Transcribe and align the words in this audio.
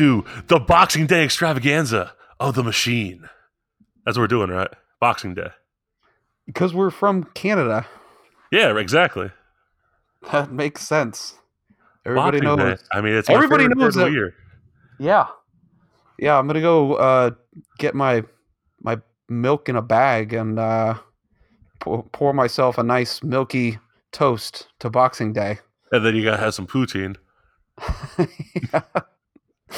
to 0.00 0.24
the 0.46 0.58
Boxing 0.58 1.06
Day 1.06 1.24
extravaganza 1.24 2.14
of 2.38 2.54
the 2.54 2.62
machine. 2.64 3.28
That's 4.06 4.16
what 4.16 4.22
we're 4.22 4.28
doing, 4.28 4.48
right? 4.48 4.70
Boxing 4.98 5.34
Day. 5.34 5.48
Because 6.46 6.72
we're 6.72 6.88
from 6.90 7.24
Canada. 7.34 7.86
Yeah, 8.50 8.74
exactly. 8.78 9.30
That 10.32 10.50
makes 10.50 10.88
sense. 10.88 11.34
Everybody 12.06 12.40
Boxing 12.40 12.56
knows. 12.56 12.78
Day. 12.80 12.86
I 12.94 13.00
mean, 13.02 13.12
it's 13.12 13.28
Everybody 13.28 13.68
knows 13.68 13.94
that- 13.96 14.10
year. 14.10 14.32
Yeah. 14.98 15.26
Yeah, 16.18 16.38
I'm 16.38 16.46
gonna 16.46 16.62
go 16.62 16.94
uh, 16.94 17.30
get 17.78 17.94
my 17.94 18.24
my 18.80 19.00
milk 19.28 19.68
in 19.68 19.76
a 19.76 19.82
bag 19.82 20.32
and 20.32 20.58
uh, 20.58 20.94
pour, 21.78 22.04
pour 22.04 22.32
myself 22.32 22.78
a 22.78 22.82
nice 22.82 23.22
milky 23.22 23.78
toast 24.12 24.68
to 24.78 24.88
Boxing 24.88 25.34
Day. 25.34 25.58
And 25.92 26.06
then 26.06 26.16
you 26.16 26.24
gotta 26.24 26.38
have 26.42 26.54
some 26.54 26.66
poutine. 26.66 27.16
yeah. 28.72 28.80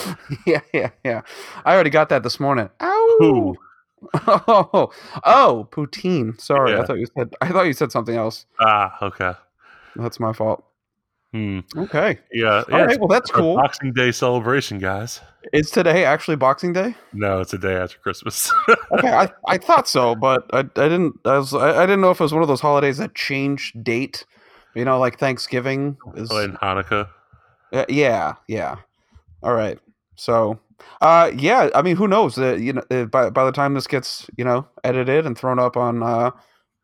yeah, 0.46 0.60
yeah, 0.73 0.91
yeah. 1.05 1.23
I 1.64 1.74
already 1.74 1.91
got 1.91 2.09
that 2.10 2.23
this 2.23 2.41
morning. 2.41 2.70
Ow! 2.80 3.16
Who? 3.19 3.56
Oh, 4.27 4.91
oh, 5.24 5.69
poutine. 5.70 6.41
Sorry, 6.41 6.74
I 6.77 6.84
thought 6.84 6.98
you 6.98 7.06
said. 7.16 7.34
I 7.41 7.50
thought 7.50 7.66
you 7.66 7.73
said 7.73 7.92
something 7.92 8.16
else. 8.16 8.47
Ah, 8.59 8.98
okay. 9.00 9.33
That's 9.95 10.19
my 10.19 10.33
fault. 10.33 10.64
Hmm. 11.33 11.60
Okay. 11.77 12.19
Yeah. 12.33 12.64
yeah 12.69 12.74
All 12.74 12.80
right. 12.80 12.91
it's 12.91 12.98
Well, 12.98 13.09
that's 13.09 13.30
cool. 13.30 13.56
Boxing 13.56 13.92
Day 13.92 14.12
celebration, 14.12 14.78
guys. 14.78 15.20
Is 15.52 15.70
today 15.70 16.05
actually 16.05 16.36
Boxing 16.36 16.72
Day? 16.72 16.95
No, 17.12 17.41
it's 17.41 17.55
a 17.55 17.59
day 17.59 17.74
after 17.74 17.98
Christmas. 17.98 18.52
Okay, 18.92 19.11
I, 19.11 19.30
I 19.47 19.56
thought 19.56 19.88
so, 19.88 20.14
but 20.14 20.47
I, 20.52 20.59
I 20.59 20.62
didn't. 20.62 21.19
I 21.24 21.38
was 21.38 21.55
I, 21.55 21.83
I 21.83 21.86
didn't 21.86 22.02
know 22.02 22.11
if 22.11 22.20
it 22.20 22.24
was 22.24 22.34
one 22.34 22.42
of 22.42 22.48
those 22.48 22.61
holidays 22.61 22.98
that 22.98 23.14
change 23.14 23.72
date. 23.83 24.27
You 24.74 24.84
know, 24.84 24.98
like 24.98 25.19
Thanksgiving 25.19 25.97
is. 26.14 26.30
Oh, 26.30 26.39
and 26.39 26.55
Hanukkah. 26.58 27.08
Uh, 27.72 27.86
yeah, 27.89 28.34
yeah. 28.48 28.77
All 29.43 29.55
right. 29.55 29.79
So, 30.17 30.59
uh, 31.01 31.31
yeah. 31.37 31.71
I 31.75 31.83
mean, 31.83 31.97
who 31.97 32.07
knows? 32.09 32.39
Uh, 32.39 32.55
you 32.55 32.73
know, 32.75 32.83
uh, 32.91 33.05
by 33.07 33.31
by 33.31 33.45
the 33.45 33.53
time 33.53 33.75
this 33.75 33.87
gets 33.87 34.29
you 34.37 34.45
know 34.45 34.67
edited 34.85 35.27
and 35.27 35.37
thrown 35.37 35.59
up 35.59 35.77
on 35.77 36.03
uh 36.03 36.31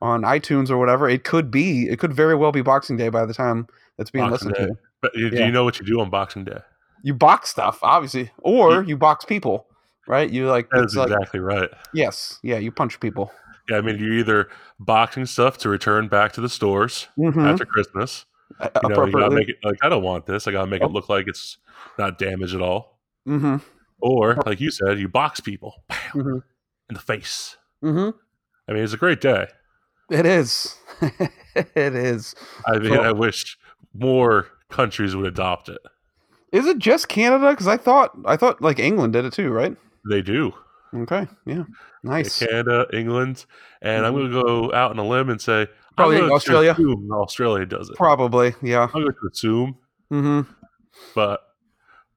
on 0.01 0.23
iTunes 0.23 0.71
or 0.71 0.79
whatever, 0.79 1.09
it 1.09 1.25
could 1.25 1.51
be. 1.51 1.89
It 1.89 1.99
could 1.99 2.13
very 2.13 2.35
well 2.37 2.53
be 2.53 2.63
Boxing 2.63 2.97
Day 2.97 3.09
by 3.09 3.27
the 3.27 3.35
time 3.35 3.67
it's 3.99 4.11
being 4.11 4.29
Boxing 4.29 4.51
listened 4.51 4.69
Day. 4.69 4.73
to. 4.75 4.79
But 5.03 5.15
you, 5.15 5.31
do 5.31 5.37
Yeah. 5.39 5.47
you 5.47 5.53
know 5.53 5.65
what 5.65 5.79
you 5.81 5.87
do 5.87 6.01
on 6.01 6.11
Boxing 6.11 6.45
Day? 6.45 6.59
You 7.05 7.15
box 7.15 7.51
stuff, 7.51 7.79
obviously, 7.83 8.31
or 8.39 8.83
you 8.83 8.97
box 8.97 9.25
people, 9.25 9.67
right? 10.09 10.29
You 10.31 10.49
like 10.49 10.69
That's 10.71 10.85
it's 10.85 10.97
like 10.97 11.11
exactly 11.11 11.39
right. 11.41 11.69
yes, 11.95 12.39
yeah. 12.43 12.59
You 12.59 12.73
punch 12.73 12.99
people. 12.99 13.31
Yeah, 13.71 13.77
I 13.77 13.81
mean, 13.83 13.99
you're 13.99 14.15
either 14.15 14.49
boxing 14.81 15.27
stuff 15.27 15.59
to 15.59 15.69
return 15.69 16.09
back 16.09 16.33
to 16.33 16.41
the 16.41 16.49
stores 16.49 17.07
Mm-hmm. 17.19 17.39
after 17.41 17.65
Christmas. 17.67 18.25
You 18.83 18.89
know, 18.89 19.05
you 19.07 19.13
gotta 19.13 19.35
make 19.35 19.49
it 19.49 19.57
like 19.63 19.77
I 19.83 19.89
don't 19.89 20.03
want 20.03 20.27
this. 20.27 20.47
I 20.47 20.53
gotta 20.53 20.67
make 20.67 20.83
Oh. 20.83 20.87
it 20.87 20.93
look 20.93 21.09
like 21.09 21.29
it's 21.29 21.59
not 21.99 22.19
damaged 22.19 22.55
at 22.55 22.63
all. 22.63 22.99
mm-hmm. 23.27 23.57
Or, 24.01 24.37
like 24.47 24.61
you 24.61 24.71
said, 24.71 24.99
you 25.01 25.09
box 25.09 25.41
people 25.41 25.83
bam, 25.89 25.99
Mm-hmm. 26.15 26.39
in 26.89 26.95
the 26.95 27.01
face. 27.01 27.57
Mm-hmm. 27.83 28.17
I 28.69 28.73
mean, 28.73 28.85
it's 28.85 28.93
a 28.93 28.97
great 28.97 29.21
day. 29.21 29.49
It 30.11 30.25
is. 30.25 30.77
it 31.57 31.95
is. 31.95 32.35
I 32.67 32.79
mean, 32.79 32.91
Well- 32.93 33.03
I 33.03 33.13
wish 33.13 33.59
more 33.95 34.49
countries 34.71 35.17
would 35.17 35.27
adopt 35.27 35.69
it. 35.69 35.79
Is 36.53 36.67
it 36.67 36.79
just 36.79 37.09
Canada? 37.09 37.51
Because 37.51 37.67
I 37.69 37.77
thought 37.77 38.17
I 38.25 38.37
thought 38.37 38.63
like 38.63 38.79
England 38.79 39.13
did 39.13 39.25
it 39.25 39.33
too, 39.35 39.51
right? 39.51 39.77
They 40.09 40.23
do. 40.23 40.53
Okay. 40.95 41.27
Yeah. 41.45 41.65
Nice. 42.03 42.39
Canada, 42.39 42.87
England, 42.95 43.45
and 43.83 44.07
I'm 44.07 44.15
going 44.15 44.31
to 44.31 44.43
go 44.43 44.73
out 44.73 44.91
on 44.93 44.99
a 44.99 45.05
limb 45.07 45.29
and 45.29 45.41
say 45.41 45.67
Probably 45.99 46.17
I'm 46.17 46.21
going 46.23 46.31
to 46.31 46.35
Australia. 46.37 46.77
Australia 47.13 47.67
does 47.67 47.91
it. 47.91 47.97
Probably. 47.97 48.55
Yeah. 48.63 48.85
I'm 48.95 49.03
going 49.03 49.13
to 49.13 49.29
assume, 49.33 49.77
Mm-hmm. 50.13 50.51
but 51.15 51.41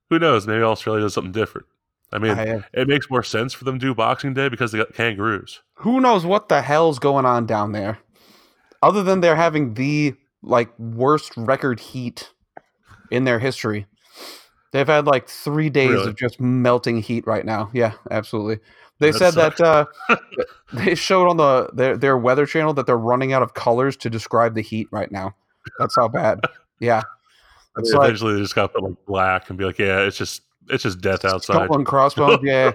who 0.10 0.20
knows? 0.20 0.48
Maybe 0.48 0.62
Australia 0.64 1.02
does 1.02 1.14
something 1.14 1.32
different. 1.34 1.68
I 2.14 2.20
mean, 2.20 2.38
I, 2.38 2.62
it 2.74 2.88
makes 2.88 3.10
more 3.10 3.24
sense 3.24 3.54
for 3.54 3.64
them 3.64 3.80
to 3.80 3.86
do 3.86 3.96
Boxing 3.96 4.34
Day 4.34 4.50
because 4.50 4.72
they 4.72 4.78
got 4.78 4.94
kangaroos. 4.94 5.62
who 5.76 6.02
knows 6.02 6.26
what 6.26 6.50
the 6.50 6.62
hell's 6.62 7.00
going 7.00 7.26
on 7.26 7.46
down 7.46 7.72
there? 7.72 8.00
Other 8.84 9.02
than 9.04 9.22
they're 9.22 9.36
having 9.36 9.76
the 9.76 10.16
like 10.44 10.78
worst 10.80 11.32
record 11.38 11.80
heat 11.80 12.32
in 13.12 13.24
their 13.26 13.40
history. 13.40 13.86
They've 14.74 14.88
had 14.88 15.06
like 15.06 15.30
three 15.30 15.70
days 15.70 15.92
Really? 15.92 16.08
of 16.10 16.16
just 16.18 16.40
melting 16.40 17.02
heat 17.02 17.28
right 17.28 17.46
now. 17.46 17.70
Yeah, 17.74 17.94
absolutely. 18.10 18.60
They 19.02 19.12
That 19.12 19.18
said 19.18 19.34
sucks. 19.34 19.58
that 19.60 19.88
uh, 20.10 20.16
they 20.74 20.96
showed 20.96 21.28
on 21.28 21.36
the 21.38 21.70
their 21.74 21.98
their 21.98 22.18
weather 22.18 22.46
channel 22.46 22.74
that 22.76 22.86
they're 22.86 22.98
running 22.98 23.34
out 23.34 23.42
of 23.42 23.54
colors 23.56 23.98
to 23.98 24.10
describe 24.10 24.54
the 24.56 24.62
heat 24.62 24.88
right 24.92 25.12
now. 25.12 25.36
That's 25.80 25.96
how 25.96 26.08
bad. 26.08 26.40
Yeah. 26.80 27.02
It's 27.78 27.92
like 27.92 28.06
eventually, 28.10 28.36
they 28.36 28.42
just 28.42 28.56
got 28.56 28.68
to 28.68 28.68
put 28.80 28.84
like 28.84 29.06
black 29.08 29.50
and 29.50 29.58
be 29.58 29.66
like, 29.66 29.80
"Yeah, 29.80 30.02
it's 30.02 30.18
just 30.18 30.44
it's 30.70 30.84
just 30.84 31.02
death 31.02 31.26
outside." 31.26 31.70
and 31.70 31.86
crossbones. 31.86 32.40
Yeah. 32.44 32.72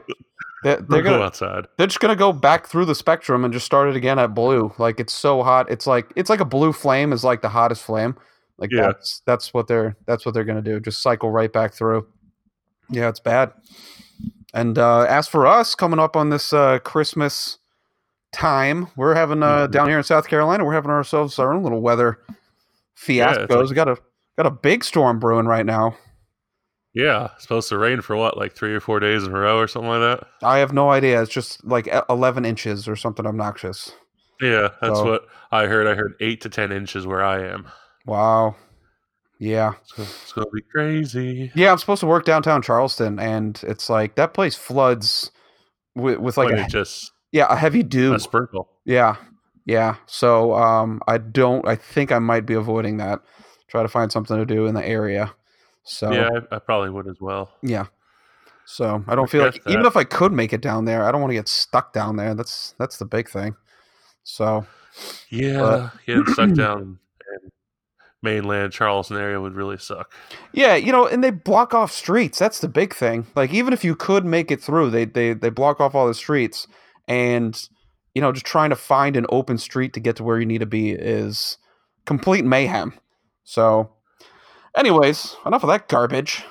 They're, 0.64 0.76
they're 0.80 1.02
go 1.02 1.10
gonna 1.10 1.22
outside. 1.24 1.66
they're 1.76 1.86
just 1.86 2.00
gonna 2.00 2.16
go 2.16 2.32
back 2.32 2.66
through 2.66 2.86
the 2.86 2.94
spectrum 2.94 3.44
and 3.44 3.52
just 3.52 3.66
start 3.66 3.88
it 3.88 3.94
again 3.94 4.18
at 4.18 4.34
blue. 4.34 4.72
Like 4.78 4.98
it's 4.98 5.12
so 5.12 5.42
hot. 5.44 5.70
It's 5.70 5.86
like 5.86 6.12
it's 6.16 6.28
like 6.30 6.40
a 6.40 6.44
blue 6.46 6.72
flame 6.72 7.12
is 7.12 7.22
like 7.22 7.40
the 7.42 7.48
hottest 7.50 7.84
flame. 7.84 8.16
Like 8.58 8.70
Yeah. 8.72 8.82
that's 8.86 9.22
that's 9.26 9.54
what 9.54 9.68
they're 9.68 9.96
that's 10.06 10.24
what 10.26 10.34
they're 10.34 10.44
gonna 10.44 10.62
do. 10.62 10.80
Just 10.80 11.02
cycle 11.02 11.30
right 11.30 11.52
back 11.52 11.72
through. 11.74 12.08
Yeah, 12.90 13.08
it's 13.08 13.20
bad. 13.20 13.52
And 14.54 14.78
uh, 14.78 15.00
as 15.02 15.28
for 15.28 15.46
us 15.46 15.74
coming 15.74 15.98
up 15.98 16.16
on 16.16 16.30
this 16.30 16.52
uh, 16.52 16.78
Christmas 16.80 17.58
time, 18.32 18.88
we're 18.96 19.14
having 19.14 19.42
uh, 19.42 19.66
Mhm. 19.66 19.70
down 19.70 19.88
here 19.88 19.98
in 19.98 20.04
South 20.04 20.28
Carolina, 20.28 20.64
we're 20.64 20.72
having 20.74 20.90
ourselves 20.90 21.38
our 21.38 21.52
own 21.52 21.62
little 21.62 21.80
weather 21.80 22.18
fiascos. 22.98 23.50
like- 23.50 23.68
we 23.68 23.74
got 23.74 23.88
a 23.88 23.96
got 24.36 24.46
a 24.46 24.50
big 24.50 24.84
storm 24.84 25.18
brewing 25.18 25.46
right 25.46 25.66
now. 25.66 25.96
Yeah, 26.94 27.28
supposed 27.38 27.68
to 27.68 27.76
rain 27.78 28.00
for 28.00 28.16
what, 28.16 28.38
like 28.38 28.54
three 28.54 28.74
or 28.74 28.80
four 28.80 29.00
days 29.00 29.24
in 29.24 29.34
a 29.34 29.38
row 29.38 29.58
or 29.58 29.66
something 29.66 29.90
like 29.90 30.00
that. 30.00 30.26
I 30.42 30.58
have 30.58 30.72
no 30.72 30.90
idea. 30.90 31.20
It's 31.20 31.30
just 31.32 31.62
like 31.64 31.88
eleven 32.08 32.44
inches 32.46 32.88
or 32.88 32.96
something 32.96 33.26
obnoxious. 33.26 33.92
Yeah, 34.40 34.68
that's 34.80 34.98
So- 34.98 35.04
what 35.04 35.26
I 35.52 35.66
heard. 35.66 35.86
I 35.86 35.94
heard 35.94 36.14
eight 36.20 36.40
to 36.42 36.48
ten 36.48 36.72
inches 36.72 37.06
where 37.06 37.22
I 37.22 37.42
am. 37.42 37.66
Wow. 38.06 38.56
Yeah. 39.38 39.74
So 39.84 40.02
it's 40.02 40.32
gonna 40.32 40.50
be 40.52 40.62
crazy. 40.62 41.52
Yeah, 41.54 41.72
I'm 41.72 41.78
supposed 41.78 42.00
to 42.00 42.06
work 42.06 42.24
downtown 42.24 42.62
Charleston, 42.62 43.18
and 43.18 43.60
it's 43.64 43.90
like 43.90 44.14
that 44.16 44.34
place 44.34 44.54
floods 44.56 45.30
with, 45.94 46.18
with 46.18 46.36
like 46.36 46.52
a, 46.52 46.66
just 46.68 47.12
yeah 47.32 47.46
a 47.50 47.56
heavy 47.56 47.82
dew. 47.82 48.14
a 48.14 48.20
sprinkle. 48.20 48.68
Yeah, 48.84 49.16
yeah. 49.64 49.96
So 50.06 50.54
um, 50.54 51.02
I 51.06 51.18
don't. 51.18 51.66
I 51.68 51.76
think 51.76 52.12
I 52.12 52.18
might 52.18 52.46
be 52.46 52.54
avoiding 52.54 52.96
that. 52.98 53.20
Try 53.68 53.82
to 53.82 53.88
find 53.88 54.10
something 54.10 54.36
to 54.36 54.46
do 54.46 54.66
in 54.66 54.74
the 54.74 54.86
area. 54.86 55.34
So 55.84 56.12
Yeah. 56.12 56.30
I, 56.50 56.56
I 56.56 56.58
probably 56.58 56.90
would 56.90 57.08
as 57.08 57.20
well. 57.20 57.50
Yeah. 57.62 57.86
So 58.64 59.04
I 59.06 59.14
don't 59.14 59.30
feel 59.30 59.42
like 59.44 59.54
Forget 59.54 59.72
even 59.72 59.86
if 59.86 59.96
I 59.96 60.04
could 60.04 60.32
make 60.32 60.52
it 60.52 60.60
down 60.60 60.84
there, 60.86 61.04
I 61.04 61.12
don't 61.12 61.20
want 61.20 61.30
to 61.30 61.36
get 61.36 61.48
stuck 61.48 61.92
down 61.92 62.16
there. 62.16 62.34
That's 62.34 62.74
that's 62.78 62.98
the 62.98 63.04
big 63.04 63.28
thing. 63.28 63.54
So 64.24 64.66
Yeah, 65.30 65.90
getting 66.04 66.26
stuck 66.26 66.52
down 66.54 66.98
mainland 68.22 68.72
Charleston 68.72 69.16
area 69.16 69.40
would 69.40 69.54
really 69.54 69.78
suck. 69.78 70.12
Yeah, 70.52 70.74
you 70.76 70.92
know, 70.92 71.06
and 71.06 71.22
they 71.22 71.30
block 71.30 71.74
off 71.74 71.92
streets. 71.92 72.38
That's 72.38 72.60
the 72.60 72.68
big 72.68 72.94
thing. 72.94 73.26
Like 73.34 73.52
even 73.52 73.72
if 73.72 73.84
you 73.84 73.94
could 73.94 74.24
make 74.24 74.50
it 74.50 74.62
through, 74.62 74.90
they 74.90 75.04
they 75.04 75.32
they 75.32 75.50
block 75.50 75.80
off 75.80 75.94
all 75.94 76.06
the 76.06 76.14
streets 76.14 76.66
and 77.08 77.68
you 78.16 78.22
know, 78.22 78.32
just 78.32 78.46
trying 78.46 78.70
to 78.70 78.76
find 78.76 79.14
an 79.14 79.26
open 79.28 79.58
street 79.58 79.92
to 79.92 80.00
get 80.00 80.16
to 80.16 80.24
where 80.24 80.40
you 80.40 80.46
need 80.46 80.60
to 80.60 80.66
be 80.66 80.90
is 80.90 81.58
complete 82.06 82.46
mayhem. 82.46 82.94
So 83.44 83.90
anyways, 84.74 85.36
enough 85.44 85.62
of 85.62 85.68
that 85.68 85.86
garbage. 85.86 86.42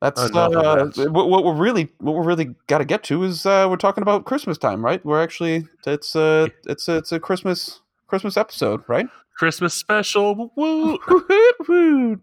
That's 0.00 0.20
uh, 0.20 0.48
that. 0.48 1.10
what, 1.12 1.30
what 1.30 1.44
we're 1.44 1.54
really 1.54 1.92
what 1.98 2.16
we're 2.16 2.24
really 2.24 2.56
got 2.66 2.78
to 2.78 2.84
get 2.84 3.04
to 3.04 3.22
is 3.22 3.46
uh, 3.46 3.68
we're 3.70 3.76
talking 3.76 4.02
about 4.02 4.24
Christmas 4.24 4.58
time, 4.58 4.84
right? 4.84 5.04
We're 5.06 5.22
actually 5.22 5.68
it's 5.86 6.16
uh 6.16 6.48
it's 6.66 6.88
a, 6.88 6.96
it's 6.96 7.12
a 7.12 7.20
Christmas 7.20 7.80
Christmas 8.06 8.36
episode, 8.36 8.82
right? 8.88 9.06
Christmas 9.38 9.74
special. 9.74 10.52
Woo! 10.56 10.98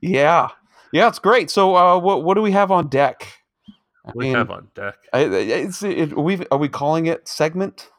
Yeah, 0.00 0.48
yeah, 0.92 1.08
it's 1.08 1.18
great. 1.18 1.50
So, 1.50 1.76
uh, 1.76 1.98
what 1.98 2.24
what 2.24 2.34
do 2.34 2.42
we 2.42 2.52
have 2.52 2.70
on 2.70 2.88
deck? 2.88 3.26
I 4.06 4.12
We 4.14 4.26
mean, 4.26 4.34
have 4.36 4.50
on 4.50 4.68
deck. 4.74 4.94
I, 5.12 5.20
I- 5.20 5.24
it's, 5.24 5.82
it, 5.82 6.12
are 6.12 6.20
we 6.20 6.44
are 6.50 6.58
we 6.58 6.68
calling 6.68 7.06
it 7.06 7.28
segment 7.28 7.90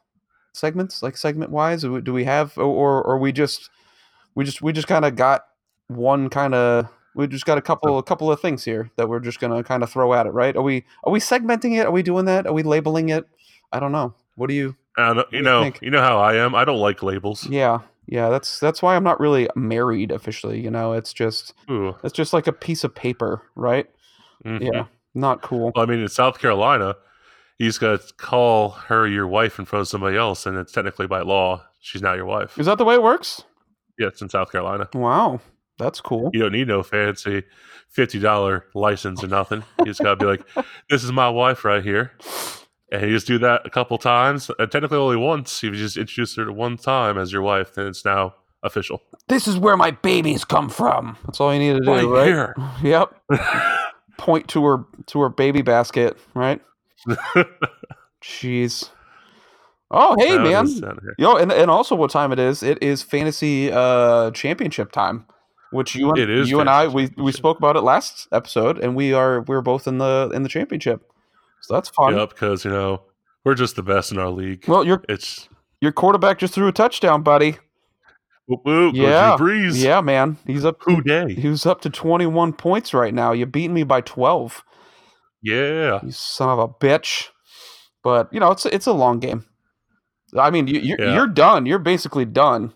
segments 0.53 1.03
like 1.03 1.17
segment 1.17 1.51
wise? 1.51 1.81
Do 1.83 2.13
we, 2.13 2.23
have 2.23 2.57
or 2.57 2.63
or 2.63 3.03
or 3.03 3.17
we 3.19 3.31
just 3.31 3.69
we 4.35 4.43
just 4.45 4.61
we 4.61 4.71
just 4.73 4.87
kind 4.87 5.05
of 5.05 5.15
got 5.15 5.45
one 5.87 6.29
kind 6.29 6.55
of 6.55 6.87
we 7.15 7.27
just 7.27 7.45
got 7.45 7.57
a 7.57 7.61
couple 7.61 7.97
a 7.97 8.03
couple 8.03 8.31
of 8.31 8.39
things 8.39 8.63
here 8.63 8.89
that 8.95 9.09
we're 9.09 9.19
just 9.19 9.39
gonna 9.39 9.63
kind 9.63 9.83
of 9.83 9.89
throw 9.91 10.13
at 10.13 10.25
it, 10.25 10.31
right? 10.31 10.55
Are 10.55 10.61
we 10.63 10.85
are 11.03 11.11
we 11.11 11.19
segmenting 11.19 11.77
it? 11.79 11.85
Are 11.85 11.91
we 11.91 12.01
doing 12.03 12.25
that? 12.25 12.47
Are 12.47 12.53
we 12.53 12.63
labeling 12.63 13.09
it? 13.09 13.25
I 13.71 13.79
don't 13.79 13.91
know. 13.91 14.13
What 14.35 14.47
do 14.49 14.55
you? 14.55 14.75
I 15.01 15.13
you 15.13 15.23
you 15.31 15.41
know, 15.41 15.63
think? 15.63 15.79
you 15.81 15.89
know 15.91 16.01
how 16.01 16.19
I 16.19 16.35
am. 16.35 16.55
I 16.55 16.65
don't 16.65 16.79
like 16.79 17.03
labels. 17.03 17.47
Yeah, 17.47 17.79
yeah. 18.07 18.29
That's 18.29 18.59
that's 18.59 18.81
why 18.81 18.95
I'm 18.95 19.03
not 19.03 19.19
really 19.19 19.47
married 19.55 20.11
officially. 20.11 20.59
You 20.59 20.71
know, 20.71 20.93
it's 20.93 21.13
just 21.13 21.53
Ooh. 21.69 21.95
it's 22.03 22.13
just 22.13 22.33
like 22.33 22.47
a 22.47 22.53
piece 22.53 22.83
of 22.83 22.93
paper, 22.95 23.41
right? 23.55 23.87
mhm. 24.45 24.61
Yeah, 24.61 24.85
not 25.13 25.41
cool. 25.41 25.71
Well, 25.75 25.83
I 25.83 25.87
mean, 25.87 25.99
in 25.99 26.07
South 26.09 26.39
Carolina, 26.39 26.95
you 27.57 27.67
just 27.67 27.79
got 27.81 28.01
to 28.01 28.13
call 28.15 28.69
her 28.69 29.05
your 29.07 29.27
wife 29.27 29.59
in 29.59 29.65
front 29.65 29.81
of 29.81 29.87
somebody 29.87 30.17
else, 30.17 30.45
and 30.45 30.57
it's 30.57 30.71
technically 30.71 31.07
by 31.07 31.21
law 31.21 31.63
she's 31.81 32.01
now 32.01 32.13
your 32.13 32.25
wife. 32.25 32.57
Is 32.57 32.65
that 32.65 32.77
the 32.77 32.85
way 32.85 32.95
it 32.95 33.03
works? 33.03 33.43
Yeah, 33.97 34.07
it's 34.07 34.21
in 34.21 34.29
South 34.29 34.51
Carolina. 34.51 34.87
Wow. 34.93 35.41
That's 35.77 36.01
cool. 36.01 36.29
You 36.33 36.41
don't 36.41 36.51
need 36.51 36.67
no 36.67 36.83
fancy 36.83 37.43
fifty 37.87 38.19
dollar 38.19 38.65
license 38.75 39.23
or 39.23 39.27
nothing. 39.27 39.63
You 39.79 39.85
just 39.85 40.01
gotta 40.01 40.17
be 40.17 40.25
like, 40.25 40.41
"This 40.89 41.05
is 41.05 41.11
my 41.13 41.29
wife 41.29 41.63
right 41.63 41.81
here," 41.81 42.11
and 42.91 43.03
you 43.03 43.09
just 43.09 43.27
do 43.27 43.37
that 43.39 43.61
a 43.65 43.69
couple 43.69 43.97
times. 43.97 44.49
And 44.59 44.71
technically, 44.71 44.97
only 44.97 45.17
once. 45.17 45.57
If 45.63 45.73
you 45.73 45.79
just 45.79 45.97
introduce 45.97 46.35
her 46.35 46.45
to 46.45 46.53
one 46.53 46.77
time 46.77 47.17
as 47.17 47.31
your 47.31 47.41
wife, 47.41 47.73
then 47.73 47.87
it's 47.87 48.03
now 48.05 48.35
official. 48.63 49.01
This 49.27 49.47
is 49.47 49.57
where 49.57 49.77
my 49.77 49.91
babies 49.91 50.43
come 50.45 50.69
from. 50.69 51.17
That's 51.25 51.39
all 51.39 51.53
you 51.53 51.59
need 51.59 51.73
to 51.73 51.85
do, 51.85 51.91
Right 51.91 52.03
right? 52.05 52.25
here. 52.27 52.55
Yep. 52.83 53.15
Point 54.17 54.47
to 54.49 54.65
her 54.65 54.85
to 55.07 55.21
her 55.21 55.29
baby 55.29 55.61
basket, 55.61 56.17
right? 56.33 56.61
Jeez. 58.21 58.89
Oh, 59.91 60.15
hey 60.19 60.37
That 60.37 60.43
man. 60.43 60.65
is 60.65 60.81
down 60.81 60.99
here. 61.01 61.15
Yo, 61.17 61.35
and, 61.35 61.51
and 61.51 61.71
also 61.71 61.95
what 61.95 62.11
time 62.11 62.31
it 62.31 62.37
is? 62.39 62.61
It 62.61 62.81
is 62.83 63.01
fantasy 63.01 63.71
uh 63.71 64.31
championship 64.31 64.91
time. 64.91 65.25
Which 65.71 65.95
you 65.95 66.09
and 66.09 66.17
It 66.19 66.29
is 66.29 66.49
you 66.49 66.59
and 66.59 66.69
I 66.69 66.87
we, 66.87 67.09
we 67.17 67.31
spoke 67.31 67.57
about 67.57 67.75
it 67.75 67.81
last 67.81 68.27
episode 68.31 68.77
and 68.79 68.95
we 68.95 69.13
are 69.13 69.41
we're 69.41 69.61
both 69.61 69.87
in 69.87 69.97
the 69.99 70.29
in 70.33 70.43
the 70.43 70.49
championship. 70.49 71.11
So 71.61 71.73
that's 71.73 71.89
fun. 71.89 72.15
Yep, 72.15 72.29
because 72.29 72.65
you 72.65 72.71
know 72.71 73.03
we're 73.45 73.55
just 73.55 73.75
the 73.75 73.83
best 73.83 74.11
in 74.11 74.17
our 74.19 74.29
league. 74.29 74.67
Well, 74.67 74.83
your 74.83 75.03
it's 75.09 75.47
your 75.81 75.91
quarterback 75.91 76.39
just 76.39 76.53
threw 76.53 76.67
a 76.67 76.71
touchdown, 76.71 77.23
buddy. 77.23 77.57
whoop 78.47 78.61
whoop. 78.65 78.95
Yeah, 78.95 79.35
Brees. 79.39 79.81
Yeah, 79.81 80.01
man. 80.01 80.37
He's 80.45 80.65
up 80.65 80.77
Who 80.81 81.01
day? 81.01 81.33
He's 81.35 81.65
up 81.65 81.81
to 81.81 81.89
21 81.89 82.53
points 82.53 82.93
right 82.93 83.13
now. 83.13 83.31
You 83.31 83.45
beat 83.45 83.69
me 83.69 83.83
by 83.83 84.01
12. 84.01 84.63
Yeah, 85.41 85.99
You 86.03 86.11
son 86.11 86.49
of 86.49 86.59
a 86.59 86.67
bitch. 86.67 87.27
But, 88.03 88.27
you 88.33 88.39
know, 88.39 88.51
it's 88.51 88.65
it's 88.65 88.87
a 88.87 88.91
long 88.93 89.19
game. 89.19 89.45
I 90.37 90.49
mean, 90.51 90.67
you, 90.67 90.79
you're, 90.81 90.97
Yeah. 91.01 91.13
you're 91.15 91.27
done. 91.27 91.65
You're 91.65 91.79
basically 91.79 92.25
done. 92.25 92.73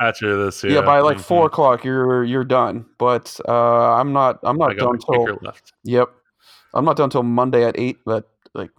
after 0.00 0.44
this, 0.44 0.64
Yeah, 0.64 0.72
yeah, 0.76 0.80
by 0.80 1.00
like 1.00 1.18
mhm. 1.18 1.24
4 1.24 1.46
o'clock, 1.46 1.84
you're 1.84 2.24
you're 2.24 2.44
done. 2.44 2.86
But 2.98 3.38
uh, 3.46 3.94
I'm 3.94 4.12
not 4.12 4.38
I'm 4.42 4.60
I 4.60 4.68
not 4.68 4.76
done 4.78 4.98
till 4.98 5.38
left. 5.42 5.72
Yep. 5.84 6.08
I'm 6.76 6.84
not 6.84 6.96
done 6.96 7.04
until 7.04 7.22
Monday 7.22 7.64
at 7.64 7.78
8, 7.78 7.98
but 8.04 8.28
like 8.54 8.70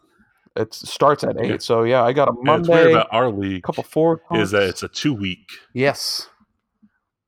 it 0.56 0.74
starts 0.74 1.24
at 1.24 1.40
8. 1.40 1.50
Yeah. 1.50 1.58
So, 1.60 1.84
yeah, 1.84 2.04
I 2.04 2.14
got 2.14 2.28
a 2.28 2.32
And 2.32 2.40
it's 2.62 2.70
weird 2.70 2.86
Monday, 2.86 2.92
about 2.94 3.08
our 3.12 3.30
league 3.30 3.64
couple 3.64 3.84
four 3.84 4.22
is 4.34 4.52
that 4.52 4.64
it's 4.64 4.84
a 4.84 4.88
two 4.88 5.14
week 5.14 5.48
Yes. 5.74 6.30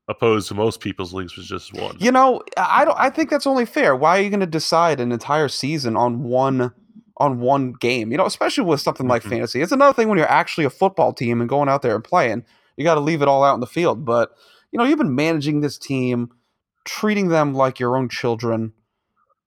opposed 0.08 0.48
to 0.48 0.54
most 0.54 0.80
people's 0.80 1.12
leagues 1.14 1.36
was 1.36 1.46
just 1.46 1.72
one. 1.72 1.96
You 2.00 2.10
know, 2.10 2.42
I 2.56 2.84
don't. 2.84 2.98
I 2.98 3.10
think 3.10 3.30
that's 3.30 3.46
only 3.46 3.64
fair. 3.66 3.94
Why 3.94 4.18
are 4.18 4.22
you 4.22 4.30
going 4.30 4.40
to 4.40 4.46
decide 4.46 5.00
an 5.00 5.12
entire 5.12 5.48
season 5.48 5.96
on 5.96 6.22
one 6.24 6.72
on 7.18 7.38
one 7.40 7.72
game? 7.74 8.10
You 8.10 8.18
know, 8.18 8.26
especially 8.26 8.64
with 8.64 8.80
something 8.80 9.06
like 9.06 9.22
Mhm. 9.22 9.30
fantasy. 9.30 9.60
It's 9.62 9.72
another 9.72 9.92
thing 9.94 10.08
when 10.08 10.18
you're 10.18 10.26
actually 10.30 10.64
a 10.64 10.70
football 10.70 11.12
team 11.12 11.40
and 11.40 11.48
going 11.48 11.68
out 11.68 11.82
there 11.82 11.94
and 11.94 12.02
playing. 12.02 12.44
You 12.76 12.84
got 12.84 12.94
to 12.94 13.00
leave 13.00 13.22
it 13.22 13.28
all 13.28 13.44
out 13.44 13.54
in 13.54 13.60
the 13.60 13.66
field. 13.66 14.04
But 14.04 14.30
you 14.72 14.78
know, 14.78 14.84
you've 14.84 14.98
been 14.98 15.14
managing 15.14 15.60
this 15.60 15.78
team, 15.78 16.30
treating 16.84 17.28
them 17.28 17.54
like 17.54 17.78
your 17.78 17.96
own 17.96 18.08
children. 18.08 18.72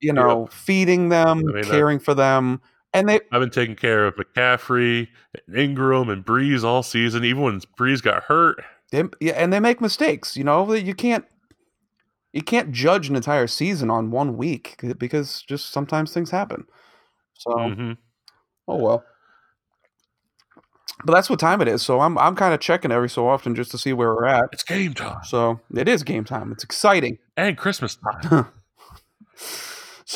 You 0.04 0.14
know, 0.14 0.48
feeding 0.52 1.10
them, 1.10 1.40
I 1.40 1.52
mean, 1.54 1.64
caring 1.64 2.00
for 2.00 2.14
them, 2.14 2.62
and 2.94 3.08
they. 3.10 3.20
I've 3.32 3.40
been 3.42 3.50
taking 3.50 3.76
care 3.76 4.06
of 4.06 4.16
McCaffrey, 4.16 5.08
and 5.48 5.58
Ingram, 5.58 6.10
and 6.10 6.26
Brees 6.26 6.64
all 6.64 6.84
season. 6.84 7.24
Even 7.24 7.42
when 7.44 7.60
Brees 7.80 8.02
got 8.02 8.24
hurt, 8.24 8.64
they 8.92 9.04
yeah, 9.20 9.34
and 9.34 9.52
they 9.54 9.60
make 9.60 9.80
mistakes. 9.82 10.36
You 10.38 10.44
know, 10.44 10.72
you 10.74 10.94
can't. 10.94 11.26
You 12.34 12.42
can't 12.42 12.72
judge 12.72 13.10
an 13.10 13.16
entire 13.16 13.46
season 13.48 13.90
on 13.92 14.10
one 14.10 14.38
week 14.38 14.76
because 14.98 15.44
just 15.44 15.72
sometimes 15.72 16.14
things 16.14 16.32
happen. 16.32 16.66
So. 17.38 17.52
Mhm. 17.52 17.98
Oh 18.68 18.78
well. 18.78 19.04
But 21.06 21.14
that's 21.14 21.30
what 21.30 21.40
time 21.40 21.62
it 21.62 21.68
is. 21.68 21.82
So 21.82 22.00
I'm 22.02 22.18
I'm 22.18 22.36
kind 22.36 22.54
of 22.54 22.60
checking 22.60 22.92
every 22.92 23.10
so 23.10 23.28
often 23.28 23.56
just 23.56 23.72
to 23.72 23.78
see 23.78 23.94
where 23.94 24.10
we're 24.16 24.26
at. 24.26 24.46
it's 24.52 24.64
game 24.64 24.94
time 24.94 25.18
So 25.24 25.60
it 25.76 25.88
is 25.88 26.04
game 26.04 26.24
time. 26.24 26.52
It's 26.52 26.64
exciting. 26.64 27.18
and 27.38 27.58
Christmas 27.58 27.98
time 27.98 28.48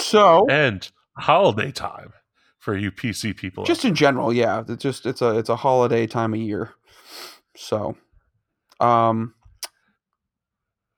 So 0.07 0.48
and 0.50 0.89
holiday 1.18 1.71
time 1.71 2.13
for 2.59 2.77
you 2.77 2.92
PC 2.92 3.36
people. 3.36 3.65
just 3.65 3.83
in 3.86 3.94
general, 3.94 4.31
yeah, 4.33 4.63
it's 4.68 4.81
just 4.81 5.06
it's 5.06 5.21
a 5.21 5.38
it's 5.38 5.50
a 5.50 5.56
holiday 5.57 6.07
time 6.07 6.33
of 6.33 6.39
year. 6.39 6.74
So, 7.56 7.98
um, 8.80 9.33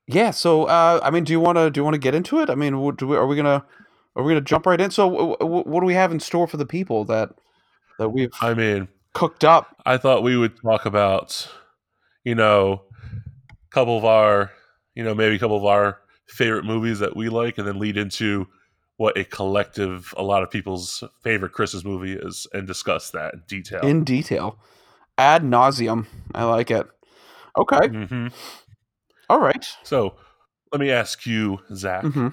yeah. 0.08 0.32
So 0.32 0.66
uh, 0.66 1.00
I 1.04 1.10
mean, 1.12 1.24
do 1.24 1.32
you 1.34 1.40
want 1.40 1.58
to 1.58 1.70
do 1.70 1.80
you 1.80 1.84
want 1.84 1.96
to 1.96 2.00
get 2.00 2.16
into 2.16 2.40
it? 2.40 2.50
I 2.50 2.56
mean, 2.56 2.80
what- 2.80 2.98
do 2.98 3.08
we, 3.08 3.16
are 3.18 3.26
we 3.28 3.36
gonna 3.36 3.66
are 4.16 4.24
we 4.24 4.32
gonna 4.32 4.42
jump 4.42 4.66
right 4.66 4.80
in? 4.80 4.92
So 4.92 5.10
w- 5.10 5.36
w- 5.40 5.64
what 5.64 5.80
do 5.82 5.86
we 5.86 5.94
have 5.94 6.12
in 6.12 6.20
store 6.20 6.48
for 6.48 6.58
the 6.58 6.66
people 6.66 7.06
that 7.06 7.30
that 7.98 8.10
we've 8.10 8.32
I 8.42 8.54
mean, 8.54 8.88
cooked 9.14 9.44
up? 9.44 9.76
I 9.86 9.98
thought 9.98 10.24
we 10.24 10.38
would 10.38 10.60
talk 10.62 10.86
about, 10.86 11.50
you 12.24 12.36
know, 12.36 12.84
a 13.14 13.74
couple 13.74 13.98
of 13.98 14.06
our, 14.06 14.52
you 14.96 15.04
know, 15.04 15.16
maybe 15.16 15.36
a 15.36 15.40
couple 15.40 15.58
of 15.58 15.66
our 15.66 16.00
favorite 16.28 16.66
movies 16.66 17.00
that 17.00 17.16
we 17.16 17.30
like, 17.30 17.58
and 17.58 17.68
then 17.68 17.80
lead 17.80 17.98
into 17.98 18.48
what 19.00 19.18
a 19.18 19.24
collective, 19.24 20.14
a 20.18 20.24
lot 20.24 20.44
of 20.44 20.52
people's 20.52 21.06
favorite 21.24 21.54
Christmas 21.54 21.86
movie 21.86 22.12
is, 22.14 22.48
and 22.54 22.68
discuss 22.68 23.12
that 23.12 23.34
in 23.34 23.42
detail. 23.48 23.82
in 23.82 24.04
detail, 24.04 24.60
ad 25.18 25.42
nauseum. 25.42 26.06
I 26.36 26.44
like 26.44 26.70
it. 26.70 26.86
Okay, 27.58 27.88
hmm 27.88 28.28
all 29.30 29.40
right. 29.40 29.66
So, 29.84 30.16
let 30.74 30.82
me 30.82 30.92
ask 30.92 31.26
you, 31.26 31.60
Zach, 31.74 32.04
hmm 32.04 32.28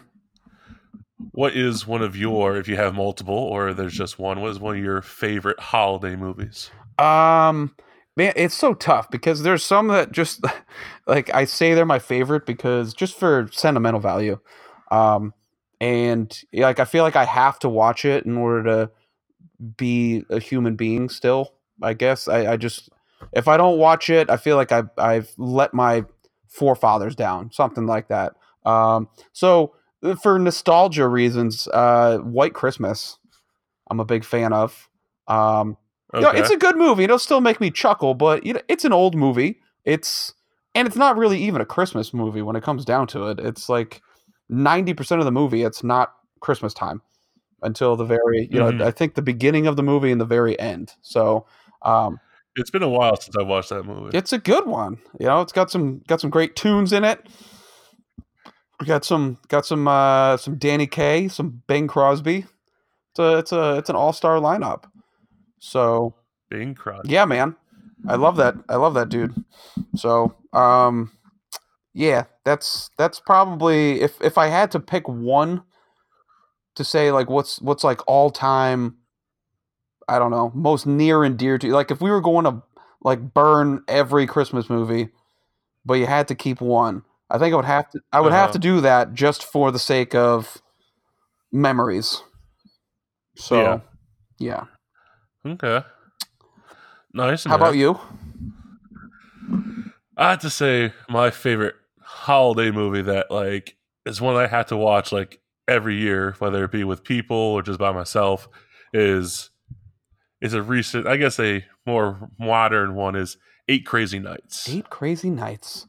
what 1.30 1.54
is 1.56 1.86
one 1.86 2.02
of 2.02 2.16
your, 2.16 2.56
if 2.56 2.66
you 2.66 2.76
have 2.76 2.94
multiple 2.94 3.34
or 3.34 3.72
there's 3.72 3.94
just 3.94 4.18
one, 4.18 4.40
what 4.40 4.50
is 4.50 4.58
one 4.58 4.76
of 4.76 4.82
your 4.82 5.02
favorite 5.02 5.60
holiday 5.60 6.16
movies? 6.16 6.70
Um, 6.98 7.76
man, 8.16 8.32
it's 8.36 8.54
so 8.54 8.74
tough 8.74 9.08
because 9.10 9.42
there's 9.42 9.64
some 9.64 9.88
that 9.88 10.10
just 10.12 10.44
like 11.06 11.32
I 11.32 11.44
say 11.44 11.74
they're 11.74 11.86
my 11.86 11.98
favorite 12.00 12.44
because 12.44 12.92
just 12.92 13.16
for 13.18 13.48
sentimental 13.52 14.00
value. 14.00 14.38
Um, 14.90 15.32
and 15.80 16.42
like 16.52 16.80
I 16.80 16.84
feel 16.84 17.04
like 17.04 17.16
I 17.16 17.24
have 17.24 17.58
to 17.60 17.68
watch 17.68 18.04
it 18.04 18.24
in 18.24 18.36
order 18.36 18.62
to 18.64 18.90
be 19.76 20.24
a 20.30 20.38
human 20.38 20.76
being. 20.76 21.08
Still, 21.08 21.52
I 21.82 21.94
guess 21.94 22.28
I, 22.28 22.52
I 22.52 22.56
just 22.56 22.90
if 23.32 23.48
I 23.48 23.56
don't 23.56 23.78
watch 23.78 24.10
it, 24.10 24.30
I 24.30 24.36
feel 24.36 24.56
like 24.56 24.72
I've 24.72 24.90
I've 24.98 25.32
let 25.36 25.74
my 25.74 26.04
forefathers 26.48 27.14
down, 27.14 27.50
something 27.52 27.86
like 27.86 28.08
that. 28.08 28.34
Um, 28.64 29.08
so 29.32 29.74
uh, 30.02 30.14
for 30.16 30.38
nostalgia 30.38 31.06
reasons, 31.08 31.68
uh, 31.68 32.18
White 32.18 32.54
Christmas, 32.54 33.18
I'm 33.90 34.00
a 34.00 34.04
big 34.04 34.24
fan 34.24 34.52
of. 34.52 34.88
Um, 35.28 35.76
you 36.14 36.20
know, 36.20 36.30
it's 36.30 36.50
a 36.50 36.56
good 36.56 36.76
movie. 36.76 37.04
It'll 37.04 37.18
still 37.18 37.40
make 37.40 37.60
me 37.60 37.70
chuckle, 37.70 38.14
but 38.14 38.46
you 38.46 38.54
know, 38.54 38.60
it's 38.68 38.84
an 38.84 38.92
old 38.92 39.14
movie. 39.14 39.60
It's 39.84 40.32
and 40.74 40.86
it's 40.86 40.96
not 40.96 41.16
really 41.16 41.42
even 41.42 41.60
a 41.60 41.66
Christmas 41.66 42.14
movie 42.14 42.42
when 42.42 42.56
it 42.56 42.62
comes 42.62 42.84
down 42.84 43.06
to 43.08 43.28
it. 43.28 43.40
It's 43.40 43.68
like 43.68 44.02
ninety 44.48 44.94
percent 44.94 45.20
of 45.20 45.24
the 45.24 45.32
movie. 45.32 45.62
It's 45.62 45.82
not 45.84 46.14
Christmas 46.40 46.74
time 46.74 47.02
until 47.62 47.96
the 47.96 48.04
very 48.04 48.48
you 48.50 48.60
Mhm. 48.60 48.78
know 48.78 48.86
I 48.86 48.90
think 48.90 49.14
the 49.14 49.22
beginning 49.22 49.66
of 49.66 49.76
the 49.76 49.82
movie 49.82 50.10
and 50.12 50.20
the 50.20 50.24
very 50.26 50.58
end. 50.60 50.94
So 51.02 51.46
um, 51.82 52.20
it's 52.56 52.70
been 52.70 52.82
a 52.82 52.88
while 52.88 53.16
since 53.16 53.36
I 53.36 53.42
watched 53.42 53.68
that 53.70 53.84
movie. 53.84 54.16
it's 54.16 54.32
a 54.32 54.38
good 54.38 54.66
one. 54.66 54.98
You 55.20 55.26
know, 55.26 55.40
it's 55.40 55.52
got 55.52 55.70
some 55.70 56.02
got 56.06 56.20
some 56.20 56.30
great 56.30 56.56
tunes 56.56 56.92
in 56.92 57.04
it. 57.04 57.26
We 58.80 58.86
got 58.86 59.04
some 59.04 59.38
got 59.48 59.64
some 59.64 59.88
uh, 59.88 60.36
some 60.36 60.56
Danny 60.56 60.86
Kaye, 60.86 61.28
some 61.28 61.62
Bing 61.66 61.86
Crosby. 61.88 62.44
It's 63.12 63.18
a 63.18 63.38
it's 63.38 63.52
a 63.52 63.76
it's 63.78 63.88
an 63.90 63.96
all 63.96 64.12
star 64.12 64.38
lineup. 64.38 64.84
So 65.58 66.14
Bing 66.50 66.74
Crosby. 66.74 67.08
yeah, 67.08 67.24
man. 67.24 67.56
I 68.06 68.16
love 68.16 68.36
that. 68.36 68.54
I 68.68 68.76
love 68.76 68.94
that 68.94 69.08
dude. 69.08 69.34
So, 69.96 70.34
um 70.52 71.10
yeah, 71.96 72.24
that's 72.44 72.90
that's 72.98 73.18
probably 73.18 74.02
if 74.02 74.20
if 74.20 74.36
I 74.36 74.48
had 74.48 74.70
to 74.72 74.80
pick 74.80 75.08
one 75.08 75.62
to 76.74 76.84
say 76.84 77.10
like 77.10 77.30
what's 77.30 77.58
what's 77.62 77.82
like 77.84 78.02
all 78.06 78.30
time 78.30 78.98
I 80.06 80.18
don't 80.18 80.30
know, 80.30 80.52
most 80.54 80.86
near 80.86 81.24
and 81.24 81.38
dear 81.38 81.56
to 81.56 81.72
like 81.72 81.90
if 81.90 82.02
we 82.02 82.10
were 82.10 82.20
going 82.20 82.44
to 82.44 82.62
like 83.00 83.32
burn 83.32 83.82
every 83.88 84.26
Christmas 84.26 84.68
movie, 84.68 85.08
but 85.86 85.94
you 85.94 86.04
had 86.06 86.28
to 86.28 86.34
keep 86.34 86.60
one. 86.60 87.02
I 87.30 87.38
think 87.38 87.54
I 87.54 87.56
would 87.56 87.64
have 87.64 87.90
to 87.92 88.00
I 88.12 88.20
would 88.20 88.32
have 88.32 88.50
Uh-huh. 88.50 88.52
to 88.52 88.58
do 88.58 88.80
that 88.82 89.14
just 89.14 89.42
for 89.42 89.72
the 89.72 89.78
sake 89.78 90.14
of 90.14 90.58
memories. 91.50 92.22
So, 93.36 93.80
yeah. 94.38 94.64
Okay. 95.46 95.82
Nice. 97.14 97.44
How 97.44 97.54
about 97.56 97.76
you? 97.76 97.98
I 100.16 100.30
have 100.30 100.40
to 100.40 100.50
say 100.50 100.92
my 101.08 101.30
favorite 101.30 101.76
holiday 102.06 102.70
movie 102.70 103.02
that 103.02 103.30
like 103.30 103.76
is 104.04 104.20
one 104.20 104.36
I 104.36 104.46
have 104.46 104.66
to 104.66 104.76
watch 104.76 105.12
like 105.12 105.40
every 105.68 105.96
year, 105.96 106.34
whether 106.38 106.64
it 106.64 106.70
be 106.72 106.84
with 106.84 107.02
people 107.04 107.36
or 107.36 107.62
just 107.62 107.78
by 107.78 107.92
myself, 107.92 108.48
is 108.92 109.50
is 110.40 110.54
a 110.54 110.62
recent 110.62 111.06
I 111.06 111.16
guess 111.16 111.38
a 111.40 111.64
more 111.86 112.30
modern 112.38 112.94
one 112.94 113.16
is 113.16 113.36
Eight 113.68 113.84
Crazy 113.86 114.18
Nights. 114.18 114.68
Eight 114.68 114.90
Crazy 114.90 115.30
Nights. 115.30 115.86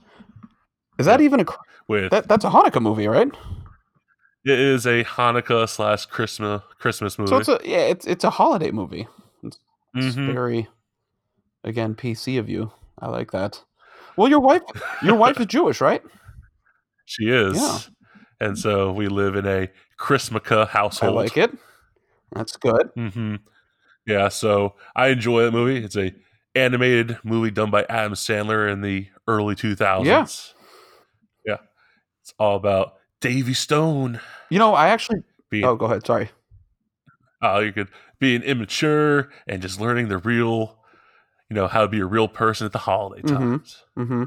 Is 0.99 1.05
that 1.05 1.21
even 1.21 1.39
a 1.41 1.45
With 1.87 2.11
that? 2.11 2.27
That's 2.27 2.43
a 2.45 2.49
Hanukkah 2.49 2.81
movie, 2.81 3.07
right? 3.07 3.29
it 4.45 4.59
is 4.59 4.85
a 4.87 5.03
Hanukkah 5.03 5.67
slash 5.67 6.05
Christmas 6.05 6.61
Christmas 6.79 7.19
movie. 7.19 7.29
So 7.29 7.37
it's 7.37 7.49
a 7.49 7.59
yeah, 7.69 7.79
it's 7.79 8.07
it's 8.07 8.23
a 8.23 8.29
holiday 8.31 8.71
movie. 8.71 9.07
It's 9.43 9.59
Mhm. 9.95 10.33
very 10.33 10.67
again 11.63 11.95
PC 11.95 12.37
of 12.39 12.49
you. 12.49 12.71
I 12.99 13.09
like 13.09 13.31
that. 13.31 13.63
Well, 14.17 14.27
your 14.29 14.39
wife 14.39 14.63
your 15.03 15.15
wife 15.15 15.39
is 15.39 15.45
Jewish, 15.45 15.79
right? 15.81 16.01
She 17.05 17.29
is. 17.29 17.55
Yeah. 17.57 17.79
And 18.39 18.57
so 18.57 18.91
we 18.91 19.07
live 19.07 19.35
in 19.35 19.45
a 19.45 19.69
Chrismukkah 19.99 20.67
I 20.67 20.71
household. 20.71 21.15
like 21.15 21.37
it. 21.37 21.51
That's 22.33 22.57
good. 22.57 22.89
hmm 22.95 23.35
Yeah, 24.05 24.27
so 24.29 24.75
I 24.95 25.07
enjoy 25.07 25.43
that 25.43 25.51
movie. 25.51 25.83
It's 25.83 25.95
a 25.95 26.13
animated 26.55 27.17
movie 27.23 27.51
done 27.51 27.71
by 27.71 27.85
Adam 27.89 28.13
Sandler 28.13 28.71
in 28.71 28.81
the 28.81 29.07
early 29.27 29.55
2000s. 29.55 30.05
Yeah. 30.05 30.25
Yeah. 31.53 31.57
It's 32.21 32.33
all 32.39 32.55
about 32.57 32.95
Davy 33.21 33.53
Stone 33.53 34.19
You 34.49 34.59
know, 34.59 34.73
I 34.73 34.89
actually. 34.89 35.19
being 35.49 35.65
Oh, 35.65 35.75
go 35.75 35.85
ahead. 35.85 36.05
Sorry. 36.05 36.29
uh, 37.43 37.59
you 37.59 37.71
could 37.71 37.89
being 38.19 38.41
immature 38.41 39.29
and 39.47 39.61
just 39.61 39.79
learning 39.79 40.09
the 40.09 40.17
real, 40.17 40.76
you 41.49 41.55
know, 41.55 41.67
how 41.67 41.81
to 41.81 41.87
be 41.87 41.99
a 41.99 42.05
real 42.05 42.27
person 42.27 42.65
at 42.65 42.71
the 42.73 42.79
holiday 42.79 43.21
Mhm. 43.23 43.37
times. 43.37 43.83
hmm 43.95 44.23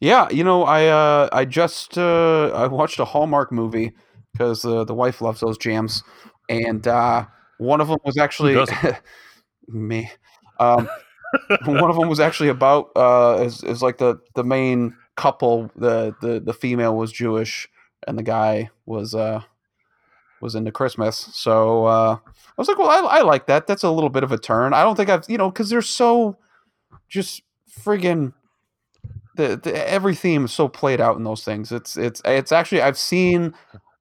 Yeah, 0.00 0.28
you 0.30 0.42
know, 0.42 0.64
I 0.64 0.86
uh, 0.86 1.28
I 1.32 1.44
just 1.44 1.96
uh, 1.96 2.48
I 2.48 2.66
watched 2.66 2.98
a 2.98 3.04
Hallmark 3.04 3.52
movie 3.52 3.92
because 4.32 4.64
uh, 4.64 4.84
the 4.84 4.94
wife 4.94 5.20
loves 5.20 5.40
those 5.40 5.56
jams, 5.58 6.02
and 6.48 6.86
uh, 6.88 7.26
one 7.58 7.80
of 7.80 7.88
them 7.88 7.98
was 8.04 8.18
actually 8.18 8.64
me. 9.68 10.10
Um, 10.58 10.88
one 11.64 11.90
of 11.90 11.96
them 11.96 12.08
was 12.08 12.18
actually 12.20 12.48
about 12.48 12.90
uh, 12.96 13.42
is, 13.44 13.62
is 13.62 13.82
like 13.82 13.98
the 13.98 14.18
the 14.34 14.42
main 14.44 14.94
couple. 15.16 15.70
The, 15.76 16.14
the 16.20 16.40
the 16.40 16.52
female 16.54 16.96
was 16.96 17.12
Jewish, 17.12 17.68
and 18.08 18.18
the 18.18 18.22
guy 18.24 18.70
was 18.86 19.14
uh 19.14 19.42
was 20.42 20.54
into 20.54 20.70
Christmas. 20.72 21.30
So 21.32 21.86
uh, 21.86 22.16
I 22.26 22.30
was 22.58 22.68
like, 22.68 22.78
well, 22.78 22.88
I, 22.90 23.18
I 23.18 23.22
like 23.22 23.46
that. 23.46 23.66
That's 23.66 23.82
a 23.84 23.90
little 23.90 24.10
bit 24.10 24.24
of 24.24 24.32
a 24.32 24.38
turn. 24.38 24.74
I 24.74 24.82
don't 24.82 24.96
think 24.96 25.08
I've 25.08 25.24
you 25.28 25.38
know 25.38 25.50
because 25.50 25.70
they're 25.70 25.80
so 25.82 26.36
just 27.08 27.42
friggin' 27.82 28.32
the, 29.36 29.56
the 29.56 29.88
every 29.90 30.14
theme 30.14 30.44
is 30.44 30.52
so 30.52 30.68
played 30.68 31.00
out 31.00 31.16
in 31.16 31.24
those 31.24 31.44
things. 31.44 31.72
It's 31.72 31.96
it's 31.96 32.20
it's 32.24 32.52
actually 32.52 32.82
I've 32.82 32.98
seen 32.98 33.54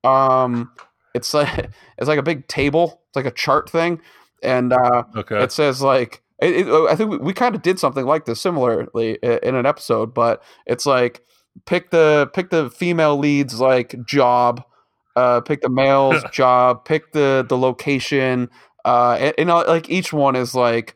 um 0.03 0.71
it's 1.13 1.33
like 1.35 1.69
it's 1.97 2.07
like 2.07 2.19
a 2.19 2.23
big 2.23 2.47
table. 2.47 3.01
It's 3.09 3.15
like 3.15 3.25
a 3.25 3.31
chart 3.31 3.69
thing, 3.69 4.01
and 4.43 4.73
uh, 4.73 5.03
Okay. 5.15 5.43
it 5.43 5.51
says 5.51 5.81
like 5.81 6.21
it, 6.41 6.67
it- 6.67 6.89
I 6.89 6.95
think 6.95 7.11
we, 7.11 7.17
we 7.17 7.33
kind 7.33 7.55
of 7.55 7.61
did 7.61 7.79
something 7.79 8.05
like 8.05 8.25
this 8.25 8.41
similarly 8.41 9.19
in 9.21 9.55
an 9.55 9.65
episode, 9.65 10.13
but 10.13 10.41
it's 10.65 10.85
like 10.85 11.21
pick 11.65 11.91
the 11.91 12.29
pick 12.33 12.49
the 12.49 12.69
female 12.69 13.17
leads 13.17 13.59
like 13.59 14.05
job, 14.05 14.63
uh, 15.15 15.41
pick 15.41 15.61
the 15.61 15.69
male's 15.69 16.23
job, 16.31 16.85
pick 16.85 17.11
the 17.11 17.45
the 17.47 17.57
location, 17.57 18.49
uh, 18.85 19.17
and, 19.19 19.33
and 19.37 19.49
like 19.49 19.89
each 19.89 20.13
one 20.13 20.35
is 20.35 20.55
like 20.55 20.95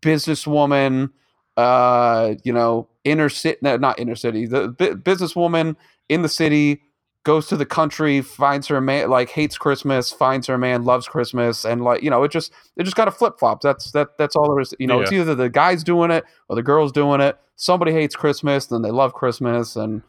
businesswoman, 0.00 1.10
uh, 1.56 2.34
you 2.44 2.52
know, 2.52 2.88
inner 3.04 3.28
city, 3.28 3.58
no, 3.62 3.76
not 3.76 3.98
inner 3.98 4.16
city, 4.16 4.46
the 4.46 4.68
bu- 4.68 4.96
businesswoman 4.96 5.76
in 6.08 6.22
the 6.22 6.28
city 6.28 6.82
goes 7.24 7.46
to 7.46 7.56
the 7.56 7.66
country, 7.66 8.20
finds 8.20 8.66
her 8.68 8.80
man, 8.80 9.08
like 9.08 9.30
hates 9.30 9.56
Christmas, 9.56 10.12
finds 10.12 10.46
her 10.46 10.58
man, 10.58 10.84
loves 10.84 11.08
Christmas, 11.08 11.64
and 11.64 11.82
like 11.82 12.02
you 12.02 12.10
know, 12.10 12.22
it 12.22 12.30
just 12.30 12.52
it 12.76 12.84
just 12.84 12.96
kind 12.96 13.08
of 13.08 13.16
flip 13.16 13.38
flops. 13.38 13.64
That's 13.64 13.90
that 13.92 14.16
that's 14.18 14.36
all 14.36 14.50
there 14.50 14.60
is. 14.60 14.74
You 14.78 14.86
know, 14.86 15.00
it's 15.00 15.10
either 15.12 15.34
the 15.34 15.48
guy's 15.50 15.82
doing 15.82 16.10
it 16.10 16.24
or 16.48 16.56
the 16.56 16.62
girl's 16.62 16.92
doing 16.92 17.20
it. 17.20 17.38
Somebody 17.56 17.92
hates 17.92 18.14
Christmas, 18.14 18.66
then 18.66 18.82
they 18.82 18.90
love 18.90 19.14
Christmas, 19.14 19.74
and 19.74 20.02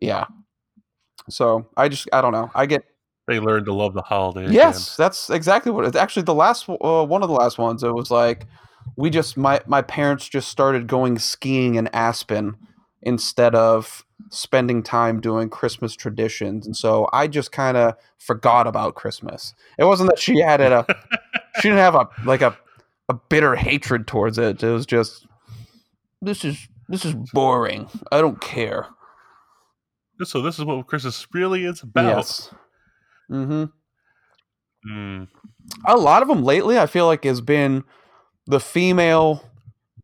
yeah. 0.00 0.26
So 1.30 1.66
I 1.76 1.88
just 1.88 2.08
I 2.12 2.20
don't 2.20 2.32
know. 2.32 2.50
I 2.54 2.66
get 2.66 2.84
they 3.26 3.40
learned 3.40 3.66
to 3.66 3.74
love 3.74 3.94
the 3.94 4.02
holiday. 4.02 4.50
Yes, 4.52 4.96
that's 4.96 5.30
exactly 5.30 5.72
what 5.72 5.84
it's 5.84 5.96
actually 5.96 6.22
the 6.22 6.34
last 6.34 6.68
uh, 6.68 7.04
one 7.04 7.22
of 7.22 7.28
the 7.28 7.34
last 7.34 7.58
ones. 7.58 7.82
It 7.82 7.94
was 7.94 8.10
like 8.10 8.46
we 8.96 9.10
just 9.10 9.36
my 9.36 9.60
my 9.66 9.82
parents 9.82 10.28
just 10.28 10.48
started 10.48 10.86
going 10.86 11.18
skiing 11.18 11.74
in 11.74 11.88
Aspen 11.88 12.56
instead 13.02 13.54
of 13.54 14.04
spending 14.30 14.82
time 14.82 15.20
doing 15.20 15.48
Christmas 15.50 15.94
traditions, 15.94 16.66
and 16.66 16.76
so 16.76 17.08
I 17.12 17.26
just 17.26 17.52
kind 17.52 17.76
of 17.76 17.94
forgot 18.18 18.66
about 18.66 18.94
Christmas. 18.94 19.54
It 19.78 19.84
wasn't 19.84 20.10
that 20.10 20.18
she 20.18 20.38
had 20.40 20.60
it 20.60 20.72
a 20.72 20.86
she 21.60 21.68
didn't 21.68 21.78
have 21.78 21.94
a 21.94 22.08
like 22.24 22.42
a 22.42 22.56
a 23.08 23.14
bitter 23.14 23.56
hatred 23.56 24.06
towards 24.06 24.38
it. 24.38 24.62
It 24.62 24.70
was 24.70 24.86
just 24.86 25.26
this 26.22 26.44
is 26.44 26.68
this 26.88 27.04
is 27.04 27.14
boring. 27.32 27.88
I 28.12 28.20
don't 28.20 28.40
care. 28.40 28.86
So 30.24 30.40
this 30.40 30.58
is 30.58 30.64
what 30.64 30.86
Christmas 30.86 31.26
really 31.32 31.64
is 31.64 31.82
about. 31.82 32.16
Yes. 32.16 32.54
Mm-hmm. 33.30 33.64
Mm, 34.88 35.26
a 35.84 35.96
lot 35.96 36.22
of 36.22 36.28
them 36.28 36.44
lately 36.44 36.78
i 36.78 36.86
feel 36.86 37.06
like 37.06 37.24
has 37.24 37.40
been 37.40 37.82
the 38.46 38.60
female 38.60 39.42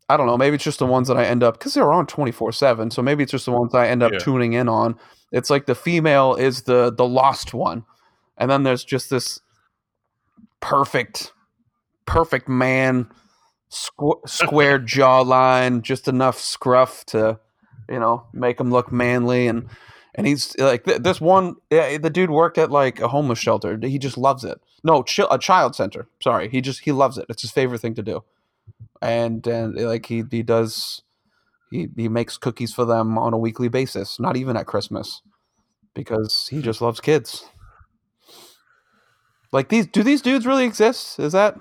i 0.08 0.16
don't 0.16 0.26
know 0.26 0.36
maybe 0.36 0.56
it's 0.56 0.64
just 0.64 0.80
the 0.80 0.86
ones 0.86 1.06
that 1.06 1.16
i 1.16 1.24
end 1.24 1.44
up 1.44 1.56
because 1.56 1.74
they're 1.74 1.92
on 1.92 2.04
24-7 2.06 2.92
so 2.92 3.00
maybe 3.00 3.22
it's 3.22 3.30
just 3.30 3.44
the 3.44 3.52
ones 3.52 3.72
i 3.76 3.86
end 3.86 4.02
up 4.02 4.10
Yeah. 4.12 4.18
tuning 4.18 4.54
in 4.54 4.68
on 4.68 4.98
it's 5.30 5.50
like 5.50 5.66
the 5.66 5.76
female 5.76 6.34
is 6.34 6.62
the 6.62 6.92
the 6.92 7.06
lost 7.06 7.54
one 7.54 7.84
and 8.36 8.50
then 8.50 8.64
there's 8.64 8.82
just 8.82 9.08
this 9.08 9.38
perfect 10.60 11.32
perfect 12.06 12.48
man 12.48 13.08
squ- 13.70 14.28
square 14.28 14.78
jawline 14.80 15.82
just 15.82 16.08
enough 16.08 16.40
scruff 16.40 17.04
to 17.06 17.38
you 17.88 18.00
know 18.00 18.24
make 18.32 18.58
him 18.58 18.70
look 18.72 18.90
manly 18.90 19.46
and 19.46 19.68
and 20.14 20.26
he's 20.26 20.56
like 20.58 20.84
th- 20.84 21.02
this 21.02 21.20
one 21.20 21.56
eh, 21.70 21.98
the 21.98 22.10
dude 22.10 22.30
worked 22.30 22.58
at 22.58 22.70
like 22.70 23.00
a 23.00 23.08
homeless 23.08 23.38
shelter. 23.38 23.78
He 23.80 23.98
just 23.98 24.18
loves 24.18 24.44
it. 24.44 24.60
No 24.84 25.02
chi- 25.02 25.26
a 25.30 25.38
child 25.38 25.74
center. 25.74 26.08
Sorry. 26.20 26.48
He 26.48 26.60
just 26.60 26.80
he 26.80 26.92
loves 26.92 27.18
it. 27.18 27.26
It's 27.28 27.42
his 27.42 27.50
favorite 27.50 27.80
thing 27.80 27.94
to 27.94 28.02
do. 28.02 28.24
And 29.00 29.46
and 29.46 29.78
eh, 29.78 29.86
like 29.86 30.06
he 30.06 30.24
he 30.30 30.42
does 30.42 31.02
he 31.70 31.88
he 31.96 32.08
makes 32.08 32.36
cookies 32.36 32.74
for 32.74 32.84
them 32.84 33.16
on 33.16 33.32
a 33.32 33.38
weekly 33.38 33.68
basis 33.68 34.20
not 34.20 34.36
even 34.36 34.56
at 34.56 34.66
christmas 34.66 35.22
because 35.94 36.48
he 36.50 36.62
just 36.62 36.80
loves 36.80 37.00
kids. 37.00 37.44
Like 39.52 39.68
these 39.68 39.86
do 39.86 40.02
these 40.02 40.22
dudes 40.22 40.46
really 40.46 40.64
exist? 40.64 41.18
Is 41.18 41.32
that 41.32 41.58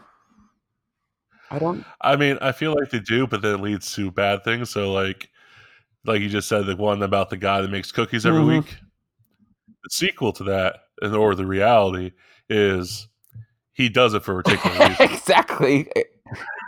i 1.50 1.60
don't 1.60 1.86
I 2.00 2.16
mean, 2.16 2.38
I 2.42 2.52
feel 2.54 2.74
like 2.74 2.90
they 2.90 3.00
do, 3.00 3.28
but 3.28 3.42
then 3.42 3.56
it 3.56 3.62
leads 3.62 3.94
to 3.96 4.10
bad 4.12 4.44
things. 4.44 4.70
So, 4.70 4.92
like, 4.92 5.30
like 6.06 6.22
you 6.22 6.30
just 6.30 6.48
said, 6.48 6.66
the 6.66 6.76
one 6.76 7.02
about 7.04 7.30
the 7.30 7.38
guy 7.38 7.62
that 7.62 7.70
makes 7.72 7.92
cookies 7.92 8.26
every 8.26 8.42
Mhm. 8.42 8.48
week. 8.60 8.78
The 9.84 9.90
sequel 9.90 10.34
to 10.34 10.44
that, 10.46 10.78
and 11.02 11.16
or 11.16 11.34
the 11.36 11.46
reality 11.46 12.12
is, 12.50 13.08
he 13.74 13.90
does 13.90 14.14
it 14.14 14.24
for 14.24 14.40
a 14.40 14.44
particular 14.44 14.76
reason. 14.90 14.96
exactly 15.12 15.90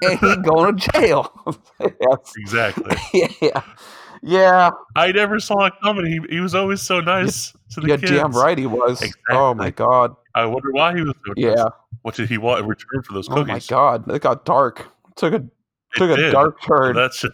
and 0.02 0.20
he 0.20 0.36
going 0.38 0.76
to 0.78 0.92
jail 0.92 1.62
yes. 1.80 2.34
exactly. 2.38 2.96
yeah 3.42 3.62
yeah 4.22 4.72
I 4.96 5.12
never 5.12 5.40
saw 5.40 5.66
it 5.66 5.74
coming. 5.84 6.06
He, 6.06 6.20
he 6.36 6.40
was 6.40 6.56
always 6.56 6.82
so 6.82 7.00
nice 7.02 7.54
to 7.72 7.82
the 7.82 7.90
yeah 7.90 7.98
kids. 7.98 8.12
damn 8.12 8.32
right 8.32 8.58
he 8.58 8.66
was 8.66 9.04
oh 9.30 9.54
my 9.54 9.70
god 9.70 10.16
I 10.36 10.46
wonder 10.46 10.72
why 10.72 10.96
he 10.96 11.02
was 11.04 11.14
so 11.26 11.34
nice. 11.36 11.56
yeah 11.58 11.66
What 12.02 12.16
did 12.16 12.30
he 12.30 12.38
want 12.38 12.62
in 12.62 12.68
return 12.68 13.04
for 13.04 13.14
those 13.14 13.28
cookies? 13.28 13.44
oh 13.50 13.54
my 13.54 13.60
god 13.60 14.10
it 14.12 14.22
got 14.22 14.44
dark 14.46 14.88
took 15.16 15.34
a 15.34 15.38
It 15.38 15.44
took 15.96 16.18
a 16.18 16.32
dark 16.32 16.62
turn 16.64 16.96
That's 16.96 17.22
just 17.22 17.34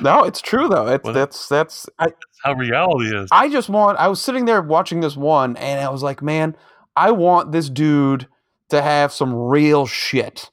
no 0.00 0.24
it's 0.24 0.40
true 0.40 0.68
though. 0.68 0.86
It's 0.86 1.04
Well, 1.04 1.14
that's 1.14 1.48
that's 1.48 1.88
I, 1.98 2.12
how 2.42 2.54
reality 2.54 3.14
is. 3.14 3.28
I 3.32 3.48
just 3.48 3.68
want 3.68 3.98
I 3.98 4.08
was 4.08 4.20
sitting 4.20 4.44
there 4.44 4.62
watching 4.62 5.00
this 5.00 5.16
one 5.16 5.56
and 5.56 5.80
I 5.80 5.88
was 5.90 6.02
like, 6.02 6.22
man, 6.22 6.56
I 6.96 7.10
want 7.12 7.52
this 7.52 7.68
dude 7.68 8.26
to 8.70 8.82
have 8.82 9.12
some 9.12 9.34
real 9.34 9.86
shit. 9.86 10.50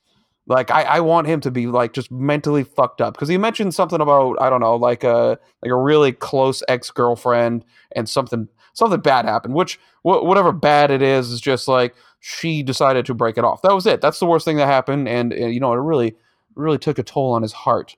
Like 0.47 0.71
I, 0.71 0.83
I 0.83 0.99
want 1.01 1.27
him 1.27 1.41
to 1.41 1.51
be 1.51 1.67
like 1.67 1.93
just 1.93 2.09
mentally 2.11 2.63
fucked 2.63 3.01
up 3.01 3.13
because 3.13 3.27
he 3.27 3.37
mentioned 3.37 3.73
something 3.73 3.99
about 3.99 4.37
I 4.39 4.49
don't 4.49 4.61
know 4.61 4.75
like 4.75 5.03
a 5.03 5.37
like 5.61 5.71
a 5.71 5.75
really 5.75 6.13
close 6.13 6.63
ex 6.67 6.89
girlfriend 6.89 7.65
and 7.93 8.07
something 8.07 8.47
something 8.73 9.01
bad 9.01 9.25
happened 9.25 9.55
which 9.55 9.77
wh- 10.03 10.23
whatever 10.23 10.53
bad 10.53 10.89
it 10.89 11.01
is 11.01 11.31
is 11.31 11.41
just 11.41 11.67
like 11.67 11.95
she 12.19 12.63
decided 12.63 13.05
to 13.05 13.13
break 13.13 13.37
it 13.37 13.43
off. 13.43 13.61
That 13.61 13.73
was 13.73 13.85
it. 13.85 13.99
That's 14.01 14.19
the 14.19 14.25
worst 14.25 14.45
thing 14.45 14.57
that 14.57 14.67
happened 14.67 15.07
and, 15.09 15.33
and 15.33 15.53
you 15.53 15.59
know 15.59 15.73
it 15.73 15.77
really 15.77 16.15
really 16.55 16.77
took 16.79 16.97
a 16.97 17.03
toll 17.03 17.33
on 17.33 17.41
his 17.41 17.53
heart 17.53 17.97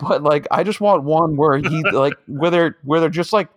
but 0.00 0.22
like 0.22 0.46
I 0.50 0.62
just 0.62 0.80
want 0.80 1.04
one 1.04 1.36
where 1.36 1.56
he 1.56 1.82
like 1.90 2.14
where 2.26 2.50
they're 2.50 2.78
where 2.84 3.00
they're 3.00 3.08
just 3.08 3.32
like 3.32 3.48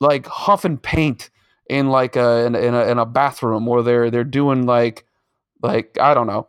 like 0.00 0.26
huffing 0.26 0.78
paint 0.78 1.30
in 1.68 1.88
like 1.88 2.16
a 2.16 2.46
in, 2.46 2.54
in 2.54 2.74
a 2.74 2.84
in 2.90 2.98
a 2.98 3.06
bathroom 3.06 3.66
where 3.66 3.82
they're 3.82 4.10
they're 4.10 4.24
doing 4.24 4.66
like 4.66 5.04
like 5.62 5.98
I 6.00 6.14
don't 6.14 6.26
know 6.26 6.48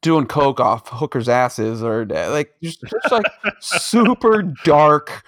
doing 0.00 0.26
coke 0.26 0.60
off 0.60 0.88
hookers 0.88 1.28
asses 1.28 1.82
or 1.82 2.06
uh, 2.14 2.30
like 2.30 2.54
just, 2.62 2.80
just 2.82 3.10
like 3.10 3.26
super 3.60 4.42
dark 4.64 5.24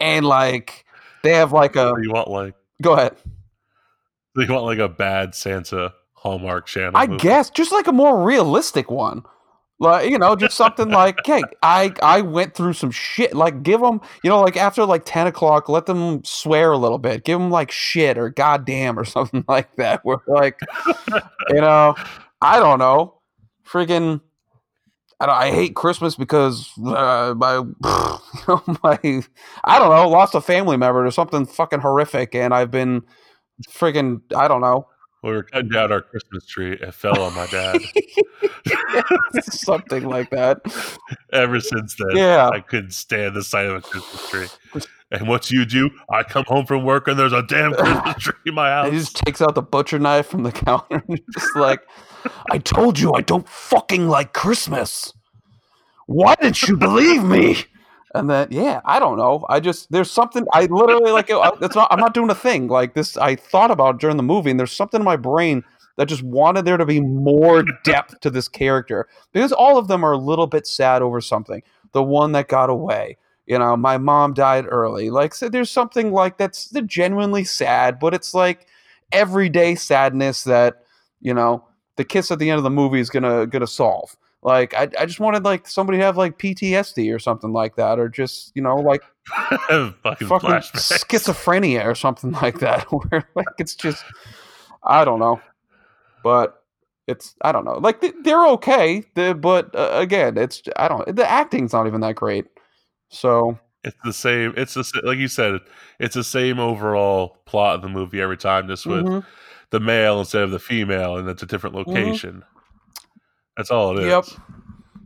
and 0.00 0.24
like 0.24 0.84
they 1.22 1.32
have 1.32 1.52
like 1.52 1.74
a 1.76 1.92
you 2.02 2.12
want 2.12 2.28
like 2.28 2.54
go 2.80 2.92
ahead 2.92 3.16
you 4.36 4.52
want 4.52 4.64
like 4.64 4.78
a 4.78 4.88
bad 4.88 5.34
Santa 5.34 5.94
Hallmark 6.14 6.66
channel. 6.66 6.92
I 6.94 7.06
movie. 7.06 7.22
guess 7.22 7.50
just 7.50 7.72
like 7.72 7.86
a 7.86 7.92
more 7.92 8.24
realistic 8.24 8.90
one. 8.90 9.24
Like 9.82 10.08
you 10.08 10.16
know, 10.16 10.36
just 10.36 10.56
something 10.56 10.90
like, 11.02 11.18
"Hey, 11.26 11.42
I 11.60 11.92
I 12.02 12.20
went 12.20 12.54
through 12.54 12.74
some 12.74 12.92
shit." 12.92 13.34
Like, 13.34 13.64
give 13.64 13.80
them, 13.80 14.00
you 14.22 14.30
know, 14.30 14.40
like 14.40 14.56
after 14.56 14.84
like 14.84 15.02
ten 15.04 15.26
o'clock, 15.26 15.68
let 15.68 15.86
them 15.86 16.22
swear 16.24 16.70
a 16.70 16.78
little 16.78 16.98
bit. 16.98 17.24
Give 17.24 17.38
them 17.38 17.50
like 17.50 17.72
shit 17.72 18.16
or 18.16 18.30
goddamn 18.30 18.96
or 18.96 19.04
something 19.16 19.44
like 19.48 19.74
that. 19.76 20.04
Where 20.04 20.18
like, 20.28 20.60
you 21.50 21.60
know, 21.60 21.96
I 22.40 22.60
don't 22.60 22.78
know, 22.78 23.18
freaking 23.68 24.20
I, 25.18 25.26
don't, 25.26 25.34
I 25.34 25.50
hate 25.50 25.74
Christmas 25.74 26.14
because 26.14 26.70
uh, 26.86 27.34
my 27.36 27.54
you 27.56 27.72
know, 28.46 28.62
my 28.84 29.00
I 29.64 29.78
don't 29.80 29.90
know 29.90 30.08
lost 30.08 30.36
a 30.36 30.40
family 30.40 30.76
member 30.76 31.04
or 31.04 31.10
something 31.10 31.44
fucking 31.44 31.80
horrific, 31.80 32.36
and 32.36 32.54
I've 32.54 32.70
been 32.70 33.02
freaking, 33.68 34.20
I 34.36 34.46
don't 34.46 34.60
know 34.60 34.86
We 35.22 35.30
were 35.30 35.44
cutting 35.44 35.68
down 35.68 35.92
our 35.92 36.00
Christmas 36.02 36.44
tree. 36.46 36.72
It 36.72 36.92
fell 36.94 37.20
on 37.22 37.34
my 37.34 37.46
dad. 37.46 37.80
something 39.42 40.04
like 40.04 40.30
that. 40.30 40.60
Ever 41.32 41.60
since 41.60 41.94
then, 41.96 42.16
Yeah. 42.16 42.48
I 42.48 42.60
couldn't 42.60 42.92
stand 42.92 43.34
the 43.36 43.42
sight 43.44 43.66
of 43.66 43.76
a 43.76 43.80
Christmas 43.82 44.30
tree. 44.30 44.48
And 45.12 45.28
what 45.28 45.50
you 45.50 45.64
do? 45.64 45.90
I 46.10 46.22
come 46.22 46.44
home 46.48 46.66
from 46.66 46.84
work 46.84 47.06
and 47.06 47.18
there's 47.18 47.32
a 47.32 47.42
damn 47.42 47.72
Christmas 47.76 48.16
tree 48.16 48.34
in 48.46 48.54
my 48.54 48.70
house. 48.70 48.90
He 48.90 48.98
just 48.98 49.16
takes 49.16 49.40
out 49.40 49.54
the 49.54 49.62
butcher 49.62 49.98
knife 49.98 50.26
from 50.26 50.42
the 50.42 50.52
counter 50.52 51.02
and 51.06 51.20
just 51.34 51.54
like, 51.56 51.80
I 52.50 52.58
told 52.58 52.98
you 52.98 53.12
I 53.14 53.20
don't 53.20 53.48
fucking 53.48 54.08
like 54.08 54.32
Christmas. 54.32 55.12
Why 56.06 56.34
didn't 56.34 56.62
you 56.62 56.76
believe 56.76 57.22
me? 57.22 57.58
And 58.14 58.28
then, 58.28 58.48
yeah, 58.50 58.80
I 58.84 58.98
don't 58.98 59.16
know. 59.16 59.46
I 59.48 59.60
just 59.60 59.90
there's 59.90 60.10
something 60.10 60.46
I 60.52 60.66
literally 60.66 61.12
like. 61.12 61.26
It's 61.30 61.74
not. 61.74 61.88
I'm 61.90 62.00
not 62.00 62.14
doing 62.14 62.30
a 62.30 62.34
thing 62.34 62.68
like 62.68 62.94
this. 62.94 63.16
I 63.16 63.36
thought 63.36 63.70
about 63.70 64.00
during 64.00 64.18
the 64.18 64.22
movie, 64.22 64.50
and 64.50 64.60
there's 64.60 64.72
something 64.72 65.00
in 65.00 65.04
my 65.04 65.16
brain 65.16 65.64
that 65.96 66.08
just 66.08 66.22
wanted 66.22 66.64
there 66.64 66.76
to 66.76 66.86
be 66.86 67.00
more 67.00 67.64
depth 67.84 68.20
to 68.20 68.30
this 68.30 68.48
character 68.48 69.08
because 69.32 69.52
all 69.52 69.78
of 69.78 69.88
them 69.88 70.04
are 70.04 70.12
a 70.12 70.18
little 70.18 70.46
bit 70.46 70.66
sad 70.66 71.02
over 71.02 71.20
something. 71.20 71.62
The 71.92 72.02
one 72.02 72.32
that 72.32 72.48
got 72.48 72.70
away, 72.70 73.16
you 73.46 73.58
know, 73.58 73.76
my 73.76 73.98
mom 73.98 74.34
died 74.34 74.66
early. 74.68 75.10
Like, 75.10 75.34
so 75.34 75.48
there's 75.48 75.70
something 75.70 76.12
like 76.12 76.38
that's 76.38 76.70
genuinely 76.86 77.44
sad, 77.44 77.98
but 77.98 78.14
it's 78.14 78.34
like 78.34 78.66
everyday 79.10 79.74
sadness 79.74 80.44
that 80.44 80.82
you 81.20 81.34
know 81.34 81.64
the 81.96 82.04
kiss 82.04 82.30
at 82.30 82.38
the 82.38 82.50
end 82.50 82.58
of 82.58 82.64
the 82.64 82.70
movie 82.70 83.00
is 83.00 83.10
gonna 83.10 83.46
gonna 83.46 83.66
solve. 83.66 84.16
Like, 84.42 84.74
I, 84.74 84.88
I 84.98 85.06
just 85.06 85.20
wanted 85.20 85.44
like 85.44 85.68
somebody 85.68 85.98
to 85.98 86.04
have 86.04 86.16
like 86.16 86.38
PTSD 86.38 87.14
or 87.14 87.20
something 87.20 87.52
like 87.52 87.76
that, 87.76 87.98
or 87.98 88.08
just 88.08 88.50
you 88.56 88.62
know 88.62 88.74
like 88.76 89.02
fucking, 89.26 89.94
fucking 90.02 90.28
flashbacks. 90.28 91.04
schizophrenia 91.04 91.84
or 91.84 91.94
something 91.94 92.32
like 92.42 92.58
that, 92.58 92.82
where 92.90 93.28
like 93.34 93.46
it's 93.58 93.76
just 93.76 94.04
I 94.82 95.04
don't 95.04 95.20
know, 95.20 95.40
but 96.24 96.62
it's 97.06 97.36
I 97.42 97.52
don't 97.52 97.64
know. 97.64 97.78
Like 97.78 98.00
they- 98.00 98.12
they're 98.22 98.46
okay, 98.48 99.04
but 99.14 99.74
uh, 99.76 99.90
again, 99.92 100.36
it's 100.36 100.62
I 100.76 100.88
don't. 100.88 101.14
The 101.14 101.28
acting's 101.28 101.72
not 101.72 101.86
even 101.86 102.00
that 102.00 102.16
great. 102.16 102.46
So 103.10 103.58
It's 103.84 103.96
the 104.04 104.12
same. 104.12 104.54
It's 104.56 104.74
the 104.74 105.02
like 105.04 105.18
you 105.18 105.28
said. 105.28 105.60
It's 106.00 106.16
the 106.16 106.24
same 106.24 106.58
overall 106.58 107.38
plot 107.44 107.76
of 107.76 107.82
the 107.82 107.88
movie 107.88 108.20
every 108.20 108.36
time, 108.36 108.66
just 108.66 108.86
with 108.86 109.04
mhm. 109.04 109.24
the 109.70 109.78
male 109.78 110.18
instead 110.18 110.42
of 110.42 110.50
the 110.50 110.58
female, 110.58 111.16
and 111.16 111.28
it's 111.28 111.44
a 111.44 111.46
different 111.46 111.76
location. 111.76 112.42
That's 113.56 113.70
all 113.70 113.96
it 113.98 114.02
is. 114.04 114.08
Yep. 114.08 114.24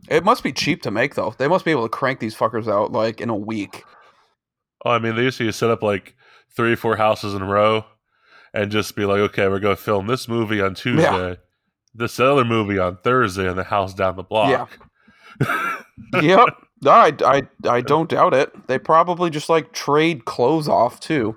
it 0.09 0.23
must 0.23 0.43
be 0.43 0.53
cheap 0.53 0.81
to 0.83 0.91
make 0.91 1.15
though. 1.15 1.33
They 1.37 1.47
must 1.47 1.65
be 1.65 1.71
able 1.71 1.83
to 1.83 1.89
crank 1.89 2.19
these 2.19 2.35
fuckers 2.35 2.67
out 2.71 2.91
like 2.91 3.21
in 3.21 3.29
a 3.29 3.35
week. 3.35 3.83
Oh, 4.85 4.91
I 4.91 4.99
mean, 4.99 5.15
they 5.15 5.23
used 5.23 5.37
to 5.39 5.51
set 5.51 5.69
up 5.69 5.83
like 5.83 6.15
three 6.55 6.73
or 6.73 6.77
four 6.77 6.95
houses 6.95 7.33
in 7.33 7.41
a 7.41 7.45
row, 7.45 7.85
and 8.53 8.71
just 8.71 8.95
be 8.95 9.05
like, 9.05 9.19
"Okay, 9.19 9.47
we're 9.47 9.59
going 9.59 9.75
to 9.75 9.81
film 9.81 10.07
this 10.07 10.27
movie 10.27 10.61
on 10.61 10.75
Tuesday, 10.75 11.37
this 11.93 12.19
other 12.19 12.45
movie 12.45 12.79
on 12.79 12.97
Thursday, 12.97 13.47
and 13.47 13.57
the 13.57 13.63
house 13.63 13.93
down 13.93 14.15
the 14.15 14.23
block." 14.23 14.79
Yeah. 15.41 15.81
yep. 16.21 16.49
No, 16.81 16.91
I, 16.91 17.11
I, 17.25 17.41
I 17.67 17.81
don't 17.81 18.09
doubt 18.09 18.33
it. 18.35 18.67
They 18.67 18.77
probably 18.77 19.29
just 19.29 19.49
like 19.49 19.73
trade 19.73 20.25
clothes 20.25 20.67
off 20.69 20.99
too. 20.99 21.35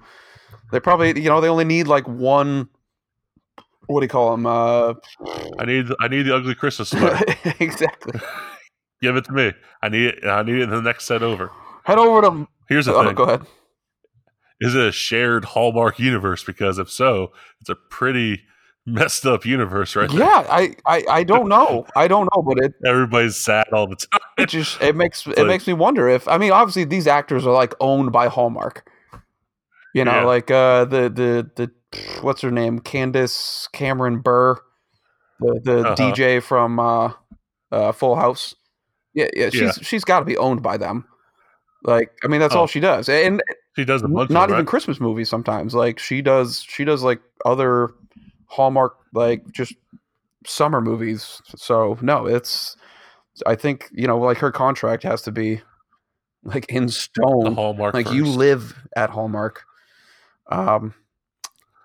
They 0.71 0.81
probably, 0.81 1.21
you 1.21 1.29
know, 1.29 1.41
they 1.41 1.49
only 1.49 1.65
need 1.65 1.87
like 1.87 2.07
one. 2.07 2.69
What 3.93 4.01
do 4.01 4.05
you 4.05 4.09
call 4.09 4.31
them? 4.33 4.47
Uh, 4.47 4.95
I 5.59 5.65
need, 5.65 5.87
I 6.01 6.09
need 6.09 6.23
the 6.23 6.35
ugly 6.37 6.55
Christmas 6.55 6.91
sweater. 6.91 7.25
exactly. 7.61 8.21
Give 9.03 9.17
it 9.17 9.25
to 9.25 9.33
me. 9.33 9.53
I 9.83 9.89
need 9.89 10.07
it. 10.07 10.25
I 10.25 10.43
need 10.43 10.57
it 10.57 10.63
in 10.65 10.71
the 10.71 10.83
next 10.83 11.07
set 11.07 11.23
over. 11.23 11.51
Head 11.85 11.99
over 11.99 12.21
to. 12.23 12.47
Here's 12.69 12.87
the 12.87 12.95
Oh, 12.95 13.05
thing: 13.05 13.15
go 13.15 13.25
ahead. 13.25 13.43
is 14.61 14.75
it 14.75 14.87
a 14.89 14.93
shared 14.93 15.45
Hallmark 15.45 15.99
universe? 15.99 16.45
Because 16.45 16.79
if 16.79 16.91
so, 16.91 17.33
it's 17.61 17.71
a 17.71 17.75
pretty 17.75 18.43
messed 18.87 19.25
up 19.27 19.45
universe, 19.47 19.97
right? 19.97 20.13
Yeah, 20.13 20.47
I, 20.49 20.77
I, 20.87 21.05
I 21.11 21.23
don't 21.25 21.49
know. 21.49 21.87
I 21.97 22.07
don't 22.09 22.29
know, 22.37 22.43
but 22.43 22.59
it, 22.63 22.75
Everybody's 22.87 23.37
sad 23.37 23.69
all 23.73 23.87
the 23.87 23.97
time. 23.97 24.21
it 24.39 24.51
just 24.51 24.81
it 24.83 24.95
makes 24.97 25.27
it 25.27 25.37
like- 25.39 25.47
makes 25.47 25.67
me 25.67 25.73
wonder 25.73 26.09
if 26.09 26.29
I 26.29 26.39
mean 26.39 26.53
obviously 26.53 26.85
these 26.85 27.07
actors 27.07 27.47
are 27.47 27.53
like 27.55 27.75
owned 27.81 28.13
by 28.13 28.29
Hallmark. 28.29 28.89
You 29.95 30.05
know, 30.05 30.13
Yeah. 30.21 30.25
like 30.25 30.51
uh 30.51 30.85
the 30.85 31.09
the 31.09 31.51
the 31.57 31.71
what's 32.21 32.41
her 32.43 32.51
name? 32.51 32.79
Candace 32.81 33.69
Cameron 33.73 34.19
Burr, 34.21 34.57
the 35.41 35.61
the 35.65 35.81
Uh-huh. 35.81 35.95
DJ 35.97 36.43
from 36.43 36.79
uh, 36.79 37.13
uh 37.73 37.93
Full 37.93 38.17
House. 38.17 38.55
Yeah, 39.15 39.29
yeah, 39.35 39.51
she's 39.51 39.61
Yeah. 39.61 39.73
she's 39.83 40.05
got 40.05 40.21
to 40.21 40.25
be 40.25 40.37
owned 40.37 40.63
by 40.63 40.77
them. 40.77 41.05
Like, 41.83 42.13
I 42.23 42.29
mean, 42.29 42.41
that's 42.41 42.55
all 42.55 42.65
Oh. 42.65 42.67
she 42.69 42.81
does, 42.81 43.09
and 43.09 43.43
She 43.77 43.85
does 43.85 44.03
a 44.03 44.09
bunch 44.09 44.31
not 44.31 44.45
of 44.45 44.49
them, 44.51 44.57
even 44.57 44.65
right? 44.67 44.67
Christmas 44.71 45.01
movies. 45.01 45.29
Sometimes, 45.29 45.75
like 45.75 45.99
she 45.99 46.21
does, 46.23 46.63
she 46.69 46.85
does 46.85 47.03
like 47.03 47.21
other 47.45 47.91
Hallmark, 48.47 48.97
like 49.15 49.43
just 49.53 49.75
summer 50.47 50.81
movies. 50.81 51.41
So 51.57 51.99
no, 52.03 52.27
it's. 52.27 52.77
I 53.47 53.55
think 53.55 53.89
you 53.93 54.07
know, 54.07 54.19
like 54.19 54.39
her 54.39 54.53
contract 54.53 55.03
has 55.05 55.23
to 55.23 55.33
be 55.33 55.63
like 56.45 56.67
in 56.71 56.87
the 56.87 56.93
stone. 56.93 57.55
Hallmark. 57.55 57.95
Like 57.95 58.11
you 58.13 58.27
live 58.27 58.75
at 58.97 59.09
Hallmark. 59.11 59.63
Um, 60.51 60.93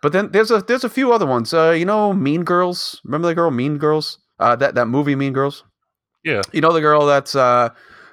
but 0.06 0.12
then 0.14 0.30
there's 0.32 0.52
a 0.52 0.62
there's 0.62 0.84
a 0.84 0.90
few 0.90 1.12
other 1.12 1.26
ones. 1.26 1.52
Uh, 1.52 1.72
you 1.72 1.84
know, 1.84 2.14
Mean 2.14 2.44
Girls. 2.44 3.02
Remember 3.04 3.28
the 3.28 3.34
girl 3.34 3.50
Mean 3.50 3.80
Girls? 3.80 4.20
Uh, 4.40 4.56
that 4.58 4.76
that 4.76 4.86
movie 4.86 5.16
Mean 5.16 5.34
Girls. 5.34 5.64
Yeah. 6.24 6.44
You 6.54 6.62
know 6.62 6.72
the 6.72 6.80
girl 6.82 7.08
that's 7.08 7.34
uh 7.36 7.70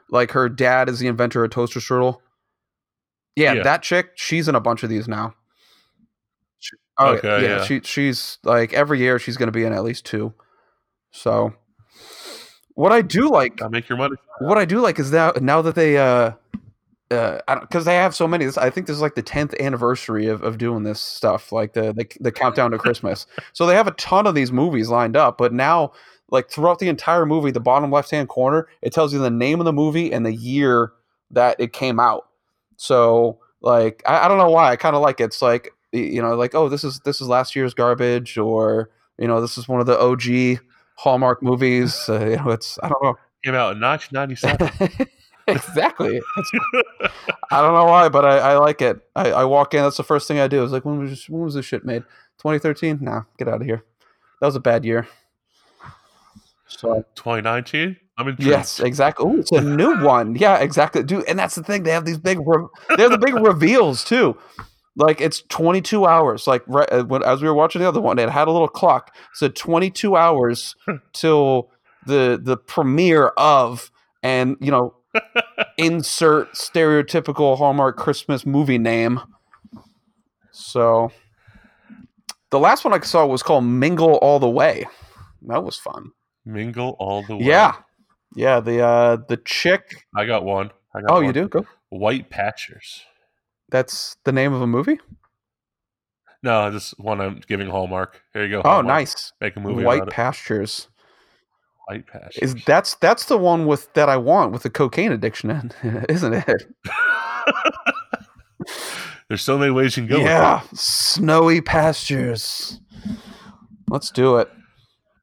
like 0.08 0.30
her 0.32 0.48
dad 0.48 0.88
is 0.88 1.00
the 1.00 1.06
inventor 1.06 1.44
of 1.44 1.50
toaster 1.50 1.80
strudel. 1.80 2.16
Yeah, 3.36 3.52
Yeah. 3.52 3.62
that 3.64 3.82
chick. 3.82 4.12
She's 4.14 4.48
in 4.48 4.54
a 4.54 4.60
bunch 4.60 4.82
of 4.82 4.88
these 4.88 5.06
now. 5.06 5.34
She- 6.60 6.76
Oh 6.98 7.08
Okay, 7.16 7.42
yeah, 7.42 7.56
yeah. 7.58 7.64
she 7.64 7.80
she's 7.84 8.38
like 8.42 8.72
every 8.72 8.98
year 8.98 9.18
she's 9.18 9.36
going 9.36 9.48
to 9.48 9.52
be 9.52 9.64
in 9.64 9.72
at 9.74 9.84
least 9.84 10.06
two. 10.06 10.32
So, 11.10 11.52
what 12.74 12.92
I 12.92 13.02
do 13.02 13.28
like, 13.28 13.56
Gotta 13.56 13.70
make 13.70 13.88
your 13.88 13.98
money. 13.98 14.16
what 14.40 14.56
I 14.56 14.64
do 14.64 14.80
like 14.80 14.98
is 14.98 15.10
that 15.10 15.42
now 15.42 15.60
that 15.62 15.74
they 15.74 15.96
uh 15.98 16.32
uh 17.12 17.40
because 17.60 17.84
they 17.84 17.94
have 17.94 18.14
so 18.14 18.26
many 18.26 18.44
this, 18.44 18.58
i 18.58 18.70
think 18.70 18.86
this 18.86 18.96
is 18.96 19.02
like 19.02 19.14
the 19.14 19.22
10th 19.22 19.58
anniversary 19.60 20.26
of, 20.26 20.42
of 20.42 20.58
doing 20.58 20.82
this 20.82 21.00
stuff 21.00 21.52
like 21.52 21.72
the, 21.74 21.92
the 21.92 22.06
the 22.20 22.32
countdown 22.32 22.70
to 22.70 22.78
christmas 22.78 23.26
so 23.52 23.66
they 23.66 23.74
have 23.74 23.86
a 23.86 23.92
ton 23.92 24.26
of 24.26 24.34
these 24.34 24.52
movies 24.52 24.88
lined 24.88 25.16
up 25.16 25.38
but 25.38 25.52
now 25.52 25.92
like 26.30 26.50
throughout 26.50 26.78
the 26.78 26.88
entire 26.88 27.26
movie 27.26 27.50
the 27.50 27.60
bottom 27.60 27.90
left 27.90 28.10
hand 28.10 28.28
corner 28.28 28.66
it 28.80 28.92
tells 28.92 29.12
you 29.12 29.18
the 29.18 29.30
name 29.30 29.60
of 29.60 29.64
the 29.64 29.72
movie 29.72 30.12
and 30.12 30.24
the 30.24 30.34
year 30.34 30.92
that 31.30 31.56
it 31.58 31.72
came 31.72 32.00
out 32.00 32.28
so 32.76 33.38
like 33.60 34.02
i, 34.06 34.24
I 34.24 34.28
don't 34.28 34.38
know 34.38 34.50
why 34.50 34.70
i 34.70 34.76
kind 34.76 34.96
of 34.96 35.02
like 35.02 35.20
it. 35.20 35.24
it's 35.24 35.42
like 35.42 35.70
you 35.92 36.22
know 36.22 36.34
like 36.34 36.54
oh 36.54 36.68
this 36.68 36.84
is 36.84 37.00
this 37.04 37.20
is 37.20 37.28
last 37.28 37.54
year's 37.54 37.74
garbage 37.74 38.38
or 38.38 38.90
you 39.18 39.28
know 39.28 39.40
this 39.40 39.58
is 39.58 39.68
one 39.68 39.80
of 39.80 39.86
the 39.86 39.98
og 39.98 40.22
hallmark 40.96 41.42
movies 41.42 42.08
uh, 42.08 42.24
you 42.24 42.36
know 42.36 42.50
it's 42.50 42.78
i 42.82 42.88
don't 42.88 43.02
know 43.02 43.16
Came 43.42 43.56
out 43.56 43.74
in 43.74 43.80
1997. 43.80 45.08
exactly. 45.46 46.20
I 47.50 47.60
don't 47.60 47.74
know 47.74 47.84
why, 47.84 48.08
but 48.08 48.24
I, 48.24 48.38
I 48.38 48.58
like 48.58 48.82
it. 48.82 49.00
I, 49.14 49.32
I 49.32 49.44
walk 49.44 49.74
in. 49.74 49.82
That's 49.82 49.96
the 49.96 50.02
first 50.04 50.28
thing 50.28 50.38
I 50.38 50.48
do. 50.48 50.62
Is 50.62 50.72
like, 50.72 50.84
when 50.84 50.98
was 50.98 51.10
this, 51.10 51.28
when 51.28 51.42
was 51.42 51.54
this 51.54 51.66
shit 51.66 51.84
made? 51.84 52.02
2013? 52.38 52.98
Nah, 53.00 53.22
get 53.38 53.48
out 53.48 53.60
of 53.60 53.66
here. 53.66 53.84
That 54.40 54.46
was 54.46 54.56
a 54.56 54.60
bad 54.60 54.84
year. 54.84 55.06
So 56.66 57.04
2019. 57.14 57.96
I'm 58.18 58.28
in. 58.28 58.36
yes, 58.38 58.80
exactly. 58.80 59.26
Oh, 59.26 59.38
it's 59.38 59.52
a 59.52 59.60
new 59.62 60.02
one. 60.02 60.36
Yeah, 60.36 60.58
exactly, 60.58 61.02
dude. 61.02 61.24
And 61.28 61.38
that's 61.38 61.54
the 61.54 61.62
thing. 61.62 61.82
They 61.82 61.92
have 61.92 62.04
these 62.04 62.18
big. 62.18 62.38
Re- 62.44 62.66
they 62.96 63.02
have 63.02 63.12
the 63.12 63.18
big 63.18 63.34
reveals 63.34 64.04
too. 64.04 64.36
Like 64.96 65.20
it's 65.20 65.42
22 65.48 66.06
hours. 66.06 66.46
Like 66.46 66.62
right, 66.66 66.90
uh, 66.92 67.04
when 67.04 67.22
as 67.22 67.40
we 67.40 67.48
were 67.48 67.54
watching 67.54 67.80
the 67.80 67.88
other 67.88 68.00
one, 68.00 68.18
it 68.18 68.28
had 68.28 68.48
a 68.48 68.50
little 68.50 68.68
clock. 68.68 69.14
Said 69.34 69.56
22 69.56 70.16
hours 70.16 70.76
till 71.12 71.70
the 72.06 72.38
the 72.42 72.56
premiere 72.56 73.28
of, 73.28 73.90
and 74.22 74.56
you 74.60 74.70
know, 74.70 74.94
insert 75.78 76.52
stereotypical 76.54 77.56
Hallmark 77.58 77.96
Christmas 77.96 78.44
movie 78.46 78.78
name. 78.78 79.20
So 80.50 81.10
the 82.50 82.58
last 82.58 82.84
one 82.84 82.92
I 82.94 83.00
saw 83.00 83.26
was 83.26 83.42
called 83.42 83.64
Mingle 83.64 84.14
All 84.16 84.38
the 84.38 84.48
Way. 84.48 84.86
That 85.48 85.64
was 85.64 85.76
fun. 85.78 86.12
Mingle 86.44 86.96
all 86.98 87.22
the 87.24 87.36
way. 87.36 87.44
Yeah. 87.44 87.74
Yeah, 88.34 88.60
the 88.60 88.80
uh 88.80 89.16
the 89.28 89.36
chick 89.38 90.04
I 90.16 90.24
got 90.26 90.44
one. 90.44 90.70
I 90.94 91.00
got 91.00 91.10
Oh, 91.10 91.14
one. 91.16 91.24
you 91.26 91.32
do? 91.32 91.48
Go. 91.48 91.66
White 91.90 92.30
Patchers. 92.30 93.02
That's 93.70 94.16
the 94.24 94.32
name 94.32 94.52
of 94.52 94.62
a 94.62 94.66
movie? 94.66 94.98
No, 96.42 96.70
just 96.70 96.98
one 96.98 97.20
I'm 97.20 97.40
giving 97.46 97.68
Hallmark. 97.68 98.20
Here 98.32 98.44
you 98.44 98.50
go. 98.50 98.62
Oh, 98.64 98.80
nice. 98.80 99.32
Make 99.40 99.56
a 99.56 99.60
movie 99.60 99.84
White 99.84 99.98
about 100.02 100.08
it. 100.08 100.14
Pastures. 100.14 100.88
Patchers. 102.00 102.38
Is 102.42 102.54
that's 102.64 102.94
that's 102.96 103.26
the 103.26 103.36
one 103.36 103.66
with 103.66 103.92
that 103.94 104.08
I 104.08 104.16
want 104.16 104.52
with 104.52 104.62
the 104.62 104.70
cocaine 104.70 105.12
addiction 105.12 105.50
in, 105.50 106.04
isn't 106.08 106.32
it? 106.32 106.46
There's 109.28 109.42
so 109.42 109.58
many 109.58 109.70
ways 109.70 109.96
you 109.96 110.06
can 110.06 110.18
go. 110.18 110.22
yeah, 110.22 110.62
snowy 110.74 111.60
pastures. 111.60 112.80
Let's 113.88 114.10
do 114.10 114.36
it. 114.36 114.50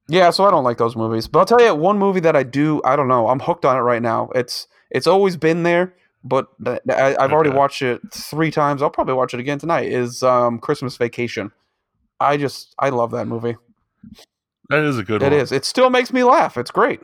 Yeah, 0.08 0.32
so 0.32 0.45
I 0.45 0.51
don't 0.51 0.63
like 0.63 0.77
those 0.77 0.95
movies. 0.95 1.27
But 1.27 1.39
I'll 1.39 1.45
tell 1.45 1.62
you 1.62 1.75
one 1.75 1.99
movie 1.99 2.19
that 2.21 2.36
I 2.36 2.43
do. 2.43 2.82
I 2.84 2.95
don't 2.95 3.08
know. 3.08 3.27
I'm 3.27 3.39
hooked 3.39 3.65
on 3.65 3.77
it 3.77 3.82
right 3.82 4.01
now. 4.01 4.29
It's 4.34 4.67
it's 4.89 5.05
always 5.05 5.38
been 5.38 5.63
there, 5.63 5.93
but 6.23 6.47
I, 6.89 7.15
I've 7.19 7.32
already 7.32 7.51
watched 7.51 7.82
it 7.82 8.01
three 8.12 8.51
times. 8.51 8.82
I'll 8.82 8.89
probably 8.89 9.13
watch 9.13 9.34
it 9.34 9.39
again 9.39 9.60
tonight. 9.60 9.91
Is 9.91 10.23
um, 10.23 10.60
Christmas 10.60 10.97
Vacation. 10.97 11.51
I 12.19 12.38
just 12.38 12.73
I 12.79 12.89
love 12.89 13.12
that 13.12 13.27
movie. 13.27 13.55
That 14.69 14.84
is 14.84 14.97
a 14.97 15.03
good 15.03 15.21
It 15.23 15.32
one. 15.32 15.34
is. 15.41 15.51
It 15.51 15.65
still 15.65 15.89
makes 15.89 16.13
me 16.13 16.23
laugh. 16.23 16.58
It's 16.58 16.71
great. 16.71 17.01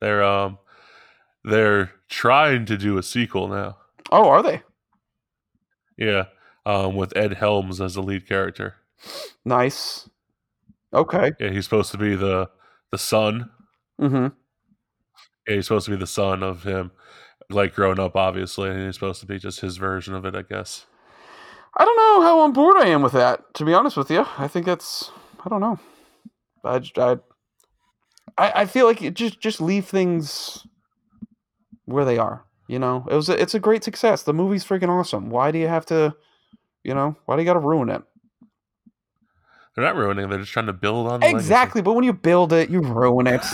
They're 0.00 0.22
um 0.22 0.58
they're 1.44 1.92
trying 2.08 2.66
to 2.66 2.76
do 2.76 2.98
a 2.98 3.02
sequel 3.02 3.48
now. 3.48 3.78
Oh, 4.10 4.28
are 4.28 4.42
they? 4.42 4.62
Yeah. 5.96 6.24
Um 6.66 6.96
with 6.96 7.16
Ed 7.16 7.34
Helms 7.34 7.80
as 7.80 7.94
the 7.94 8.02
lead 8.02 8.28
character. 8.28 8.74
Nice. 9.44 10.08
Okay. 10.92 11.32
Yeah, 11.38 11.50
he's 11.50 11.64
supposed 11.64 11.92
to 11.92 11.98
be 11.98 12.14
the 12.16 12.50
the 12.92 12.98
son. 12.98 13.50
Mm-hmm. 14.00 14.28
Yeah, 15.48 15.54
he's 15.54 15.66
supposed 15.66 15.86
to 15.86 15.92
be 15.92 15.96
the 15.96 16.06
son 16.06 16.42
of 16.42 16.64
him, 16.64 16.90
like 17.48 17.74
growing 17.74 18.00
up, 18.00 18.16
obviously, 18.16 18.68
and 18.70 18.84
he's 18.84 18.94
supposed 18.94 19.20
to 19.20 19.26
be 19.26 19.38
just 19.38 19.60
his 19.60 19.76
version 19.76 20.14
of 20.14 20.24
it, 20.24 20.34
I 20.34 20.42
guess. 20.42 20.86
I 21.76 21.84
don't 21.84 21.96
know 21.96 22.22
how 22.26 22.40
on 22.40 22.52
board 22.52 22.76
I 22.76 22.86
am 22.88 23.00
with 23.02 23.12
that. 23.12 23.54
To 23.54 23.64
be 23.64 23.72
honest 23.72 23.96
with 23.96 24.10
you, 24.10 24.26
I 24.38 24.48
think 24.48 24.66
that's. 24.66 25.10
I 25.44 25.48
don't 25.48 25.60
know. 25.60 25.78
I 26.64 26.80
I 28.38 28.52
I 28.62 28.66
feel 28.66 28.86
like 28.86 29.02
it 29.02 29.14
just 29.14 29.40
just 29.40 29.60
leave 29.60 29.86
things 29.86 30.66
where 31.84 32.04
they 32.04 32.18
are. 32.18 32.44
You 32.66 32.78
know, 32.78 33.04
it 33.10 33.14
was 33.14 33.28
a, 33.28 33.40
it's 33.40 33.54
a 33.54 33.60
great 33.60 33.82
success. 33.82 34.22
The 34.22 34.32
movie's 34.32 34.64
freaking 34.64 34.88
awesome. 34.88 35.28
Why 35.30 35.50
do 35.50 35.58
you 35.58 35.66
have 35.66 35.86
to? 35.86 36.14
You 36.84 36.94
know, 36.94 37.16
why 37.26 37.36
do 37.36 37.42
you 37.42 37.46
got 37.46 37.54
to 37.54 37.60
ruin 37.60 37.90
it? 37.90 38.02
They're 39.74 39.84
not 39.84 39.96
ruining; 39.96 40.28
they're 40.28 40.38
just 40.38 40.52
trying 40.52 40.66
to 40.66 40.72
build 40.72 41.06
on 41.06 41.20
the 41.20 41.26
legacy. 41.26 41.38
Exactly, 41.38 41.82
but 41.82 41.94
when 41.94 42.04
you 42.04 42.12
build 42.12 42.52
it, 42.52 42.70
you 42.70 42.80
ruin 42.80 43.26
it. 43.26 43.44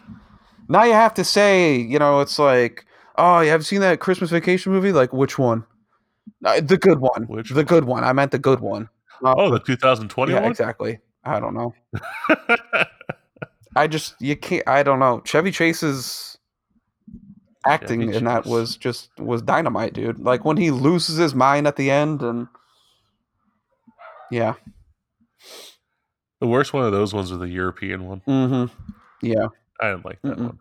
now 0.68 0.84
you 0.84 0.92
have 0.92 1.14
to 1.14 1.24
say, 1.24 1.76
you 1.76 1.98
know, 1.98 2.20
it's 2.20 2.38
like, 2.38 2.86
oh, 3.16 3.40
you 3.40 3.50
have 3.50 3.66
seen 3.66 3.80
that 3.80 4.00
Christmas 4.00 4.30
Vacation 4.30 4.72
movie? 4.72 4.92
Like, 4.92 5.12
which 5.12 5.38
one? 5.38 5.64
Uh, 6.44 6.60
the 6.60 6.76
good 6.76 7.00
one. 7.00 7.24
Which 7.24 7.50
the 7.50 7.64
good 7.64 7.84
one. 7.84 8.04
I 8.04 8.12
meant 8.12 8.30
the 8.32 8.38
good 8.38 8.60
one. 8.60 8.88
Uh, 9.24 9.34
Oh, 9.36 9.50
the 9.50 9.60
2020 9.60 10.32
yeah, 10.32 10.40
one. 10.40 10.50
exactly. 10.50 10.98
I 11.24 11.40
don't 11.40 11.54
know. 11.54 11.74
I 13.76 13.86
just 13.86 14.14
you 14.20 14.36
can't. 14.36 14.66
I 14.68 14.82
don't 14.82 14.98
know. 14.98 15.20
Chevy 15.24 15.50
Chase's 15.50 16.38
acting 17.66 18.00
Chevy 18.02 18.16
in 18.16 18.24
that 18.24 18.46
was 18.46 18.76
just 18.76 19.10
was 19.18 19.42
dynamite, 19.42 19.94
dude. 19.94 20.18
Like 20.18 20.44
when 20.44 20.56
he 20.56 20.70
loses 20.70 21.16
his 21.16 21.34
mind 21.34 21.66
at 21.66 21.76
the 21.76 21.90
end, 21.90 22.22
and 22.22 22.46
yeah, 24.30 24.54
the 26.40 26.46
worst 26.46 26.72
one 26.72 26.84
of 26.84 26.92
those 26.92 27.14
ones 27.14 27.30
was 27.30 27.40
the 27.40 27.48
European 27.48 28.06
one. 28.06 28.22
mm-hmm. 28.26 29.26
yeah. 29.26 29.48
I 29.80 29.90
didn't 29.90 30.04
like 30.04 30.22
that 30.22 30.36
Mm-mm. 30.36 30.46
one. 30.46 30.58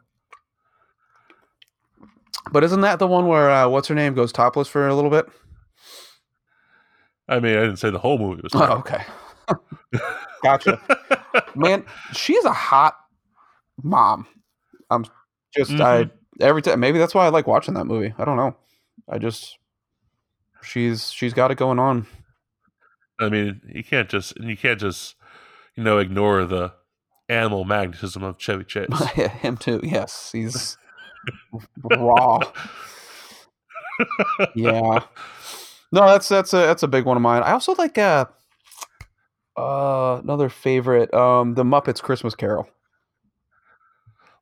But 2.52 2.64
isn't 2.64 2.82
that 2.82 3.00
the 3.00 3.08
one 3.08 3.28
where 3.28 3.50
uh, 3.50 3.68
what's 3.68 3.88
her 3.88 3.96
name 3.96 4.14
goes 4.14 4.32
topless 4.32 4.68
for 4.68 4.88
a 4.88 4.96
little 4.96 5.12
bit? 5.12 5.28
I 7.28 7.40
mean, 7.40 7.58
I 7.58 7.62
didn't 7.62 7.78
say 7.78 7.90
the 7.90 8.00
whole 8.00 8.18
movie 8.18 8.42
was. 8.42 8.52
Oh, 8.56 8.80
okay. 8.80 9.04
Gotcha. 10.44 10.80
Man, 11.56 11.86
she's 12.14 12.44
a 12.46 12.54
hot 12.54 12.96
mom. 13.82 14.28
I'm 14.90 15.06
just 15.56 15.72
I 15.72 16.10
every 16.40 16.62
time 16.62 16.80
maybe 16.80 17.00
that's 17.00 17.16
why 17.16 17.26
I 17.26 17.30
like 17.30 17.48
watching 17.48 17.74
that 17.76 17.86
movie. 17.86 18.14
I 18.18 18.26
don't 18.26 18.38
know. 18.38 18.56
I 19.10 19.18
just 19.18 19.58
she's 20.62 21.12
she's 21.12 21.34
got 21.34 21.52
it 21.52 21.58
going 21.58 21.80
on. 21.80 22.08
I 23.20 23.30
mean, 23.30 23.62
you 23.68 23.84
can't 23.84 24.10
just 24.10 24.38
you 24.40 24.58
can't 24.58 24.80
just 24.80 25.16
you 25.76 25.84
know 25.84 25.98
ignore 26.00 26.46
the 26.46 26.74
animal 27.30 27.64
magnetism 27.64 28.24
of 28.24 28.38
Chevy 28.38 28.64
Chase. 28.68 28.88
Him 29.16 29.58
too. 29.58 29.80
Yes, 29.84 30.32
he's 30.32 30.78
raw. 31.84 32.40
Yeah. 34.56 35.00
No, 35.92 36.08
that's 36.08 36.28
that's 36.28 36.54
a 36.54 36.58
that's 36.58 36.84
a 36.84 36.88
big 36.88 37.06
one 37.06 37.18
of 37.18 37.22
mine. 37.24 37.44
I 37.44 37.52
also 37.52 37.76
like 37.76 37.98
uh 37.98 38.26
uh 39.58 40.20
another 40.24 40.50
favorite 40.50 41.14
um 41.14 41.54
the 41.56 41.64
Muppets 41.64 42.02
Christmas 42.02 42.36
Carol. 42.36 42.68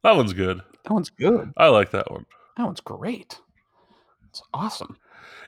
that 0.03 0.15
one's 0.15 0.33
good. 0.33 0.61
That 0.83 0.93
one's 0.93 1.09
good. 1.09 1.53
I 1.57 1.67
like 1.67 1.91
that 1.91 2.11
one. 2.11 2.25
That 2.57 2.65
one's 2.65 2.81
great. 2.81 3.39
It's 4.29 4.41
awesome. 4.53 4.97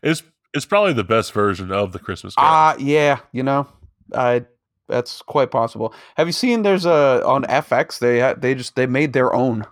It's 0.01 0.23
it's 0.53 0.65
probably 0.65 0.93
the 0.93 1.03
best 1.03 1.31
version 1.33 1.71
of 1.71 1.91
the 1.91 1.99
Christmas 1.99 2.35
Carol. 2.35 2.49
Ah, 2.51 2.75
yeah, 2.77 3.19
you 3.31 3.43
know, 3.43 3.67
I 4.13 4.45
that's 4.87 5.21
quite 5.21 5.51
possible. 5.51 5.93
Have 6.15 6.27
you 6.27 6.33
seen? 6.33 6.61
There's 6.61 6.85
a 6.85 7.23
on 7.25 7.43
FX. 7.43 7.99
They 7.99 8.33
they 8.39 8.55
just 8.55 8.75
they 8.75 8.85
made 8.85 9.13
their 9.13 9.33
own. 9.33 9.65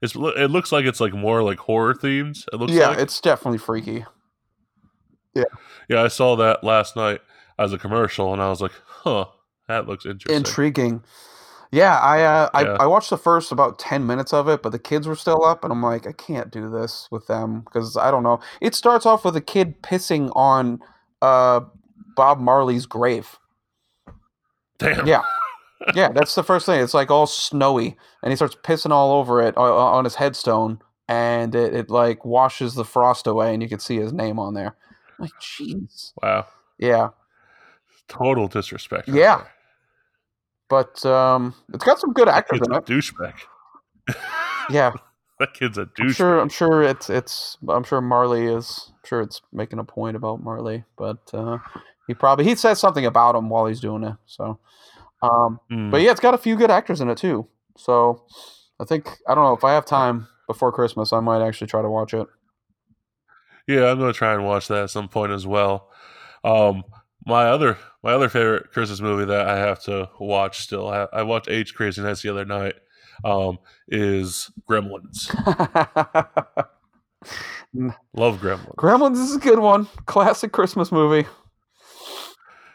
it's 0.00 0.14
it 0.14 0.50
looks 0.50 0.72
like 0.72 0.84
it's 0.84 1.00
like 1.00 1.14
more 1.14 1.42
like 1.42 1.58
horror 1.58 1.94
themes. 1.94 2.46
It 2.52 2.56
looks 2.56 2.72
yeah, 2.72 2.88
like. 2.88 2.98
it's 2.98 3.20
definitely 3.20 3.58
freaky. 3.58 4.04
Yeah, 5.34 5.44
yeah, 5.88 6.02
I 6.02 6.08
saw 6.08 6.36
that 6.36 6.62
last 6.62 6.94
night 6.94 7.20
as 7.58 7.72
a 7.72 7.78
commercial, 7.78 8.32
and 8.32 8.42
I 8.42 8.48
was 8.48 8.60
like, 8.60 8.72
huh, 8.86 9.26
that 9.68 9.86
looks 9.86 10.06
interesting. 10.06 10.36
Intriguing. 10.36 11.04
Yeah, 11.70 11.98
I, 11.98 12.22
uh, 12.22 12.50
I 12.52 12.62
Yeah. 12.64 12.76
I 12.80 12.86
watched 12.86 13.10
the 13.10 13.16
first 13.16 13.50
about 13.50 13.78
ten 13.78 14.06
minutes 14.06 14.32
of 14.32 14.46
it, 14.48 14.62
but 14.62 14.72
the 14.72 14.78
kids 14.78 15.08
were 15.08 15.16
still 15.16 15.44
up, 15.44 15.64
and 15.64 15.72
I'm 15.72 15.82
like, 15.82 16.06
I 16.06 16.12
can't 16.12 16.50
do 16.50 16.70
this 16.70 17.08
with 17.10 17.26
them 17.26 17.60
because 17.60 17.96
I 17.96 18.10
don't 18.10 18.22
know. 18.22 18.40
It 18.60 18.74
starts 18.74 19.06
off 19.06 19.24
with 19.24 19.36
a 19.36 19.40
kid 19.40 19.82
pissing 19.82 20.30
on 20.36 20.80
uh 21.22 21.60
Bob 22.14 22.38
Marley's 22.40 22.86
grave. 22.86 23.38
Damn. 24.78 25.06
Yeah. 25.06 25.22
Yeah, 25.96 26.12
that's 26.12 26.36
the 26.36 26.44
first 26.44 26.64
thing. 26.64 26.80
It's 26.80 26.94
like 26.94 27.10
all 27.10 27.26
snowy, 27.26 27.96
and 28.22 28.30
he 28.30 28.36
starts 28.36 28.54
pissing 28.62 28.92
all 28.92 29.18
over 29.18 29.42
it 29.42 29.56
uh, 29.56 29.62
on 29.62 30.04
his 30.04 30.14
headstone, 30.14 30.80
and 31.08 31.56
it, 31.56 31.74
it 31.74 31.90
like 31.90 32.24
washes 32.24 32.74
the 32.74 32.84
frost 32.84 33.26
away, 33.26 33.52
and 33.52 33.60
you 33.62 33.68
can 33.68 33.80
see 33.80 33.96
his 33.96 34.12
name 34.12 34.38
on 34.38 34.54
there. 34.54 34.76
I'm 35.18 35.24
like, 35.24 35.32
jeez. 35.40 36.12
Wow. 36.22 36.46
Yeah, 36.78 37.08
Total 38.12 38.46
disrespect. 38.48 39.08
right 39.08 39.16
Yeah. 39.16 39.36
there. 39.38 39.50
but 40.68 41.04
um, 41.06 41.54
it's 41.72 41.84
got 41.84 41.98
some 41.98 42.12
good 42.12 42.28
actors 42.28 42.60
in 42.66 42.74
it. 42.74 42.84
douchebag. 42.86 43.34
Yeah, 44.70 44.92
That 45.38 45.54
kid's 45.54 45.76
a 45.78 45.82
I'm 45.82 45.88
douchebag. 45.98 46.14
sure. 46.16 46.40
I'm 46.40 46.48
sure 46.48 46.82
it's 46.82 47.10
it's. 47.10 47.56
I'm 47.68 47.82
sure 47.84 48.00
Marley 48.00 48.46
is. 48.46 48.90
I'm 48.90 49.00
sure 49.08 49.20
it's 49.22 49.40
making 49.52 49.78
a 49.80 49.84
point 49.84 50.16
about 50.16 50.42
Marley, 50.42 50.84
but 50.96 51.18
uh, 51.34 51.58
he 52.06 52.14
probably 52.14 52.44
he 52.44 52.54
says 52.54 52.78
something 52.78 53.04
about 53.06 53.34
him 53.34 53.48
while 53.48 53.66
he's 53.66 53.80
doing 53.80 54.04
it. 54.04 54.14
So, 54.26 54.58
um, 55.22 55.58
Hmm. 55.68 55.90
But 55.90 56.02
yeah, 56.02 56.10
it's 56.12 56.20
got 56.20 56.34
a 56.34 56.38
few 56.38 56.54
good 56.56 56.70
actors 56.70 57.00
in 57.00 57.08
it 57.08 57.18
too. 57.18 57.48
So 57.76 58.24
I 58.78 58.84
think 58.84 59.08
I 59.26 59.34
don't 59.34 59.44
know 59.44 59.54
if 59.56 59.64
I 59.64 59.72
have 59.72 59.84
time 59.86 60.28
before 60.46 60.70
Christmas, 60.70 61.12
I 61.12 61.20
might 61.20 61.44
actually 61.44 61.66
try 61.68 61.82
to 61.82 61.88
watch 61.90 62.14
it. 62.14 62.26
Yeah, 63.66 63.90
I'm 63.90 63.98
gonna 63.98 64.12
try 64.12 64.34
and 64.34 64.44
watch 64.44 64.68
that 64.68 64.84
at 64.84 64.90
some 64.90 65.08
point 65.08 65.32
as 65.32 65.46
well. 65.46 65.88
Um, 66.44 66.84
my 67.26 67.44
other 67.44 67.78
my 68.02 68.12
other 68.12 68.28
favorite 68.28 68.72
Christmas 68.72 69.00
movie 69.00 69.24
that 69.26 69.46
I 69.48 69.56
have 69.58 69.82
to 69.84 70.08
watch 70.18 70.60
still, 70.60 70.88
I, 70.88 71.06
I 71.12 71.22
watched 71.22 71.48
Age 71.48 71.74
Nights 71.78 72.22
the 72.22 72.30
other 72.30 72.44
night. 72.44 72.74
Um, 73.24 73.58
is 73.88 74.50
Gremlins. 74.68 75.28
Love 78.14 78.38
Gremlins. 78.40 78.74
Gremlins 78.76 79.16
is 79.22 79.36
a 79.36 79.38
good 79.38 79.58
one. 79.60 79.86
Classic 80.06 80.50
Christmas 80.52 80.90
movie. 80.90 81.28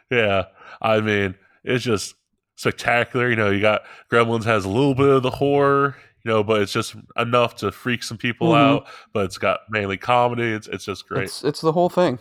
Yeah, 0.09 0.45
I 0.81 1.01
mean 1.01 1.35
it's 1.63 1.83
just 1.83 2.15
spectacular. 2.55 3.29
You 3.29 3.35
know, 3.35 3.49
you 3.51 3.59
got 3.61 3.81
Gremlins 4.11 4.45
has 4.45 4.63
a 4.63 4.69
little 4.69 4.95
bit 4.95 5.09
of 5.09 5.21
the 5.23 5.29
horror, 5.31 5.95
you 6.23 6.31
know, 6.31 6.43
but 6.43 6.61
it's 6.61 6.71
just 6.71 6.95
enough 7.17 7.55
to 7.57 7.71
freak 7.71 8.03
some 8.03 8.17
people 8.17 8.49
Mhm. 8.51 8.57
out. 8.57 8.87
But 9.13 9.25
it's 9.25 9.37
got 9.37 9.61
mainly 9.69 9.97
comedy. 9.97 10.45
It's 10.53 10.67
it's 10.67 10.85
just 10.85 11.07
great. 11.07 11.23
It's 11.25 11.43
it's 11.43 11.59
the 11.61 11.73
whole 11.73 11.89
thing. 11.89 12.19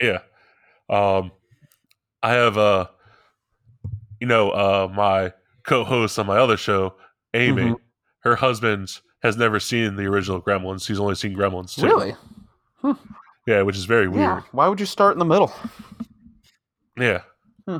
Yeah. 0.00 0.20
Um 0.88 1.32
I 2.22 2.32
have 2.32 2.56
uh 2.58 2.86
you 4.20 4.26
know, 4.26 4.50
uh 4.50 4.88
my 4.94 5.32
co-host 5.64 6.18
on 6.18 6.26
my 6.26 6.38
other 6.38 6.56
show, 6.56 6.94
Amy, 7.34 7.62
Mhm. 7.62 7.76
her 8.20 8.36
husband 8.36 9.00
has 9.22 9.36
never 9.36 9.58
seen 9.60 9.96
the 9.96 10.06
original 10.06 10.40
Gremlins. 10.42 10.86
He's 10.86 10.98
only 11.00 11.14
seen 11.14 11.34
Gremlins 11.36 11.74
2. 11.76 11.84
Really? 11.86 12.14
Yeah, 13.46 13.62
which 13.62 13.76
is 13.76 13.84
very 13.84 14.04
Yeah. 14.04 14.34
weird. 14.34 14.44
Why 14.52 14.68
would 14.68 14.78
you 14.80 14.86
start 14.86 15.14
in 15.14 15.18
the 15.18 15.24
middle? 15.24 15.52
Yeah. 16.98 17.22
Hmm. 17.66 17.78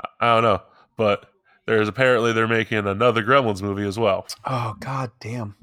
I, 0.00 0.08
I 0.20 0.34
don't 0.34 0.42
know, 0.42 0.62
but 0.96 1.26
there's 1.66 1.88
apparently 1.88 2.32
they're 2.32 2.48
making 2.48 2.86
another 2.86 3.22
Gremlins 3.22 3.62
movie 3.62 3.86
as 3.86 3.98
well. 3.98 4.26
Oh 4.44 4.74
god 4.80 5.10
damn. 5.20 5.54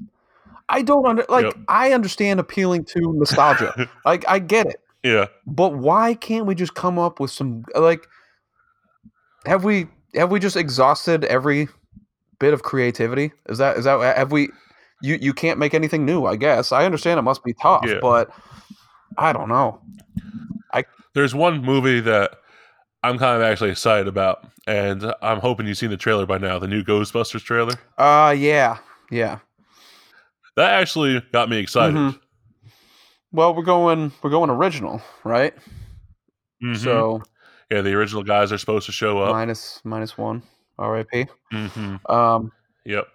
I 0.68 0.82
don't 0.82 1.06
under 1.06 1.24
like 1.28 1.44
Yep. 1.44 1.54
I 1.68 1.92
understand 1.92 2.40
appealing 2.40 2.84
to 2.86 3.00
nostalgia. 3.14 3.88
like 4.04 4.24
I 4.28 4.38
get 4.38 4.66
it. 4.66 4.80
Yeah. 5.12 5.26
But 5.46 5.74
why 5.74 6.14
can't 6.14 6.46
we 6.46 6.54
just 6.54 6.74
come 6.74 6.98
up 6.98 7.20
with 7.20 7.30
some 7.30 7.64
like 7.74 8.06
have 9.46 9.64
we 9.64 9.86
have 10.14 10.30
we 10.30 10.38
just 10.40 10.56
exhausted 10.56 11.24
every 11.24 11.68
bit 12.38 12.52
of 12.54 12.62
creativity? 12.62 13.32
Is 13.48 13.58
that 13.58 13.76
is 13.78 13.84
that 13.84 14.16
have 14.16 14.32
we 14.32 14.50
you 15.02 15.18
you 15.20 15.32
can't 15.32 15.58
make 15.58 15.74
anything 15.74 16.04
new, 16.04 16.24
I 16.26 16.36
guess. 16.36 16.72
I 16.72 16.84
understand 16.84 17.18
it 17.18 17.22
must 17.22 17.44
be 17.44 17.54
tough, 17.54 17.84
Yeah. 17.86 17.98
but 18.00 18.30
I 19.16 19.32
don't 19.32 19.48
know. 19.48 19.80
I 20.72 20.84
There's 21.14 21.34
one 21.34 21.62
movie 21.62 22.00
that 22.00 22.32
I'm 23.02 23.16
kind 23.18 23.36
of 23.40 23.42
actually 23.42 23.70
excited 23.70 24.08
about, 24.08 24.46
and 24.66 25.14
I'm 25.22 25.38
hoping 25.38 25.66
you've 25.66 25.78
seen 25.78 25.90
the 25.90 25.96
trailer 25.96 26.26
by 26.26 26.38
now. 26.38 26.58
The 26.58 26.66
new 26.68 26.82
Ghostbusters 26.82 27.42
trailer 27.44 27.74
Uh, 27.96 28.34
yeah, 28.36 28.78
yeah. 29.10 29.38
that 30.56 30.72
actually 30.80 31.22
got 31.32 31.48
me 31.48 31.58
excited. 31.58 31.94
Mhm. 31.94 32.18
Well, 33.32 33.54
we're 33.54 33.62
going 33.62 34.12
we're 34.22 34.30
going 34.30 34.50
original, 34.50 35.02
right? 35.24 35.54
Mhm. 36.62 36.76
So 36.76 37.22
yeah, 37.70 37.82
the 37.82 37.92
original 37.94 38.22
guys 38.22 38.52
are 38.52 38.58
supposed 38.58 38.86
to 38.86 38.92
show 38.92 39.18
up. 39.18 39.32
minus 39.32 39.80
minus 39.84 40.16
one. 40.16 40.42
R.I.P. 40.78 41.26
hmm 41.50 41.96
Um. 42.08 42.52
Yep. 42.84 43.08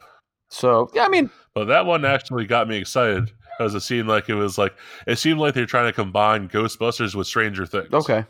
So 0.50 0.90
yeah, 0.94 1.06
I 1.06 1.08
mean, 1.10 1.30
But 1.56 1.66
that 1.66 1.86
one 1.86 2.04
actually 2.06 2.46
got 2.46 2.68
me 2.68 2.78
excited 2.78 3.32
because 3.58 3.74
it 3.74 3.80
seemed 3.82 4.08
like 4.10 4.30
it 4.30 4.36
was 4.36 4.58
like 4.58 4.76
it 5.08 5.18
seemed 5.18 5.40
like 5.40 5.54
they're 5.54 5.66
trying 5.66 5.88
to 5.88 5.94
combine 5.94 6.50
Ghostbusters 6.50 7.16
with 7.16 7.26
Stranger 7.28 7.66
Things. 7.66 7.94
okay, 7.94 8.26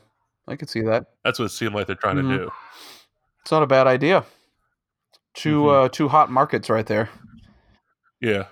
I 0.48 0.56
could 0.56 0.70
see 0.70 0.82
that. 0.82 1.06
That's 1.26 1.40
what 1.40 1.46
it 1.46 1.50
seemed 1.50 1.74
like 1.76 1.88
they're 1.88 1.96
trying 1.96 2.18
Mhm. 2.18 2.30
to 2.30 2.38
do. 2.46 2.52
It's 3.42 3.52
not 3.52 3.64
a 3.64 3.68
bad 3.68 3.88
idea. 3.88 4.24
2 5.34 5.64
Mhm. 5.64 5.86
uh 5.86 5.90
two 5.90 6.08
hot 6.08 6.30
markets 6.32 6.70
right 6.70 6.86
there. 6.86 7.10
Yeah. 8.22 8.46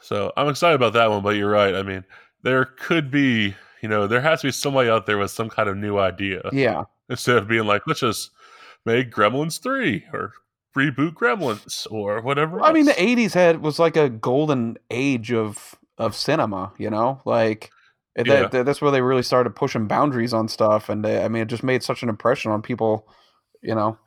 So 0.00 0.32
I'm 0.36 0.48
excited 0.48 0.76
about 0.76 0.92
that 0.94 1.10
one, 1.10 1.22
but 1.22 1.34
you're 1.36 1.50
right. 1.50 1.74
I 1.74 1.82
mean, 1.82 2.04
there 2.42 2.64
could 2.64 3.10
be, 3.10 3.54
you 3.82 3.88
know, 3.88 4.06
there 4.06 4.20
has 4.20 4.40
to 4.42 4.48
be 4.48 4.52
somebody 4.52 4.88
out 4.90 5.06
there 5.06 5.18
with 5.18 5.30
some 5.30 5.48
kind 5.48 5.68
of 5.68 5.76
new 5.76 5.98
idea 5.98 6.42
Yeah, 6.52 6.84
instead 7.08 7.36
of 7.36 7.48
being 7.48 7.64
like, 7.66 7.82
let's 7.86 8.00
just 8.00 8.30
make 8.86 9.10
Gremlins 9.10 9.60
3 9.60 10.04
or 10.12 10.32
reboot 10.76 11.14
Gremlins 11.14 11.86
or 11.90 12.20
whatever. 12.20 12.62
I 12.62 12.72
mean, 12.72 12.84
the 12.86 12.92
'80s 12.92 13.34
had 13.34 13.62
was 13.62 13.78
like 13.78 13.96
a 13.96 14.08
golden 14.08 14.78
age 14.90 15.32
of 15.32 15.74
of 15.98 16.14
cinema. 16.14 16.72
You 16.78 16.90
know, 16.90 17.20
like 17.24 17.70
that, 18.14 18.26
Yeah. 18.26 18.46
that- 18.48 18.64
that's 18.66 18.80
where 18.80 18.90
they 18.92 19.02
really 19.02 19.22
started 19.22 19.56
pushing 19.56 19.86
boundaries 19.88 20.32
on 20.32 20.46
stuff. 20.48 20.88
And 20.88 21.04
they, 21.04 21.24
I 21.24 21.28
mean, 21.28 21.42
it 21.42 21.48
just 21.48 21.62
made 21.64 21.82
such 21.82 22.02
an 22.02 22.08
impression 22.08 22.50
on 22.52 22.62
people. 22.62 23.08
You 23.62 23.74
know, 23.74 23.98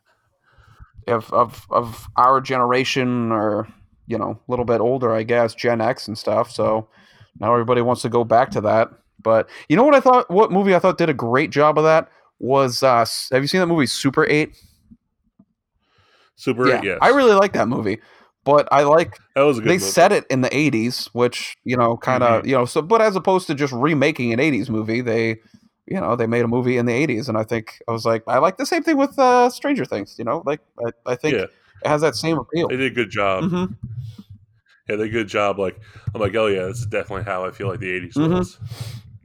of 1.08 1.32
of 1.34 1.66
of 1.70 2.08
our 2.16 2.40
generation 2.42 3.32
or 3.32 3.68
you 4.08 4.18
know 4.18 4.40
a 4.48 4.52
little 4.52 4.66
bit 4.66 4.80
older, 4.82 5.14
I 5.14 5.24
guess, 5.24 5.54
Gen 5.56 5.82
X 5.82 6.08
and 6.08 6.18
stuff. 6.18 6.50
So 6.52 6.88
now 7.40 7.52
everybody 7.54 7.82
wants 7.82 8.02
to 8.04 8.10
go 8.10 8.24
back 8.24 8.52
to 8.52 8.62
that. 8.62 8.90
But 9.24 9.50
you 9.70 9.76
know 9.76 9.84
what 9.84 9.94
I 9.96 10.00
thought? 10.00 10.30
What 10.30 10.52
movie 10.52 10.74
I 10.76 10.80
thought 10.80 10.98
did 10.98 11.10
a 11.10 11.14
great 11.14 11.52
job 11.52 11.78
of 11.78 11.84
that 11.84 12.10
was 12.40 12.82
uh, 12.84 13.06
Have 13.32 13.42
you 13.44 13.48
seen 13.48 13.60
that 13.62 13.68
movie 13.68 13.86
Super 13.86 14.26
Eight? 14.28 14.56
Super 16.36 16.74
8, 16.74 16.84
yes. 16.84 16.98
I 17.02 17.10
really 17.10 17.34
like 17.34 17.54
that 17.54 17.68
movie. 17.68 18.00
But 18.44 18.68
I 18.72 18.82
like 18.82 19.20
that 19.36 19.44
was 19.44 19.60
a 19.60 19.62
good 19.62 19.70
they 19.70 19.74
movie. 19.76 19.84
set 19.86 20.12
it 20.12 20.26
in 20.32 20.42
the 20.42 20.50
80s 20.50 21.10
which 21.14 21.56
you 21.64 21.78
know 21.78 21.96
kind 21.98 22.24
of 22.24 22.42
Mhm. 22.44 22.48
you 22.48 22.56
know 22.56 22.66
so 22.66 22.82
but 22.82 23.00
as 23.00 23.16
opposed 23.16 23.46
to 23.48 23.54
just 23.54 23.72
remaking 23.72 24.34
an 24.34 24.40
80s 24.40 24.68
movie 24.68 25.02
they 25.02 25.38
you 25.86 26.00
know 26.02 26.16
they 26.16 26.26
made 26.26 26.44
a 26.44 26.48
movie 26.48 26.78
in 26.78 26.88
the 26.88 26.92
80s 26.94 27.30
and 27.30 27.38
i 27.38 27.44
think 27.44 27.78
i 27.88 27.92
was 27.92 28.04
like 28.04 28.24
i 28.28 28.40
like 28.40 28.58
the 28.58 28.66
same 28.66 28.82
thing 28.82 28.98
with 28.98 29.18
uh 29.20 29.48
stranger 29.52 29.86
things 29.86 30.16
you 30.18 30.26
know 30.26 30.42
like 30.44 30.60
i, 30.84 31.12
I 31.12 31.16
think 31.16 31.36
Yeah. 31.36 31.44
it 31.44 31.88
has 31.88 32.02
that 32.02 32.16
same 32.16 32.40
appeal 32.40 32.68
They 32.70 32.78
did 32.78 32.92
a 32.92 32.96
good 32.96 33.12
job. 33.12 33.44
Mhm. 33.44 33.76
Yeah, 34.92 34.98
they 34.98 35.04
did 35.06 35.10
a 35.12 35.18
good 35.20 35.28
job. 35.28 35.58
Like, 35.58 35.80
I'm 36.14 36.20
like, 36.20 36.36
oh, 36.36 36.48
yeah, 36.48 36.66
this 36.66 36.80
is 36.80 36.86
definitely 36.86 37.24
how 37.24 37.46
I 37.46 37.52
feel 37.52 37.68
like 37.68 37.80
the 37.80 37.90
80s 37.92 38.16
Mhm. 38.16 38.40
was. 38.40 38.60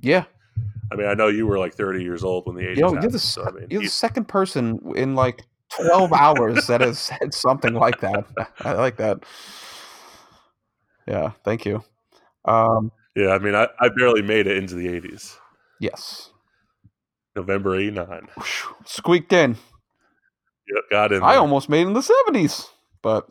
yeah 0.01 0.25
I 0.93 0.95
mean, 0.95 1.09
I 1.09 1.15
know 1.15 1.27
you 1.27 1.47
were 1.49 1.59
like 1.59 1.75
30 1.75 2.03
years 2.05 2.23
old 2.23 2.47
when 2.47 2.55
the 2.55 2.63
80s 2.65 2.79
yo 2.79 2.93
you're 2.93 3.11
the, 3.11 3.19
so, 3.19 3.43
I 3.45 3.51
mean, 3.51 3.67
you're 3.71 3.81
the 3.81 3.85
you- 3.85 3.89
second 3.89 4.29
person 4.29 4.79
in 4.95 5.17
like 5.17 5.43
12 5.71 6.13
hours 6.13 6.69
that 6.69 6.81
has 6.81 6.99
said 7.11 7.35
something 7.35 7.75
like 7.75 8.01
that 8.01 8.25
i 8.61 8.73
like 8.73 8.97
that 8.99 9.25
yeah 11.09 11.33
thank 11.45 11.67
you 11.67 11.83
um 12.45 12.93
yeah, 13.17 13.31
I 13.31 13.39
mean, 13.39 13.55
I, 13.55 13.67
I 13.81 13.89
barely 13.89 14.21
made 14.23 14.47
it 14.47 14.59
into 14.59 14.75
the 14.77 14.87
80s. 14.89 15.37
yes 15.81 16.31
November 17.35 17.75
89. 17.75 18.29
Squeaked 18.85 19.33
in 19.33 19.57
Yep, 20.69 20.85
got 20.91 21.13
in. 21.13 21.23
i 21.23 21.35
almost 21.37 21.69
made 21.69 21.83
it 21.83 21.89
in 21.89 21.93
the 21.95 22.01
70s 22.29 22.69
but 23.03 23.27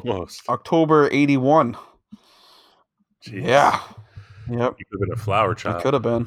Almost. 0.00 0.48
October 0.48 1.08
81. 1.12 1.76
Jeez. 3.26 3.44
Yeah. 3.46 3.80
Yep. 4.50 4.76
You 4.78 4.84
could 4.90 5.00
have 5.00 5.00
been 5.00 5.12
a 5.12 5.16
flower 5.16 5.52
It 5.52 5.58
child. 5.58 5.82
could 5.82 5.94
have 5.94 6.02
been. 6.02 6.26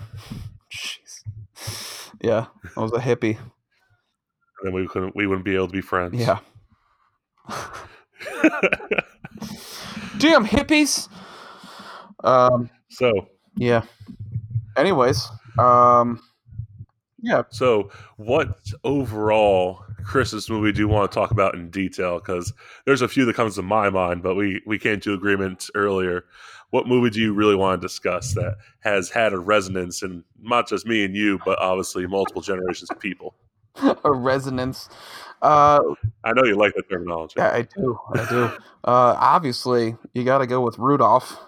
Jeez. 0.73 2.11
Yeah. 2.21 2.45
I 2.77 2.79
was 2.81 2.91
a 2.93 2.99
hippie. 2.99 3.37
And 3.37 4.63
then 4.63 4.73
we 4.73 4.87
couldn't 4.87 5.15
we 5.15 5.27
wouldn't 5.27 5.45
be 5.45 5.55
able 5.55 5.67
to 5.67 5.73
be 5.73 5.81
friends. 5.81 6.15
Yeah. 6.15 6.39
Damn 10.17 10.45
hippies. 10.45 11.09
Um, 12.23 12.69
so 12.89 13.27
yeah. 13.57 13.83
Anyways, 14.77 15.27
um, 15.59 16.21
yeah. 17.25 17.43
so 17.49 17.89
what 18.17 18.57
overall 18.83 19.83
Christmas 20.03 20.49
movie 20.49 20.71
do 20.71 20.79
you 20.79 20.87
want 20.87 21.11
to 21.11 21.15
talk 21.15 21.31
about 21.31 21.55
in 21.55 21.71
detail? 21.71 22.19
Because 22.19 22.53
there's 22.85 23.01
a 23.01 23.07
few 23.07 23.25
that 23.25 23.35
comes 23.35 23.55
to 23.55 23.63
my 23.63 23.89
mind, 23.89 24.21
but 24.21 24.35
we 24.35 24.61
we 24.65 24.77
came 24.77 24.99
to 25.01 25.13
agreement 25.13 25.69
earlier. 25.73 26.25
What 26.69 26.87
movie 26.87 27.09
do 27.09 27.19
you 27.19 27.33
really 27.33 27.55
want 27.55 27.81
to 27.81 27.87
discuss 27.87 28.33
that 28.35 28.57
has 28.81 29.09
had 29.09 29.33
a 29.33 29.39
resonance 29.39 30.03
in 30.03 30.23
not 30.41 30.67
just 30.67 30.85
me 30.85 31.03
and 31.03 31.15
you, 31.15 31.39
but 31.45 31.57
obviously 31.59 32.05
multiple 32.05 32.41
generations 32.41 32.91
of 32.91 32.99
people? 32.99 33.35
a 34.03 34.11
resonance. 34.11 34.89
Uh, 35.41 35.79
I 36.23 36.33
know 36.33 36.43
you 36.43 36.55
like 36.55 36.73
that 36.75 36.89
terminology. 36.89 37.35
yeah, 37.37 37.49
I 37.49 37.61
do. 37.63 37.99
I 38.13 38.29
do. 38.29 38.43
Uh, 38.83 39.17
obviously, 39.19 39.95
you 40.13 40.23
got 40.23 40.39
to 40.39 40.47
go 40.47 40.61
with 40.61 40.77
Rudolph. 40.77 41.39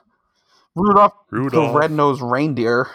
Rudolph, 0.75 1.13
Rudolph. 1.29 1.73
the 1.73 1.79
red-nosed 1.79 2.21
reindeer. 2.21 2.89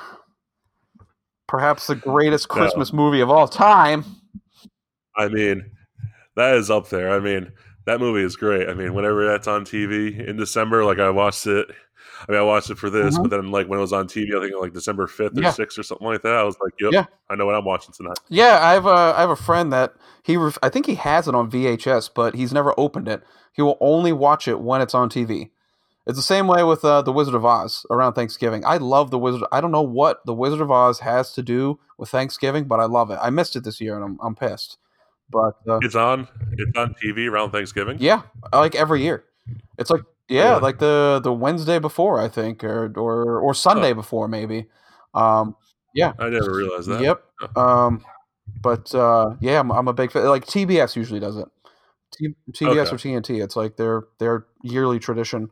Perhaps 1.53 1.87
the 1.87 1.95
greatest 1.95 2.49
No. 2.49 2.55
Christmas 2.55 2.95
movie 2.95 3.21
of 3.21 3.29
all 3.29 3.47
time. 3.47 4.07
I 5.15 5.29
mean, 5.29 5.71
that 6.35 6.55
is 6.57 6.71
up 6.71 6.89
there. 6.89 7.13
I 7.13 7.21
mean, 7.21 7.53
that 7.85 8.01
movie 8.01 8.23
is 8.23 8.37
great. 8.37 8.71
I 8.71 8.73
mean, 8.73 8.95
whenever 8.95 9.27
that's 9.27 9.47
on 9.47 9.67
TV 9.67 10.19
in 10.27 10.39
December, 10.39 10.83
like 10.83 10.99
I 10.99 11.11
watched 11.11 11.47
it. 11.47 11.69
I 12.27 12.33
mean, 12.33 12.41
I 12.41 12.43
watched 12.45 12.71
it 12.71 12.79
for 12.79 12.89
this, 12.89 13.19
Mhm. 13.19 13.23
but 13.25 13.31
then 13.31 13.51
like 13.51 13.67
when 13.69 13.79
it 13.79 13.83
was 13.83 13.93
on 13.93 14.07
TV, 14.07 14.35
I 14.35 14.41
think 14.41 14.59
like 14.59 14.73
December 14.73 15.07
fifth 15.07 15.37
or 15.37 15.43
Yeah. 15.43 15.51
sixth 15.51 15.79
or 15.79 15.83
something 15.83 16.07
like 16.07 16.23
that. 16.23 16.33
I 16.37 16.43
was 16.43 16.57
like, 16.63 16.73
"Yep, 16.81 16.93
Yeah. 16.95 17.05
I 17.29 17.35
know 17.35 17.45
what 17.45 17.55
I'm 17.55 17.67
watching 17.67 17.93
tonight." 17.93 18.19
Yeah, 18.31 18.59
I 18.63 18.73
have 18.73 18.87
a 18.87 19.13
I 19.15 19.21
have 19.21 19.29
a 19.29 19.37
friend 19.37 19.71
that 19.75 19.93
he 20.23 20.39
ref- 20.39 20.57
I 20.63 20.71
think 20.71 20.87
he 20.87 20.95
has 20.95 21.29
it 21.29 21.35
on 21.35 21.51
VHS, 21.51 22.09
but 22.09 22.35
he's 22.35 22.55
never 22.55 22.73
opened 22.79 23.09
it. 23.09 23.23
He 23.53 23.61
will 23.61 23.77
only 23.79 24.15
watch 24.15 24.49
it 24.49 24.59
when 24.61 24.81
it's 24.81 24.95
on 24.95 25.11
TV. 25.11 25.51
It's 26.07 26.19
the 26.19 26.23
same 26.23 26.49
way 26.49 26.65
with 26.65 26.85
uh, 26.85 27.03
the 27.03 27.13
Wizard 27.13 27.35
of 27.35 27.45
Oz 27.45 27.87
around 27.91 28.15
Thanksgiving. 28.15 28.65
I 28.65 28.77
love 28.79 29.11
the 29.13 29.19
Wizard. 29.19 29.45
I 29.53 29.61
don't 29.61 29.71
know 29.71 29.83
what 29.83 30.21
the 30.27 30.35
Wizard 30.35 30.61
of 30.61 30.71
Oz 30.71 30.99
has 31.01 31.33
to 31.35 31.43
do 31.43 31.79
with 31.97 32.09
Thanksgiving, 32.09 32.65
but 32.65 32.81
I 32.81 32.87
love 32.87 33.11
it. 33.13 33.19
I 33.23 33.31
missed 33.31 33.55
it 33.55 33.63
this 33.65 33.81
year, 33.81 33.95
and 33.95 34.05
I'm 34.05 34.19
I'm 34.23 34.35
pissed. 34.35 34.79
But 35.31 35.55
uh, 35.69 35.79
It's 35.81 35.95
on. 35.95 36.27
It's 36.59 36.77
on 36.77 36.95
TV 37.03 37.31
around 37.31 37.53
Thanksgiving. 37.53 37.99
yeah, 38.01 38.23
like 38.53 38.75
every 38.75 39.03
year. 39.03 39.25
It's 39.79 39.91
like 39.91 40.03
yeah, 40.29 40.51
Really? 40.51 40.61
like 40.63 40.79
the 40.81 41.21
the 41.23 41.33
Wednesday 41.33 41.79
before 41.79 42.21
I 42.21 42.29
think, 42.29 42.65
or 42.65 42.93
or 42.97 43.41
or 43.41 43.55
Sunday 43.55 43.93
before 43.93 44.27
maybe. 44.29 44.67
Um, 45.15 45.55
I 46.19 46.29
never 46.31 46.53
realized 46.53 46.89
that. 46.89 47.01
Yep. 47.01 47.57
Um, 47.57 48.05
but 48.61 48.95
uh, 48.95 49.37
yeah, 49.41 49.61
I'm, 49.61 49.71
I'm 49.71 49.89
a 49.89 49.93
big 49.93 50.11
fan. 50.11 50.25
Like 50.27 50.47
TBS 50.47 50.97
usually 50.97 51.21
does 51.21 51.37
it. 51.37 51.49
T- 52.13 52.35
TBS 52.53 52.93
Okay. 52.93 52.95
or 52.95 53.21
TNT. 53.21 53.43
It's 53.43 53.57
like 53.57 53.77
their 53.77 54.05
their 54.19 54.47
yearly 54.63 54.99
tradition. 54.99 55.51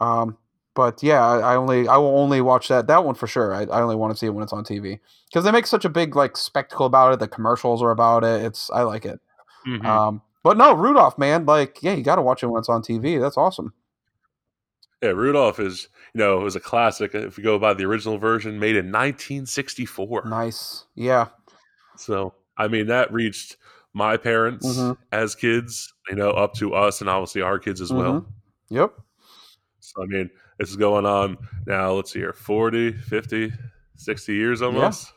Um, 0.00 0.36
but 0.74 1.02
yeah, 1.02 1.24
I, 1.26 1.38
I 1.52 1.56
only 1.56 1.88
I 1.88 1.96
will 1.96 2.18
only 2.18 2.40
watch 2.40 2.68
that 2.68 2.86
that 2.86 3.04
one 3.04 3.14
for 3.14 3.26
sure. 3.26 3.54
I, 3.54 3.62
I 3.64 3.82
only 3.82 3.96
want 3.96 4.12
to 4.12 4.16
see 4.18 4.26
it 4.26 4.30
when 4.30 4.42
it's 4.42 4.52
on 4.52 4.64
TV 4.64 5.00
because 5.28 5.44
they 5.44 5.52
make 5.52 5.66
such 5.66 5.84
a 5.84 5.88
big 5.88 6.16
like 6.16 6.36
spectacle 6.36 6.86
about 6.86 7.12
it. 7.12 7.18
The 7.18 7.28
commercials 7.28 7.82
are 7.82 7.90
about 7.90 8.24
it. 8.24 8.42
It's 8.42 8.70
I 8.70 8.82
like 8.82 9.04
it. 9.04 9.20
Mhm. 9.66 9.84
Um, 9.84 10.22
but 10.42 10.56
no, 10.56 10.72
Rudolph, 10.72 11.18
man, 11.18 11.44
like 11.44 11.82
yeah, 11.82 11.92
you 11.92 12.02
got 12.02 12.16
to 12.16 12.22
watch 12.22 12.42
it 12.42 12.46
when 12.46 12.60
it's 12.60 12.68
on 12.68 12.82
TV. 12.82 13.20
That's 13.20 13.36
awesome. 13.36 13.74
yeah, 15.02 15.10
Rudolph 15.10 15.58
is 15.60 15.88
you 16.14 16.18
know 16.20 16.40
it 16.40 16.44
was 16.44 16.56
a 16.56 16.60
classic. 16.60 17.14
If 17.14 17.36
we 17.36 17.42
go 17.42 17.58
by 17.58 17.74
the 17.74 17.84
original 17.84 18.16
version, 18.18 18.58
made 18.58 18.76
in 18.76 18.86
1964. 18.92 20.24
Nice. 20.26 20.84
Yeah. 20.94 21.26
So 21.96 22.32
I 22.56 22.68
mean 22.68 22.86
that 22.86 23.12
reached 23.12 23.56
my 23.92 24.16
parents 24.16 24.66
Mhm. 24.78 24.96
as 25.10 25.34
kids, 25.34 25.92
you 26.08 26.14
know, 26.16 26.30
up 26.30 26.54
to 26.54 26.74
us 26.74 27.00
and 27.00 27.10
obviously 27.10 27.42
our 27.42 27.58
kids 27.58 27.80
as 27.80 27.92
well. 27.92 28.20
Mhm. 28.20 28.26
Yep. 28.68 28.94
I 29.98 30.06
mean, 30.06 30.30
this 30.58 30.70
is 30.70 30.76
going 30.76 31.06
on 31.06 31.38
now, 31.66 31.92
let's 31.92 32.12
see 32.12 32.20
here, 32.20 32.32
40, 32.32 32.92
50, 32.92 33.52
60 33.96 34.34
years 34.34 34.62
almost. 34.62 35.12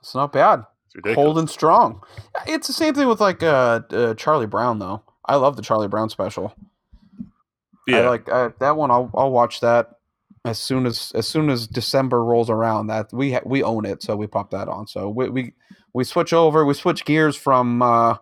It's 0.00 0.14
not 0.14 0.32
bad. 0.32 0.64
It's 0.94 1.14
holding 1.14 1.46
strong. 1.46 2.02
It's 2.46 2.66
the 2.66 2.72
same 2.72 2.94
thing 2.94 3.08
with 3.08 3.20
like 3.20 3.42
uh, 3.42 3.80
uh 3.90 4.14
Charlie 4.14 4.46
Brown 4.46 4.78
though. 4.78 5.02
I 5.24 5.36
love 5.36 5.56
the 5.56 5.62
Charlie 5.62 5.88
Brown 5.88 6.08
special. 6.08 6.54
yeah. 7.86 7.98
I 7.98 8.08
like 8.08 8.28
uh, 8.28 8.50
that 8.60 8.76
one. 8.76 8.90
I'll 8.90 9.10
I'll 9.14 9.30
watch 9.30 9.60
that 9.60 9.90
as 10.44 10.58
soon 10.58 10.86
as 10.86 11.12
as 11.14 11.28
soon 11.28 11.50
as 11.50 11.66
December 11.66 12.24
rolls 12.24 12.48
around. 12.48 12.86
That 12.86 13.12
we 13.12 13.32
ha- 13.32 13.42
we 13.44 13.62
own 13.62 13.84
it, 13.84 14.02
so 14.02 14.16
we 14.16 14.26
pop 14.26 14.50
that 14.50 14.68
on. 14.68 14.86
So 14.86 15.10
we 15.10 15.28
we, 15.28 15.52
we 15.92 16.04
switch 16.04 16.32
over. 16.32 16.64
We 16.64 16.74
switch 16.74 17.04
gears 17.04 17.36
from 17.36 17.82
uh, 17.82 18.16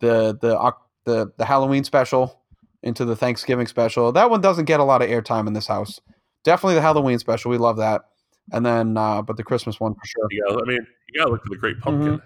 the 0.00 0.38
the 0.40 0.72
the 1.04 1.32
the 1.36 1.44
Halloween 1.44 1.84
special 1.84 2.40
into 2.84 3.04
the 3.04 3.16
Thanksgiving 3.16 3.66
special. 3.66 4.12
That 4.12 4.30
one 4.30 4.40
doesn't 4.40 4.66
get 4.66 4.78
a 4.78 4.84
lot 4.84 5.02
of 5.02 5.08
airtime 5.08 5.48
in 5.48 5.54
this 5.54 5.66
house. 5.66 6.00
Definitely 6.44 6.76
the 6.76 6.82
Halloween 6.82 7.18
special. 7.18 7.50
We 7.50 7.58
love 7.58 7.78
that. 7.78 8.02
And 8.52 8.64
then, 8.64 8.96
uh, 8.96 9.22
but 9.22 9.38
the 9.38 9.42
Christmas 9.42 9.80
one 9.80 9.94
for 9.94 10.06
sure. 10.06 10.28
you 10.30 10.44
gotta, 10.46 10.62
I 10.62 10.68
mean, 10.68 10.86
you 11.08 11.20
gotta 11.20 11.32
look 11.32 11.42
for 11.42 11.48
the 11.48 11.56
great 11.56 11.80
pumpkin. 11.80 12.20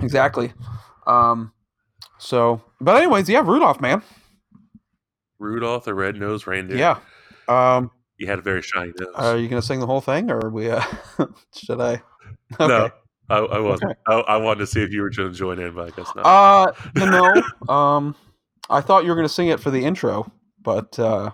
exactly. 0.00 0.52
Um, 1.08 1.52
so, 2.18 2.62
but 2.80 2.96
anyways, 2.96 3.28
yeah, 3.28 3.40
Rudolph, 3.40 3.80
man, 3.80 4.00
Rudolph 5.40 5.84
the 5.84 5.94
Red-Nosed 5.94 6.46
Reindeer. 6.46 6.76
yeah. 6.76 6.98
Um, 7.48 7.90
he 8.16 8.26
had 8.26 8.38
a 8.38 8.42
very 8.42 8.62
shiny 8.62 8.92
nose. 8.96 9.08
are 9.16 9.36
you 9.36 9.48
gonna 9.48 9.60
sing 9.60 9.80
the 9.80 9.86
whole 9.86 10.00
thing, 10.00 10.30
or 10.30 10.38
are 10.46 10.50
we? 10.50 10.70
Uh, 10.70 10.84
should 11.56 11.80
I? 11.80 12.00
No, 12.60 12.90
I, 13.28 13.38
I 13.38 13.58
wasn't. 13.58 13.96
I, 14.06 14.14
I 14.20 14.36
wanted 14.36 14.60
to 14.60 14.66
see 14.68 14.82
if 14.82 14.92
you 14.92 15.02
were 15.02 15.10
going 15.10 15.32
to 15.32 15.34
join 15.36 15.58
in, 15.58 15.74
but 15.74 15.88
I 15.88 15.96
guess 15.96 16.14
not. 16.14 16.26
Uh, 16.26 16.72
no. 16.96 17.72
Um, 17.74 18.14
I 18.70 18.80
thought 18.80 19.04
you 19.04 19.10
were 19.10 19.16
gonna 19.16 19.28
sing 19.28 19.48
it 19.48 19.60
for 19.60 19.70
the 19.70 19.84
intro, 19.84 20.30
but 20.62 20.98
uh, 20.98 21.30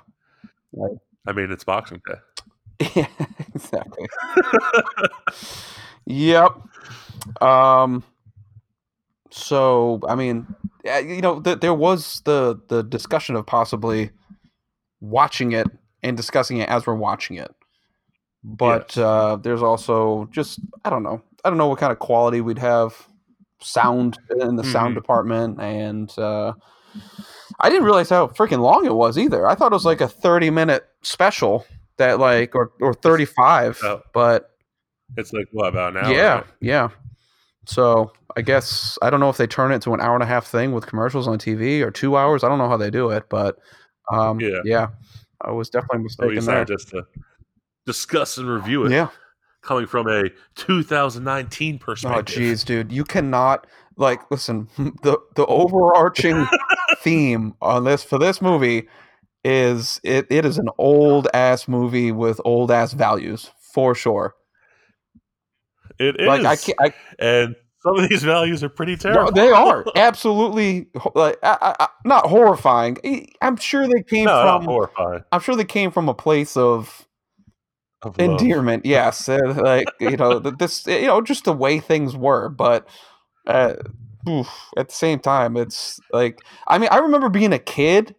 I 1.26 1.32
mean, 1.32 1.50
it's 1.52 1.64
Boxing 1.64 2.00
Day. 2.06 2.90
yeah, 2.96 3.08
exactly. 3.54 4.08
Yep. 6.08 6.52
Um. 7.42 8.04
So 9.30 10.00
I 10.08 10.14
mean, 10.14 10.46
you 10.84 11.20
know, 11.20 11.40
th- 11.40 11.60
there 11.60 11.74
was 11.74 12.20
the 12.24 12.60
the 12.68 12.82
discussion 12.82 13.34
of 13.34 13.44
possibly 13.44 14.10
watching 15.00 15.52
it 15.52 15.66
and 16.02 16.16
discussing 16.16 16.58
it 16.58 16.68
as 16.68 16.86
we're 16.86 16.94
watching 16.94 17.36
it, 17.38 17.52
but 18.44 18.96
Yes. 18.96 18.98
uh, 18.98 19.36
there's 19.36 19.62
also 19.62 20.28
just 20.30 20.60
I 20.84 20.90
don't 20.90 21.02
know, 21.02 21.20
I 21.44 21.48
don't 21.50 21.58
know 21.58 21.66
what 21.66 21.80
kind 21.80 21.90
of 21.92 21.98
quality 21.98 22.40
we'd 22.40 22.58
have, 22.60 23.08
sound 23.60 24.16
in 24.40 24.54
the 24.54 24.64
sound 24.64 24.92
Mhm. 24.94 25.00
department, 25.00 25.60
and 25.60 26.16
uh, 26.18 26.52
I 27.60 27.68
didn't 27.70 27.84
realize 27.84 28.10
how 28.10 28.26
freaking 28.28 28.60
long 28.60 28.84
it 28.86 28.94
was 28.94 29.16
either. 29.18 29.46
I 29.46 29.54
thought 29.54 29.72
it 29.72 29.74
was 29.74 29.84
like 29.84 30.00
a 30.00 30.08
30 30.08 30.50
minute 30.50 30.86
special 31.02 31.64
that 31.98 32.18
like 32.18 32.54
or 32.54 32.72
or 32.80 32.92
35, 32.94 33.80
Oh. 33.82 34.02
but 34.12 34.50
It's 35.16 35.32
like 35.32 35.46
what 35.52 35.68
about 35.68 35.94
now? 35.94 36.10
yeah, 36.10 36.42
yeah. 36.60 36.88
So 37.66 38.12
I 38.36 38.42
guess 38.42 38.98
I 39.02 39.08
don't 39.10 39.20
know 39.20 39.30
if 39.30 39.38
they 39.38 39.46
turn 39.46 39.72
it 39.72 39.80
to 39.82 39.94
an 39.94 40.00
hour 40.00 40.14
and 40.14 40.22
a 40.22 40.26
half 40.26 40.46
thing 40.46 40.72
with 40.72 40.86
commercials 40.86 41.26
on 41.26 41.38
TV 41.38 41.80
or 41.82 41.90
two 41.90 42.16
hours. 42.16 42.44
I 42.44 42.48
don't 42.48 42.58
know 42.58 42.68
how 42.68 42.76
they 42.76 42.90
do 42.90 43.10
it, 43.10 43.24
but 43.30 43.56
um, 44.12 44.38
Yeah. 44.40 44.60
yeah, 44.64 44.88
I 45.40 45.50
was 45.52 45.70
definitely 45.70 46.02
mistaken 46.04 46.44
there. 46.44 46.64
just 46.64 46.88
to 46.90 47.04
discuss 47.86 48.36
and 48.38 48.48
review 48.48 48.84
it, 48.84 48.92
Yeah. 48.92 49.08
coming 49.62 49.86
from 49.86 50.06
a 50.08 50.24
2019 50.56 51.78
perspective. 51.78 52.36
Oh, 52.36 52.40
jeez, 52.40 52.64
dude, 52.64 52.92
you 52.92 53.04
cannot 53.04 53.66
like 53.96 54.20
listen. 54.30 54.68
The 55.02 55.18
the 55.34 55.46
overarching 55.46 56.46
theme 56.98 57.54
on 57.60 57.84
this 57.84 58.02
for 58.02 58.18
this 58.18 58.40
movie 58.42 58.88
is 59.44 60.00
it, 60.02 60.26
it 60.30 60.44
is 60.44 60.58
an 60.58 60.68
old 60.78 61.28
ass 61.34 61.68
movie 61.68 62.10
with 62.12 62.40
old 62.44 62.70
ass 62.70 62.92
values 62.92 63.50
for 63.72 63.94
sure. 63.94 64.34
It 65.98 66.20
is. 66.20 66.26
Like 66.26 66.44
I 66.44 66.56
can't, 66.56 66.78
I, 66.80 66.92
and 67.18 67.56
some 67.82 67.98
of 67.98 68.08
these 68.08 68.22
values 68.22 68.62
are 68.64 68.68
pretty 68.68 68.92
No, 68.92 68.98
terrible. 68.98 69.32
they 69.32 69.50
are 69.50 69.84
absolutely 69.96 70.88
like 71.14 71.38
I, 71.42 71.74
I, 71.80 71.88
not 72.04 72.26
horrifying. 72.26 72.98
I'm 73.40 73.56
sure 73.56 73.86
they 73.86 74.02
came 74.02 74.24
no, 74.26 74.42
from. 74.42 74.64
horrifying. 74.64 75.22
I'm 75.32 75.40
sure 75.40 75.56
they 75.56 75.64
came 75.64 75.90
from 75.90 76.08
a 76.08 76.14
place 76.14 76.56
of 76.56 77.06
Of 78.02 78.18
love. 78.18 78.40
endearment. 78.42 78.84
Yes, 78.84 79.28
uh, 79.28 79.38
like 79.56 79.86
you 80.00 80.16
know 80.16 80.38
this. 80.40 80.86
You 80.86 81.06
know, 81.06 81.20
just 81.22 81.44
the 81.44 81.52
way 81.52 81.78
things 81.80 82.16
were. 82.16 82.48
But 82.48 82.88
uh, 83.46 83.74
oof, 84.28 84.48
at 84.76 84.88
the 84.88 84.94
same 84.94 85.18
time, 85.18 85.56
it's 85.56 86.00
like 86.12 86.40
I 86.68 86.78
mean, 86.78 86.88
I 86.92 86.98
remember 86.98 87.28
being 87.28 87.52
a 87.52 87.58
kid 87.58 88.14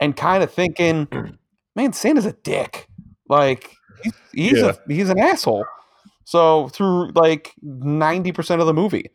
and 0.00 0.16
kind 0.16 0.42
of 0.42 0.52
thinking, 0.52 1.08
"Man, 1.76 1.92
Santa's 1.92 2.26
a 2.26 2.32
dick." 2.32 2.88
Like 3.28 3.74
he's 4.02 4.12
he's, 4.32 4.52
Yeah. 4.60 4.72
a, 4.72 4.92
he's 4.92 5.08
an 5.10 5.18
asshole. 5.18 5.64
So 6.24 6.68
through 6.68 7.10
like 7.14 7.54
ninety 7.62 8.32
percent 8.32 8.60
of 8.60 8.66
the 8.66 8.74
movie. 8.74 9.10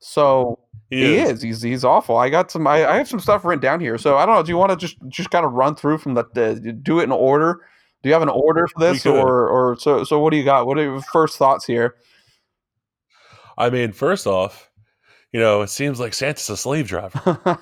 So 0.00 0.58
he 0.90 1.16
is. 1.16 1.42
He's 1.42 1.62
he's 1.62 1.84
awful. 1.84 2.16
I 2.16 2.28
got 2.28 2.50
some. 2.50 2.66
I, 2.66 2.86
I 2.86 2.96
have 2.96 3.08
some 3.08 3.20
stuff 3.20 3.44
written 3.44 3.60
down 3.62 3.80
here. 3.80 3.96
So 3.98 4.16
I 4.16 4.26
don't 4.26 4.34
know. 4.34 4.42
Do 4.42 4.50
you 4.50 4.58
want 4.58 4.70
to 4.70 4.76
just 4.76 4.96
just 5.08 5.30
kind 5.30 5.44
of 5.46 5.52
run 5.52 5.74
through 5.74 5.98
from 5.98 6.14
the, 6.14 6.24
the 6.34 6.72
do 6.72 7.00
it 7.00 7.04
in 7.04 7.12
order? 7.12 7.60
Do 8.02 8.08
you 8.10 8.12
have 8.12 8.22
an 8.22 8.28
order 8.28 8.66
for 8.66 8.80
this, 8.80 9.06
or 9.06 9.48
or 9.48 9.76
so 9.78 10.04
so? 10.04 10.18
What 10.20 10.30
do 10.30 10.36
you 10.36 10.44
got? 10.44 10.66
What 10.66 10.78
are 10.78 10.82
your 10.82 11.00
first 11.00 11.38
thoughts 11.38 11.64
here? 11.64 11.94
I 13.56 13.70
mean, 13.70 13.92
first 13.92 14.26
off, 14.26 14.70
you 15.34 15.40
know, 15.40 15.62
it 15.62 15.68
seems 15.68 15.98
like 15.98 16.14
Santa's 16.14 16.48
a 16.48 16.56
slave 16.56 16.86
driver. 16.86 17.18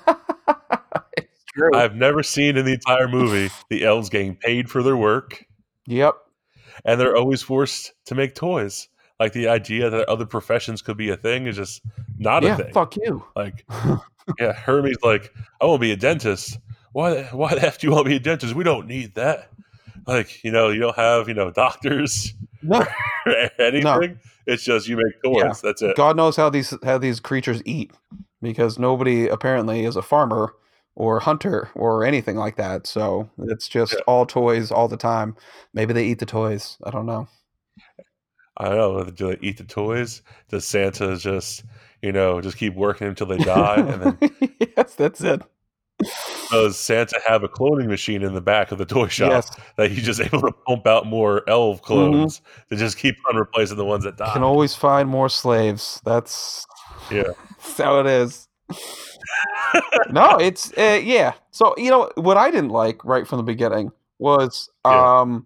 it's 1.17 1.43
true. 1.55 1.73
I've 1.73 1.95
never 1.95 2.21
seen 2.21 2.55
in 2.55 2.65
the 2.65 2.73
entire 2.73 3.07
movie 3.07 3.51
the 3.71 3.83
elves 3.83 4.09
getting 4.09 4.35
paid 4.35 4.69
for 4.69 4.83
their 4.83 4.95
work, 4.95 5.43
yep. 5.87 6.13
and 6.85 7.01
they're 7.01 7.17
always 7.17 7.41
forced 7.41 7.93
to 8.05 8.13
make 8.13 8.35
toys. 8.35 8.89
Like 9.19 9.33
the 9.33 9.47
idea 9.47 9.89
that 9.89 10.07
other 10.07 10.27
professions 10.27 10.83
could 10.83 10.97
be 10.97 11.09
a 11.09 11.17
thing 11.17 11.47
is 11.47 11.55
just 11.55 11.81
not 12.19 12.43
Yeah. 12.43 12.53
a 12.53 12.57
thing. 12.57 12.73
Fuck 12.73 12.95
you. 12.95 13.25
Like, 13.35 13.65
yeah, 14.39 14.53
Hermey's 14.53 15.01
like, 15.01 15.33
I 15.59 15.65
want 15.65 15.79
to 15.81 15.87
be 15.87 15.93
a 15.93 15.97
dentist. 15.97 16.59
Why? 16.91 17.23
Why 17.31 17.55
the 17.55 17.65
f 17.65 17.79
do 17.79 17.87
you 17.87 17.93
want 17.93 18.05
to 18.05 18.09
be 18.09 18.17
a 18.17 18.19
dentist? 18.19 18.53
We 18.53 18.63
don't 18.63 18.85
need 18.85 19.15
that. 19.15 19.49
Like, 20.05 20.43
you 20.43 20.51
know, 20.51 20.69
you 20.69 20.79
don't 20.79 20.95
have 20.95 21.27
you 21.27 21.33
know 21.33 21.49
doctors 21.49 22.35
No. 23.25 23.45
anything. 23.59 24.19
It's 24.45 24.63
just 24.63 24.87
you 24.87 24.97
make 24.97 25.21
toys. 25.23 25.43
Yeah. 25.43 25.53
That's 25.63 25.81
it. 25.81 25.95
God 25.95 26.17
knows 26.17 26.35
how 26.35 26.49
these 26.49 26.73
how 26.83 26.97
these 26.97 27.19
creatures 27.19 27.61
eat 27.65 27.91
because 28.41 28.77
nobody 28.77 29.27
apparently 29.27 29.85
is 29.85 29.95
a 29.95 30.01
farmer 30.01 30.53
or 30.95 31.19
hunter 31.21 31.69
or 31.75 32.03
anything 32.03 32.35
like 32.35 32.55
that. 32.57 32.85
So 32.85 33.29
it's 33.39 33.67
just 33.67 33.93
Yeah. 33.93 33.99
all 34.07 34.25
toys 34.25 34.71
all 34.71 34.87
the 34.87 34.97
time. 34.97 35.35
Maybe 35.73 35.93
they 35.93 36.05
eat 36.05 36.19
the 36.19 36.25
toys. 36.25 36.77
I 36.83 36.91
don't 36.91 37.05
know. 37.05 37.27
I 38.57 38.69
don't 38.69 38.97
know. 38.97 39.03
Do 39.09 39.27
they 39.29 39.37
eat 39.41 39.57
the 39.57 39.63
toys? 39.63 40.21
Does 40.49 40.65
Santa 40.65 41.17
just 41.17 41.63
you 42.01 42.11
know 42.11 42.41
just 42.41 42.57
keep 42.57 42.75
working 42.75 43.07
until 43.07 43.27
they 43.27 43.37
die? 43.37 43.77
and 43.77 44.01
then 44.19 44.31
yes, 44.77 44.95
that's 44.95 45.21
it. 45.21 45.41
Does 46.51 46.77
Santa 46.77 47.19
have 47.25 47.43
a 47.43 47.47
cloning 47.47 47.87
machine 47.87 48.23
in 48.23 48.33
the 48.33 48.41
back 48.41 48.71
of 48.71 48.77
the 48.77 48.85
toy 48.85 49.07
shop 49.07 49.31
Yes, 49.31 49.51
that 49.77 49.91
he's 49.91 50.03
just 50.05 50.19
able 50.33 50.41
to 50.41 50.51
pump 50.67 50.85
out 50.87 51.05
more 51.05 51.47
elf 51.47 51.81
clones 51.81 52.41
to 52.69 52.75
just 52.75 52.97
keep 52.97 53.15
on 53.29 53.35
replacing 53.37 53.77
the 53.77 53.85
ones 53.85 54.03
that 54.03 54.17
die? 54.17 54.27
You 54.27 54.33
can 54.33 54.43
always 54.43 54.75
find 54.75 55.07
more 55.07 55.29
slaves. 55.29 56.01
That's 56.05 56.65
Yeah. 57.11 57.23
that's 57.57 57.77
how 57.77 57.99
it 57.99 58.07
is. 58.07 58.47
no, 60.09 60.37
it's 60.37 60.71
uh, 60.77 60.99
yeah. 61.03 61.33
So 61.51 61.73
you 61.77 61.89
know 61.89 62.11
what 62.15 62.37
I 62.37 62.51
didn't 62.51 62.69
like 62.71 63.03
right 63.05 63.27
from 63.27 63.37
the 63.37 63.43
beginning 63.43 63.91
was 64.19 64.69
Yeah. 64.85 65.19
um, 65.21 65.45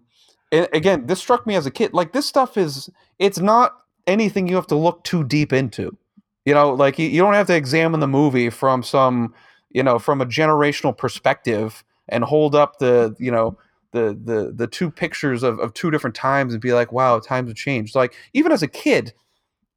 and 0.52 0.68
again 0.72 1.06
this 1.06 1.18
struck 1.20 1.46
me 1.46 1.54
as 1.54 1.66
a 1.66 1.70
kid. 1.70 1.92
Like 1.92 2.12
this 2.12 2.26
stuff 2.26 2.56
is 2.56 2.90
it's 3.18 3.38
not 3.38 3.74
anything 4.06 4.48
you 4.48 4.56
have 4.56 4.66
to 4.68 4.76
look 4.76 5.04
too 5.04 5.24
deep 5.24 5.52
into. 5.52 5.96
You 6.44 6.54
know, 6.54 6.72
like 6.72 6.98
you, 6.98 7.08
you 7.08 7.20
don't 7.20 7.34
have 7.34 7.46
to 7.48 7.54
examine 7.56 8.00
the 8.00 8.08
movie 8.08 8.48
from 8.48 8.82
some 8.82 9.34
you 9.70 9.82
know 9.82 9.98
from 9.98 10.20
a 10.20 10.26
generational 10.26 10.96
perspective 10.96 11.84
and 12.08 12.24
hold 12.24 12.54
up 12.54 12.78
the 12.78 13.14
you 13.18 13.30
know 13.30 13.56
the 13.92 14.18
the 14.22 14.52
the 14.54 14.66
two 14.66 14.90
pictures 14.90 15.42
of, 15.42 15.58
of 15.60 15.72
two 15.74 15.90
different 15.90 16.16
times 16.16 16.52
and 16.52 16.60
be 16.62 16.72
like 16.72 16.92
wow 16.92 17.18
times 17.18 17.48
have 17.48 17.56
changed. 17.56 17.94
Like 17.94 18.14
even 18.34 18.52
as 18.52 18.62
a 18.62 18.68
kid 18.68 19.12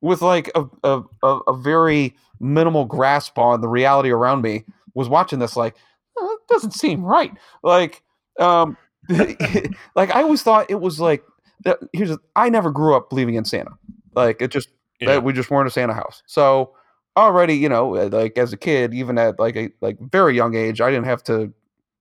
with 0.01 0.21
like 0.21 0.49
a, 0.55 0.65
a, 0.83 1.03
a, 1.23 1.55
very 1.55 2.15
minimal 2.39 2.85
grasp 2.85 3.37
on 3.37 3.61
the 3.61 3.67
reality 3.67 4.09
around 4.09 4.41
me 4.41 4.63
was 4.95 5.07
watching 5.07 5.39
this 5.39 5.55
like 5.55 5.75
"Oh, 6.17 6.37
it 6.41 6.53
doesn't 6.53 6.71
seem 6.71 7.03
right. 7.03 7.31
Like 7.63 8.03
um 8.39 8.77
like 9.09 10.15
i 10.15 10.21
always 10.21 10.41
thought 10.43 10.69
it 10.69 10.79
was 10.79 10.99
like 10.99 11.23
that- 11.65 11.79
here's 11.91 12.11
a, 12.11 12.19
i 12.35 12.49
never 12.49 12.71
grew 12.71 12.95
up 12.95 13.09
believing 13.09 13.35
in 13.35 13.45
santa. 13.45 13.71
Like 14.15 14.41
it 14.41 14.51
just 14.51 14.69
Yeah. 14.99 15.09
that 15.13 15.23
we 15.23 15.33
just 15.33 15.49
weren't 15.51 15.67
a 15.67 15.71
santa 15.71 15.93
house. 15.93 16.23
So 16.27 16.73
already 17.17 17.53
you 17.55 17.67
know 17.69 17.95
uh, 17.95 18.09
like 18.11 18.37
as 18.37 18.53
a 18.53 18.57
kid 18.57 18.93
even 18.93 19.17
at 19.17 19.37
like 19.39 19.55
a 19.55 19.69
like 19.81 19.99
very 19.99 20.35
young 20.35 20.55
age 20.55 20.79
i 20.81 20.89
didn't 20.89 21.05
have 21.05 21.23
to 21.23 21.51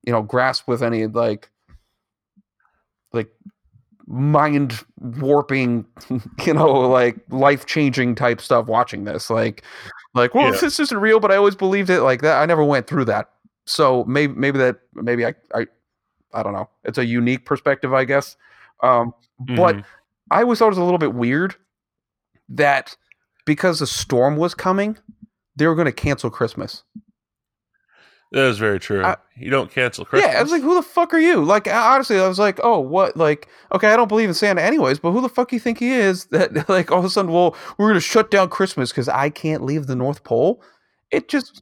you 0.05 0.13
know 0.13 0.23
grasp 0.23 0.69
with 0.69 0.83
any 0.83 1.07
like 1.07 1.51
like 3.13 3.31
mind 4.07 4.85
warping 4.99 5.85
you 6.45 6.55
know 6.55 6.71
like 6.73 7.17
life 7.31 7.67
changing 7.67 8.15
type 8.15 8.41
stuff 8.41 8.67
watching 8.67 9.05
this 9.05 9.31
like 9.31 9.63
like 10.15 10.35
well 10.35 10.53
Yeah. 10.53 10.61
this 10.61 10.79
isn't 10.81 10.99
real 10.99 11.21
but 11.21 11.31
i 11.33 11.37
always 11.37 11.57
believed 11.57 11.91
it 11.91 12.03
like 12.03 12.23
that 12.23 12.41
i 12.41 12.47
never 12.47 12.65
went 12.65 12.87
through 12.87 13.05
that 13.07 13.31
so 13.67 14.05
maybe 14.05 14.33
maybe 14.35 14.59
that 14.59 14.81
maybe 14.95 15.27
i 15.27 15.35
i 15.55 15.67
i 16.35 16.43
don't 16.43 16.53
know 16.53 16.69
it's 16.85 16.99
a 16.99 17.05
unique 17.05 17.45
perspective 17.45 17.93
i 17.93 18.05
guess 18.05 18.37
um 18.83 19.13
but 19.41 19.77
Mhm. 19.77 19.85
I 20.33 20.43
always 20.43 20.61
thought 20.61 20.67
it 20.67 20.71
was 20.71 20.79
a 20.79 20.85
little 20.85 20.99
bit 20.99 21.15
weird 21.15 21.57
that 22.51 22.97
because 23.51 23.81
a 23.81 23.87
storm 23.89 24.37
was 24.37 24.55
coming, 24.55 24.97
they 25.57 25.67
were 25.67 25.75
going 25.75 25.87
to 25.87 25.93
cancel 25.93 26.31
Christmas. 26.31 26.85
that 28.31 28.45
is 28.47 28.59
very 28.59 28.79
true. 28.79 29.03
I- 29.05 29.17
you 29.37 29.51
don't 29.51 29.73
cancel 29.73 30.05
Christmas. 30.05 30.33
Yeah, 30.33 30.39
I 30.39 30.43
was 30.45 30.53
like, 30.53 30.63
who 30.63 30.77
the 30.77 30.83
fuck 30.83 31.13
are 31.13 31.19
you? 31.19 31.43
Like, 31.43 31.67
honestly, 31.67 32.17
I 32.21 32.29
was 32.29 32.39
like, 32.39 32.61
oh, 32.63 32.79
what? 32.79 33.17
Like, 33.17 33.49
okay, 33.73 33.89
I 33.93 33.97
don't 33.97 34.07
believe 34.07 34.29
in 34.29 34.35
Santa 34.35 34.63
anyways, 34.63 35.01
but 35.01 35.11
who 35.11 35.21
the 35.21 35.29
fuck 35.29 35.53
you 35.53 35.59
think 35.59 35.79
he 35.81 35.91
is? 35.91 36.27
That 36.31 36.69
like 36.69 36.93
all 36.93 37.01
of 37.01 37.05
a 37.05 37.11
sudden, 37.11 37.33
well, 37.33 37.57
we're 37.77 37.87
going 37.89 37.95
to 37.95 38.01
shut 38.01 38.31
down 38.31 38.51
Christmas 38.51 38.91
because 38.93 39.09
I 39.09 39.31
can't 39.31 39.65
leave 39.65 39.89
the 39.89 39.97
North 39.97 40.23
Pole. 40.23 40.63
It 41.11 41.27
just, 41.27 41.61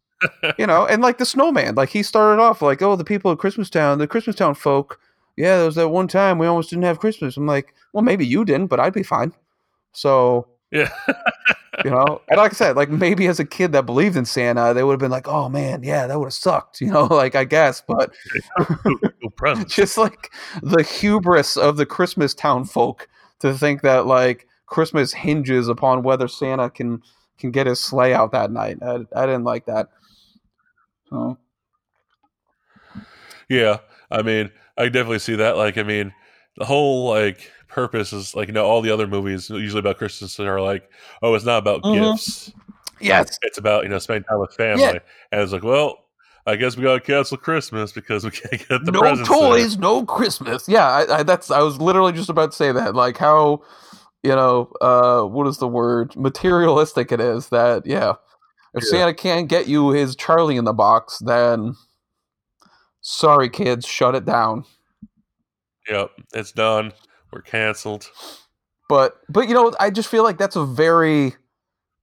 you 0.59 0.66
know, 0.66 0.84
and 0.86 1.01
like 1.01 1.16
the 1.16 1.24
snowman, 1.24 1.74
like 1.74 1.89
he 1.89 2.03
started 2.03 2.43
off 2.43 2.61
like, 2.61 2.82
oh, 2.82 2.97
the 2.97 3.05
people 3.05 3.30
of 3.30 3.39
Christmastown, 3.39 3.97
the 3.97 4.07
Christmastown 4.09 4.55
folk. 4.55 5.01
Yeah, 5.39 5.57
there 5.57 5.66
was 5.66 5.76
that 5.76 5.89
one 5.89 6.09
time 6.09 6.36
we 6.36 6.47
almost 6.49 6.68
didn't 6.68 6.84
have 6.84 6.99
Christmas. 6.99 7.39
I'm 7.39 7.47
like, 7.47 7.72
well, 7.95 8.03
maybe 8.03 8.26
you 8.26 8.45
didn't, 8.45 8.66
but 8.66 8.78
I'd 8.80 8.93
be 8.93 9.05
fine. 9.05 9.32
So 9.93 10.49
Yeah. 10.71 10.91
You 11.85 11.91
know, 11.91 12.23
and 12.29 12.39
like 12.39 12.53
I 12.53 12.57
said, 12.57 12.75
like 12.75 12.89
maybe 12.89 13.29
as 13.29 13.39
a 13.39 13.45
kid 13.45 13.71
that 13.71 13.87
believed 13.87 14.16
in 14.16 14.25
Santa, 14.25 14.75
they 14.75 14.83
would 14.83 14.95
have 14.95 14.99
been 14.99 15.12
like, 15.12 15.29
"Oh 15.29 15.49
man, 15.49 15.85
yeah, 15.85 16.09
that 16.09 16.19
would 16.19 16.27
have 16.27 16.33
sucked," 16.33 16.81
you 16.81 16.89
know, 16.89 17.05
like 17.11 17.37
I 17.37 17.45
guess, 17.45 17.81
but 17.89 18.12
just 19.69 19.97
like 19.97 20.33
the 20.61 20.83
hubris 20.83 21.57
of 21.57 21.77
the 21.77 21.87
Christmas 21.87 22.35
town 22.35 22.64
folk 22.64 23.09
to 23.39 23.55
think 23.55 23.83
that 23.83 24.07
like 24.07 24.49
Christmas 24.66 25.12
hinges 25.12 25.69
upon 25.69 26.03
whether 26.03 26.27
Santa 26.27 26.69
can 26.69 27.01
can 27.39 27.53
get 27.53 27.69
his 27.69 27.79
sleigh 27.79 28.12
out 28.12 28.33
that 28.33 28.51
night. 28.51 28.79
I, 28.83 29.07
I 29.14 29.27
didn't 29.27 29.45
like 29.45 29.66
that. 29.66 29.89
So 31.11 31.39
Yeah, 33.49 33.79
I 34.11 34.23
mean, 34.23 34.51
I 34.77 34.87
definitely 34.89 35.21
see 35.21 35.37
that. 35.37 35.57
Like, 35.57 35.79
I 35.79 35.83
mean, 35.83 36.12
the 36.57 36.64
whole 36.64 37.09
like 37.09 37.51
purpose 37.69 38.12
is 38.12 38.35
like 38.35 38.49
you 38.49 38.55
know 38.55 38.64
all 38.66 38.81
the 38.83 38.91
other 38.91 39.07
movies 39.07 39.49
usually 39.51 39.81
about 39.81 39.99
Christmas 39.99 40.39
are 40.41 40.61
like, 40.61 40.91
oh, 41.23 41.35
it's 41.35 41.45
not 41.45 41.59
about 41.59 41.83
Mhm. 41.83 42.12
gifts. 42.12 42.53
yes, 43.01 43.39
It's 43.43 43.59
about 43.59 43.85
you 43.85 43.89
know 43.91 43.99
spending 43.99 44.25
time 44.25 44.41
with 44.41 44.53
family. 44.55 44.83
Yeah. 44.83 44.99
And 45.33 45.41
it's 45.43 45.53
like, 45.53 45.62
well, 45.62 45.99
I 46.47 46.57
guess 46.57 46.77
we 46.77 46.83
gotta 46.83 47.01
cancel 47.01 47.37
Christmas 47.37 47.93
because 47.93 48.25
we 48.25 48.31
can't 48.33 48.69
get 48.69 48.85
the 48.85 48.91
no 48.93 49.01
presents. 49.01 49.29
there. 49.29 49.39
toys, 49.39 49.79
no 49.79 50.05
Christmas. 50.05 50.69
Yeah, 50.69 50.87
I, 50.89 51.19
I, 51.19 51.23
that's 51.23 51.51
I 51.51 51.61
was 51.62 51.81
literally 51.81 52.12
just 52.12 52.31
about 52.31 52.51
to 52.53 52.57
say 52.57 52.73
that. 52.73 52.95
Like 52.95 53.16
how 53.19 53.62
you 54.25 54.35
know 54.35 54.73
uh 54.81 55.23
what 55.23 55.47
is 55.47 55.59
the 55.59 55.69
word 55.69 56.16
materialistic 56.16 57.12
it 57.12 57.21
is 57.21 57.51
that 57.51 57.87
yeah 57.87 58.14
if 58.75 58.83
Yeah. 58.83 58.91
santa 58.91 59.14
can't 59.14 59.49
get 59.49 59.69
you 59.69 59.91
his 59.91 60.16
charlie 60.16 60.57
in 60.57 60.64
the 60.64 60.73
box 60.73 61.19
then 61.25 61.75
sorry 63.01 63.49
kids 63.49 63.87
shut 63.87 64.16
it 64.16 64.25
down 64.25 64.64
Yep, 65.89 66.11
it's 66.35 66.51
done. 66.53 66.93
We're 67.33 67.43
canceled. 67.43 68.11
but 68.89 69.20
but 69.29 69.49
you 69.49 69.55
know 69.55 69.72
i 69.79 69.91
just 69.91 70.09
feel 70.09 70.22
like 70.22 70.39
that's 70.39 70.57
a 70.57 70.64
very 70.64 71.35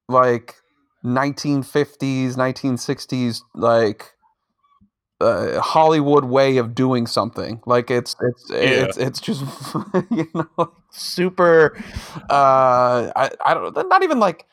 like 0.07 0.55
1950s 1.03 2.35
1960s 2.35 3.41
like 3.55 4.13
uh, 5.21 5.59
hollywood 5.61 6.25
way 6.25 6.57
of 6.57 6.75
doing 6.75 7.07
something 7.07 7.61
like 7.65 7.89
it's 7.89 8.15
it's 8.21 8.51
it's 8.51 8.97
it's 8.97 9.19
just 9.19 9.43
you 10.11 10.27
know 10.33 10.47
like 10.57 10.67
super 10.91 11.75
uh 12.29 13.11
i 13.15 13.29
i 13.45 13.53
don't 13.53 13.75
know, 13.75 13.81
not 13.83 14.03
even 14.03 14.19
like 14.19 14.45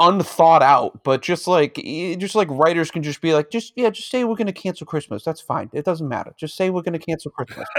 unthought 0.00 0.62
out 0.62 1.04
but 1.04 1.20
just 1.20 1.46
like 1.46 1.74
just 1.74 2.34
like 2.34 2.48
writers 2.50 2.90
can 2.90 3.02
just 3.02 3.20
be 3.20 3.34
like 3.34 3.50
just 3.50 3.74
yeah 3.76 3.90
just 3.90 4.10
say 4.10 4.24
we're 4.24 4.34
going 4.34 4.46
to 4.46 4.52
cancel 4.52 4.86
christmas 4.86 5.22
that's 5.22 5.42
fine 5.42 5.68
it 5.74 5.84
doesn't 5.84 6.08
matter 6.08 6.32
just 6.38 6.56
say 6.56 6.70
we're 6.70 6.82
going 6.82 6.98
to 6.98 7.04
cancel 7.04 7.30
christmas. 7.30 7.68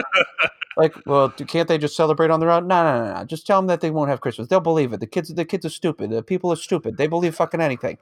Like 0.77 0.95
well 1.05 1.29
can't 1.29 1.67
they 1.67 1.77
just 1.77 1.97
celebrate 1.97 2.31
on 2.31 2.39
their 2.39 2.49
own? 2.49 2.67
No 2.67 2.83
no 2.83 3.05
no 3.05 3.13
no 3.13 3.25
just 3.25 3.45
tell 3.45 3.59
them 3.59 3.67
that 3.67 3.81
they 3.81 3.91
won't 3.91 4.09
have 4.09 4.21
christmas 4.21 4.47
they'll 4.47 4.61
believe 4.61 4.93
it 4.93 5.01
the 5.01 5.07
kids 5.07 5.27
the 5.33 5.43
kids 5.43 5.65
are 5.65 5.69
stupid 5.69 6.09
the 6.09 6.23
people 6.23 6.51
are 6.51 6.55
stupid 6.55 6.97
they 6.97 7.07
believe 7.07 7.35
fucking 7.35 7.59
anything. 7.61 7.97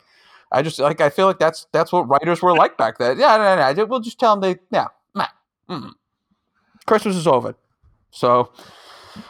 I 0.52 0.62
just 0.62 0.78
like 0.80 1.02
i 1.02 1.10
feel 1.10 1.26
like 1.26 1.40
that's 1.40 1.68
that's 1.72 1.92
what 1.92 2.08
writers 2.08 2.42
were 2.42 2.56
like 2.56 2.78
back 2.78 3.00
then 3.00 3.18
yeah 3.20 3.38
no 3.38 3.56
no, 3.56 3.74
no 3.74 3.86
we'll 3.86 4.00
just 4.00 4.20
tell 4.20 4.36
them 4.36 4.42
they 4.42 4.60
yeah 4.72 4.88
nah, 5.16 5.28
mm. 5.68 5.92
christmas 6.86 7.16
is 7.16 7.26
over. 7.26 7.56
So 8.12 8.52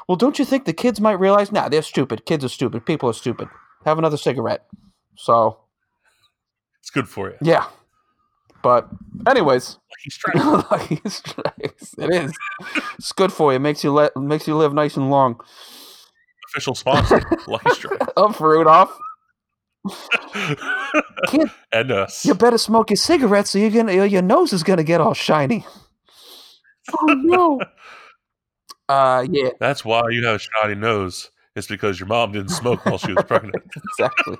well 0.08 0.18
don't 0.18 0.38
you 0.38 0.44
think 0.44 0.66
the 0.66 0.74
kids 0.74 1.00
might 1.00 1.14
realize 1.20 1.52
nah 1.52 1.70
they're 1.70 1.82
stupid 1.82 2.26
kids 2.26 2.44
are 2.44 2.50
stupid 2.50 2.86
people 2.86 3.10
are 3.10 3.14
stupid 3.14 3.48
have 3.86 3.98
another 3.98 4.18
cigarette 4.18 4.66
so 5.16 5.58
It's 6.82 6.90
good 6.90 7.08
for 7.08 7.30
you. 7.30 7.38
yeah 7.42 7.66
but 8.64 8.90
anyways 9.28 9.78
Lucky 10.00 10.10
strike. 10.10 10.36
Lucky 10.72 11.02
strikes. 11.10 11.94
It 11.98 12.10
is. 12.14 12.34
It's 12.98 13.12
good 13.12 13.34
for 13.34 13.52
you. 13.52 13.60
Makes 13.60 13.84
you 13.84 13.92
let 13.92 14.16
makes 14.16 14.48
you 14.48 14.56
live 14.56 14.74
nice 14.74 14.96
and 14.96 15.10
long. 15.10 15.42
Official 16.52 16.74
sponsor. 16.74 17.22
Lucky 17.48 17.70
strike. 17.72 18.00
Up 18.18 18.34
for 18.36 18.52
Rudolph. 18.52 18.98
Kid, 21.28 21.50
and 21.74 21.92
us. 21.92 22.26
you 22.26 22.34
better 22.34 22.58
smoke 22.58 22.90
your 22.92 22.98
cigarettes 22.98 23.50
so 23.52 23.60
you're 23.60 23.70
gonna 23.72 23.94
your- 23.94 24.06
your 24.06 24.22
nose 24.22 24.54
is 24.54 24.64
gonna 24.64 24.84
get 24.86 25.02
all 25.02 25.14
shiny. 25.14 25.66
Oh 26.98 27.06
no. 27.08 27.60
Uh 28.88 29.26
yeah, 29.30 29.50
That's 29.60 29.84
why 29.84 30.02
you 30.12 30.26
have 30.26 30.36
a 30.36 30.40
shiny 30.40 30.76
nose. 30.76 31.30
It's 31.60 31.68
because 31.68 32.00
your 32.00 32.08
mom 32.08 32.32
didn't 32.32 32.50
smoke 32.50 32.84
while 32.86 32.98
she 32.98 33.14
was 33.14 33.24
pregnant. 33.26 33.64
exactly. 34.00 34.38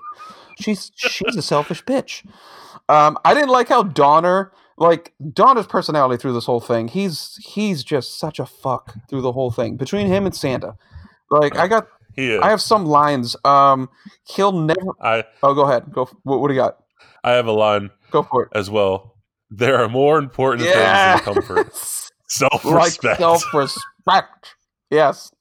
She's 0.60 0.92
she's 0.96 1.36
a 1.36 1.42
selfish 1.42 1.84
bitch. 1.84 2.26
Um, 2.90 3.18
I 3.24 3.34
didn't 3.36 3.50
like 3.50 3.68
how 3.70 3.84
Donner, 3.84 4.52
like 4.78 5.14
Donner's 5.34 5.68
personality 5.68 6.20
through 6.20 6.34
this 6.34 6.46
whole 6.46 6.60
thing. 6.60 6.88
He's 6.88 7.38
he's 7.46 7.84
just 7.84 8.18
such 8.20 8.40
a 8.40 8.46
fuck 8.46 8.94
through 9.10 9.22
the 9.22 9.32
whole 9.32 9.52
thing 9.52 9.78
between 9.78 10.08
him 10.08 10.26
and 10.26 10.36
Santa. 10.36 10.76
Like 11.30 11.56
I 11.58 11.68
got, 11.68 11.88
He 12.16 12.32
is. 12.32 12.42
I 12.42 12.50
have 12.50 12.62
some 12.62 12.86
lines. 12.86 13.36
Um, 13.46 13.88
he'll 14.28 14.52
never. 14.52 14.80
I 15.02 15.24
Oh, 15.44 15.54
go 15.54 15.62
ahead. 15.64 15.92
Go. 15.94 16.10
What, 16.24 16.40
what 16.42 16.48
do 16.48 16.56
you 16.56 16.60
got? 16.60 16.78
I 17.24 17.32
have 17.32 17.46
a 17.48 17.52
line 17.52 17.92
Go 18.12 18.24
for 18.24 18.44
it. 18.44 18.50
as 18.54 18.70
well. 18.70 19.16
There 19.52 19.82
are 19.82 19.88
more 19.90 20.18
important 20.18 20.68
Yeah. 20.68 21.18
things 21.20 21.26
than 21.26 21.44
comfort. 21.44 21.76
Self 22.28 22.64
like 22.64 22.92
self-respect. 22.92 24.56
Yes. 24.92 25.32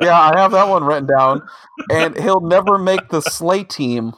Yeah, 0.00 0.20
I 0.20 0.38
have 0.38 0.52
that 0.52 0.68
one 0.68 0.84
written 0.84 1.06
down. 1.06 1.42
And 1.90 2.18
he'll 2.18 2.40
never 2.40 2.78
make 2.78 3.08
the 3.08 3.20
sleigh 3.20 3.64
team. 3.64 4.12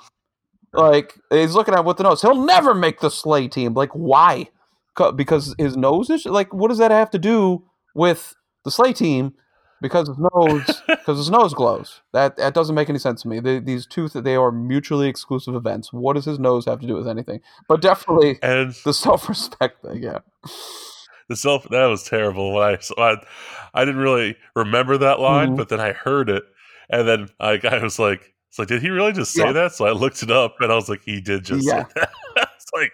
Like 0.72 1.18
he's 1.31 1.55
looking 1.55 1.74
at 1.74 1.85
with 1.85 1.97
the 1.97 2.05
nose. 2.05 2.22
He'll 2.22 2.45
never 2.45 2.74
make 2.74 3.01
the 3.01 3.11
sleigh 3.11 3.49
team. 3.49 3.74
Like 3.74 3.91
why? 3.93 4.49
Because 5.16 5.55
his 5.59 5.76
nose 5.76 6.11
is 6.11 6.26
like. 6.26 6.53
What 6.53 6.68
does 6.68 6.78
that 6.78 6.91
have 6.91 7.11
to 7.11 7.18
do 7.18 7.64
with 7.95 8.35
the 8.64 8.70
sleigh 8.70 8.93
team? 8.93 9.35
Because 9.81 10.09
his 10.09 10.18
nose, 10.18 10.83
because 10.89 11.16
his 11.18 11.31
nose 11.31 11.55
glows. 11.55 12.03
That 12.12 12.37
that 12.37 12.55
doesn't 12.55 12.74
make 12.74 12.91
any 12.91 12.99
sense 12.99 13.22
to 13.22 13.28
me. 13.28 13.41
They, 13.41 13.61
these 13.61 13.87
two, 13.87 14.09
they 14.09 14.37
are 14.37 14.53
mutually 14.53 15.09
exclusive 15.09 15.55
events. 15.55 15.93
What 15.93 16.14
does 16.14 16.26
his 16.26 16.39
nose 16.39 16.66
have 16.66 16.81
to 16.81 16.87
do 16.87 16.95
with 16.95 17.09
anything? 17.09 17.41
But 17.66 17.81
definitely 17.81 18.39
and 18.43 18.74
the 18.85 18.93
self-respect 18.93 19.83
thing. 19.83 20.03
Yeah. 20.03 20.18
The 21.31 21.37
self 21.37 21.66
that 21.70 21.87
was 21.87 22.03
terrible. 22.03 22.53
When 22.53 22.62
I, 22.62 22.78
so 22.81 22.95
I 22.99 23.16
I 23.72 23.85
didn't 23.87 24.01
really 24.03 24.37
remember 24.55 24.99
that 24.99 25.20
line, 25.20 25.51
Mhm. 25.53 25.57
but 25.57 25.68
then 25.70 25.81
I 25.81 25.93
heard 25.93 26.28
it, 26.28 26.43
and 26.91 27.09
then 27.09 27.28
I, 27.39 27.59
I 27.64 27.83
was 27.83 27.99
like, 27.99 28.35
"It's 28.49 28.59
like, 28.59 28.68
did 28.68 28.83
he 28.83 28.91
really 28.91 29.12
just 29.12 29.33
say 29.33 29.45
Yeah. 29.45 29.53
that?" 29.53 29.72
So 29.72 29.87
I 29.87 29.93
looked 29.93 30.22
it 30.22 30.31
up, 30.31 30.57
and 30.61 30.70
I 30.70 30.74
was 30.74 30.89
like, 30.89 31.03
"He 31.05 31.20
did 31.20 31.45
just 31.45 31.64
Yeah. 31.66 31.85
say 31.87 31.89
that." 31.95 32.11
it's 32.57 32.66
like, 32.74 32.93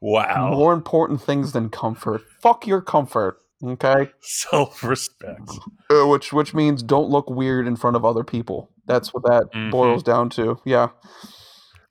wow, 0.00 0.50
more 0.50 0.72
important 0.72 1.20
things 1.22 1.52
than 1.52 1.68
comfort. 1.68 2.22
Fuck 2.42 2.66
your 2.66 2.80
comfort, 2.80 3.38
okay? 3.62 4.10
self 4.20 4.82
respect. 4.82 5.42
Uh, 5.90 6.06
which 6.06 6.32
which 6.32 6.54
means 6.54 6.82
don't 6.82 7.10
look 7.10 7.28
weird 7.28 7.66
in 7.68 7.76
front 7.76 7.94
of 7.94 8.04
other 8.06 8.24
people. 8.24 8.70
That's 8.86 9.12
what 9.12 9.22
that 9.24 9.44
Mhm. 9.54 9.70
boils 9.70 10.02
down 10.02 10.30
to. 10.30 10.58
Yeah. 10.64 10.88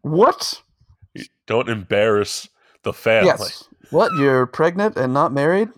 What? 0.02 0.62
Don't 1.46 1.70
embarrass 1.70 2.50
the 2.82 2.92
family. 2.92 3.28
Yes. 3.28 3.70
What? 3.94 4.12
You're 4.18 4.46
pregnant 4.46 4.98
and 4.98 5.14
not 5.14 5.32
married? 5.32 5.70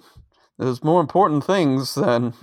There's 0.58 0.84
more 0.84 1.02
important 1.02 1.44
things 1.44 1.96
than 1.96 2.34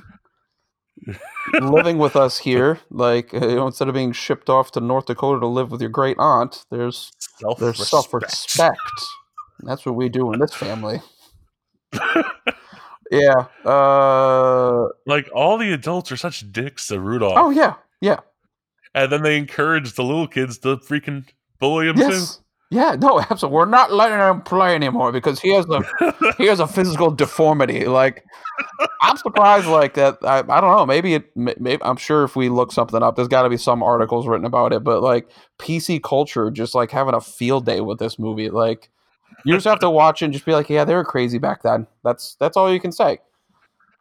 living 1.60 1.98
with 1.98 2.14
us 2.14 2.38
here. 2.38 2.78
Like, 2.90 3.32
uh, 3.34 3.48
you 3.48 3.56
know, 3.56 3.66
instead 3.66 3.88
of 3.88 3.94
being 3.94 4.12
shipped 4.12 4.48
off 4.50 4.70
to 4.72 4.80
North 4.80 5.06
Dakota 5.06 5.40
to 5.40 5.46
live 5.46 5.70
with 5.70 5.80
your 5.80 5.90
great 5.90 6.16
aunt, 6.18 6.64
there's 6.70 7.10
Self 7.18 7.58
there's 7.58 7.88
self-respect. 7.88 8.78
That's 9.60 9.84
what 9.86 9.94
we 9.96 10.08
do 10.08 10.32
in 10.32 10.40
this 10.40 10.54
family. 10.54 11.00
Yeah. 13.10 13.44
Uh. 13.62 14.88
like 15.06 15.28
all 15.34 15.58
the 15.58 15.70
adults 15.74 16.10
are 16.10 16.16
such 16.16 16.50
dicks 16.50 16.86
to 16.86 16.98
Rudolph, 16.98 17.34
Oh 17.36 17.50
yeah. 17.50 17.74
Yeah. 18.00 18.20
and 18.94 19.12
then 19.12 19.22
they 19.22 19.36
encourage 19.36 19.92
the 19.92 20.02
little 20.02 20.26
kids 20.26 20.56
to 20.60 20.78
freaking 20.78 21.26
bully 21.60 21.88
him 21.88 21.96
too. 21.96 22.24
Yeah, 22.72 22.96
no, 22.98 23.20
absolutely. 23.30 23.54
We're 23.54 23.66
not 23.66 23.92
letting 23.92 24.18
him 24.18 24.40
play 24.40 24.74
anymore 24.74 25.12
because 25.12 25.38
he 25.38 25.50
has 25.52 25.66
a 25.68 26.34
he 26.38 26.46
has 26.46 26.58
a 26.58 26.66
physical 26.66 27.10
deformity. 27.10 27.84
Like, 27.84 28.24
I'm 29.02 29.18
surprised. 29.18 29.66
Like 29.66 29.92
that. 29.94 30.18
I, 30.22 30.38
I 30.38 30.60
don't 30.60 30.74
know. 30.74 30.86
Maybe 30.86 31.14
it. 31.14 31.36
Maybe 31.36 31.78
I'm 31.82 31.98
sure 31.98 32.24
if 32.24 32.34
we 32.34 32.48
look 32.48 32.72
something 32.72 33.02
up, 33.02 33.14
there's 33.14 33.28
got 33.28 33.42
to 33.42 33.50
be 33.50 33.58
some 33.58 33.82
articles 33.82 34.26
written 34.26 34.46
about 34.46 34.72
it. 34.72 34.82
But 34.82 35.02
like 35.02 35.28
PC 35.58 36.02
culture, 36.02 36.50
just 36.50 36.74
like 36.74 36.90
having 36.90 37.12
a 37.14 37.20
field 37.20 37.66
day 37.66 37.82
with 37.82 37.98
this 37.98 38.18
movie. 38.18 38.48
Like, 38.48 38.88
you 39.44 39.52
just 39.52 39.66
have 39.66 39.80
to 39.80 39.90
watch 39.90 40.22
it 40.22 40.26
and 40.26 40.34
just 40.34 40.46
be 40.46 40.52
like, 40.54 40.70
yeah, 40.70 40.84
they 40.84 40.94
were 40.94 41.04
crazy 41.04 41.36
back 41.38 41.62
then. 41.62 41.86
That's 42.04 42.36
that's 42.36 42.56
all 42.56 42.72
you 42.72 42.80
can 42.80 42.92
say. 42.92 43.18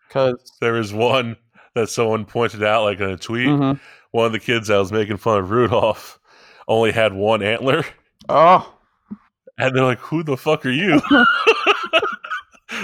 Because 0.08 0.54
there 0.62 0.78
is 0.78 0.94
one 0.94 1.36
that 1.74 1.90
someone 1.90 2.24
pointed 2.24 2.64
out, 2.64 2.84
like 2.84 3.02
in 3.02 3.10
a 3.10 3.18
tweet. 3.18 3.48
Mhm. 3.48 3.80
One 4.12 4.26
of 4.28 4.32
the 4.32 4.40
kids 4.40 4.70
that 4.70 4.78
was 4.78 4.94
making 4.94 5.18
fun 5.18 5.40
of 5.40 5.52
Rudolph 5.52 6.20
only 6.70 6.92
had 6.92 7.14
one 7.14 7.42
antler, 7.42 7.86
oh, 8.30 8.74
and 9.58 9.76
they're 9.76 9.84
like, 9.84 10.00
"Who 10.00 10.24
the 10.24 10.38
fuck 10.38 10.66
are 10.66 10.70
you?" 10.72 11.02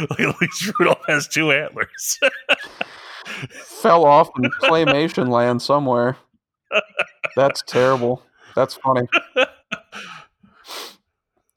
like 0.09 0.19
at 0.19 0.41
least 0.41 0.71
Rudolph 0.79 1.03
has 1.07 1.27
two 1.27 1.51
antlers. 1.51 2.19
fell 3.51 4.05
off 4.05 4.29
in 4.37 4.49
claymation 4.61 5.29
land 5.29 5.61
somewhere. 5.61 6.17
That's 7.35 7.61
terrible. 7.67 8.23
That's 8.55 8.75
funny. 8.75 9.07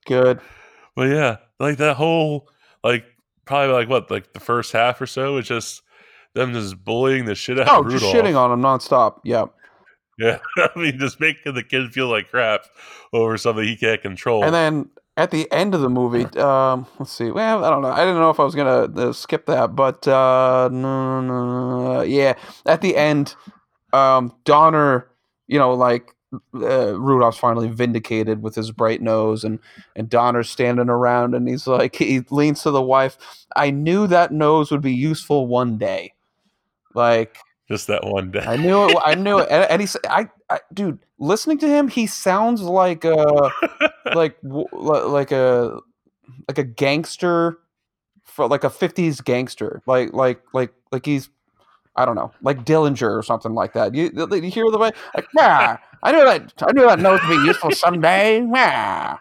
Good. 0.07 0.41
but 0.97 1.09
yeah, 1.09 1.37
like 1.59 1.77
that 1.79 1.97
whole 1.97 2.49
like 2.83 3.05
probably 3.45 3.73
like 3.75 3.89
what 3.89 4.11
like 4.11 4.33
the 4.33 4.41
first 4.41 4.73
half 4.73 5.01
or 5.01 5.07
so 5.07 5.37
is 5.39 5.47
just 5.47 5.83
them 6.35 6.53
just 6.53 6.83
bullying 6.85 7.25
the 7.25 7.35
shit 7.35 7.59
out 7.59 7.69
Oh, 7.69 7.85
of 7.85 7.91
just 7.91 8.05
shitting 8.05 8.37
on 8.37 8.53
him 8.53 8.61
nonstop. 8.61 9.21
Yeah. 9.25 9.47
Yeah, 10.21 10.39
I 10.59 10.69
mean, 10.77 10.99
just 10.99 11.19
making 11.19 11.55
the 11.55 11.63
kid 11.63 11.93
feel 11.93 12.09
like 12.09 12.29
crap 12.31 12.67
over 13.13 13.39
something 13.39 13.65
he 13.65 13.77
can't 13.77 14.03
control. 14.03 14.45
And 14.45 14.55
then 14.55 14.91
at 15.17 15.31
the 15.31 15.51
end 15.51 15.75
of 15.75 15.81
the 15.81 15.89
movie, 15.89 16.25
um, 16.39 16.87
let's 16.99 17.13
see. 17.13 17.31
Well, 17.31 17.65
I 17.65 17.71
don't 17.71 17.81
know. 17.81 17.89
I 17.89 18.01
didn't 18.01 18.19
know 18.19 18.31
if 18.31 18.39
I 18.39 18.45
was 18.45 18.55
gonna 18.55 19.09
uh, 19.09 19.13
skip 19.15 19.47
that, 19.47 19.75
but 19.75 20.07
uh, 20.07 20.69
no, 20.71 21.21
no, 21.23 22.03
yeah. 22.03 22.35
At 22.67 22.83
the 22.83 22.97
end, 22.97 23.35
um, 23.95 24.35
Donner, 24.45 25.09
you 25.47 25.59
know, 25.59 25.73
like 25.73 26.15
uh, 26.55 26.99
Rudolph's 26.99 27.39
finally 27.39 27.69
vindicated 27.69 28.43
with 28.43 28.55
his 28.55 28.71
bright 28.73 29.01
nose, 29.01 29.43
and 29.43 29.59
and 29.97 30.11
Donner's 30.11 30.51
standing 30.51 30.91
around, 30.91 31.35
and 31.35 31.49
he's 31.49 31.67
like, 31.67 31.97
he 31.97 32.21
leans 32.31 32.63
to 32.63 32.71
the 32.71 32.83
wife. 32.83 33.17
I 33.57 33.71
knew 33.71 34.07
that 34.07 34.33
nose 34.33 34.71
would 34.71 34.83
be 34.83 34.95
useful 34.95 35.47
one 35.47 35.79
day. 35.79 36.13
Like 36.95 37.39
just 37.71 37.87
that 37.87 38.05
one 38.05 38.31
day. 38.31 38.41
I 38.41 38.57
knew 38.57 38.89
it. 38.89 38.97
I 39.05 39.15
knew 39.15 39.39
it. 39.39 39.49
And, 39.51 39.71
and 39.71 39.81
he's, 39.81 39.97
I, 40.09 40.29
I, 40.49 40.59
dude, 40.75 40.99
listening 41.19 41.59
to 41.59 41.69
him, 41.69 41.89
he 41.89 42.07
sounds 42.07 42.63
like 42.63 43.05
uh, 43.05 43.51
a, 44.07 44.15
like, 44.15 44.37
like 44.43 45.31
a, 45.31 45.79
like 46.49 46.59
a 46.59 46.65
gangster, 46.65 47.59
for 48.25 48.49
like 48.49 48.65
a 48.65 48.71
'50s 48.71 49.23
gangster, 49.25 49.83
like, 49.87 50.13
like, 50.13 50.41
like, 50.53 50.73
like 50.93 51.07
he's, 51.07 51.31
I 51.97 52.05
don't 52.05 52.15
know, 52.17 52.33
like 52.43 52.65
Dillinger 52.65 53.11
or 53.17 53.23
something 53.23 53.55
like 53.55 53.73
that. 53.75 53.95
You, 53.95 54.11
you 54.15 54.51
hear 54.51 54.71
the 54.71 54.79
way, 54.79 54.91
like, 55.15 55.27
yeah, 55.37 55.79
I 56.03 56.13
knew 56.13 56.25
that, 56.25 56.53
I 56.67 56.73
knew 56.73 56.87
that 56.87 56.99
note 56.99 57.21
would 57.23 57.39
be 57.41 57.47
useful 57.47 57.71
someday. 57.73 58.41
Yeah. 58.53 59.17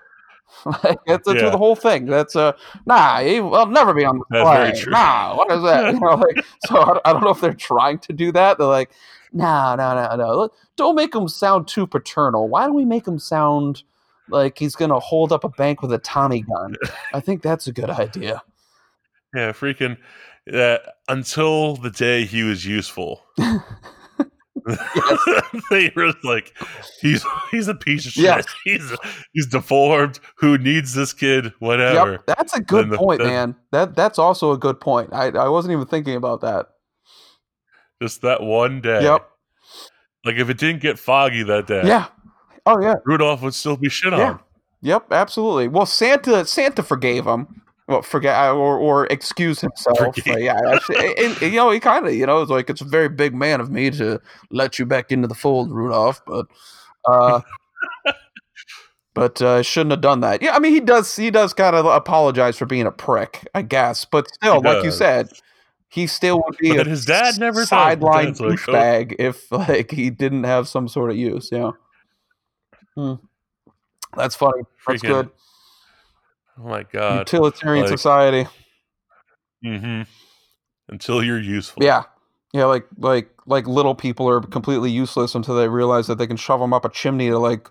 like 0.84 1.00
that's, 1.06 1.26
that's 1.26 1.42
yeah. 1.42 1.50
the 1.50 1.58
whole 1.58 1.76
thing. 1.76 2.06
That's 2.06 2.36
uh 2.36 2.54
nah, 2.86 3.20
he 3.20 3.40
will 3.40 3.66
never 3.68 3.94
be 3.94 4.06
on 4.06 4.20
the 4.20 4.26
that's 4.30 4.84
play. 4.84 4.92
Nah, 4.92 5.36
what 5.36 5.52
is 5.52 5.64
that? 5.64 5.94
you 5.94 6.00
know, 6.00 6.16
like 6.16 6.46
so 6.66 6.78
I, 6.78 7.00
I, 7.10 7.14
don't 7.14 7.24
know 7.24 7.30
if 7.30 7.42
they're 7.42 7.54
trying 7.54 8.00
to 8.00 8.14
do 8.14 8.32
that. 8.34 8.58
They're 8.58 8.68
like, 8.68 8.92
no, 9.32 9.76
no, 9.76 9.96
no, 9.96 10.16
no. 10.16 10.50
Don't 10.76 10.96
make 10.96 11.14
him 11.14 11.28
sound 11.28 11.68
too 11.68 11.88
paternal. 11.88 12.50
Why 12.50 12.66
don't 12.66 12.76
we 12.76 12.86
make 12.86 13.08
him 13.08 13.20
sound 13.20 13.84
like 14.30 14.58
he's 14.58 14.76
gonna 14.76 15.00
hold 15.00 15.32
up 15.32 15.44
a 15.44 15.50
bank 15.50 15.82
with 15.82 15.94
a 15.94 16.00
Tommy 16.00 16.42
gun? 16.42 16.76
I 17.14 17.20
think 17.20 17.42
that's 17.42 17.68
a 17.68 17.74
good 17.74 17.90
idea. 17.90 18.42
Yeah, 19.34 19.52
freaking 19.52 19.98
uh, 20.52 20.78
until 21.08 21.76
the 21.76 21.92
day 21.92 22.26
he 22.26 22.44
was 22.44 22.66
useful. 22.66 23.24
they 25.72 25.92
were 25.96 26.14
like, 26.24 26.54
he's 27.02 27.26
he's 27.52 27.68
a 27.68 27.76
piece 27.76 28.06
of 28.06 28.14
shit. 28.14 28.24
Yes. 28.24 28.46
He's 28.64 28.92
he's 29.34 29.48
deformed. 29.48 30.20
Who 30.38 30.58
needs 30.58 30.94
this 30.94 31.14
kid? 31.14 31.54
Whatever. 31.60 32.12
Yep, 32.12 32.22
that's 32.28 32.56
a 32.56 32.62
good 32.62 32.90
the, 32.90 32.98
point, 32.98 33.20
the, 33.20 33.28
man. 33.28 33.56
That 33.72 33.96
that's 33.96 34.20
also 34.20 34.52
a 34.52 34.58
good 34.58 34.80
point. 34.80 35.10
I 35.14 35.28
I 35.30 35.50
wasn't 35.50 35.74
even 35.74 35.88
thinking 35.88 36.16
about 36.16 36.42
that. 36.42 36.68
Just 38.02 38.22
that 38.22 38.42
one 38.42 38.82
day. 38.82 39.04
Yep. 39.04 39.30
Like 40.26 40.36
if 40.36 40.50
it 40.50 40.58
didn't 40.58 40.82
get 40.82 41.00
foggy 41.00 41.44
that 41.44 41.68
day. 41.68 41.82
Yeah. 41.86 42.08
Oh 42.66 42.80
yeah. 42.82 42.96
Rudolph 43.06 43.42
would 43.42 43.54
still 43.54 43.78
be 43.78 43.90
shit 43.90 44.14
yeah. 44.14 44.32
on. 44.32 44.40
Yep, 44.82 45.12
absolutely. 45.12 45.68
Well, 45.68 45.86
Santa 45.86 46.46
Santa 46.46 46.84
forgave 46.84 47.26
him 47.26 47.62
well, 47.90 48.04
forget 48.04 48.36
uh, 48.36 48.54
or 48.54 48.78
or 48.78 49.08
excuse 49.08 49.60
himself. 49.60 50.16
yeah, 50.28 50.60
actually, 50.74 51.18
and, 51.18 51.42
you 51.42 51.52
know, 51.54 51.72
he 51.72 51.80
kind 51.80 52.06
of, 52.06 52.14
you 52.14 52.26
know, 52.26 52.42
it's 52.44 52.52
like 52.52 52.70
it's 52.70 52.82
a 52.82 52.86
very 52.86 53.10
big 53.10 53.34
man 53.34 53.60
of 53.60 53.72
me 53.72 53.90
to 53.90 54.22
let 54.52 54.78
you 54.78 54.86
back 54.86 55.12
into 55.12 55.28
the 55.28 55.34
fold, 55.34 55.72
Rudolph. 55.72 56.22
But, 56.28 56.46
uh, 57.06 57.42
but 59.16 59.42
uh, 59.42 59.64
shouldn't 59.64 59.92
have 59.92 60.02
done 60.02 60.20
that. 60.20 60.44
Yeah, 60.44 60.56
I 60.56 60.60
mean, 60.60 60.72
he 60.72 60.80
does. 60.80 61.16
He 61.16 61.32
does 61.32 61.52
kind 61.56 61.76
of 61.76 61.88
apologize 61.88 62.60
for 62.60 62.68
being 62.68 62.86
a 62.86 62.92
prick, 62.92 63.48
I 63.56 63.64
guess. 63.64 64.06
But 64.06 64.30
still, 64.36 64.62
like 64.62 64.84
you 64.84 64.92
said, 64.92 65.32
he 65.90 66.06
still 66.06 66.44
would 66.46 66.58
be. 66.58 66.78
But 66.78 66.86
his 66.86 67.06
dad 67.06 67.40
never 67.40 67.66
sideline 67.66 68.36
douchebag 68.36 69.10
like, 69.10 69.16
oh. 69.20 69.26
if 69.26 69.52
like 69.52 69.90
he 69.90 70.12
didn't 70.12 70.44
have 70.44 70.68
some 70.68 70.88
sort 70.88 71.10
of 71.10 71.18
use. 71.18 71.50
Yeah. 71.52 71.72
Hmm. 72.96 73.16
That's 74.16 74.36
funny. 74.36 74.62
That's 74.88 75.02
good. 75.02 75.32
Oh 76.60 76.68
my 76.68 76.84
god. 76.84 77.20
Utilitarian 77.20 77.86
like, 77.86 77.92
society. 77.92 78.50
Mm-hmm. 79.66 80.04
Until 80.90 81.24
you're 81.24 81.40
useful. 81.40 81.84
Yeah. 81.84 82.04
Yeah, 82.54 82.66
like 82.66 82.88
like 82.98 83.30
like 83.46 83.68
little 83.68 83.94
people 83.94 84.28
are 84.28 84.42
completely 84.42 84.90
useless 84.90 85.36
until 85.36 85.56
they 85.56 85.70
realize 85.70 86.08
that 86.08 86.18
they 86.18 86.26
can 86.26 86.38
shove 86.38 86.60
them 86.60 86.74
up 86.74 86.84
a 86.84 86.90
chimney 86.90 87.30
to 87.30 87.38
like 87.38 87.70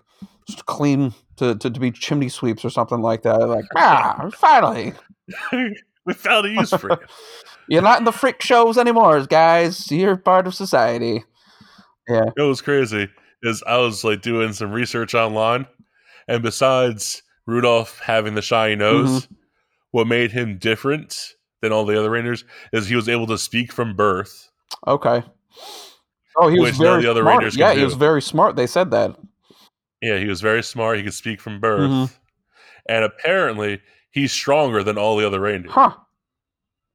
clean 0.65 1.13
to, 1.37 1.55
to, 1.55 1.69
to 1.69 1.79
be 1.79 1.91
chimney 1.91 2.29
sweeps 2.29 2.63
or 2.63 2.69
something 2.69 3.01
like 3.01 3.23
that. 3.23 3.37
Like, 3.47 3.65
ah, 3.75 4.29
finally. 4.33 4.93
we 6.05 6.13
found 6.13 6.47
a 6.47 6.49
use 6.49 6.69
for 6.71 6.91
you. 6.91 6.97
You're 7.69 7.83
not 7.83 7.99
in 7.99 8.05
the 8.05 8.11
freak 8.11 8.41
shows 8.41 8.77
anymore, 8.77 9.25
guys. 9.25 9.91
You're 9.91 10.17
part 10.17 10.47
of 10.47 10.55
society. 10.55 11.23
Yeah. 12.07 12.31
It 12.35 12.41
was 12.41 12.61
crazy. 12.61 13.09
Is 13.43 13.63
I 13.67 13.77
was 13.77 14.03
like 14.03 14.21
doing 14.21 14.53
some 14.53 14.71
research 14.71 15.13
online, 15.13 15.67
and 16.27 16.41
besides 16.41 17.21
Rudolph 17.49 17.99
having 17.99 18.35
the 18.35 18.41
shiny 18.41 18.75
nose, 18.75 19.25
mm-hmm. 19.25 19.33
what 19.91 20.07
made 20.07 20.31
him 20.31 20.57
different 20.57 21.33
than 21.61 21.71
all 21.71 21.85
the 21.85 21.97
other 21.97 22.09
Rangers 22.09 22.45
is 22.71 22.87
he 22.87 22.95
was 22.95 23.09
able 23.09 23.27
to 23.27 23.37
speak 23.37 23.71
from 23.71 23.95
birth. 23.95 24.49
Okay. 24.87 25.23
Oh, 26.37 26.47
he 26.47 26.59
was 26.59 26.77
very 26.77 27.01
the 27.03 27.11
other 27.11 27.21
smart. 27.21 27.55
Yeah, 27.55 27.73
he 27.73 27.83
was 27.83 27.95
very 27.95 28.21
smart. 28.21 28.55
They 28.55 28.67
said 28.67 28.91
that. 28.91 29.17
Yeah, 30.01 30.17
he 30.17 30.27
was 30.27 30.41
very 30.41 30.63
smart. 30.63 30.97
He 30.97 31.03
could 31.03 31.13
speak 31.13 31.41
from 31.41 31.59
birth, 31.59 31.89
mm-hmm. 31.89 32.13
and 32.87 33.03
apparently 33.03 33.81
he's 34.11 34.31
stronger 34.31 34.83
than 34.83 34.97
all 34.97 35.17
the 35.17 35.27
other 35.27 35.41
Rangers. 35.41 35.71
Huh. 35.71 35.95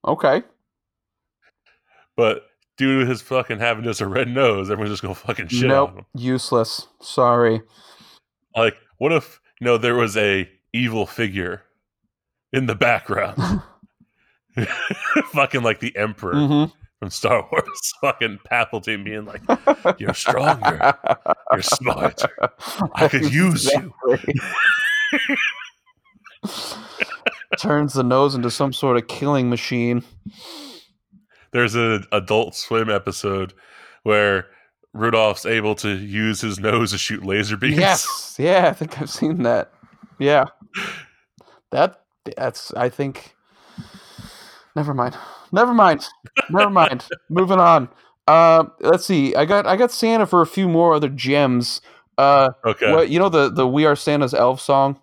Okay. 0.07 0.43
But 2.17 2.47
due 2.79 3.01
to 3.01 3.07
his 3.07 3.21
fucking 3.21 3.59
having 3.59 3.85
just 3.85 4.01
a 4.01 4.07
red 4.07 4.29
nose, 4.29 4.71
everyone's 4.71 4.93
just 4.93 5.03
gonna 5.03 5.15
fucking 5.15 5.49
shit 5.49 5.69
nope, 5.69 5.91
on 5.91 5.99
him. 5.99 6.07
Useless. 6.15 6.89
Sorry. 7.01 7.61
Like, 8.57 8.77
what 8.99 9.13
if 9.13 9.41
know, 9.61 9.79
there 9.79 9.95
was 9.95 10.17
a 10.17 10.49
evil 10.73 11.07
figure 11.07 11.63
in 12.53 12.67
the 12.67 12.75
background. 12.75 13.63
fucking 15.33 15.63
like 15.63 15.81
the 15.81 15.95
Emperor 15.97 16.35
mm-hmm. 16.35 16.73
from 16.99 17.11
Star 17.11 17.49
Wars. 17.51 17.93
Fucking 18.01 18.41
Palpatine 18.51 19.05
being 19.05 19.25
like, 19.25 19.43
You're 19.99 20.15
stronger. 20.15 20.95
You're 21.53 21.63
smarter. 21.63 22.29
I 22.95 23.09
could 23.09 23.33
use 23.33 23.65
you. 23.65 23.93
Turns 27.59 27.95
the 27.95 28.05
nose 28.05 28.35
into 28.35 28.51
some 28.51 28.73
sort 28.73 28.97
of 28.97 29.07
killing 29.09 29.49
machine. 29.49 30.05
There's 31.53 31.75
an 31.75 32.05
adult 32.13 32.55
swim 32.55 32.91
episode 32.91 33.55
where 34.03 34.47
Rudolph's 34.95 35.45
able 35.45 35.75
to 35.77 35.91
use 35.91 36.41
his 36.41 36.59
nose 36.61 36.93
to 36.93 36.99
shoot 36.99 37.25
laser 37.25 37.57
beams. 37.57 37.77
Yes, 37.77 38.37
yeah, 38.39 38.69
I 38.69 38.73
think 38.73 39.01
I've 39.01 39.11
seen 39.11 39.43
that. 39.43 39.73
Yeah, 40.19 40.45
that 41.73 42.05
that's 42.37 42.73
I 42.75 42.89
think. 42.89 43.35
Never 44.77 44.95
mind. 44.95 45.17
Never 45.53 45.75
mind. 45.75 46.07
Never 46.51 46.71
mind. 46.71 47.07
Moving 47.29 47.59
on. 47.59 47.89
Uh, 48.27 48.65
let's 48.81 49.05
see. 49.05 49.35
I 49.35 49.45
got 49.45 49.67
I 49.67 49.77
got 49.77 49.91
Santa 49.91 50.27
for 50.27 50.41
a 50.41 50.47
few 50.47 50.69
more 50.69 50.95
other 50.95 51.09
gems. 51.09 51.81
Uh, 52.17 52.51
okay. 52.65 52.93
What, 52.93 53.11
you 53.11 53.19
know 53.19 53.29
the 53.29 53.51
the 53.51 53.67
We 53.67 53.85
Are 53.85 53.97
Santa's 53.97 54.35
Elf 54.35 54.61
song. 54.61 55.01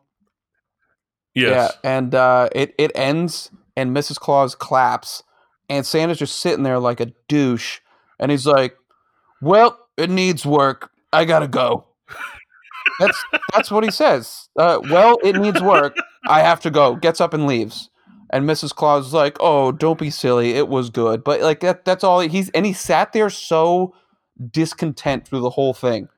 Yes. 1.36 1.78
Yeah, 1.84 1.90
and 1.90 2.16
uh, 2.16 2.50
it 2.54 2.74
it 2.78 2.92
ends 2.96 3.52
and 3.76 3.96
Mrs. 3.96 4.18
Claus 4.18 4.56
claps, 4.56 5.24
and 5.70 5.86
Santa's 5.86 6.20
just 6.20 6.40
sitting 6.40 6.64
there 6.64 6.80
like 6.80 7.00
a 7.00 7.14
douche, 7.28 7.80
and 8.20 8.32
he's 8.32 8.46
like, 8.46 8.76
"Well, 9.42 9.78
it 10.02 10.10
needs 10.10 10.46
work. 10.46 10.92
I 11.14 11.26
gotta 11.26 11.48
go. 11.48 11.86
That's 13.00 13.24
that's 13.54 13.72
what 13.72 13.84
he 13.84 13.92
says. 13.92 14.50
Uh, 14.58 14.80
well, 14.90 15.18
it 15.24 15.36
needs 15.36 15.62
work. 15.62 15.96
I 16.28 16.42
have 16.42 16.60
to 16.62 16.72
go. 16.72 16.96
Gets 16.96 17.22
up 17.22 17.34
and 17.34 17.48
leaves. 17.48 17.90
And 18.32 18.48
Mrs. 18.48 18.74
Claus 18.74 19.08
is 19.08 19.14
like, 19.14 19.38
"Oh, 19.40 19.72
don't 19.72 20.00
be 20.00 20.10
silly. 20.10 20.52
It 20.52 20.68
was 20.68 20.90
good." 20.90 21.24
But 21.24 21.42
like 21.42 21.60
that 21.62 21.86
that's 21.86 22.04
all 22.04 22.20
he's 22.20 22.50
and 22.50 22.66
he 22.66 22.74
sat 22.74 23.14
there 23.14 23.30
so 23.30 23.94
discontent 24.52 25.28
through 25.28 25.42
the 25.42 25.50
whole 25.50 25.74
thing. 25.74 26.10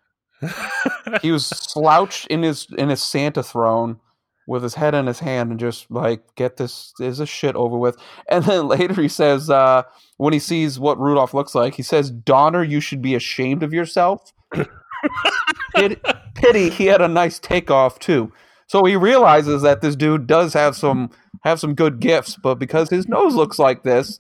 he 1.22 1.32
was 1.32 1.46
slouched 1.48 2.28
in 2.28 2.44
his 2.44 2.68
in 2.78 2.90
his 2.90 3.02
Santa 3.02 3.44
throne 3.44 4.00
with 4.48 4.64
his 4.64 4.76
head 4.76 4.94
in 4.94 5.08
his 5.08 5.20
hand 5.20 5.52
and 5.52 5.60
just 5.60 5.90
like 5.90 6.22
get 6.36 6.58
this 6.58 6.94
is 7.00 7.20
a 7.20 7.26
shit 7.26 7.56
over 7.56 7.78
with. 7.78 7.98
And 8.30 8.44
then 8.46 8.68
later 8.68 9.02
he 9.02 9.08
says, 9.08 9.50
uh, 9.50 9.84
when 10.18 10.34
he 10.34 10.40
sees 10.40 10.80
what 10.80 11.00
Rudolph 11.00 11.34
looks 11.34 11.54
like, 11.54 11.76
he 11.76 11.84
says, 11.84 12.10
Donner, 12.10 12.64
you 12.64 12.80
should 12.80 13.02
be 13.02 13.16
ashamed 13.16 13.64
of 13.64 13.74
yourself. 13.74 14.34
pity, 15.76 15.98
pity 16.36 16.70
he 16.70 16.86
had 16.86 17.02
a 17.02 17.08
nice 17.08 17.40
takeoff 17.40 18.00
too. 18.00 18.32
So 18.68 18.86
he 18.86 18.96
realizes 18.96 19.62
that 19.62 19.82
this 19.82 19.96
dude 19.96 20.26
does 20.26 20.54
have 20.54 20.76
some 20.76 21.12
have 21.44 21.60
some 21.60 21.76
good 21.76 22.00
gifts, 22.00 22.38
but 22.42 22.56
because 22.56 22.90
his 22.90 23.08
nose 23.08 23.36
looks 23.36 23.60
like 23.60 23.84
this, 23.84 24.20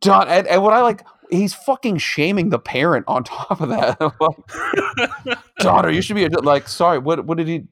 Don 0.00 0.28
and, 0.28 0.46
and 0.46 0.62
what 0.62 0.74
I 0.74 0.82
like, 0.82 1.02
he's 1.30 1.54
fucking 1.54 1.98
shaming 1.98 2.50
the 2.50 2.58
parent 2.58 3.04
on 3.08 3.24
top 3.24 3.60
of 3.60 3.68
that. 3.70 5.38
Daughter, 5.58 5.90
you 5.90 6.02
should 6.02 6.16
be 6.16 6.28
like, 6.28 6.68
sorry, 6.68 6.98
what 6.98 7.24
what 7.24 7.38
did 7.38 7.48
he 7.48 7.64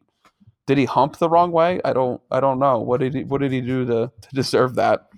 did 0.66 0.78
he 0.78 0.84
hump 0.84 1.18
the 1.18 1.28
wrong 1.28 1.52
way? 1.52 1.80
I 1.84 1.92
don't 1.92 2.20
I 2.30 2.40
don't 2.40 2.58
know. 2.58 2.78
What 2.78 3.00
did 3.00 3.14
he 3.14 3.24
what 3.24 3.40
did 3.40 3.52
he 3.52 3.60
do 3.60 3.84
to, 3.86 4.10
to 4.20 4.28
deserve 4.32 4.76
that? 4.76 5.08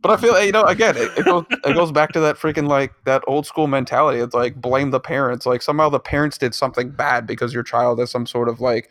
But 0.00 0.10
I 0.10 0.16
feel 0.16 0.42
you 0.42 0.52
know 0.52 0.64
again 0.64 0.96
it, 0.96 1.16
it 1.16 1.24
goes 1.24 1.44
it 1.50 1.74
goes 1.74 1.92
back 1.92 2.12
to 2.12 2.20
that 2.20 2.36
freaking 2.36 2.68
like 2.68 2.92
that 3.04 3.22
old 3.26 3.46
school 3.46 3.68
mentality. 3.68 4.18
It's 4.18 4.34
like 4.34 4.60
blame 4.60 4.90
the 4.90 5.00
parents. 5.00 5.46
Like 5.46 5.62
somehow 5.62 5.88
the 5.88 6.00
parents 6.00 6.38
did 6.38 6.54
something 6.54 6.90
bad 6.90 7.26
because 7.26 7.54
your 7.54 7.62
child 7.62 8.00
has 8.00 8.10
some 8.10 8.26
sort 8.26 8.48
of 8.48 8.60
like 8.60 8.90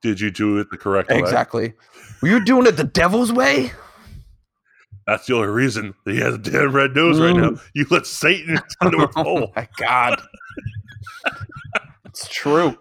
Did 0.00 0.20
you 0.20 0.30
do 0.30 0.58
it 0.58 0.70
the 0.70 0.78
correct 0.78 1.10
way? 1.10 1.18
exactly. 1.18 1.74
Were 2.22 2.28
you 2.28 2.44
doing 2.44 2.66
it 2.66 2.76
the 2.76 2.84
devil's 2.84 3.32
way? 3.32 3.72
That's 5.06 5.26
the 5.26 5.34
only 5.34 5.48
reason 5.48 5.94
that 6.04 6.12
he 6.12 6.20
has 6.20 6.34
a 6.34 6.38
damn 6.38 6.72
red 6.72 6.94
nose 6.94 7.18
right 7.18 7.34
now. 7.34 7.50
Mm. 7.50 7.60
You 7.74 7.86
let 7.90 8.06
Satan 8.06 8.56
into 8.56 8.76
the 8.80 8.90
North 8.92 9.12
oh 9.16 9.46
my 9.56 9.68
god, 9.78 10.20
it's 12.06 12.28
true. 12.28 12.76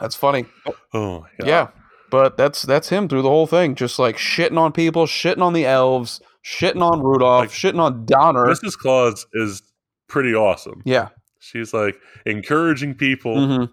That's 0.00 0.16
funny. 0.16 0.46
Oh, 0.94 1.26
Yeah, 1.44 1.68
but 2.10 2.36
that's 2.36 2.62
that's 2.62 2.88
him 2.88 3.08
through 3.08 3.22
the 3.22 3.28
whole 3.28 3.46
thing, 3.46 3.74
just 3.74 3.98
like 3.98 4.16
shitting 4.16 4.58
on 4.58 4.72
people, 4.72 5.06
shitting 5.06 5.42
on 5.42 5.52
the 5.52 5.66
elves, 5.66 6.20
shitting 6.44 6.82
on 6.82 7.00
Rudolph, 7.02 7.40
Like, 7.42 7.50
shitting 7.50 7.78
on 7.80 8.06
Donner. 8.06 8.46
Mrs. 8.46 8.76
Claus 8.76 9.26
is 9.34 9.62
pretty 10.08 10.34
awesome. 10.34 10.82
yeah. 10.84 11.08
She's 11.42 11.72
like 11.72 11.96
encouraging 12.26 12.94
people. 12.94 13.46
hmm 13.46 13.64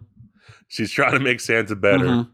She's 0.69 0.91
trying 0.91 1.13
to 1.13 1.19
make 1.19 1.39
Santa 1.39 1.75
better. 1.75 2.05
Mhm. 2.05 2.29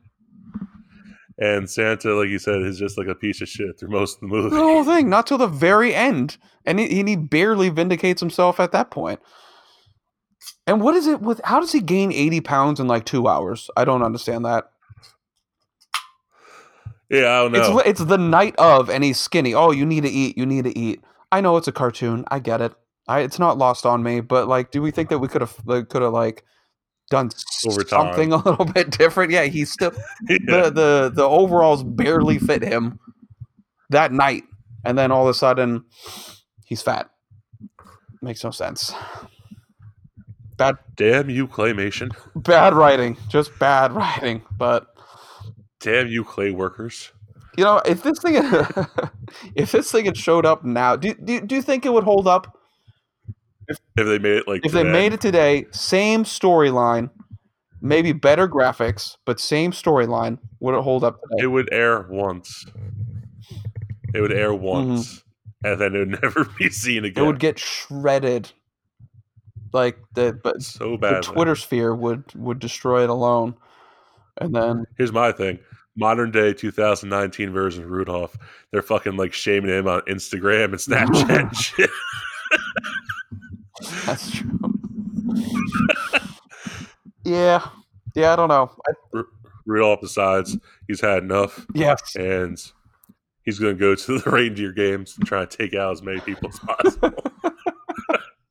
And 1.39 1.67
Santa, 1.69 2.13
like 2.13 2.29
you 2.29 2.37
said, 2.39 2.61
is 2.61 2.77
just 2.77 2.97
like 2.97 3.07
a 3.07 3.15
piece 3.15 3.41
of 3.41 3.49
shit 3.49 3.79
through 3.79 3.89
most 3.89 4.15
of 4.15 4.21
the 4.21 4.27
movie. 4.27 4.49
The 4.49 4.55
whole 4.61 4.83
thing, 4.83 5.09
not 5.09 5.25
till 5.25 5.39
the 5.39 5.47
very 5.47 5.93
end, 5.95 6.37
and 6.65 6.79
he, 6.79 6.99
and 6.99 7.09
he 7.09 7.15
barely 7.15 7.69
vindicates 7.69 8.19
himself 8.21 8.59
at 8.59 8.71
that 8.71 8.91
point. 8.91 9.19
And 10.65 10.81
what 10.81 10.95
is 10.95 11.07
it 11.07 11.21
with? 11.21 11.41
How 11.43 11.59
does 11.59 11.71
he 11.71 11.81
gain 11.81 12.11
eighty 12.11 12.41
pounds 12.41 12.79
in 12.79 12.87
like 12.87 13.05
two 13.05 13.27
hours? 13.27 13.69
I 13.75 13.85
don't 13.85 14.03
understand 14.03 14.45
that. 14.45 14.69
Yeah, 17.09 17.31
I 17.39 17.41
don't 17.43 17.51
know. 17.51 17.79
It's 17.79 17.89
it's 18.01 18.05
the 18.09 18.17
night 18.17 18.55
of, 18.57 18.89
and 18.89 19.03
he's 19.03 19.19
skinny. 19.19 19.53
Oh, 19.53 19.71
you 19.71 19.85
need 19.85 20.03
to 20.03 20.09
eat. 20.09 20.37
You 20.37 20.45
need 20.45 20.63
to 20.63 20.77
eat. 20.77 21.01
I 21.31 21.41
know 21.41 21.57
it's 21.57 21.67
a 21.67 21.71
cartoon. 21.71 22.25
I 22.29 22.39
get 22.39 22.61
it. 22.61 22.73
I, 23.07 23.19
it's 23.19 23.39
not 23.39 23.57
lost 23.57 23.85
on 23.85 24.01
me. 24.03 24.21
But 24.21 24.47
like, 24.47 24.71
do 24.71 24.81
we 24.81 24.89
think 24.91 25.09
that 25.09 25.19
we 25.19 25.27
could 25.27 25.41
have 25.41 25.57
could 25.65 26.01
have 26.01 26.13
like 26.13 26.43
done 27.09 27.29
Over 27.67 27.83
time. 27.83 28.07
something 28.07 28.31
a 28.33 28.37
little 28.37 28.65
bit 28.65 28.89
different? 28.89 29.31
Yeah, 29.31 29.43
he's 29.43 29.71
still 29.71 29.91
Yeah. 30.29 30.37
the 30.47 30.69
the 30.71 31.11
the 31.13 31.23
overalls 31.23 31.83
barely 31.83 32.39
fit 32.39 32.63
him 32.63 32.99
that 33.89 34.11
night, 34.11 34.43
and 34.85 34.97
then 34.97 35.11
all 35.11 35.23
of 35.23 35.29
a 35.29 35.33
sudden 35.33 35.83
he's 36.65 36.81
fat. 36.81 37.09
Makes 38.21 38.43
no 38.43 38.51
sense. 38.51 38.93
Bad 40.57 40.75
Damn 40.95 41.29
you, 41.29 41.47
claymation. 41.47 42.11
bad 42.35 42.73
writing, 42.73 43.17
just 43.29 43.57
bad 43.59 43.91
writing. 43.91 44.41
But 44.57 44.87
Damn 45.79 46.07
you, 46.07 46.23
clay 46.23 46.51
workers. 46.51 47.11
you 47.57 47.63
know, 47.63 47.81
if 47.85 48.03
this 48.03 48.19
thing 48.19 48.35
if 49.55 49.71
this 49.71 49.91
thing 49.91 50.05
had 50.05 50.17
showed 50.17 50.45
up 50.45 50.63
now, 50.63 50.95
do 50.95 51.13
do, 51.13 51.41
do 51.41 51.55
you 51.55 51.61
think 51.61 51.85
it 51.85 51.93
would 51.93 52.03
hold 52.03 52.27
up? 52.27 52.57
If 53.67 53.79
they 53.95 54.19
made 54.19 54.37
it 54.37 54.47
like 54.47 54.65
If 54.65 54.71
they 54.73 54.83
made 54.83 55.13
it 55.13 55.21
today, 55.21 55.65
same 55.71 56.23
storyline, 56.25 57.09
maybe 57.81 58.11
better 58.11 58.47
graphics, 58.47 59.17
but 59.25 59.39
same 59.39 59.71
storyline, 59.71 60.37
would 60.59 60.75
it 60.75 60.81
hold 60.83 61.03
up 61.03 61.19
today? 61.21 61.43
it 61.43 61.47
would 61.47 61.71
air 61.71 62.05
once. 62.09 62.65
It 64.13 64.21
would 64.21 64.33
air 64.33 64.53
once. 64.53 65.23
And 65.63 65.79
then 65.79 65.95
it 65.95 65.99
would 65.99 66.21
never 66.23 66.45
be 66.57 66.69
seen 66.69 67.03
Mm-hmm. 67.03 67.19
It 67.19 67.25
would 67.25 67.39
get 67.39 67.57
shredded. 67.57 68.51
Like 69.73 69.97
the 70.13 70.39
but 70.43 70.61
so 70.61 70.97
the. 70.97 71.19
Twitter 71.21 71.55
sphere 71.55 71.93
would 71.93 72.23
would 72.35 72.59
destroy 72.59 73.03
it 73.03 73.09
alone. 73.09 73.55
And 74.37 74.55
then 74.55 74.85
Here's 74.97 75.11
my 75.11 75.31
thing. 75.31 75.59
Modern 75.95 76.31
day 76.31 76.53
2019 76.53 77.51
version 77.51 77.83
of 77.83 77.91
Rudolph, 77.91 78.35
they're 78.71 78.81
fucking 78.81 79.15
like 79.15 79.33
shaming 79.33 79.69
him 79.69 79.87
on 79.87 80.01
Instagram 80.01 80.65
and 80.65 80.75
Snapchat 80.75 81.39
and 81.39 81.55
shit. 81.55 81.89
that's 84.05 84.31
true. 84.31 84.59
yeah. 87.23 87.67
Yeah, 88.15 88.33
I 88.33 88.35
don't 88.35 88.49
know. 88.49 88.71
I, 88.87 89.21
Rudolph 89.65 90.01
decides 90.01 90.57
he's 90.87 91.01
had 91.01 91.23
enough 91.23 91.65
yes. 91.73 92.15
and 92.15 92.57
he's 93.43 93.59
going 93.59 93.75
to 93.75 93.79
go 93.79 93.95
to 93.95 94.19
the 94.19 94.29
reindeer 94.31 94.71
games 94.71 95.15
and 95.17 95.27
try 95.27 95.45
to 95.45 95.57
take 95.57 95.73
out 95.73 95.91
as 95.91 96.01
many 96.01 96.19
people 96.21 96.49
as 96.49 96.59
possible. 96.59 97.52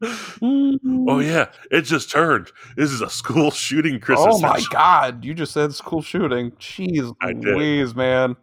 Oh, 0.02 1.20
yeah. 1.20 1.46
It 1.70 1.82
just 1.82 2.10
turned. 2.10 2.50
This 2.76 2.90
is 2.90 3.00
a 3.00 3.10
school 3.10 3.50
shooting 3.52 4.00
Christmas. 4.00 4.36
Oh 4.36 4.40
my 4.40 4.62
god, 4.70 5.24
you 5.24 5.34
just 5.34 5.52
said 5.52 5.74
school 5.74 6.02
shooting. 6.02 6.50
Jeez 6.52 7.14
I 7.20 7.32
did. 7.32 7.44
Louise, 7.44 7.94
man. 7.94 8.36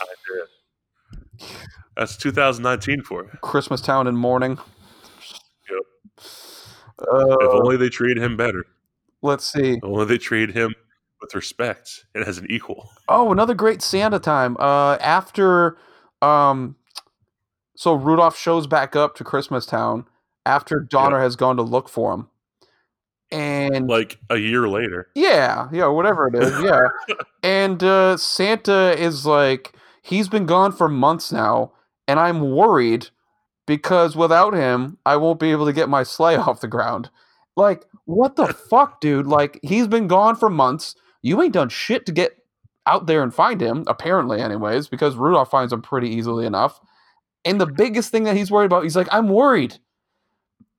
I 0.00 0.04
did. 1.38 1.48
That's 1.96 2.16
2019 2.16 3.02
for 3.02 3.24
you. 3.24 3.30
Christmas 3.42 3.80
Town 3.80 4.06
in 4.06 4.16
mourning. 4.16 4.58
Yep. 5.70 6.24
Uh, 7.00 7.36
If 7.40 7.50
only 7.52 7.76
they 7.76 7.88
treated 7.88 8.22
him 8.22 8.36
better. 8.36 8.64
let's 9.22 9.50
see. 9.50 9.74
If 9.74 9.84
only 9.84 10.06
they 10.06 10.18
treated 10.18 10.54
him 10.54 10.74
with 11.20 11.34
respect 11.34 12.06
and 12.14 12.24
as 12.24 12.38
an 12.38 12.46
equal. 12.48 12.90
Oh, 13.08 13.30
another 13.32 13.54
great 13.54 13.82
Santa 13.82 14.18
time. 14.18 14.56
Uh, 14.58 14.96
after, 15.00 15.76
um, 16.22 16.76
so 17.76 17.94
Rudolph 17.94 18.36
shows 18.38 18.66
back 18.66 18.96
up 18.96 19.14
to 19.16 19.24
Christmas 19.24 19.66
Town 19.66 20.06
after 20.46 20.80
Donner 20.80 21.20
has 21.20 21.36
gone 21.36 21.56
to 21.56 21.62
look 21.62 21.88
for 21.88 22.12
him, 22.14 22.28
and 23.30 23.88
Like 23.88 24.18
a 24.30 24.36
year 24.36 24.68
later. 24.68 25.08
yeah, 25.14 25.68
yeah, 25.72 25.86
whatever 25.86 26.28
it 26.28 26.34
is, 26.34 26.60
yeah. 26.62 26.88
and 27.42 27.82
uh, 27.82 28.16
Santa 28.16 28.94
is 28.98 29.24
like, 29.24 29.74
he's 30.02 30.28
been 30.28 30.46
gone 30.46 30.72
for 30.72 30.88
months 30.88 31.32
now, 31.32 31.72
and 32.06 32.20
I'm 32.20 32.50
worried 32.54 33.08
because 33.66 34.16
without 34.16 34.52
him, 34.52 34.98
I 35.06 35.16
won't 35.16 35.40
be 35.40 35.50
able 35.52 35.66
to 35.66 35.72
get 35.72 35.88
my 35.88 36.02
sleigh 36.02 36.36
off 36.36 36.60
the 36.60 36.68
ground. 36.68 37.10
Like, 37.56 37.84
what 38.04 38.36
the 38.36 38.46
fuck, 38.70 39.00
dude? 39.00 39.26
Like, 39.26 39.58
he's 39.62 39.86
been 39.86 40.08
gone 40.08 40.36
for 40.36 40.50
months. 40.50 40.94
You 41.22 41.40
ain't 41.42 41.54
done 41.54 41.68
shit 41.68 42.04
to 42.06 42.12
get 42.12 42.36
out 42.86 43.06
there 43.06 43.22
and 43.22 43.32
find 43.32 43.60
him, 43.60 43.84
apparently, 43.86 44.40
anyways, 44.40 44.88
because 44.88 45.14
Rudolph 45.14 45.50
finds 45.50 45.72
him 45.72 45.80
pretty 45.82 46.08
easily 46.08 46.44
enough. 46.44 46.80
And 47.44 47.60
the 47.60 47.66
biggest 47.66 48.10
thing 48.10 48.24
that 48.24 48.36
he's 48.36 48.50
worried 48.50 48.66
about, 48.66 48.82
he's 48.82 48.96
like, 48.96 49.08
I'm 49.12 49.28
worried 49.28 49.78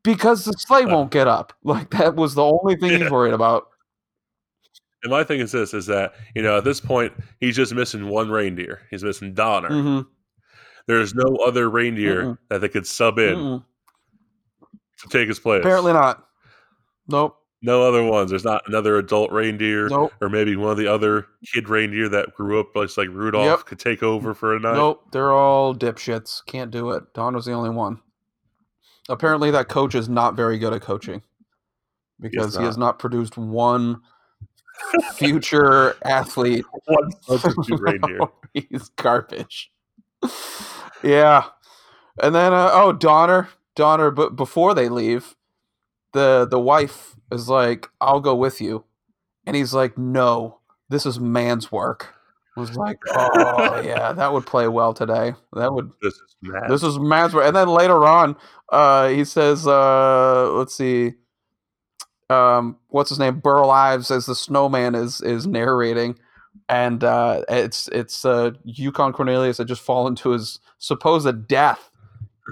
because 0.04 0.46
the 0.46 0.54
sleigh 0.54 0.86
won't 0.86 1.12
get 1.12 1.28
up. 1.28 1.54
Like, 1.64 1.90
that 1.92 2.16
was 2.16 2.36
the 2.36 2.44
only 2.44 2.76
thing 2.76 3.00
he's 3.02 3.10
worried 3.12 3.34
about. 3.34 3.68
And 5.04 5.12
my 5.12 5.24
thing 5.24 5.40
is 5.42 5.52
this: 5.52 5.74
is 5.74 5.86
that 5.88 6.14
you 6.36 6.42
know 6.42 6.58
at 6.58 6.64
this 6.64 6.80
point 6.80 7.14
he's 7.40 7.56
just 7.56 7.74
missing 7.74 8.08
one 8.08 8.30
reindeer. 8.30 8.82
He's 8.90 9.04
missing 9.04 9.34
Donner. 9.34 9.70
hmm 9.70 10.00
There's 10.88 11.14
no 11.14 11.36
other 11.46 11.70
reindeer 11.70 12.24
Mm-mm. 12.24 12.38
that 12.50 12.62
they 12.62 12.70
could 12.70 12.88
sub 12.88 13.18
in 13.20 13.36
Mm-mm. 13.36 13.64
to 15.02 15.08
take 15.10 15.28
his 15.28 15.40
place. 15.40 15.60
Apparently 15.62 15.92
not. 15.94 16.26
Nope. 17.10 17.36
no 17.62 17.82
other 17.84 18.04
ones. 18.04 18.30
There's 18.30 18.46
not 18.46 18.62
another 18.68 18.98
adult 18.98 19.30
reindeer, 19.32 19.90
Nope. 19.90 20.14
or 20.22 20.30
maybe 20.30 20.56
one 20.56 20.72
of 20.72 20.78
the 20.78 20.88
other 20.88 21.28
kid 21.54 21.68
reindeer 21.68 22.08
that 22.10 22.34
grew 22.34 22.60
up 22.62 22.68
just 22.76 22.98
like 22.98 23.10
Rudolph 23.10 23.46
Yep. 23.46 23.66
could 23.66 23.80
take 23.80 24.04
over 24.04 24.34
for 24.34 24.56
a 24.56 24.60
night. 24.60 24.76
Nope. 24.76 25.04
They're 25.12 25.34
all 25.34 25.76
dipshits. 25.76 26.46
Can't 26.46 26.72
do 26.72 26.92
it. 26.92 27.14
Don 27.14 27.36
was 27.36 27.44
the 27.46 27.52
only 27.54 27.72
one. 27.72 28.00
Apparently, 29.10 29.52
that 29.52 29.68
coach 29.70 29.96
is 29.96 30.08
not 30.08 30.36
very 30.36 30.58
good 30.58 30.74
at 30.74 30.82
coaching 30.82 31.22
because 32.20 32.56
he 32.56 32.64
has 32.64 32.78
not 32.78 33.00
produced 33.00 33.38
one 33.38 34.02
future 35.16 35.96
athlete. 36.06 36.66
One 36.86 37.12
substitute 37.22 37.80
reindeer. 37.80 38.20
He's 38.54 38.90
garbage. 38.96 39.72
yeah. 41.04 41.46
And 42.22 42.34
then, 42.36 42.54
uh, 42.54 42.70
oh, 42.74 42.94
Donner. 42.94 43.50
Donner, 43.76 44.12
but 44.12 44.36
before 44.36 44.74
they 44.76 44.88
leave, 44.88 45.36
the 46.14 46.48
the 46.50 46.60
wife 46.60 47.16
is 47.32 47.50
like, 47.50 47.90
"I'll 48.00 48.20
go 48.20 48.36
with 48.36 48.62
you," 48.62 48.84
and 49.48 49.56
he's 49.56 49.74
like, 49.74 49.98
"No, 49.98 50.60
this 50.90 51.08
is 51.08 51.20
man's 51.20 51.72
work." 51.72 52.14
I 52.56 52.60
was 52.60 52.76
like, 52.76 53.00
"Oh 53.16 53.82
yeah, 53.84 54.14
that 54.14 54.32
would 54.32 54.46
play 54.46 54.68
well 54.68 54.94
today. 54.94 55.34
That 55.54 55.74
would 55.74 55.92
This 56.04 56.14
is 56.14 56.36
mad. 56.44 56.70
this 56.70 56.84
is 56.84 57.00
man's 57.00 57.34
work." 57.34 57.48
And 57.48 57.56
then 57.56 57.68
later 57.68 58.06
on, 58.06 58.36
uh, 58.74 59.10
he 59.10 59.24
says, 59.24 59.68
uh, 59.68 60.52
"Let's 60.52 60.76
see, 60.76 61.14
um, 62.30 62.78
what's 62.88 63.10
his 63.10 63.20
name? 63.20 63.40
Burl 63.40 63.70
Ives 63.70 64.10
as 64.10 64.26
the 64.26 64.36
snowman 64.36 64.96
is 64.96 65.22
is 65.22 65.46
narrating." 65.46 66.18
And 66.68 67.04
uh, 67.04 67.44
it's 67.50 67.88
it's 67.90 68.26
uh, 68.26 68.52
Yukon 68.64 69.14
Cornelius 69.14 69.60
had 69.60 69.68
just 69.68 69.82
fallen 69.82 70.16
to 70.16 70.32
his 70.32 70.60
supposed 70.80 71.48
death, 71.48 71.92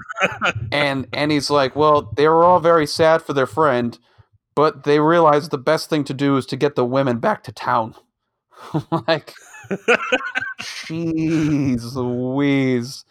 and 0.72 1.08
and 1.12 1.32
he's 1.32 1.50
like, 1.50 1.74
well, 1.74 2.12
they 2.16 2.28
were 2.28 2.44
all 2.44 2.60
very 2.60 2.86
sad 2.86 3.22
for 3.22 3.32
their 3.32 3.46
friend, 3.46 3.98
but 4.54 4.84
they 4.84 5.00
realized 5.00 5.50
the 5.50 5.58
best 5.58 5.90
thing 5.90 6.04
to 6.04 6.14
do 6.14 6.36
is 6.36 6.46
to 6.46 6.56
get 6.56 6.76
the 6.76 6.84
women 6.84 7.18
back 7.18 7.42
to 7.44 7.52
town. 7.52 7.94
like, 9.08 9.34
jeez 10.60 11.94
Louise. 11.96 13.04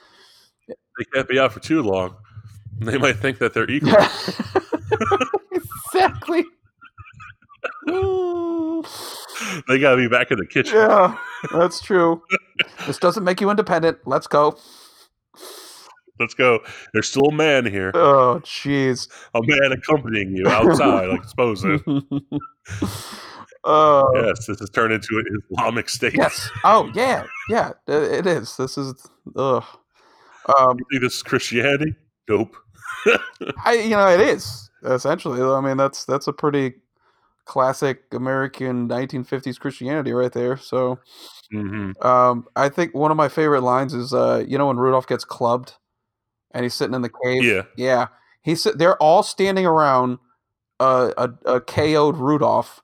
they 0.67 1.05
can't 1.13 1.27
be 1.27 1.39
out 1.39 1.51
for 1.51 1.59
too 1.59 1.81
long. 1.81 2.15
They 2.81 2.97
might 2.97 3.17
think 3.17 3.37
that 3.39 3.53
they're 3.53 3.69
equal. 3.69 3.91
exactly. 5.93 6.45
They 9.67 9.79
gotta 9.79 9.97
be 9.97 10.07
back 10.07 10.31
in 10.31 10.37
the 10.37 10.45
kitchen. 10.45 10.75
yeah, 10.75 11.17
that's 11.51 11.81
true. 11.81 12.21
this 12.85 12.97
doesn't 12.97 13.23
make 13.23 13.41
you 13.41 13.49
independent. 13.49 13.97
Let's 14.05 14.27
go. 14.27 14.57
Let's 16.19 16.33
go. 16.35 16.59
There's 16.93 17.09
still 17.09 17.25
a 17.29 17.33
man 17.33 17.65
here, 17.65 17.91
Oh, 17.95 18.39
jeez. 18.43 19.07
a 19.33 19.41
man 19.43 19.71
accompanying 19.71 20.35
you 20.35 20.47
outside, 20.47 21.07
like 21.09 21.23
supposed. 21.25 21.65
uh, 21.65 21.79
Yes, 24.15 24.45
this 24.45 24.59
has 24.59 24.69
turned 24.69 24.93
into 24.93 25.17
an 25.17 25.25
Islamic 25.51 25.89
state. 25.89 26.13
yes. 26.15 26.49
Oh, 26.63 26.91
yeah. 26.93 27.23
Yeah, 27.49 27.71
it 27.87 28.27
is. 28.27 28.55
This 28.57 28.77
is. 28.77 28.93
Ugh. 29.35 29.63
Um, 30.59 30.77
You 30.77 30.85
think 30.91 31.01
this 31.03 31.15
is 31.15 31.23
Christianity? 31.23 31.95
Nope. 32.29 32.55
I, 33.65 33.73
you 33.73 33.91
know, 33.91 34.07
it 34.07 34.19
is 34.19 34.69
essentially. 34.83 35.41
I 35.41 35.61
mean, 35.61 35.77
that's 35.77 36.05
that's 36.05 36.27
a 36.27 36.33
pretty 36.33 36.73
classic 37.45 38.03
American 38.11 38.87
1950s 38.87 39.59
Christianity 39.59 40.11
right 40.13 40.31
there. 40.31 40.57
So, 40.57 40.99
hmm 41.51 41.91
um, 42.01 42.47
I 42.55 42.69
think 42.69 42.95
one 42.95 43.11
of 43.11 43.17
my 43.17 43.29
favorite 43.29 43.61
lines 43.61 43.93
is, 43.93 44.13
uh, 44.13 44.43
you 44.47 44.57
know, 44.57 44.67
when 44.67 44.77
Rudolph 44.77 45.07
gets 45.07 45.23
clubbed 45.23 45.73
and 46.51 46.63
he's 46.63 46.73
sitting 46.73 46.95
in 46.95 47.01
the 47.01 47.11
cave. 47.23 47.43
Yeah. 47.43 47.63
Yeah. 47.75 48.07
He's 48.43 48.63
they're 48.63 48.97
all 48.97 49.23
standing 49.23 49.65
around 49.65 50.17
a, 50.79 51.13
a, 51.17 51.55
a 51.55 51.61
KO'd 51.61 52.17
Rudolph, 52.17 52.81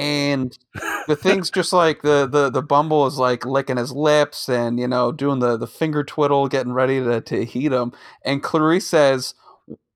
and 0.00 0.58
the 1.08 1.14
thing's 1.14 1.50
just 1.50 1.72
like 1.72 2.00
the, 2.00 2.26
the 2.26 2.50
the 2.50 2.62
Bumble 2.62 3.06
is 3.06 3.18
like 3.18 3.44
licking 3.44 3.76
his 3.76 3.92
lips 3.92 4.48
and 4.48 4.80
you 4.80 4.88
know 4.88 5.12
doing 5.12 5.38
the 5.40 5.56
the 5.56 5.66
finger 5.66 6.02
twiddle, 6.02 6.48
getting 6.48 6.72
ready 6.72 7.00
to 7.00 7.20
to 7.20 7.44
heat 7.44 7.70
him. 7.70 7.92
And 8.24 8.42
Clarice 8.42 8.88
says, 8.88 9.34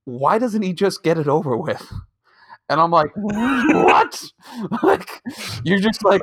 "Why 0.04 0.38
doesn't 0.38 0.62
he 0.62 0.74
just 0.74 1.02
get 1.02 1.16
it 1.16 1.26
over 1.26 1.56
with?" 1.56 1.90
And 2.68 2.80
I'm 2.80 2.90
like, 2.90 3.10
"What? 3.14 4.22
like 4.82 5.22
you're 5.64 5.80
just 5.80 6.04
like 6.04 6.22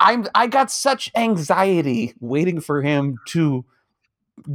I'm 0.00 0.26
I 0.34 0.46
got 0.46 0.70
such 0.70 1.10
anxiety 1.16 2.14
waiting 2.20 2.60
for 2.60 2.82
him 2.82 3.16
to 3.28 3.64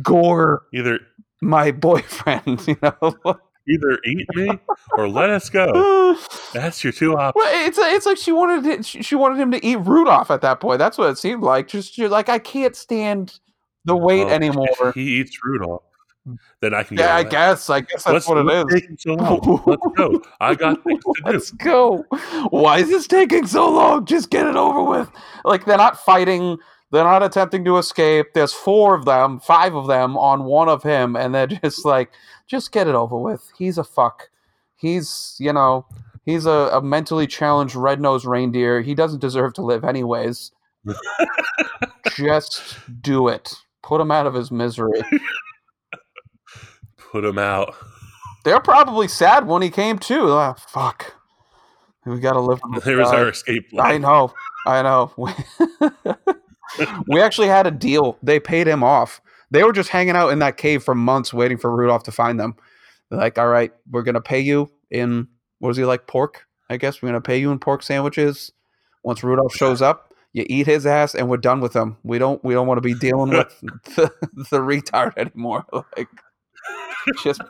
gore 0.04 0.62
Either 0.74 1.00
my 1.42 1.72
boyfriend, 1.72 2.68
you 2.68 2.78
know." 2.84 3.40
Either 3.68 4.00
eat 4.06 4.28
me 4.36 4.50
or 4.98 5.08
let 5.08 5.30
us 5.30 5.50
go. 5.50 6.18
That's 6.54 6.84
your 6.84 6.94
two 6.94 7.18
options. 7.18 7.44
Well, 7.44 7.68
it's 7.68 7.78
it's 7.78 8.06
like 8.06 8.18
she 8.18 8.32
wanted 8.32 8.66
it, 8.66 8.86
she 8.86 9.16
wanted 9.16 9.40
him 9.40 9.52
to 9.52 9.66
eat 9.66 9.78
Rudolph 9.78 10.32
at 10.32 10.42
that 10.42 10.60
point. 10.60 10.80
That's 10.80 10.98
what 10.98 11.10
it 11.10 11.18
seemed 11.18 11.44
like. 11.44 11.68
Just 11.68 11.98
you're 11.98 12.10
like 12.10 12.30
I 12.30 12.40
can't 12.40 12.76
stand 12.76 13.40
the 13.86 13.96
weight 13.96 14.26
Well, 14.26 14.34
oh, 14.34 14.36
anymore. 14.36 14.68
If 14.90 14.96
he 14.96 15.20
eats 15.20 15.38
Rudolph, 15.44 15.84
then 16.62 16.74
I 16.74 16.84
can. 16.84 16.98
Yeah, 16.98 17.16
I 17.16 17.24
guess. 17.24 17.70
I 17.70 17.82
guess 17.82 18.04
that's 18.04 18.28
Let's, 18.28 18.28
what 18.28 18.38
it 18.38 18.74
is. 18.74 19.02
so? 19.02 19.14
Let's 19.14 19.86
go. 19.96 20.22
I 20.40 20.56
got 20.56 20.84
things 20.84 21.04
to 21.04 21.14
do. 21.24 21.32
Let's 21.32 21.52
go. 21.52 22.06
Why 22.50 22.80
is 22.80 22.90
this 22.90 23.08
taking 23.08 23.48
so 23.48 23.70
long? 23.70 24.06
Just 24.06 24.30
get 24.30 24.46
it 24.46 24.56
over 24.56 24.84
with. 24.84 25.10
Like 25.46 25.66
they're 25.66 25.78
not 25.78 26.04
fighting. 26.04 26.58
They're 26.92 27.04
not 27.04 27.24
attempting 27.24 27.64
to 27.66 27.78
escape. 27.78 28.28
There's 28.34 28.54
four 28.54 28.96
of 28.96 29.06
them, 29.06 29.40
five 29.40 29.76
of 29.76 29.88
them 29.88 30.18
on 30.18 30.46
one 30.46 30.70
of 30.70 30.84
him, 30.84 31.16
and 31.16 31.34
they're 31.34 31.48
just 31.64 31.86
like, 31.86 32.12
just 32.48 32.72
get 32.72 32.88
it 32.88 32.96
over 32.96 33.18
with. 33.18 33.52
He's 33.58 33.78
a 33.78 33.84
fuck. 33.84 34.30
He's, 34.76 35.36
you 35.40 35.54
know, 35.54 35.86
he's 36.26 36.46
a, 36.46 36.70
a 36.74 36.82
mentally 36.82 37.28
challenged 37.28 37.76
red 37.76 38.00
nosed 38.00 38.26
reindeer. 38.26 38.82
He 38.82 38.96
doesn't 38.96 39.20
deserve 39.20 39.54
to 39.56 39.62
live, 39.62 39.84
anyways. 39.84 40.52
just 42.16 42.78
do 43.02 43.28
it. 43.28 43.54
Put 43.84 44.02
him 44.02 44.12
out 44.12 44.26
of 44.26 44.34
his 44.34 44.52
misery. 44.52 45.02
Put 47.12 47.26
him 47.26 47.38
out. 47.38 47.76
They're 48.46 48.62
probably 48.62 49.08
sad 49.08 49.48
when 49.48 49.62
he 49.62 49.70
came 49.70 50.00
too. 50.00 50.30
Ah, 50.30 50.54
fuck. 50.54 51.16
We 52.06 52.20
gotta 52.20 52.40
live. 52.40 52.62
There 52.84 52.98
was 52.98 53.10
our 53.10 53.30
escape 53.30 53.70
Plan. 53.70 53.86
I 53.86 53.98
know. 53.98 54.34
I 54.66 54.82
know. 54.82 55.14
we 57.08 57.22
actually 57.22 57.48
had 57.48 57.68
a 57.68 57.72
deal. 57.72 58.18
They 58.24 58.40
paid 58.40 58.68
him 58.68 58.84
off. 58.84 59.22
They 59.52 59.64
were 59.64 59.74
just 59.74 59.90
hanging 59.90 60.16
out 60.16 60.30
in 60.30 60.40
that 60.40 60.58
cave 60.58 60.84
for 60.84 60.94
months 60.96 61.34
waiting 61.34 61.58
for 61.58 61.76
Rudolph 61.76 62.04
to 62.04 62.12
find 62.12 62.40
them. 62.40 62.56
They're 63.10 63.20
like, 63.20 63.38
all 63.38 63.48
right, 63.48 63.72
we're 63.90 64.04
going 64.04 64.16
to 64.16 64.22
pay 64.22 64.40
you 64.40 64.72
in, 64.92 65.28
what 65.60 65.70
was 65.70 65.78
he 65.78 65.86
like, 65.86 66.06
pork? 66.08 66.46
I 66.70 66.78
guess 66.78 67.02
we're 67.02 67.10
going 67.10 67.22
to 67.22 67.26
pay 67.26 67.40
you 67.40 67.52
in 67.52 67.60
pork 67.60 67.82
sandwiches. 67.82 68.52
Once 69.04 69.24
Rudolph 69.24 69.54
shows 69.56 69.82
up, 69.82 70.14
you 70.34 70.46
eat 70.48 70.68
his 70.68 70.86
ass 70.86 71.16
and 71.16 71.28
we're 71.30 71.38
done 71.38 71.62
with 71.62 71.76
him. 71.76 71.98
We 72.04 72.20
don't 72.20 72.44
we 72.44 72.54
don't 72.54 72.68
want 72.68 72.78
to 72.78 72.82
be 72.82 72.94
dealing 72.94 73.32
with 73.32 73.60
the, 73.96 74.12
the 74.52 74.60
retard 74.60 75.18
anymore. 75.18 75.66
Like 75.98 76.08
just 77.24 77.42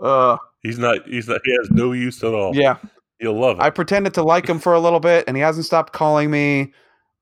uh 0.00 0.38
He's 0.62 0.78
not. 0.78 1.06
He's 1.06 1.28
not. 1.28 1.42
He 1.44 1.54
has 1.56 1.70
no 1.70 1.92
use 1.92 2.24
at 2.24 2.32
all. 2.32 2.56
yeah. 2.56 2.76
You'll 3.20 3.38
love 3.38 3.58
it. 3.58 3.62
I 3.62 3.68
pretended 3.70 4.14
to 4.14 4.22
like 4.22 4.48
him 4.48 4.58
for 4.58 4.72
a 4.72 4.80
little 4.80 4.98
bit, 5.00 5.24
and 5.28 5.36
he 5.36 5.42
hasn't 5.42 5.66
stopped 5.66 5.92
calling 5.92 6.30
me. 6.30 6.72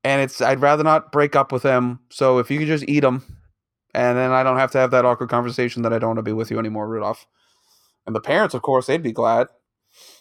And 0.04 0.20
it's 0.20 0.40
I'd 0.40 0.60
rather 0.60 0.82
not 0.82 1.12
break 1.12 1.36
up 1.36 1.52
with 1.52 1.62
him. 1.62 2.00
So 2.10 2.38
if 2.38 2.50
you 2.50 2.58
could 2.58 2.66
just 2.68 2.84
eat 2.88 3.04
him, 3.04 3.22
and 3.94 4.16
then 4.18 4.32
I 4.32 4.42
don't 4.42 4.58
have 4.58 4.70
to 4.72 4.78
have 4.78 4.90
that 4.90 5.04
awkward 5.04 5.28
conversation 5.30 5.82
that 5.82 5.92
I 5.92 5.98
don't 5.98 6.10
want 6.10 6.18
to 6.18 6.22
be 6.22 6.32
with 6.32 6.50
you 6.50 6.58
anymore, 6.58 6.88
Rudolph. 6.88 7.26
And 8.06 8.16
the 8.16 8.20
parents, 8.20 8.54
of 8.54 8.62
course, 8.62 8.86
they'd 8.86 9.02
be 9.02 9.12
glad. 9.12 9.46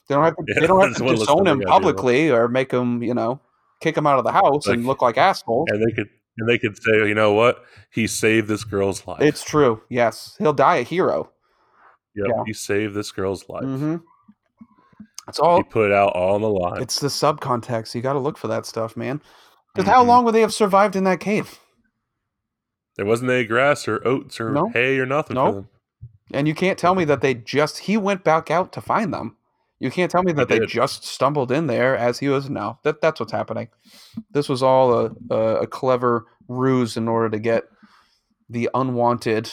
They 0.08 0.16
don't 0.16 0.24
have 0.24 0.36
to. 0.36 0.44
Yeah, 0.48 0.60
they 0.60 0.68
don't 0.68 0.82
have 0.82 0.96
to 0.98 1.16
disown 1.16 1.48
him 1.48 1.62
publicly 1.62 2.30
or 2.30 2.48
make 2.48 2.72
him, 2.72 3.02
you 3.02 3.14
know, 3.14 3.40
kick 3.80 3.98
him 3.98 4.06
out 4.06 4.20
of 4.20 4.26
the 4.26 4.32
house 4.32 4.68
and 4.68 4.86
look 4.86 5.02
like 5.02 5.18
assholes. 5.18 5.68
and 5.72 5.82
they 5.82 5.92
could. 5.96 6.10
And 6.38 6.48
they 6.48 6.58
could 6.58 6.82
say, 6.82 6.94
you 7.08 7.14
know 7.14 7.34
what? 7.34 7.66
He 7.92 8.08
saved 8.08 8.48
this 8.48 8.64
girl's 8.64 9.06
life. 9.06 9.22
It's 9.22 9.44
true. 9.44 9.82
Yes, 9.90 10.36
he'll 10.40 10.54
die 10.54 10.78
a 10.78 10.84
hero. 10.84 11.30
Yep, 12.16 12.28
yeah. 12.30 12.44
He 12.46 12.54
saved 12.54 12.96
this 12.96 13.12
girl's 13.12 13.50
life. 13.50 13.64
hmm 13.64 13.98
It's 15.28 15.40
all. 15.40 15.58
He 15.58 15.64
put 15.64 15.92
out 15.92 16.14
all 16.14 16.36
on 16.36 16.42
the 16.42 16.50
line. 16.50 16.82
It's 16.82 17.00
the 17.02 17.10
subcontext. 17.10 17.94
You 17.96 18.02
got 18.02 18.14
to 18.14 18.20
look 18.20 18.38
for 18.38 18.48
that 18.48 18.66
stuff, 18.66 18.96
man. 18.96 19.22
Because 19.74 19.88
Mhm. 19.90 19.94
how 19.94 20.04
long 20.04 20.26
would 20.26 20.34
they 20.36 20.42
have 20.42 20.54
survived 20.54 20.96
in 20.96 21.04
that 21.06 21.20
cave? 21.20 21.60
There 22.98 23.06
wasn't 23.06 23.32
any 23.32 23.46
grass 23.46 23.88
or 23.88 24.06
oats 24.06 24.40
or 24.40 24.70
hay 24.70 25.00
or 25.00 25.06
nothing 25.06 25.36
Nope. 25.36 25.48
for 25.48 25.56
them. 25.62 25.70
And 26.34 26.48
you 26.48 26.56
can't 26.56 26.78
tell 26.80 26.96
me 26.96 27.06
that 27.06 27.22
they 27.22 27.34
just 27.34 27.80
he 27.80 27.98
went 27.98 28.24
back 28.24 28.52
out 28.52 28.72
to 28.74 28.82
find 28.82 29.14
them. 29.14 29.38
You 29.80 29.90
can't 29.90 30.12
tell 30.12 30.24
me 30.24 30.32
that 30.34 30.48
they 30.48 30.60
just 30.60 31.04
stumbled 31.06 31.52
in 31.52 31.68
there 31.68 31.98
as 31.98 32.20
he 32.20 32.30
was. 32.30 32.50
No, 32.50 32.78
that 32.84 33.02
that's 33.02 33.20
what's 33.20 33.32
happening. 33.32 33.70
This 34.30 34.48
was 34.48 34.62
all 34.62 34.94
a, 34.94 35.12
a 35.32 35.38
a 35.62 35.68
clever 35.68 36.26
ruse 36.48 36.98
in 36.98 37.08
order 37.08 37.30
to 37.30 37.40
get 37.40 37.64
the 38.50 38.70
unwanted, 38.74 39.52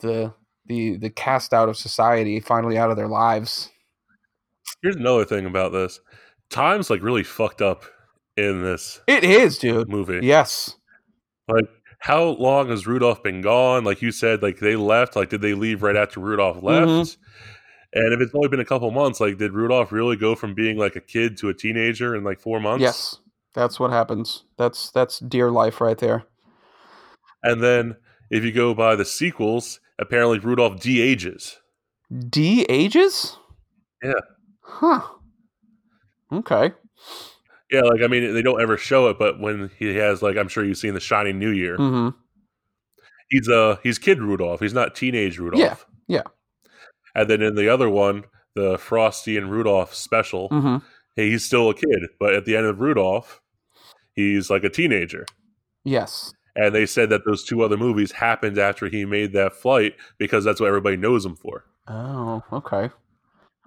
the 0.00 0.32
the 0.66 0.96
the 0.96 1.10
cast 1.10 1.52
out 1.52 1.68
of 1.68 1.76
society 1.76 2.40
finally 2.40 2.78
out 2.78 2.90
of 2.90 2.96
their 2.96 3.08
lives. 3.08 3.70
Here's 4.82 4.96
another 4.96 5.24
thing 5.24 5.44
about 5.44 5.72
this. 5.72 6.00
Time's 6.50 6.88
like 6.88 7.02
really 7.02 7.24
fucked 7.24 7.60
up 7.60 7.84
in 8.38 8.62
this 8.62 9.00
It 9.06 9.24
is, 9.24 9.58
dude. 9.58 9.88
movie. 9.88 10.20
Yes. 10.22 10.76
Like, 11.48 11.64
how 11.98 12.24
long 12.24 12.68
has 12.68 12.86
Rudolph 12.86 13.22
been 13.22 13.40
gone? 13.40 13.84
Like 13.84 14.00
you 14.02 14.12
said, 14.12 14.42
like 14.42 14.58
they 14.60 14.76
left. 14.76 15.16
Like, 15.16 15.30
did 15.30 15.40
they 15.42 15.54
leave 15.54 15.82
right 15.82 15.96
after 15.96 16.20
Rudolph 16.20 16.62
left? 16.62 16.86
Mhm. 16.88 17.16
And 17.94 18.12
if 18.14 18.20
it's 18.20 18.34
only 18.34 18.48
been 18.48 18.60
a 18.60 18.64
couple 18.64 18.90
months, 18.90 19.18
like, 19.20 19.38
did 19.38 19.52
Rudolph 19.52 19.92
really 19.92 20.16
go 20.16 20.34
from 20.34 20.54
being 20.54 20.76
like 20.76 20.94
a 20.94 21.00
kid 21.00 21.36
to 21.38 21.48
a 21.48 21.54
teenager 21.54 22.14
in 22.14 22.22
like 22.22 22.38
four 22.40 22.60
months? 22.60 22.82
Yes. 22.82 23.16
That's 23.54 23.80
what 23.80 23.90
happens. 23.90 24.44
That's 24.56 24.90
that's 24.90 25.18
dear 25.18 25.50
life 25.50 25.80
right 25.80 25.98
there. 25.98 26.24
And 27.42 27.62
then 27.62 27.96
if 28.30 28.44
you 28.44 28.52
go 28.52 28.74
by 28.74 28.94
the 28.94 29.04
sequels, 29.04 29.80
apparently 29.98 30.38
Rudolph 30.38 30.78
de-ages. 30.80 31.58
D 32.28 32.64
ages? 32.68 33.36
Yeah. 34.02 34.12
Huh. 34.60 35.00
Okay. 36.32 36.72
Yeah, 37.70 37.82
like 37.82 38.00
I 38.02 38.06
mean, 38.06 38.32
they 38.34 38.42
don't 38.42 38.60
ever 38.60 38.76
show 38.76 39.08
it, 39.08 39.18
but 39.18 39.38
when 39.38 39.70
he 39.78 39.94
has 39.96 40.22
like, 40.22 40.36
I'm 40.36 40.48
sure 40.48 40.64
you've 40.64 40.78
seen 40.78 40.94
the 40.94 41.00
Shining 41.00 41.38
New 41.38 41.50
Year. 41.50 41.76
hmm 41.76 42.08
He's 43.28 43.48
uh 43.48 43.76
he's 43.82 43.98
kid 43.98 44.22
Rudolph. 44.22 44.60
He's 44.60 44.72
not 44.72 44.94
teenage 44.94 45.38
Rudolph. 45.38 45.86
yeah. 46.06 46.22
yeah. 46.22 46.22
And 47.14 47.28
then 47.28 47.42
in 47.42 47.56
the 47.56 47.68
other 47.68 47.90
one, 47.90 48.24
the 48.54 48.78
Frosty 48.78 49.36
and 49.36 49.50
Rudolph 49.50 49.94
special, 49.94 50.48
hmm 50.48 50.78
hey, 51.16 51.30
he's 51.30 51.44
still 51.44 51.68
a 51.68 51.74
kid, 51.74 52.08
but 52.20 52.32
at 52.32 52.44
the 52.44 52.56
end 52.56 52.66
of 52.66 52.80
Rudolph, 52.80 53.40
he's 54.14 54.48
like 54.50 54.62
a 54.64 54.70
teenager. 54.70 55.26
Yes. 55.84 56.32
And 56.54 56.74
they 56.74 56.86
said 56.86 57.10
that 57.10 57.24
those 57.26 57.44
two 57.44 57.62
other 57.62 57.76
movies 57.76 58.12
happened 58.12 58.56
after 58.56 58.88
he 58.88 59.04
made 59.04 59.32
that 59.32 59.52
flight 59.54 59.94
because 60.18 60.44
that's 60.44 60.60
what 60.60 60.68
everybody 60.68 60.96
knows 60.96 61.24
him 61.26 61.34
for. 61.36 61.64
Oh, 61.88 62.42
okay. 62.52 62.90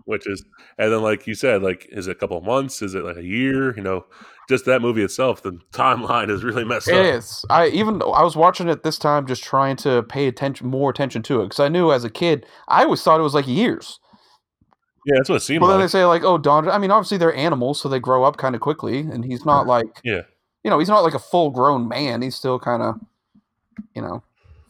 Which 0.05 0.27
is, 0.27 0.43
and 0.77 0.91
then 0.91 1.01
like 1.01 1.27
you 1.27 1.35
said, 1.35 1.61
like 1.63 1.87
is 1.91 2.07
it 2.07 2.11
a 2.11 2.15
couple 2.15 2.37
of 2.37 2.43
months? 2.43 2.81
Is 2.81 2.95
it 2.95 3.03
like 3.03 3.17
a 3.17 3.23
year? 3.23 3.75
You 3.75 3.83
know, 3.83 4.05
just 4.49 4.65
that 4.65 4.81
movie 4.81 5.03
itself, 5.03 5.41
the 5.43 5.51
timeline 5.71 6.29
is 6.29 6.43
really 6.43 6.63
messed 6.65 6.87
It 6.87 6.95
up. 6.95 7.05
is. 7.15 7.45
I 7.49 7.67
even 7.67 8.01
I 8.01 8.23
was 8.23 8.35
watching 8.35 8.67
it 8.69 8.83
this 8.83 8.97
time, 8.97 9.27
just 9.27 9.43
trying 9.43 9.75
to 9.77 10.03
pay 10.03 10.27
attention, 10.27 10.67
more 10.67 10.89
attention 10.89 11.21
to 11.23 11.41
it, 11.41 11.45
because 11.45 11.59
I 11.59 11.67
knew 11.69 11.91
as 11.91 12.03
a 12.03 12.09
kid, 12.09 12.45
I 12.67 12.83
always 12.83 13.01
thought 13.03 13.19
it 13.19 13.23
was 13.23 13.33
like 13.35 13.47
years. 13.47 13.99
Yeah, 15.05 15.15
that's 15.17 15.29
what 15.29 15.37
it 15.37 15.39
seemed 15.41 15.61
Well, 15.61 15.69
then 15.71 15.79
like. 15.79 15.85
they 15.89 15.91
say 15.91 16.05
like, 16.05 16.23
oh, 16.23 16.37
Don. 16.37 16.69
I 16.69 16.77
mean, 16.77 16.91
obviously 16.91 17.17
they're 17.17 17.33
animals, 17.35 17.81
so 17.81 17.89
they 17.89 17.99
grow 17.99 18.23
up 18.23 18.37
kind 18.37 18.53
of 18.53 18.61
quickly, 18.61 18.99
and 18.99 19.25
he's 19.25 19.45
not 19.45 19.65
like, 19.75 19.87
Yeah. 20.03 20.21
you 20.63 20.69
know, 20.69 20.77
he's 20.77 20.89
not 20.89 20.99
like 21.01 21.15
a 21.15 21.19
full 21.19 21.49
grown 21.49 21.87
man. 21.87 22.21
He's 22.21 22.35
still 22.35 22.59
kind 22.59 22.83
of, 22.83 22.95
you 23.95 24.01
know, 24.03 24.21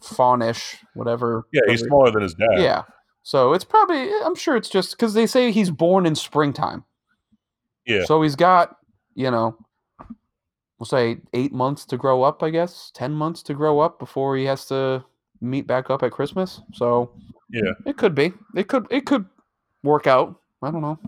fawnish, 0.02 0.76
whatever. 0.94 1.44
Yeah, 1.52 1.60
he's 1.68 1.80
whatever- 1.82 1.88
smaller 1.88 2.10
than 2.12 2.22
his 2.22 2.34
dad. 2.34 2.62
Yeah. 2.62 2.82
So 3.22 3.52
it's 3.52 3.64
probably, 3.64 4.10
I'm 4.24 4.34
sure 4.34 4.56
it's 4.56 4.68
just 4.68 4.92
because 4.92 5.14
they 5.14 5.26
say 5.26 5.52
he's 5.52 5.70
born 5.70 6.06
in 6.06 6.14
springtime. 6.14 6.84
Yeah. 7.86 8.04
So 8.04 8.22
he's 8.22 8.36
got, 8.36 8.76
you 9.14 9.30
know, 9.30 9.56
we'll 10.78 10.86
say 10.86 11.18
eight 11.32 11.52
months 11.52 11.84
to 11.86 11.96
grow 11.96 12.22
up, 12.22 12.42
I 12.42 12.50
guess, 12.50 12.90
10 12.94 13.12
months 13.12 13.42
to 13.44 13.54
grow 13.54 13.78
up 13.80 13.98
before 13.98 14.36
he 14.36 14.44
has 14.46 14.66
to 14.66 15.04
meet 15.40 15.66
back 15.66 15.90
up 15.90 16.02
at 16.02 16.10
Christmas. 16.12 16.60
So 16.72 17.12
Yeah. 17.50 17.72
it 17.86 17.96
could 17.96 18.14
be. 18.14 18.32
It 18.56 18.68
could 18.68 18.86
it 18.90 19.06
could 19.06 19.26
work 19.82 20.06
out. 20.06 20.36
I 20.62 20.70
don't 20.70 20.82
know. 20.82 20.98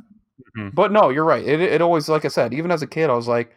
Mhm. 0.57 0.75
But 0.75 0.93
no, 0.93 1.09
you're 1.11 1.25
right. 1.25 1.45
It 1.45 1.61
it 1.61 1.81
always 1.81 2.09
like 2.09 2.25
I 2.25 2.29
said, 2.29 2.53
even 2.55 2.71
as 2.71 2.83
a 2.83 2.87
kid, 2.87 3.11
I 3.11 3.15
was 3.15 3.29
like, 3.29 3.51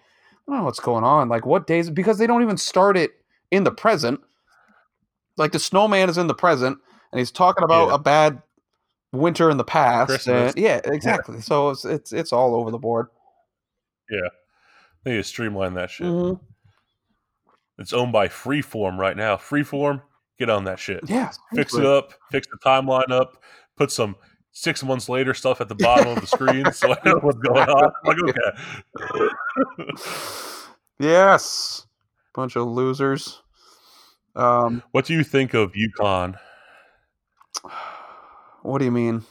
I 0.47 0.51
don't 0.51 0.59
know 0.59 0.65
what's 0.65 0.79
going 0.79 1.03
on. 1.03 1.29
Like 1.29 1.45
what 1.45 1.67
days 1.67 1.89
because 1.89 2.17
they 2.17 2.27
don't 2.27 2.41
even 2.43 2.57
start 2.57 2.97
it 2.97 3.11
in 3.51 3.63
the 3.63 3.71
present. 3.71 4.19
Like 5.37 5.51
the 5.51 5.59
snowman 5.59 6.09
is 6.09 6.17
in 6.17 6.27
the 6.27 6.33
present 6.35 6.79
and 7.11 7.19
he's 7.19 7.31
talking 7.31 7.63
about 7.63 7.89
Yeah. 7.89 7.95
a 7.95 7.99
bad 7.99 8.41
winter 9.17 9.49
in 9.49 9.57
the 9.57 9.63
past. 9.63 10.09
Christmas. 10.09 10.53
And, 10.53 10.63
yeah, 10.63 10.79
exactly. 10.85 11.41
So 11.41 11.69
it's 11.71 11.85
it's 11.85 12.13
it's 12.13 12.31
all 12.33 12.55
over 12.55 12.71
the 12.71 12.77
board. 12.77 13.07
Yeah, 14.09 14.29
they 15.03 15.11
need 15.11 15.17
to 15.17 15.23
streamline 15.23 15.73
that 15.75 15.89
shit. 15.89 16.07
Mhm. 16.07 16.39
It's 17.79 17.93
owned 17.93 18.11
by 18.11 18.27
Freeform 18.27 18.97
right 18.97 19.15
now. 19.15 19.35
Freeform, 19.35 20.01
get 20.39 20.49
on 20.49 20.63
that 20.63 20.79
shit. 20.79 21.01
Yeah. 21.09 21.31
Fix 21.53 21.75
it 21.75 21.85
up, 21.85 22.13
fix 22.31 22.47
the 22.47 22.57
timeline 22.57 23.11
up, 23.11 23.41
put 23.75 23.91
some 23.91 24.15
six 24.51 24.83
months 24.83 25.07
later 25.07 25.35
stuff 25.35 25.61
at 25.61 25.69
the 25.69 25.75
bottom 25.75 26.07
of 26.07 26.21
the 26.21 26.25
screen 26.25 26.71
so 26.73 26.91
I 26.91 26.97
know 27.05 27.17
what's 27.21 27.37
going 27.37 27.69
on. 27.69 27.91
I'm 28.05 28.17
like, 28.17 28.35
okay. 29.77 29.93
Yes. 30.99 31.85
Bunch 32.33 32.55
of 32.55 32.65
losers. 32.67 33.41
Um, 34.35 34.81
What 34.91 35.05
do 35.05 35.13
you 35.13 35.23
think 35.23 35.53
of 35.53 35.75
Yukon? 35.75 36.37
what 38.67 38.79
do 38.79 38.85
you 38.85 38.91
mean? 38.91 39.23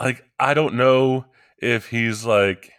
Like, 0.00 0.24
I 0.38 0.54
don't 0.54 0.74
know 0.74 1.26
if 1.58 1.88
he's 1.88 2.24
like, 2.24 2.70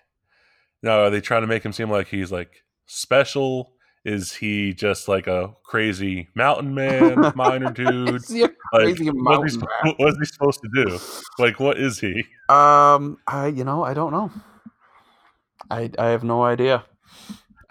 no, 0.81 1.03
are 1.05 1.09
they 1.09 1.21
trying 1.21 1.41
to 1.41 1.47
make 1.47 1.63
him 1.63 1.73
seem 1.73 1.89
like 1.89 2.07
he's 2.07 2.31
like 2.31 2.63
special? 2.85 3.73
Is 4.05 4.33
he 4.33 4.73
just 4.73 5.07
like 5.07 5.27
a 5.27 5.53
crazy 5.65 6.29
mountain 6.35 6.73
man, 6.73 7.31
miner 7.35 7.71
dude? 7.71 8.15
Is 8.15 8.29
he 8.29 8.43
a 8.43 8.49
Like, 8.73 8.83
crazy 8.83 9.09
what's 9.11 9.53
he, 9.53 9.59
mountain 9.59 9.59
man? 9.83 9.93
what 9.97 10.09
is 10.09 10.17
he 10.19 10.25
supposed 10.25 10.61
to 10.61 10.69
do? 10.73 10.99
Like, 11.37 11.59
what 11.59 11.77
is 11.77 11.99
he? 11.99 12.23
Um, 12.49 13.17
I 13.27 13.47
you 13.55 13.63
know 13.63 13.83
I 13.83 13.93
don't 13.93 14.11
know. 14.11 14.31
I 15.69 15.91
I 15.99 16.07
have 16.07 16.23
no 16.23 16.43
idea. 16.43 16.85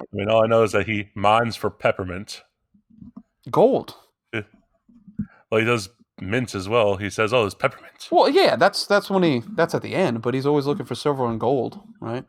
I 0.01 0.05
mean, 0.13 0.29
all 0.29 0.45
I 0.45 0.47
know 0.47 0.63
is 0.63 0.73
that 0.73 0.87
he 0.87 1.11
mines 1.15 1.57
for 1.57 1.71
peppermint. 1.71 2.43
Gold. 3.51 3.97
Well, 5.51 5.61
he 5.61 5.67
does 5.67 5.89
mint 6.21 6.55
as 6.55 6.69
well. 6.69 6.97
He 6.97 7.11
says, 7.11 7.33
"Oh, 7.33 7.45
it's 7.45 7.55
peppermint." 7.55 8.09
Well, 8.11 8.29
yeah, 8.29 8.57
that's 8.57 8.87
that's 8.87 9.11
when 9.11 9.23
he 9.23 9.43
that's 9.55 9.75
at 9.75 9.83
the 9.83 9.95
end, 9.95 10.23
but 10.23 10.35
he's 10.35 10.47
always 10.47 10.67
looking 10.67 10.87
for 10.87 10.95
silver 10.95 11.27
and 11.29 11.39
gold, 11.41 11.81
right? 12.01 12.25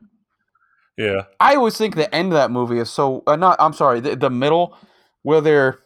Yeah, 0.98 1.24
I 1.40 1.56
always 1.56 1.78
think 1.78 1.96
the 1.96 2.14
end 2.14 2.28
of 2.28 2.34
that 2.34 2.52
movie 2.52 2.80
is 2.80 2.90
so 2.90 3.24
uh, 3.26 3.36
not. 3.36 3.56
I'm 3.60 3.74
sorry, 3.74 4.00
the, 4.00 4.16
the 4.16 4.30
middle 4.30 4.78
where 5.22 5.40
they're, 5.42 5.80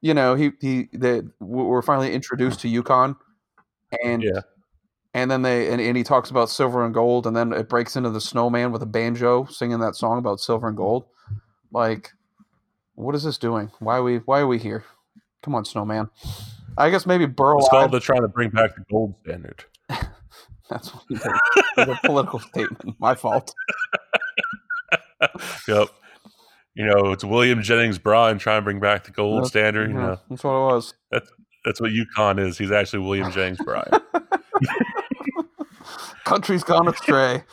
you 0.00 0.14
know, 0.14 0.34
he 0.34 0.52
he 0.60 0.88
they 0.92 1.22
we're 1.40 1.82
finally 1.82 2.12
introduced 2.14 2.60
to 2.60 2.68
Yukon, 2.68 3.16
and 4.02 4.22
Yeah. 4.22 4.40
and 5.12 5.30
then 5.30 5.42
they 5.42 5.70
and, 5.70 5.80
and 5.80 5.96
he 5.96 6.02
talks 6.02 6.30
about 6.30 6.48
silver 6.48 6.84
and 6.84 6.94
gold, 6.94 7.26
and 7.26 7.36
then 7.36 7.52
it 7.52 7.68
breaks 7.68 7.94
into 7.96 8.08
the 8.10 8.20
snowman 8.20 8.72
with 8.72 8.82
a 8.82 8.86
banjo 8.86 9.44
singing 9.46 9.80
that 9.80 9.96
song 9.96 10.18
about 10.18 10.40
silver 10.40 10.68
and 10.68 10.76
gold. 10.76 11.06
Like, 11.70 12.12
what 12.94 13.14
is 13.14 13.24
this 13.24 13.36
doing? 13.36 13.70
Why 13.80 13.98
are 13.98 14.02
we 14.02 14.18
why 14.18 14.40
are 14.40 14.46
we 14.46 14.58
here? 14.58 14.84
Come 15.42 15.54
on, 15.54 15.66
snowman. 15.66 16.08
I 16.78 16.90
guess 16.90 17.06
maybe 17.06 17.26
Burl. 17.26 17.58
it's 17.58 17.68
called 17.68 17.92
they're 17.92 18.00
trying 18.00 18.22
to 18.22 18.28
bring 18.28 18.50
back 18.50 18.74
the 18.74 18.84
gold 18.90 19.14
standard. 19.24 19.64
That's 20.70 20.92
what 20.94 21.04
he 21.08 21.14
did. 21.16 21.26
It 21.76 21.88
was 21.88 21.98
a 22.02 22.06
political 22.06 22.38
statement. 22.40 22.96
My 22.98 23.14
fault. 23.14 23.54
Yep. 25.66 25.88
You 26.74 26.86
know, 26.86 27.12
it's 27.12 27.24
William 27.24 27.62
Jennings 27.62 27.98
Bryan 27.98 28.38
trying 28.38 28.58
to 28.60 28.64
bring 28.64 28.78
back 28.80 29.04
the 29.04 29.10
gold 29.10 29.36
That's- 29.38 29.48
standard. 29.50 29.88
You 29.90 29.96
know, 29.96 30.18
that's 30.28 30.44
what 30.44 30.50
it 30.54 30.74
was. 30.74 30.94
that's 31.10 31.30
that's 31.64 31.80
what 31.80 31.92
Yukon 31.92 32.38
is. 32.38 32.58
He's 32.58 32.70
actually 32.72 32.98
William 33.06 33.30
Jennings 33.32 33.58
Bryan. 33.64 33.88
Country's 36.24 36.64
gone 36.64 36.88
astray. 36.88 37.44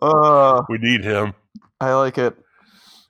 Uh, 0.00 0.62
we 0.68 0.78
need 0.78 1.02
him. 1.04 1.34
I 1.80 1.94
like 1.94 2.18
it. 2.18 2.36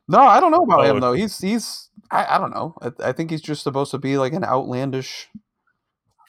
No, 0.08 0.20
I 0.20 0.40
don't 0.40 0.50
know 0.52 0.62
about 0.62 0.80
Oh, 0.80 0.84
him 0.84 1.00
though. 1.00 1.12
He's 1.12 1.38
he's 1.38 1.87
I, 2.10 2.36
I 2.36 2.38
don't 2.38 2.50
know. 2.54 2.74
I, 2.80 3.08
I 3.08 3.12
think 3.12 3.30
he's 3.30 3.42
just 3.42 3.62
supposed 3.62 3.90
to 3.92 3.98
be 3.98 4.16
like 4.18 4.32
an 4.32 4.44
outlandish, 4.44 5.28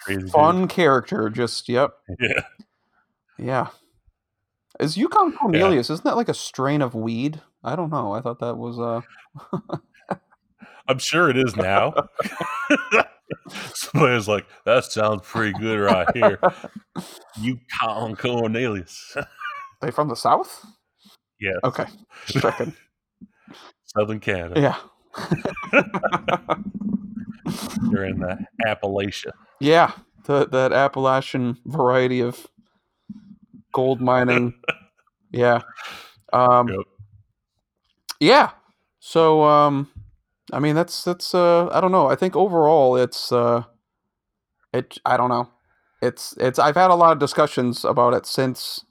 Crazy 0.02 0.22
dude. 0.22 0.30
fun 0.32 0.68
character. 0.68 1.30
Just 1.30 1.70
yep, 1.70 1.92
Yeah. 2.20 2.42
yeah. 3.38 3.68
Is 4.80 4.96
Yukon 4.98 5.34
Cornelius? 5.34 5.90
Isn't 5.90 6.06
that 6.06 6.16
like 6.16 6.30
a 6.30 6.34
strain 6.34 6.82
of 6.82 6.96
weed? 6.96 7.42
I 7.64 7.76
don't 7.76 7.90
know. 7.92 8.14
I 8.14 8.22
thought 8.22 8.40
that 8.40 8.56
was 8.56 8.80
uh. 8.80 9.02
I'm 10.88 11.00
sure 11.00 11.30
it 11.30 11.38
is 11.38 11.56
now. 11.56 11.94
Somebody's 13.76 14.28
like, 14.28 14.48
that 14.66 14.86
sounds 14.86 15.22
pretty 15.24 15.54
good 15.60 15.78
right 15.80 16.08
here. 16.16 16.40
Yukon 17.40 18.16
Cornelius. 18.16 19.16
They 19.82 19.92
from 19.92 20.08
the 20.10 20.16
south? 20.16 20.66
Yeah. 21.40 21.54
Okay, 21.64 21.86
just 22.26 22.42
checking. 22.42 22.74
Southern 23.86 24.20
Canada. 24.20 24.60
Yeah, 24.60 24.76
They're 27.92 28.06
in 28.06 28.20
the 28.20 28.38
Appalachia. 28.66 29.32
yeah. 29.60 29.92
The, 30.26 30.46
that 30.48 30.72
Appalachian 30.74 31.58
variety 31.66 32.20
of 32.22 32.46
gold 33.74 34.00
mining. 34.00 34.54
yeah. 35.32 35.62
Um, 36.32 36.68
Yep. 36.68 36.80
Yeah. 38.20 38.52
So 39.00 39.44
um 39.44 39.90
I 40.52 40.60
mean 40.60 40.76
that's 40.76 41.04
that's 41.04 41.34
uh 41.34 41.68
I 41.72 41.80
don't 41.82 41.92
know. 41.94 42.08
I 42.08 42.16
think 42.16 42.36
overall 42.36 42.96
it's 42.98 43.32
uh 43.32 43.64
it 44.74 44.98
I 45.06 45.18
don't 45.18 45.30
know. 45.30 45.50
It's 46.02 46.36
it's 46.38 46.60
I've 46.60 46.76
had 46.76 46.92
a 46.92 46.96
lot 46.96 47.14
of 47.14 47.20
discussions 47.20 47.84
about 47.86 48.14
it 48.14 48.26
since 48.28 48.84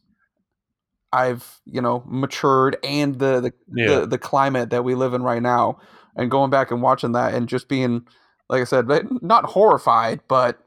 I've, 1.13 1.61
you 1.67 1.81
know, 1.81 2.03
matured 2.07 2.79
and 2.83 3.19
the 3.19 3.41
the, 3.41 3.53
Yeah. 3.73 4.01
the 4.01 4.07
the 4.07 4.19
climate 4.19 4.71
that 4.71 4.83
we 4.83 4.95
live 4.97 5.15
in 5.15 5.23
right 5.23 5.43
now 5.43 5.79
and 6.17 6.31
going 6.31 6.51
back 6.51 6.71
and 6.71 6.83
watching 6.83 7.13
that 7.13 7.35
and 7.35 7.49
just 7.49 7.69
being 7.69 8.07
like 8.51 8.63
I 8.63 8.65
said, 8.65 8.89
not 9.21 9.45
horrified, 9.45 10.21
but 10.27 10.59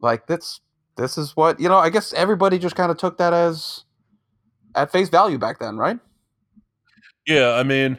like 0.00 0.26
that's 0.28 0.60
this 0.96 1.18
is 1.18 1.34
what, 1.36 1.58
you 1.58 1.68
know, 1.68 1.78
I 1.78 1.90
guess 1.90 2.12
everybody 2.12 2.58
just 2.58 2.76
kind 2.76 2.92
of 2.92 2.96
took 2.96 3.18
that 3.18 3.32
as 3.32 3.82
at 4.76 4.92
face 4.92 5.08
value 5.08 5.38
back 5.38 5.58
then, 5.58 5.76
right? 5.76 5.98
Yeah, 7.26 7.54
I 7.54 7.62
mean, 7.64 7.98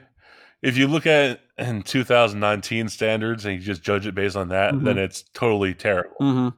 if 0.61 0.77
you 0.77 0.87
look 0.87 1.05
at 1.05 1.31
it 1.31 1.41
in 1.57 1.81
2019 1.83 2.87
standards 2.89 3.45
and 3.45 3.55
you 3.55 3.59
just 3.59 3.83
judge 3.83 4.07
it 4.07 4.15
based 4.15 4.35
on 4.37 4.49
that, 4.49 4.73
Mhm. 4.73 4.83
then 4.85 4.97
it's 4.97 5.23
totally 5.33 5.73
terrible. 5.73 6.15
Mhm. 6.21 6.53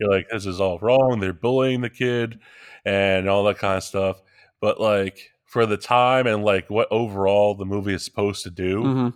You're 0.00 0.10
like, 0.10 0.26
this 0.30 0.46
is 0.46 0.60
all 0.60 0.78
wrong. 0.80 1.20
They're 1.20 1.32
bullying 1.32 1.80
the 1.82 1.90
kid 1.90 2.40
and 2.84 3.28
all 3.28 3.44
that 3.44 3.58
kind 3.58 3.76
of 3.76 3.84
stuff. 3.84 4.20
But 4.60 4.80
like 4.80 5.30
for 5.44 5.66
the 5.66 5.76
time 5.76 6.26
and 6.26 6.44
like 6.44 6.68
what 6.68 6.88
overall 6.90 7.54
the 7.54 7.64
movie 7.64 7.94
is 7.94 8.04
supposed 8.04 8.42
to 8.42 8.50
do, 8.50 8.82
Mhm. 8.82 9.14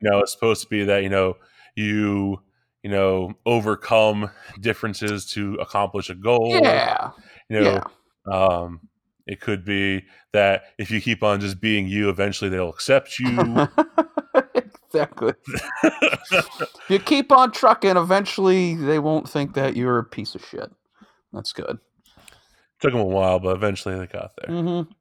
You 0.00 0.10
know, 0.10 0.20
it's 0.20 0.32
supposed 0.32 0.62
to 0.62 0.68
be 0.68 0.84
that, 0.84 1.02
you 1.02 1.08
know, 1.08 1.36
you, 1.76 2.40
you 2.82 2.90
know, 2.90 3.32
overcome 3.46 4.30
differences 4.60 5.26
to 5.32 5.54
accomplish 5.54 6.10
a 6.10 6.14
goal. 6.14 6.50
Yeah. 6.50 7.10
You 7.48 7.60
know, 7.60 7.82
yeah. 8.26 8.32
um, 8.32 8.80
it 9.26 9.40
could 9.40 9.64
be 9.64 10.04
that 10.32 10.64
if 10.78 10.90
you 10.90 11.00
keep 11.00 11.22
on 11.22 11.40
just 11.40 11.60
being 11.60 11.88
you, 11.88 12.10
eventually 12.10 12.50
they'll 12.50 12.68
accept 12.68 13.18
you. 13.18 13.28
exactly. 14.54 15.32
You 16.88 16.98
keep 16.98 17.32
on 17.32 17.52
trucking, 17.52 17.96
eventually 17.96 18.74
they 18.74 18.98
won't 18.98 19.28
think 19.28 19.54
that 19.54 19.76
you're 19.76 19.98
a 19.98 20.04
piece 20.04 20.34
of 20.34 20.44
shit. 20.44 20.70
That's 21.32 21.52
good. 21.52 21.78
Took 22.80 22.92
them 22.92 23.00
a 23.00 23.04
while, 23.04 23.38
but 23.38 23.56
eventually 23.56 23.98
they 23.98 24.06
got 24.06 24.32
there. 24.36 24.54
Mm-hmm. 24.54 24.92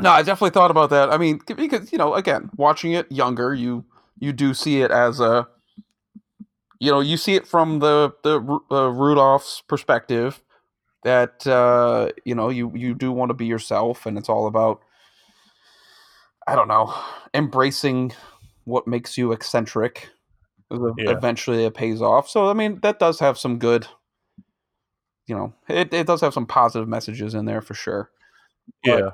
No, 0.00 0.10
I 0.10 0.22
definitely 0.22 0.50
thought 0.50 0.70
about 0.70 0.90
that. 0.90 1.10
I 1.10 1.16
mean, 1.18 1.40
because 1.46 1.90
you 1.92 1.98
know, 1.98 2.14
again, 2.14 2.50
watching 2.56 2.92
it 2.92 3.10
younger, 3.10 3.54
you 3.54 3.84
you 4.18 4.32
do 4.32 4.52
see 4.54 4.80
it 4.82 4.90
as 4.90 5.20
a, 5.20 5.48
you 6.80 6.90
know, 6.90 7.00
you 7.00 7.16
see 7.16 7.34
it 7.34 7.46
from 7.46 7.78
the 7.78 8.12
the 8.22 8.36
uh, 8.70 8.88
Rudolph's 8.88 9.62
perspective 9.68 10.42
that 11.02 11.46
uh, 11.46 12.10
you 12.24 12.34
know 12.34 12.48
you 12.50 12.70
you 12.74 12.94
do 12.94 13.10
want 13.10 13.30
to 13.30 13.34
be 13.34 13.46
yourself, 13.46 14.04
and 14.06 14.18
it's 14.18 14.28
all 14.28 14.46
about, 14.46 14.80
I 16.46 16.54
don't 16.54 16.68
know, 16.68 16.94
embracing 17.34 18.12
what 18.64 18.86
makes 18.86 19.16
you 19.16 19.32
eccentric. 19.32 20.10
Yeah. 20.98 21.12
Eventually, 21.12 21.64
it 21.64 21.74
pays 21.74 22.02
off. 22.02 22.28
So, 22.28 22.50
I 22.50 22.52
mean, 22.52 22.80
that 22.82 22.98
does 22.98 23.20
have 23.20 23.38
some 23.38 23.58
good. 23.58 23.86
You 25.28 25.36
know, 25.36 25.54
it, 25.68 25.92
it 25.94 26.06
does 26.06 26.20
have 26.20 26.34
some 26.34 26.46
positive 26.46 26.88
messages 26.88 27.34
in 27.34 27.46
there 27.46 27.60
for 27.62 27.74
sure. 27.74 28.10
But- 28.84 28.98
Yeah. 28.98 29.10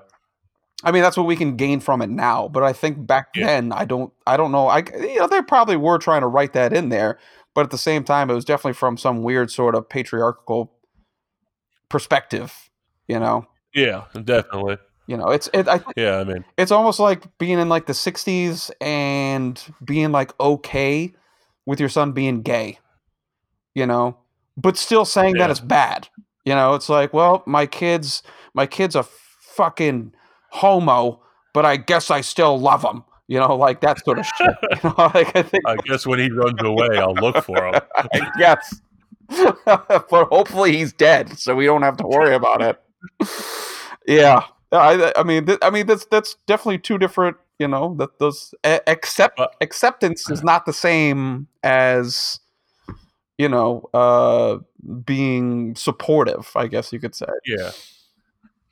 I 0.85 0.91
mean, 0.91 1.03
that's 1.03 1.16
what 1.16 1.26
we 1.26 1.37
can 1.37 1.57
gain 1.57 1.80
from 1.80 2.03
it 2.03 2.11
now. 2.11 2.49
But 2.49 2.62
I 2.62 2.72
think 2.72 3.07
back 3.07 3.28
Yeah. 3.35 3.47
then, 3.47 3.72
I 3.72 3.85
don't, 3.85 4.12
I 4.26 4.37
don't 4.37 4.53
know. 4.53 4.68
I, 4.68 4.78
you 5.01 5.18
know, 5.18 5.26
they 5.28 5.43
probably 5.43 5.76
were 5.76 5.99
trying 5.99 6.22
to 6.22 6.26
write 6.26 6.53
that 6.55 6.72
in 6.72 6.89
there, 6.89 7.18
but 7.55 7.62
at 7.64 7.70
the 7.70 7.78
same 7.78 8.05
time, 8.05 8.30
it 8.30 8.35
was 8.35 8.45
definitely 8.45 8.74
from 8.74 8.97
some 8.97 9.22
weird 9.22 9.51
sort 9.51 9.74
of 9.74 9.89
patriarchal 9.89 10.72
perspective. 11.89 12.70
You 13.09 13.18
know, 13.18 13.47
Yeah, 13.74 14.05
definitely. 14.24 14.78
You 15.07 15.16
know, 15.16 15.28
it's 15.30 15.49
it. 15.53 15.68
I 15.68 15.78
think 15.78 15.95
Yeah, 15.97 16.18
I 16.18 16.24
mean, 16.24 16.45
it's 16.57 16.70
almost 16.70 17.01
like 17.01 17.37
being 17.39 17.59
in 17.59 17.68
like 17.68 17.87
the 17.87 17.93
'60s 17.93 18.70
and 18.80 19.61
being 19.85 20.12
like 20.12 20.39
okay 20.41 21.12
with 21.66 21.80
your 21.80 21.89
son 21.89 22.12
being 22.12 22.43
gay. 22.43 22.78
You 23.74 23.87
know, 23.87 24.16
but 24.57 24.76
still 24.76 25.05
saying 25.05 25.35
that 25.39 25.51
it's 25.51 25.61
bad. 25.61 26.09
You 26.45 26.55
know, 26.55 26.74
it's 26.74 26.89
like, 26.89 27.12
well, 27.12 27.43
my 27.47 27.66
kids, 27.66 28.22
my 28.55 28.66
kid's 28.66 28.95
a 28.95 29.03
fucking 29.03 30.12
homo, 30.53 31.22
but 31.55 31.64
I 31.64 31.76
guess 31.76 32.11
I 32.11 32.20
still 32.20 32.59
love 32.59 32.84
him. 32.84 33.05
You 33.28 33.40
know, 33.40 33.57
like 33.57 33.80
that 33.80 34.05
sort 34.05 34.18
of 34.18 34.26
shit. 34.26 34.55
You 34.62 34.76
know, 34.84 34.94
like 35.14 35.34
I 35.34 35.42
think 35.42 35.66
I 35.66 35.76
guess 35.76 36.07
when 36.07 36.18
he 36.18 36.30
runs 36.30 36.61
away, 36.62 36.98
I'll 36.98 37.14
look 37.14 37.42
for 37.44 37.66
him. 37.66 37.80
Guess. 38.38 38.80
but 39.64 40.28
hopefully 40.30 40.76
he's 40.76 40.92
dead, 40.92 41.38
so 41.38 41.55
we 41.55 41.64
don't 41.64 41.82
have 41.82 41.96
to 41.96 42.07
worry 42.07 42.34
about 42.34 42.61
it. 42.61 42.78
yeah, 44.07 44.42
I, 44.70 45.12
I 45.16 45.22
mean, 45.22 45.46
th- 45.46 45.59
I 45.62 45.70
mean, 45.70 45.86
that's 45.86 46.05
that's 46.07 46.36
definitely 46.46 46.78
two 46.78 46.98
different. 46.98 47.38
You 47.59 47.68
know, 47.68 47.94
that 47.98 48.18
those 48.18 48.55
accept 48.64 49.40
acceptance 49.61 50.28
is 50.28 50.42
not 50.42 50.66
the 50.66 50.72
same 50.72 51.46
as 51.62 52.40
you 53.38 53.48
know 53.48 53.88
uh 53.94 54.59
being 55.07 55.74
supportive. 55.76 56.50
I 56.55 56.66
guess 56.66 56.92
you 56.92 57.00
could 57.00 57.14
say. 57.14 57.26
Yeah, 57.46 57.70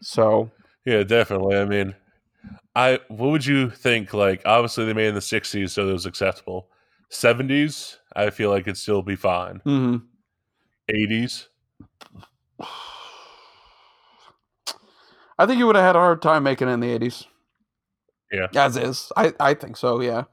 So 0.02 0.50
yeah, 0.90 1.02
definitely. 1.04 1.56
I 1.56 1.64
mean, 1.64 1.94
I 2.74 3.00
what 3.08 3.30
would 3.30 3.46
you 3.46 3.70
think? 3.70 4.12
Like, 4.12 4.42
obviously 4.44 4.84
they 4.84 4.92
made 4.92 5.06
it 5.06 5.08
in 5.10 5.14
the 5.14 5.20
'60s, 5.20 5.70
so 5.70 5.88
it 5.88 5.92
was 5.92 6.06
acceptable. 6.06 6.68
'70s, 7.10 7.96
I 8.14 8.30
feel 8.30 8.50
like 8.50 8.62
it'd 8.62 8.76
still 8.76 9.02
be 9.02 9.16
fine. 9.16 9.60
mhm. 9.66 10.02
'80s, 10.90 11.46
I 15.38 15.46
think 15.46 15.58
you 15.58 15.66
would 15.66 15.76
have 15.76 15.84
had 15.84 15.96
a 15.96 16.00
hard 16.00 16.20
time 16.22 16.42
making 16.42 16.68
it 16.68 16.72
in 16.72 16.80
the 16.80 16.90
eighties. 16.90 17.26
Yeah. 18.32 18.46
as 18.54 18.76
is. 18.76 19.10
I 19.16 19.32
I 19.40 19.54
think 19.54 19.76
so. 19.76 20.00
Yeah, 20.00 20.24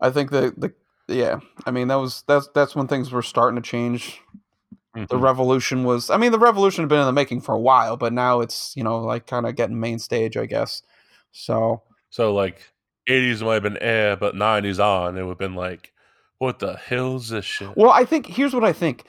I 0.00 0.10
think 0.10 0.30
the 0.30 0.52
the 0.56 0.74
yeah. 1.12 1.40
I 1.66 1.70
mean 1.70 1.88
that 1.88 1.96
was 1.96 2.24
that's 2.26 2.48
that's 2.54 2.74
when 2.74 2.86
things 2.88 3.12
were 3.12 3.22
starting 3.22 3.60
to 3.60 3.68
change. 3.68 4.20
The 4.94 5.16
Mhm. 5.16 5.20
revolution 5.22 5.84
was. 5.84 6.08
I 6.10 6.16
mean 6.16 6.32
the 6.32 6.38
revolution 6.38 6.82
had 6.82 6.88
been 6.88 7.00
in 7.00 7.06
the 7.06 7.12
making 7.12 7.40
for 7.42 7.54
a 7.54 7.60
while, 7.60 7.96
but 7.96 8.12
now 8.12 8.40
it's 8.40 8.74
you 8.76 8.84
know 8.84 8.98
like 9.00 9.26
kind 9.26 9.46
of 9.46 9.56
getting 9.56 9.78
main 9.80 9.98
stage, 9.98 10.36
I 10.36 10.46
guess. 10.46 10.82
So 11.32 11.82
so 12.10 12.32
like 12.34 12.72
'80s 13.08 13.42
might 13.42 13.54
have 13.54 13.62
been 13.64 13.78
air, 13.78 14.16
but 14.16 14.34
'90s 14.36 14.78
on, 14.78 15.16
it 15.18 15.22
would 15.22 15.30
have 15.30 15.38
been 15.38 15.54
like, 15.56 15.92
what 16.38 16.58
the 16.60 16.76
hell's 16.76 17.28
this 17.28 17.44
shit? 17.44 17.76
Well, 17.76 17.90
I 17.90 18.04
think 18.04 18.26
here's 18.26 18.54
what 18.54 18.64
I 18.64 18.72
think. 18.72 19.04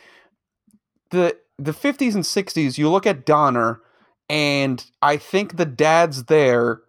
The 1.11 1.37
the 1.57 1.71
50s 1.73 2.15
and 2.15 2.25
60s, 2.25 2.77
you 2.77 2.89
look 2.89 3.05
at 3.07 3.25
Donner 3.25 3.81
and 4.29 4.83
I 5.01 5.17
think 5.17 5.55
the 5.57 5.65
dads 5.65 6.25
there 6.25 6.81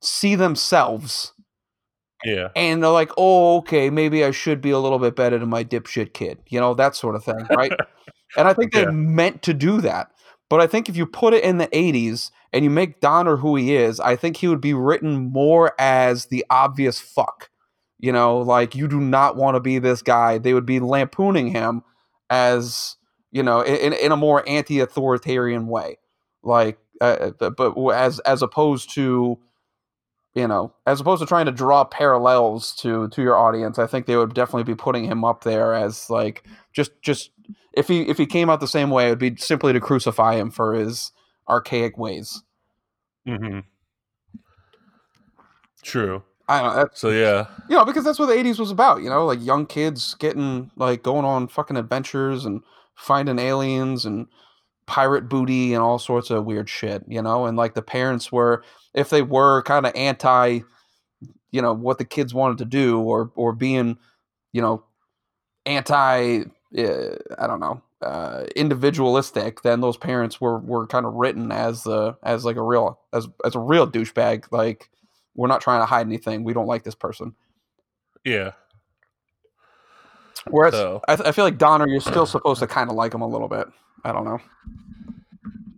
see 0.00 0.34
themselves 0.36 1.32
Yeah, 2.24 2.50
and 2.54 2.82
they're 2.82 2.90
like, 2.90 3.10
"Oh, 3.18 3.56
okay, 3.58 3.90
maybe 3.90 4.24
I 4.24 4.30
should 4.30 4.60
be 4.60 4.70
a 4.70 4.78
little 4.78 4.98
bit 5.00 5.16
better 5.16 5.38
than 5.38 5.48
my 5.48 5.64
dipshit 5.64 6.12
kid." 6.12 6.38
You 6.48 6.60
know, 6.60 6.74
that 6.74 6.94
sort 6.94 7.16
of 7.16 7.24
thing, 7.24 7.46
right? 7.50 7.72
and 8.36 8.48
I 8.48 8.54
think 8.54 8.72
they 8.72 8.82
Yeah. 8.82 8.90
meant 8.90 9.42
to 9.42 9.54
do 9.54 9.80
that. 9.80 10.08
But 10.48 10.60
I 10.60 10.66
think 10.66 10.88
if 10.88 10.96
you 10.96 11.06
put 11.06 11.32
it 11.34 11.44
in 11.44 11.58
the 11.58 11.68
80s 11.68 12.30
and 12.52 12.62
you 12.64 12.70
make 12.70 13.00
Donner 13.00 13.36
who 13.38 13.56
he 13.56 13.74
is, 13.74 13.98
I 14.00 14.16
think 14.16 14.36
he 14.36 14.48
would 14.48 14.60
be 14.60 14.74
written 14.74 15.32
more 15.32 15.72
as 15.78 16.26
the 16.26 16.44
obvious 16.50 17.00
fuck. 17.00 17.48
You 17.98 18.12
know, 18.12 18.38
like 18.38 18.74
you 18.74 18.88
do 18.88 19.00
not 19.00 19.36
want 19.36 19.54
to 19.54 19.60
be 19.60 19.78
this 19.78 20.02
guy. 20.02 20.36
They 20.38 20.52
would 20.54 20.66
be 20.66 20.80
lampooning 20.80 21.48
him 21.48 21.82
as, 22.28 22.96
you 23.30 23.42
know, 23.42 23.60
in, 23.60 23.92
in 23.92 24.12
a 24.12 24.16
more 24.16 24.42
anti-authoritarian 24.48 25.68
way. 25.68 25.98
Like 26.42 26.78
uh, 27.00 27.30
but 27.38 27.74
as 27.90 28.18
as 28.20 28.42
opposed 28.42 28.92
to 28.94 29.38
you 30.34 30.48
know, 30.48 30.72
as 30.86 31.00
opposed 31.00 31.20
to 31.20 31.26
trying 31.26 31.46
to 31.46 31.52
draw 31.52 31.84
parallels 31.84 32.74
to 32.76 33.08
to 33.08 33.22
your 33.22 33.36
audience, 33.36 33.78
I 33.78 33.86
think 33.86 34.06
they 34.06 34.16
would 34.16 34.34
definitely 34.34 34.64
be 34.64 34.74
putting 34.74 35.04
him 35.04 35.24
up 35.24 35.44
there 35.44 35.74
as 35.74 36.08
like 36.10 36.44
just 36.72 36.92
just 37.02 37.30
if 37.74 37.88
he 37.88 38.02
if 38.08 38.18
he 38.18 38.26
came 38.26 38.50
out 38.50 38.60
the 38.60 38.68
same 38.68 38.90
way, 38.90 39.06
it 39.06 39.10
would 39.10 39.18
be 39.18 39.36
simply 39.36 39.72
to 39.72 39.80
crucify 39.80 40.36
him 40.36 40.50
for 40.50 40.74
his 40.74 41.12
archaic 41.48 41.98
ways. 41.98 42.42
hmm 43.26 43.60
true. 45.82 46.22
I 46.48 46.60
don't 46.62 46.76
know, 46.76 46.88
So 46.92 47.10
yeah, 47.10 47.46
you 47.68 47.76
know, 47.76 47.84
because 47.84 48.04
that's 48.04 48.18
what 48.18 48.26
the 48.26 48.34
'80s 48.34 48.58
was 48.58 48.70
about. 48.70 49.02
You 49.02 49.10
know, 49.10 49.24
like 49.24 49.42
young 49.42 49.66
kids 49.66 50.14
getting 50.14 50.70
like 50.76 51.02
going 51.02 51.24
on 51.24 51.48
fucking 51.48 51.76
adventures 51.76 52.44
and 52.44 52.62
finding 52.94 53.38
aliens 53.38 54.04
and 54.04 54.26
pirate 54.86 55.28
booty 55.28 55.72
and 55.72 55.82
all 55.82 55.98
sorts 55.98 56.30
of 56.30 56.44
weird 56.44 56.68
shit. 56.68 57.04
You 57.06 57.22
know, 57.22 57.46
and 57.46 57.56
like 57.56 57.74
the 57.74 57.82
parents 57.82 58.30
were, 58.32 58.64
if 58.94 59.10
they 59.10 59.22
were 59.22 59.62
kind 59.62 59.86
of 59.86 59.92
anti, 59.94 60.60
you 61.50 61.62
know, 61.62 61.72
what 61.72 61.98
the 61.98 62.04
kids 62.04 62.34
wanted 62.34 62.58
to 62.58 62.64
do, 62.64 63.00
or 63.00 63.30
or 63.34 63.52
being, 63.52 63.96
you 64.52 64.60
know, 64.60 64.84
anti, 65.64 66.42
uh, 66.78 67.16
I 67.38 67.46
don't 67.46 67.60
know, 67.60 67.82
uh, 68.00 68.44
individualistic, 68.56 69.62
then 69.62 69.80
those 69.80 69.96
parents 69.96 70.40
were 70.40 70.58
were 70.58 70.86
kind 70.86 71.06
of 71.06 71.14
written 71.14 71.52
as 71.52 71.82
the 71.84 72.16
as 72.22 72.44
like 72.44 72.56
a 72.56 72.62
real 72.62 72.98
as 73.12 73.28
as 73.44 73.54
a 73.54 73.60
real 73.60 73.90
douchebag. 73.90 74.46
Like 74.50 74.90
we're 75.34 75.48
not 75.48 75.60
trying 75.60 75.80
to 75.82 75.86
hide 75.86 76.06
anything. 76.06 76.44
We 76.44 76.52
don't 76.52 76.66
like 76.66 76.82
this 76.84 76.94
person. 76.94 77.34
yeah, 78.24 78.52
Whereas 80.50 80.74
So- 80.74 81.00
I, 81.08 81.16
th- 81.16 81.28
I 81.28 81.32
feel 81.32 81.44
like 81.44 81.58
Donner, 81.58 81.86
you're 81.88 82.00
still 82.00 82.26
supposed 82.26 82.60
to 82.60 82.66
kind 82.66 82.90
of 82.90 82.96
like 82.96 83.14
him 83.14 83.22
a 83.22 83.28
little 83.28 83.48
bit. 83.48 83.66
I 84.04 84.12
don't 84.12 84.24
know. 84.24 84.38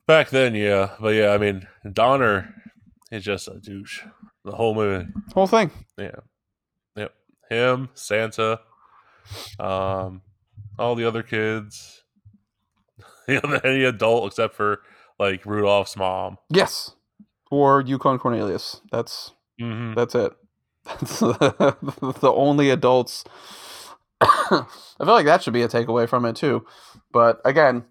back 0.07 0.31
then, 0.31 0.55
yeah, 0.55 0.91
but 1.01 1.15
yeah, 1.15 1.31
I 1.31 1.39
mean, 1.39 1.67
Donner 1.93 2.55
is 3.11 3.23
just 3.25 3.49
a 3.49 3.61
douche. 3.61 4.03
The 4.45 4.53
whole 4.53 4.75
movie, 4.75 5.07
Whole 5.35 5.47
thing. 5.47 5.71
yeah, 5.99 6.17
yep, 6.97 7.15
him, 7.49 7.89
Santa, 7.95 8.61
um, 9.59 10.21
all 10.79 10.95
the 10.95 11.05
other 11.05 11.23
kids, 11.23 12.03
any 13.29 13.85
adult 13.85 14.27
except 14.27 14.55
for 14.55 14.81
like 15.19 15.45
Rudolph's 15.47 15.97
mom. 15.97 16.39
Yes. 16.51 16.93
Or 17.51 17.81
Yukon 17.81 18.19
Cornelius. 18.19 18.81
That's 18.91 19.33
hmm 19.61 19.95
that's 19.95 20.15
it. 20.15 20.33
That's 20.85 21.21
the 21.21 22.33
only 22.35 22.71
adults. 22.71 23.25
I 24.21 24.67
feel 24.99 25.07
like 25.07 25.27
that 25.27 25.43
should 25.43 25.53
be 25.53 25.63
a 25.63 25.69
takeaway 25.69 26.09
from 26.09 26.25
it 26.25 26.37
too. 26.37 26.67
But 27.13 27.41
again, 27.45 27.85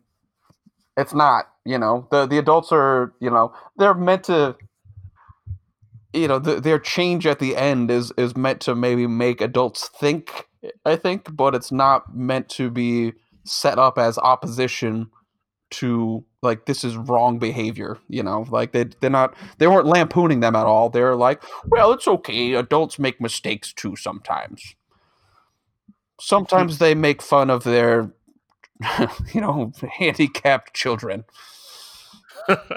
it's 0.98 1.14
not. 1.14 1.46
You 1.66 1.80
know, 1.80 2.08
the 2.12 2.26
the 2.26 2.38
adults 2.38 2.70
are. 2.72 3.14
You 3.20 3.30
know, 3.30 3.54
they're 3.78 3.94
meant 3.94 4.26
to. 4.26 4.58
You 6.16 6.28
know, 6.28 6.38
the, 6.38 6.60
their 6.62 6.78
change 6.78 7.26
at 7.26 7.40
the 7.40 7.56
end 7.56 7.90
is 7.90 8.12
is 8.18 8.36
meant 8.36 8.62
to 8.62 8.76
maybe 8.76 9.08
make 9.08 9.42
adults 9.42 9.88
think. 9.88 10.48
I 10.86 10.96
think, 10.96 11.36
but 11.36 11.56
it's 11.56 11.72
not 11.72 12.16
meant 12.16 12.50
to 12.50 12.70
be 12.70 13.14
set 13.46 13.78
up 13.78 13.98
as 13.98 14.18
opposition 14.18 15.10
to 15.72 16.24
like 16.44 16.66
this 16.66 16.84
is 16.84 16.96
wrong 16.96 17.40
behavior 17.40 17.98
you 18.08 18.22
know? 18.22 18.46
Like 18.50 18.72
they 18.74 18.86
they're 19.00 19.10
not 19.10 19.36
they 19.58 19.68
weren't 19.68 19.88
lampooning 19.88 20.40
them 20.40 20.56
at 20.56 20.66
all. 20.66 20.90
They're 20.90 21.16
like 21.16 21.44
well 21.66 21.92
it's 21.92 22.08
okay. 22.08 22.54
Adults 22.54 23.00
make 23.00 23.20
mistakes 23.20 23.74
too 23.74 23.96
sometimes. 23.96 24.76
Sometimes 26.20 26.78
they 26.80 26.94
make 26.96 27.22
fun 27.22 27.50
of 27.50 27.64
their 27.64 28.14
you 29.34 29.42
know 29.42 29.72
handicapped 29.98 30.74
children. 30.74 31.26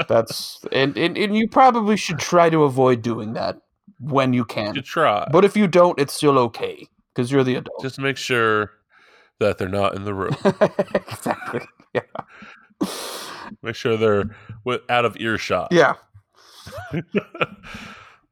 That's 0.09 0.64
and, 0.72 0.97
and 0.97 1.18
and 1.18 1.37
you 1.37 1.49
probably 1.49 1.97
should 1.97 2.18
try 2.18 2.49
to 2.51 2.64
avoid 2.64 3.03
doing 3.03 3.34
that 3.34 3.59
when 3.99 4.32
you 4.32 4.45
can. 4.45 4.74
You 4.74 4.82
try, 4.82 5.28
but 5.30 5.45
if 5.45 5.57
you 5.57 5.66
don't 5.66 5.99
it's 5.99 6.14
still 6.14 6.39
okay 6.39 6.89
because 7.17 7.33
you're 7.33 7.43
the 7.45 7.55
adult 7.57 7.81
just 7.81 7.99
make 7.99 8.19
sure 8.19 8.73
that 9.41 9.57
they're 9.59 9.69
not 9.69 9.95
in 9.97 10.05
the 10.05 10.12
room. 10.14 10.37
exactly 10.95 11.61
yeah 11.95 12.01
make 13.62 13.75
sure 13.75 13.97
they're 13.97 14.25
out 14.91 15.05
of 15.07 15.17
earshot. 15.19 15.69
yeah 15.73 15.95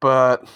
but 0.01 0.47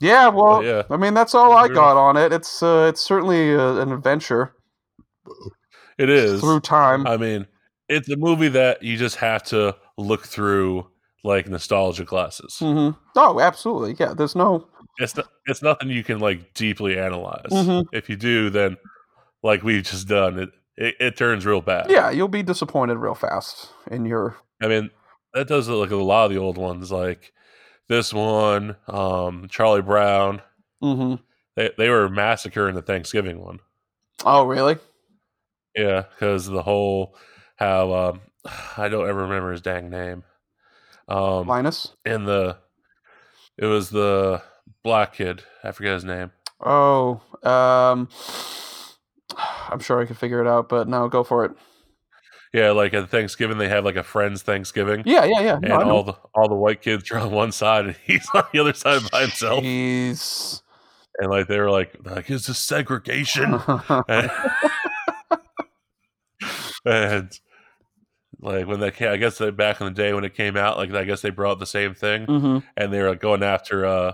yeah 0.00 0.28
well 0.28 0.58
But 0.60 0.64
yeah. 0.64 0.82
i 0.90 0.96
mean 0.96 1.14
that's 1.14 1.34
all 1.34 1.52
i 1.52 1.68
got 1.68 1.96
on 1.96 2.16
it 2.16 2.32
it's 2.32 2.62
uh, 2.62 2.86
it's 2.88 3.00
certainly 3.00 3.54
uh, 3.54 3.74
an 3.76 3.92
adventure 3.92 4.54
It 5.98 6.08
is. 6.08 6.40
through 6.40 6.60
time 6.60 7.06
I 7.06 7.16
mean, 7.16 7.46
it's 7.88 8.08
a 8.08 8.16
movie 8.16 8.48
that 8.48 8.82
you 8.82 8.96
just 8.96 9.16
have 9.16 9.42
to 9.44 9.76
look 9.98 10.24
through 10.26 10.86
like 11.24 11.48
nostalgia 11.48 12.04
glasses. 12.04 12.56
hmm 12.58 12.90
oh 13.16 13.40
absolutely 13.40 13.94
yeah 13.98 14.14
there's 14.14 14.34
no 14.34 14.66
It's 14.98 15.16
not, 15.16 15.26
it's 15.46 15.62
nothing 15.62 15.88
you 15.88 16.04
can 16.04 16.18
like 16.18 16.54
deeply 16.54 16.98
analyze. 16.98 17.50
Mhm. 17.50 17.86
If 17.92 18.08
you 18.10 18.16
do, 18.16 18.50
then 18.50 18.76
like 19.42 19.62
we've 19.62 19.82
just 19.84 20.08
done, 20.08 20.38
it 20.38 20.50
it, 20.76 20.94
it 21.00 21.16
turns 21.16 21.44
real 21.46 21.60
bad. 21.60 21.90
yeah 21.90 22.10
you'll 22.10 22.28
be 22.28 22.42
disappointed 22.42 22.96
real 22.96 23.14
fast 23.14 23.70
in 23.90 24.04
your 24.06 24.36
I 24.62 24.68
mean, 24.68 24.90
that 25.34 25.48
does 25.48 25.68
look 25.68 25.80
like 25.80 25.90
a 25.90 26.02
lot 26.02 26.26
of 26.26 26.30
the 26.30 26.38
old 26.38 26.56
ones, 26.58 26.90
like 26.92 27.32
this 27.88 28.12
one, 28.12 28.76
um, 28.88 29.48
Charlie 29.48 29.82
Brown. 29.82 30.40
Mm-hmm. 30.82 31.16
They 31.56 31.70
they 31.76 31.88
were 31.88 32.08
massacring 32.08 32.74
the 32.74 32.82
Thanksgiving 32.82 33.40
one. 33.40 33.58
oh 34.24 34.44
really 34.44 34.76
Yeah, 35.76 36.02
because 36.10 36.46
the 36.46 36.62
whole 36.62 37.16
how 37.56 37.92
um, 37.94 38.20
I 38.76 38.88
don't 38.88 39.08
ever 39.08 39.22
remember 39.22 39.52
his 39.52 39.62
dang 39.62 39.90
name. 39.90 40.24
Um, 41.08 41.46
Linus. 41.48 41.90
and 42.04 42.26
the 42.26 42.56
it 43.58 43.66
was 43.66 43.90
the 43.90 44.42
black 44.82 45.14
kid. 45.14 45.42
I 45.62 45.72
forget 45.72 45.94
his 45.94 46.04
name. 46.04 46.32
Oh, 46.60 47.20
um, 47.42 48.08
I'm 49.68 49.80
sure 49.80 50.00
I 50.00 50.06
could 50.06 50.16
figure 50.16 50.40
it 50.40 50.46
out, 50.46 50.68
but 50.68 50.88
no, 50.88 51.08
go 51.08 51.24
for 51.24 51.44
it. 51.44 51.52
Yeah, 52.52 52.72
like 52.72 52.92
at 52.92 53.08
Thanksgiving 53.08 53.56
they 53.56 53.68
have 53.68 53.84
like 53.84 53.96
a 53.96 54.02
friends 54.02 54.42
Thanksgiving, 54.42 55.02
Yeah, 55.06 55.24
yeah, 55.24 55.40
yeah. 55.40 55.54
and 55.54 55.68
No, 55.68 55.80
I 55.80 55.90
all 55.90 56.02
the 56.04 56.16
all 56.34 56.48
the 56.48 56.54
white 56.54 56.82
kids 56.82 57.10
are 57.10 57.18
on 57.18 57.30
one 57.30 57.50
side 57.50 57.86
and 57.86 57.96
he's 58.04 58.28
on 58.34 58.44
the 58.52 58.58
other 58.58 58.74
side 58.74 59.02
by 59.10 59.22
himself. 59.22 59.64
Jeez. 59.64 60.62
And 61.18 61.30
like 61.30 61.48
they 61.48 61.58
were 61.58 61.70
like, 61.70 61.96
like 62.04 62.30
is 62.30 62.46
this 62.46 62.58
segregation? 62.58 63.58
and, 64.08 64.30
and, 66.84 67.40
like 68.40 68.66
when 68.66 68.80
that 68.80 68.96
came, 68.96 69.08
I 69.08 69.16
guess 69.16 69.38
back 69.52 69.80
in 69.80 69.86
the 69.86 69.92
day 69.92 70.12
when 70.12 70.24
it 70.24 70.34
came 70.34 70.56
out, 70.56 70.76
like 70.76 70.92
I 70.92 71.04
guess 71.04 71.22
they 71.22 71.30
brought 71.30 71.58
the 71.58 71.66
same 71.66 71.94
thing, 71.94 72.26
hmm 72.26 72.58
and 72.76 72.92
they 72.92 73.00
were 73.00 73.10
like, 73.10 73.20
going 73.20 73.42
after 73.42 73.86
uh 73.86 74.12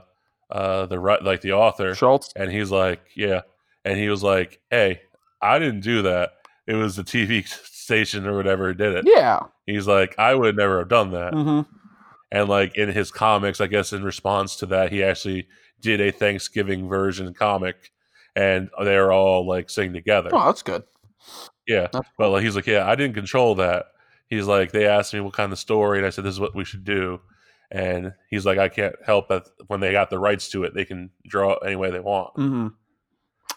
uh 0.51 0.87
the 0.87 0.99
right 0.99 1.23
like 1.23 1.41
the 1.41 1.53
author, 1.53 1.95
Schulz. 1.95 2.33
and 2.37 2.51
he's 2.51 2.71
like, 2.71 3.01
yeah, 3.15 3.43
and 3.85 3.99
he 3.99 4.09
was 4.09 4.23
like, 4.23 4.61
hey, 4.71 5.01
I 5.43 5.59
didn't 5.59 5.81
do 5.81 6.03
that. 6.03 6.33
It 6.67 6.75
was 6.75 6.97
the 6.97 7.05
TV 7.05 7.47
station 7.65 8.27
or 8.27 8.37
whatever 8.37 8.73
did 8.75 8.95
it. 8.95 9.05
Yeah. 9.07 9.41
He's 9.67 9.87
like, 9.87 10.15
I 10.19 10.35
would 10.35 10.57
never 10.57 10.79
have 10.81 10.89
done 10.89 11.11
that. 11.13 11.33
hmm 11.35 11.61
And 12.31 12.49
like 12.49 12.77
in 12.77 12.91
his 12.91 13.11
comics, 13.11 13.61
I 13.61 13.67
guess 13.67 13.93
in 13.93 14.03
response 14.03 14.57
to 14.57 14.67
that, 14.67 14.93
he 14.93 15.03
actually 15.03 15.47
did 15.81 16.01
a 16.01 16.11
Thanksgiving 16.11 16.89
version 16.89 17.33
comic, 17.35 17.93
and 18.37 18.69
they're 18.83 19.13
all 19.13 19.47
like 19.47 19.71
sing 19.71 19.93
together. 19.93 20.31
Oh, 20.33 20.47
that's 20.47 20.63
good. 20.63 20.83
Yeah, 21.67 21.89
That's 21.93 22.09
but 22.17 22.31
like 22.31 22.43
he's 22.43 22.57
like, 22.57 22.67
yeah, 22.67 22.89
I 22.89 22.95
didn't 22.95 23.15
control 23.15 23.55
that. 23.57 23.87
He's 24.29 24.47
like, 24.47 24.73
they 24.73 24.87
asked 24.87 25.13
me 25.15 25.21
what 25.21 25.35
kind 25.35 25.53
of 25.53 25.59
story, 25.59 25.99
and 25.99 26.07
I 26.07 26.11
said, 26.11 26.25
this 26.25 26.33
is 26.35 26.41
what 26.41 26.55
we 26.55 26.65
should 26.65 26.85
do. 26.85 27.21
And 27.71 28.15
he's 28.31 28.47
like, 28.47 28.59
I 28.59 28.69
can't 28.69 28.95
help 29.05 29.31
it 29.31 29.47
when 29.67 29.81
they 29.81 29.93
got 29.93 30.09
the 30.11 30.19
rights 30.19 30.49
to 30.51 30.65
it, 30.65 30.75
they 30.75 30.85
can 30.87 31.11
draw 31.27 31.53
it 31.53 31.59
any 31.67 31.77
way 31.77 31.91
they 31.91 32.01
want. 32.01 32.35
hmm 32.37 32.69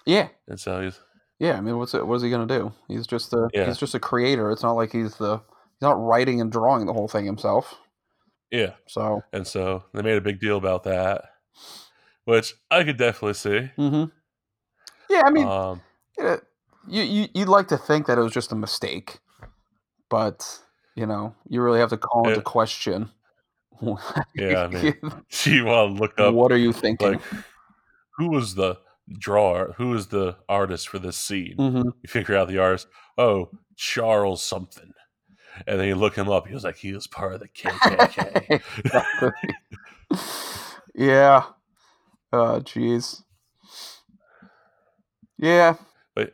Yeah. 0.06 0.28
And 0.48 0.60
so 0.60 0.82
he's 0.82 1.00
Yeah. 1.40 1.58
I 1.58 1.62
mean, 1.62 1.78
what's 1.78 1.94
it? 1.94 2.06
What 2.06 2.16
is 2.16 2.22
he 2.22 2.30
gonna 2.30 2.46
do? 2.46 2.74
He's 2.88 3.08
just 3.08 3.34
a 3.34 3.50
Yeah. 3.54 3.68
he's 3.68 3.78
just 3.78 3.96
a 3.96 4.00
creator. 4.00 4.52
It's 4.52 4.64
not 4.64 4.74
like 4.74 4.92
he's 4.92 5.16
the 5.16 5.38
he's 5.38 5.82
not 5.82 5.94
writing 6.02 6.42
and 6.42 6.52
drawing 6.52 6.86
the 6.86 6.94
whole 6.94 7.08
thing 7.08 7.26
himself. 7.26 7.76
yeah, 8.52 8.74
So. 8.88 9.24
and 9.32 9.48
so 9.48 9.86
they 9.94 10.02
made 10.02 10.18
a 10.18 10.22
big 10.22 10.42
deal 10.42 10.58
about 10.58 10.84
that, 10.84 11.24
which 12.26 12.54
I 12.70 12.84
could 12.84 12.98
definitely 12.98 13.36
see. 13.36 13.72
hmm 13.78 14.06
Yeah. 15.10 15.22
I 15.26 15.30
mean, 15.32 15.48
um, 15.48 15.82
Yeah, 16.20 16.38
you, 16.86 17.04
you 17.04 17.28
you'd 17.34 17.48
like 17.48 17.70
to 17.70 17.78
think 17.78 18.08
that 18.08 18.18
it 18.18 18.22
was 18.22 18.34
just 18.34 18.52
a 18.52 18.56
mistake, 18.56 19.20
but 20.10 20.60
you 20.96 21.06
know 21.06 21.34
you 21.48 21.62
really 21.62 21.80
have 21.80 21.92
to 21.92 21.98
call 21.98 22.28
into 22.28 22.40
Yeah. 22.42 22.44
question. 22.44 23.10
Yeah, 24.36 24.64
I 24.64 24.68
mean, 24.68 24.94
she 25.30 25.62
want 25.62 25.96
to 25.96 26.02
look 26.02 26.20
up 26.20 26.34
what 26.34 26.52
are 26.52 26.58
you 26.58 26.72
thinking? 26.74 27.14
like 27.14 27.22
who 28.18 28.30
was 28.30 28.56
the 28.56 28.78
drawer, 29.20 29.74
who 29.78 29.90
was 29.90 30.08
the 30.08 30.38
artist 30.48 30.88
for 30.90 31.00
this 31.00 31.18
scene. 31.18 31.56
hmm 31.58 31.78
You 32.02 32.08
figure 32.08 32.36
out 32.38 32.48
the 32.48 32.60
artist. 32.60 32.88
Oh, 33.18 33.50
Charles 33.76 34.44
something, 34.44 34.92
and 35.68 35.80
then 35.80 35.88
you 35.88 35.96
look 35.96 36.16
him 36.16 36.30
up. 36.30 36.48
He 36.48 36.54
was 36.54 36.64
like 36.64 36.78
he 36.78 36.94
was 36.94 37.08
part 37.08 37.34
of 37.34 37.40
the 37.40 37.48
KKK. 37.50 39.34
Yeah. 40.94 41.44
Oh, 42.34 42.60
jeez. 42.62 43.24
Yeah. 45.38 45.76
but 46.16 46.34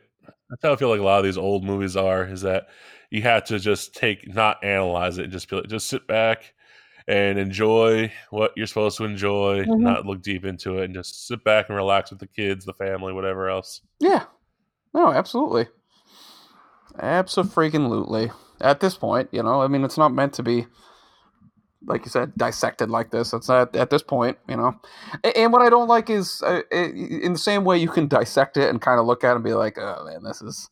that's 0.50 0.62
how 0.62 0.72
I 0.72 0.76
feel 0.76 0.90
like 0.90 1.00
a 1.00 1.04
lot 1.04 1.18
of 1.18 1.24
these 1.24 1.38
old 1.38 1.64
movies 1.64 1.96
are. 1.96 2.24
Is 2.24 2.42
that 2.42 2.66
you 3.10 3.22
have 3.22 3.44
to 3.44 3.58
just 3.58 3.94
take, 3.94 4.32
not 4.34 4.62
analyze 4.64 5.18
it, 5.18 5.24
and 5.24 5.32
just 5.32 5.48
be 5.48 5.56
like, 5.56 5.68
just 5.68 5.86
sit 5.86 6.06
back 6.06 6.54
and 7.08 7.38
enjoy 7.38 8.12
what 8.30 8.52
you're 8.54 8.66
supposed 8.66 8.98
to 8.98 9.04
enjoy, 9.04 9.64
Mhm. 9.64 9.78
not 9.78 10.06
look 10.06 10.22
deep 10.22 10.44
into 10.44 10.78
it, 10.78 10.84
and 10.84 10.94
just 10.94 11.26
sit 11.26 11.42
back 11.42 11.68
and 11.68 11.76
relax 11.76 12.10
with 12.10 12.20
the 12.20 12.26
kids, 12.26 12.64
the 12.66 12.74
family, 12.74 13.12
whatever 13.12 13.48
else. 13.48 13.80
Yeah. 13.98 14.24
No, 14.94 15.10
absolutely. 15.10 15.68
Absolutely. 16.98 18.30
At 18.60 18.80
this 18.80 18.96
point, 18.96 19.28
you 19.32 19.42
know, 19.42 19.62
I 19.62 19.68
mean, 19.68 19.84
it's 19.84 19.98
not 19.98 20.12
meant 20.12 20.32
to 20.34 20.42
be, 20.42 20.66
like 21.86 22.04
you 22.04 22.10
said, 22.10 22.32
dissected 22.36 22.90
like 22.90 23.10
this. 23.10 23.32
It's 23.32 23.48
not 23.48 23.74
at 23.76 23.90
this 23.90 24.02
point, 24.02 24.36
you 24.48 24.56
know. 24.56 24.74
And 25.36 25.52
what 25.52 25.62
I 25.62 25.70
don't 25.70 25.86
like 25.88 26.10
is, 26.10 26.42
uh, 26.42 26.62
in 26.72 27.34
the 27.34 27.38
same 27.38 27.64
way 27.64 27.78
you 27.78 27.88
can 27.88 28.08
dissect 28.08 28.56
it 28.56 28.68
and 28.68 28.80
kind 28.80 28.98
of 28.98 29.06
look 29.06 29.22
at 29.22 29.32
it 29.32 29.36
and 29.36 29.44
be 29.44 29.54
like, 29.54 29.78
oh 29.78 30.04
man, 30.04 30.24
this 30.24 30.42
is 30.42 30.68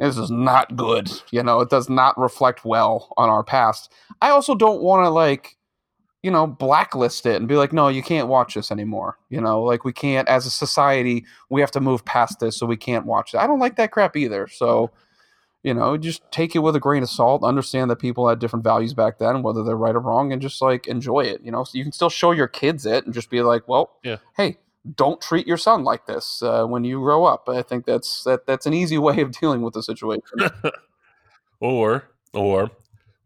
this 0.00 0.16
is 0.16 0.30
not 0.30 0.74
good. 0.76 1.10
You 1.30 1.42
know, 1.42 1.60
it 1.60 1.70
does 1.70 1.88
not 1.88 2.18
reflect 2.18 2.64
well 2.64 3.12
on 3.16 3.28
our 3.28 3.44
past. 3.44 3.92
I 4.20 4.30
also 4.30 4.54
don't 4.56 4.82
want 4.82 5.04
to 5.04 5.10
like, 5.10 5.56
you 6.22 6.30
know, 6.30 6.46
blacklist 6.46 7.26
it 7.26 7.36
and 7.36 7.46
be 7.48 7.56
like, 7.56 7.72
no, 7.72 7.88
you 7.88 8.02
can't 8.02 8.28
watch 8.28 8.54
this 8.54 8.70
anymore. 8.72 9.18
You 9.30 9.40
know, 9.40 9.62
like 9.62 9.84
we 9.84 9.92
can't, 9.92 10.26
as 10.28 10.46
a 10.46 10.50
society, 10.50 11.24
we 11.48 11.60
have 11.60 11.70
to 11.72 11.80
move 11.80 12.04
past 12.04 12.40
this, 12.40 12.56
so 12.56 12.66
we 12.66 12.76
can't 12.76 13.06
watch 13.06 13.34
it. 13.34 13.38
I 13.38 13.46
don't 13.46 13.60
like 13.60 13.76
that 13.76 13.92
crap 13.92 14.16
either. 14.16 14.48
So, 14.48 14.90
you 15.62 15.74
know, 15.74 15.96
just 15.96 16.22
take 16.32 16.56
it 16.56 16.60
with 16.60 16.74
a 16.74 16.80
grain 16.80 17.02
of 17.02 17.08
salt. 17.10 17.44
Understand 17.44 17.90
that 17.90 17.96
people 17.96 18.28
had 18.28 18.38
different 18.40 18.64
values 18.64 18.94
back 18.94 19.18
then, 19.18 19.42
whether 19.42 19.62
they're 19.62 19.76
right 19.76 19.94
or 19.94 20.00
wrong, 20.00 20.32
and 20.32 20.42
just 20.42 20.60
like 20.60 20.86
enjoy 20.88 21.20
it. 21.20 21.40
You 21.42 21.52
know, 21.52 21.62
so 21.64 21.78
you 21.78 21.84
can 21.84 21.92
still 21.92 22.10
show 22.10 22.32
your 22.32 22.48
kids 22.48 22.84
it 22.84 23.04
and 23.04 23.14
just 23.14 23.30
be 23.30 23.42
like, 23.42 23.68
well, 23.68 23.98
Yeah. 24.02 24.16
hey, 24.36 24.58
don't 24.96 25.20
treat 25.20 25.46
your 25.46 25.56
son 25.56 25.84
like 25.84 26.06
this 26.06 26.42
uh, 26.42 26.64
when 26.64 26.82
you 26.84 26.98
grow 27.00 27.24
up. 27.24 27.48
I 27.48 27.62
think 27.62 27.84
that's 27.86 28.24
that 28.24 28.46
that's 28.46 28.66
an 28.66 28.72
easy 28.74 28.98
way 29.06 29.20
of 29.20 29.30
dealing 29.32 29.62
with 29.62 29.74
the 29.74 29.82
situation. 29.82 30.22
or, 31.60 32.04
or 32.32 32.70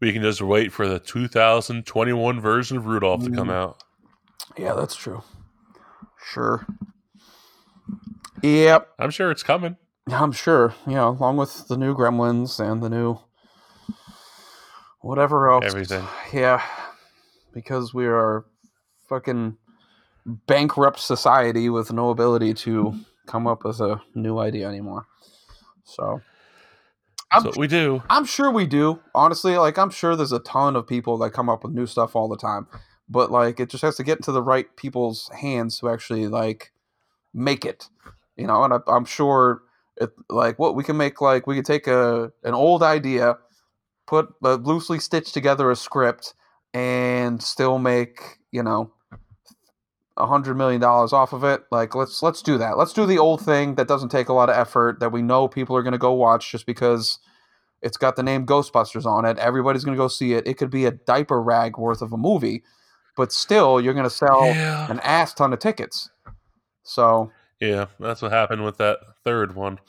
we 0.03 0.11
can 0.11 0.21
just 0.21 0.41
wait 0.41 0.73
for 0.73 0.85
the 0.85 0.99
2021 0.99 2.41
version 2.41 2.75
of 2.75 2.85
Rudolph 2.87 3.23
to 3.23 3.31
come 3.31 3.47
Mm. 3.47 3.53
out. 3.53 3.81
yeah, 4.57 4.73
that's 4.73 4.95
true. 4.97 5.23
Sure. 6.21 6.65
Yep. 8.41 8.89
I'm 8.99 9.11
sure 9.11 9.31
it's 9.31 9.43
coming. 9.43 9.77
I'm 10.11 10.33
sure, 10.33 10.75
Yeah, 10.85 11.07
along 11.07 11.37
with 11.37 11.69
the 11.69 11.77
new 11.77 11.95
Gremlins 11.95 12.59
and 12.59 12.83
the 12.83 12.89
new 12.89 13.19
whatever 14.99 15.49
else. 15.49 15.63
Everything. 15.65 16.05
Yeah. 16.33 16.61
Because 17.53 17.93
we 17.93 18.05
are 18.05 18.43
fucking 19.07 19.55
bankrupt 20.25 20.99
society 20.99 21.69
with 21.69 21.93
no 21.93 22.09
ability 22.09 22.53
to 22.55 22.93
come 23.25 23.47
up 23.47 23.63
with 23.63 23.79
a 23.79 24.01
new 24.15 24.37
idea 24.39 24.67
anymore. 24.67 25.05
So 25.85 26.19
I'm, 27.33 27.51
we 27.57 27.67
do. 27.67 28.03
I'm 28.09 28.25
sure 28.25 28.51
we 28.51 28.65
do. 28.65 28.99
Honestly, 29.15 29.57
like 29.57 29.77
I'm 29.77 29.89
sure 29.89 30.15
there's 30.15 30.31
a 30.31 30.39
ton 30.39 30.75
of 30.75 30.87
people 30.87 31.17
that 31.19 31.31
come 31.31 31.49
up 31.49 31.63
with 31.63 31.73
new 31.73 31.87
stuff 31.87 32.15
all 32.15 32.27
the 32.27 32.37
time. 32.37 32.67
But 33.09 33.31
like 33.31 33.59
it 33.59 33.69
just 33.69 33.81
has 33.81 33.95
to 33.97 34.03
get 34.03 34.19
into 34.19 34.31
the 34.31 34.41
right 34.41 34.73
people's 34.77 35.29
hands 35.39 35.79
to 35.79 35.89
actually 35.89 36.27
like 36.27 36.71
make 37.33 37.65
it. 37.65 37.89
You 38.37 38.47
know, 38.47 38.63
and 38.63 38.73
I, 38.73 38.77
I'm 38.87 39.05
sure 39.05 39.63
it 39.97 40.11
like 40.29 40.57
what 40.59 40.75
we 40.75 40.83
can 40.83 40.97
make 40.97 41.21
like 41.21 41.47
we 41.47 41.55
could 41.55 41.65
take 41.65 41.87
a 41.87 42.31
an 42.43 42.53
old 42.53 42.83
idea, 42.83 43.37
put 44.07 44.29
uh, 44.43 44.55
loosely 44.55 44.99
stitch 44.99 45.31
together 45.31 45.69
a 45.71 45.75
script, 45.75 46.33
and 46.73 47.41
still 47.41 47.79
make 47.79 48.19
you 48.51 48.63
know 48.63 48.91
a 50.17 50.27
hundred 50.27 50.55
million 50.55 50.79
dollars 50.79 51.13
off 51.13 51.33
of 51.33 51.43
it. 51.43 51.63
Like 51.71 51.95
let's 51.95 52.21
let's 52.21 52.41
do 52.41 52.57
that. 52.59 52.77
Let's 52.77 52.93
do 52.93 53.05
the 53.05 53.17
old 53.19 53.41
thing 53.41 53.75
that 53.75 53.87
doesn't 53.87 54.09
take 54.09 54.29
a 54.29 54.33
lot 54.33 54.49
of 54.49 54.55
effort 54.55 54.99
that 54.99 55.11
we 55.11 55.21
know 55.21 55.47
people 55.47 55.75
are 55.75 55.83
going 55.83 55.93
to 55.93 55.97
go 55.97 56.13
watch 56.13 56.51
just 56.51 56.65
because 56.65 57.19
it's 57.81 57.97
got 57.97 58.15
the 58.15 58.23
name 58.23 58.45
Ghostbusters 58.45 59.05
on 59.05 59.25
it. 59.25 59.37
Everybody's 59.39 59.83
going 59.83 59.97
to 59.97 60.01
go 60.01 60.07
see 60.07 60.33
it. 60.33 60.47
It 60.47 60.57
could 60.57 60.69
be 60.69 60.85
a 60.85 60.91
diaper 60.91 61.41
rag 61.41 61.77
worth 61.77 62.01
of 62.01 62.13
a 62.13 62.17
movie, 62.17 62.63
but 63.17 63.31
still 63.31 63.81
you're 63.81 63.93
going 63.93 64.05
to 64.05 64.09
sell 64.09 64.53
Yeah. 64.55 64.89
an 64.89 64.99
ass 65.01 65.33
ton 65.33 65.51
of 65.51 65.59
tickets. 65.59 66.09
So 66.83 67.31
Yeah, 67.59 67.87
that's 67.99 68.21
what 68.21 68.31
happened 68.31 68.63
with 68.63 68.77
that 68.77 68.99
third 69.23 69.55
one 69.55 69.79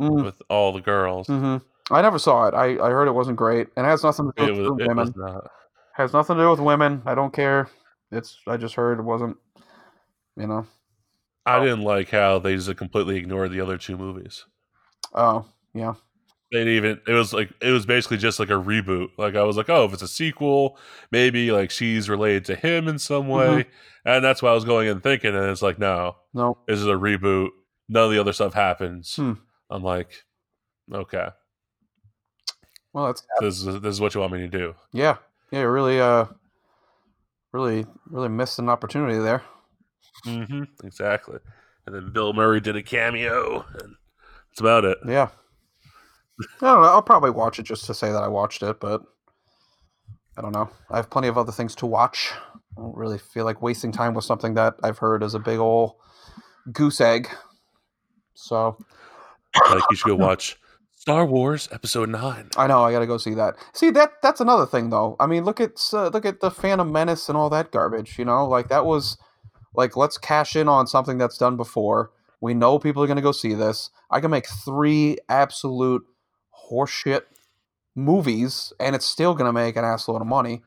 mm, 0.00 0.24
with 0.24 0.40
all 0.48 0.72
the 0.72 0.80
girls. 0.80 1.26
hmm 1.26 1.56
I 1.90 2.02
never 2.02 2.18
saw 2.18 2.46
it. 2.48 2.54
I, 2.54 2.72
I 2.84 2.90
heard 2.90 3.06
it 3.06 3.12
wasn't 3.12 3.36
great, 3.36 3.68
and 3.76 3.86
it 3.86 3.88
has 3.88 4.02
nothing 4.02 4.26
to 4.26 4.32
do 4.36 4.52
It 4.52 4.56
with 4.56 4.72
was, 4.72 4.80
it 4.80 4.88
women. 4.88 5.14
has 5.92 6.12
nothing 6.12 6.36
to 6.36 6.42
do 6.42 6.50
with 6.50 6.60
women. 6.60 7.00
I 7.06 7.14
don't 7.14 7.32
care. 7.32 7.68
It's 8.16 8.38
I 8.46 8.56
just 8.56 8.74
heard 8.74 8.98
it 8.98 9.02
wasn't. 9.02 9.36
You 10.36 10.46
know. 10.46 10.66
I 11.44 11.60
didn't 11.60 11.82
like 11.82 12.10
how 12.10 12.38
they 12.40 12.56
just 12.56 12.74
completely 12.76 13.16
ignored 13.16 13.52
the 13.52 13.60
other 13.60 13.78
two 13.78 13.96
movies. 13.96 14.44
Oh 15.14 15.46
yeah. 15.74 15.94
They 16.52 16.58
didn't 16.58 16.74
even. 16.74 17.00
It 17.06 17.12
was 17.12 17.32
like 17.32 17.50
it 17.60 17.70
was 17.70 17.86
basically 17.86 18.16
just 18.18 18.38
like 18.40 18.50
a 18.50 18.54
reboot. 18.54 19.08
Like 19.18 19.34
I 19.36 19.42
was 19.42 19.56
like, 19.56 19.68
oh, 19.68 19.84
if 19.84 19.92
it's 19.92 20.02
a 20.02 20.08
sequel, 20.08 20.78
maybe 21.10 21.50
like 21.52 21.70
she's 21.70 22.08
related 22.08 22.44
to 22.46 22.54
him 22.56 22.86
in 22.88 22.98
some 22.98 23.28
way, 23.28 23.66
and 24.04 24.24
that's 24.24 24.42
why 24.42 24.50
I 24.50 24.54
was 24.54 24.64
going 24.64 24.88
in 24.88 25.00
thinking. 25.00 25.34
And 25.34 25.44
it's 25.50 25.62
like, 25.62 25.78
no, 25.78 26.16
No. 26.34 26.58
this 26.66 26.78
is 26.80 26.86
a 26.86 26.90
reboot. 26.92 27.48
None 27.88 28.04
of 28.04 28.10
the 28.12 28.18
other 28.20 28.32
stuff 28.32 28.54
happens. 28.54 29.14
Hmm. 29.16 29.34
I'm 29.70 29.82
like, 29.82 30.24
okay, 30.92 31.28
Well, 32.92 33.06
that's 33.06 33.22
this 33.40 33.60
is 33.64 33.80
this 33.80 33.94
is 33.94 34.00
what 34.00 34.14
you 34.14 34.20
want 34.20 34.32
me 34.32 34.38
to 34.40 34.48
do. 34.48 34.74
yeah. 34.92 35.16
Yeah. 35.52 35.62
Really. 35.62 36.00
Uh. 36.00 36.26
Really. 37.56 37.86
Really 38.10 38.28
missed 38.28 38.58
an 38.58 38.68
opportunity 38.68 39.18
there. 39.18 39.42
hmm 40.24 40.64
Exactly. 40.84 41.38
And 41.86 41.94
then 41.94 42.12
Bill 42.12 42.34
Murray 42.34 42.60
did 42.60 42.76
a 42.76 42.82
cameo, 42.82 43.64
and 43.80 43.94
that's 44.50 44.60
about 44.60 44.84
it. 44.84 44.98
Yeah. 45.06 45.28
I 46.60 46.66
don't 46.66 46.82
know. 46.82 46.88
I'll 46.88 47.00
probably 47.00 47.30
watch 47.30 47.58
it 47.58 47.62
just 47.62 47.86
to 47.86 47.94
say 47.94 48.12
that 48.12 48.22
I 48.22 48.28
watched 48.28 48.62
it, 48.62 48.78
but 48.78 49.00
I 50.36 50.42
don't 50.42 50.52
know. 50.52 50.68
I 50.90 50.96
have 50.96 51.08
plenty 51.08 51.28
of 51.28 51.38
other 51.38 51.52
things 51.52 51.74
to 51.76 51.86
watch. 51.86 52.30
I 52.76 52.82
don't 52.82 52.94
really 52.94 53.16
feel 53.16 53.46
like 53.46 53.62
wasting 53.62 53.90
time 53.90 54.12
with 54.12 54.24
something 54.26 54.52
that 54.54 54.74
I've 54.82 54.98
heard 54.98 55.22
is 55.22 55.32
a 55.32 55.38
big 55.38 55.58
old 55.58 55.94
goose 56.72 57.00
egg. 57.00 57.30
So 58.34 58.76
Like 59.70 59.82
you 59.88 59.96
should 59.96 60.08
go 60.08 60.16
watch 60.26 60.58
Star 61.06 61.24
Wars 61.24 61.68
Episode 61.70 62.08
Nine. 62.08 62.50
I 62.56 62.66
know 62.66 62.82
I 62.82 62.90
got 62.90 62.98
to 62.98 63.06
go 63.06 63.16
see 63.16 63.34
that. 63.34 63.54
See 63.72 63.90
that 63.90 64.14
that's 64.22 64.40
another 64.40 64.66
thing 64.66 64.90
though. 64.90 65.14
I 65.20 65.28
mean, 65.28 65.44
look 65.44 65.60
at 65.60 65.80
uh, 65.92 66.08
look 66.08 66.26
at 66.26 66.40
the 66.40 66.50
Phantom 66.50 66.90
Menace 66.90 67.28
and 67.28 67.38
all 67.38 67.48
that 67.50 67.70
garbage. 67.70 68.18
You 68.18 68.24
know, 68.24 68.44
like 68.48 68.68
that 68.70 68.84
was 68.84 69.16
like 69.72 69.96
let's 69.96 70.18
cash 70.18 70.56
in 70.56 70.66
on 70.66 70.88
something 70.88 71.16
that's 71.16 71.38
done 71.38 71.56
before. 71.56 72.10
We 72.40 72.54
know 72.54 72.80
people 72.80 73.04
are 73.04 73.06
going 73.06 73.18
to 73.18 73.22
go 73.22 73.30
see 73.30 73.54
this. 73.54 73.90
I 74.10 74.18
can 74.18 74.32
make 74.32 74.48
three 74.48 75.18
absolute 75.28 76.02
horseshit 76.68 77.22
movies, 77.94 78.72
and 78.80 78.96
it's 78.96 79.06
still 79.06 79.34
going 79.34 79.46
to 79.46 79.52
make 79.52 79.76
an 79.76 79.84
assload 79.84 80.22
of 80.22 80.26
money. 80.26 80.64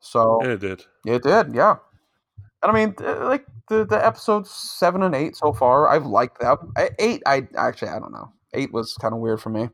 So 0.00 0.40
Yeah, 0.42 0.52
it 0.52 0.60
did. 0.60 0.84
it 1.04 1.22
did, 1.22 1.54
yeah. 1.54 1.76
And 2.62 2.72
I 2.72 2.72
mean, 2.72 2.94
like 2.98 3.44
the 3.68 3.84
the 3.84 4.02
episodes 4.02 4.48
seven 4.50 5.02
and 5.02 5.14
eight 5.14 5.36
so 5.36 5.52
far, 5.52 5.88
I've 5.88 6.06
liked 6.06 6.40
them. 6.40 6.72
Eight, 6.98 7.22
I 7.26 7.46
actually 7.54 7.88
I 7.88 7.98
don't 7.98 8.12
know. 8.12 8.32
Eight 8.54 8.72
was 8.72 8.94
kind 8.94 9.14
of 9.14 9.20
weird 9.20 9.40
for 9.40 9.50
me, 9.50 9.68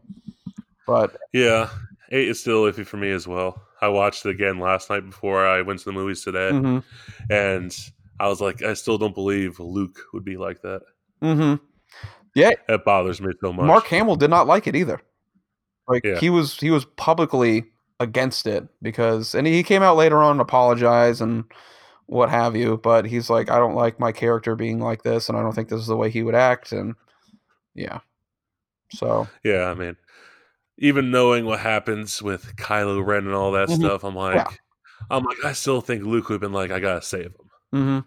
but 0.87 1.17
Yeah, 1.33 1.69
eight 2.11 2.29
is 2.29 2.41
still 2.41 2.65
iffy 2.65 2.87
for 2.87 2.97
me 2.97 3.11
as 3.11 3.27
well. 3.27 3.63
I 3.81 3.89
watched 3.89 4.27
it 4.27 4.31
again 4.31 4.59
last 4.59 4.91
night 4.91 5.07
before 5.07 5.47
I 5.47 5.63
went 5.63 5.79
to 5.81 5.85
the 5.87 5.93
movies 5.93 6.23
today, 6.23 6.51
mhm. 6.51 6.83
and 7.31 7.75
I 8.19 8.29
was 8.29 8.41
like, 8.41 8.63
I 8.63 8.75
still 8.75 8.99
don't 8.99 9.15
believe 9.15 9.59
Luke 9.59 9.99
would 10.13 10.25
be 10.25 10.37
like 10.37 10.61
that. 10.63 10.83
Mm-hmm. 11.23 11.65
Yeah, 12.35 12.51
it 12.69 12.85
bothers 12.85 13.21
me 13.21 13.33
so 13.41 13.53
much. 13.53 13.67
Mark 13.67 13.87
Hamill 13.87 14.17
did 14.17 14.31
not 14.31 14.47
like 14.47 14.67
it 14.67 14.77
either. 14.77 15.01
Like 15.89 16.05
Yeah. 16.05 16.19
he 16.21 16.31
was 16.31 16.57
he 16.59 16.71
was 16.71 16.85
publicly 16.85 17.65
against 17.99 18.47
it 18.47 18.67
because 18.81 19.35
and 19.35 19.47
he 19.47 19.63
came 19.63 19.83
out 19.83 19.97
later 19.97 20.23
on 20.23 20.33
and 20.33 20.41
apologized 20.41 21.21
and 21.21 21.45
what 22.07 22.29
have 22.31 22.57
you, 22.57 22.77
but 22.77 23.05
he's 23.07 23.31
like, 23.31 23.51
I 23.51 23.59
don't 23.59 23.75
like 23.75 24.01
my 24.01 24.13
character 24.13 24.57
being 24.57 24.81
like 24.81 25.03
this 25.03 25.29
and 25.29 25.39
I 25.39 25.43
don't 25.43 25.53
think 25.55 25.69
this 25.69 25.81
is 25.81 25.87
the 25.87 25.97
way 25.97 26.11
he 26.11 26.23
would 26.23 26.35
act 26.35 26.73
and 26.73 26.95
yeah. 27.75 28.01
So 28.93 29.29
Yeah, 29.45 29.67
I 29.71 29.75
mean, 29.75 29.97
even 30.79 31.11
knowing 31.11 31.45
what 31.47 31.61
happens 31.61 32.23
with 32.23 32.57
Kylo 32.57 33.05
Ren 33.05 33.27
and 33.27 33.35
all 33.35 33.53
that 33.53 33.69
Mhm. 33.69 33.77
stuff, 33.77 34.05
I'm 34.05 34.15
like, 34.17 34.37
Yeah. 34.37 34.47
I'm 35.11 35.25
like, 35.25 35.45
I 35.45 35.53
still 35.53 35.81
think 35.81 36.05
Luke 36.05 36.29
would 36.29 36.35
have 36.35 36.41
been 36.41 36.53
like, 36.53 36.71
I 36.71 36.79
gotta 36.81 37.03
save 37.03 37.27
him. 37.27 37.51
hmm 37.73 37.99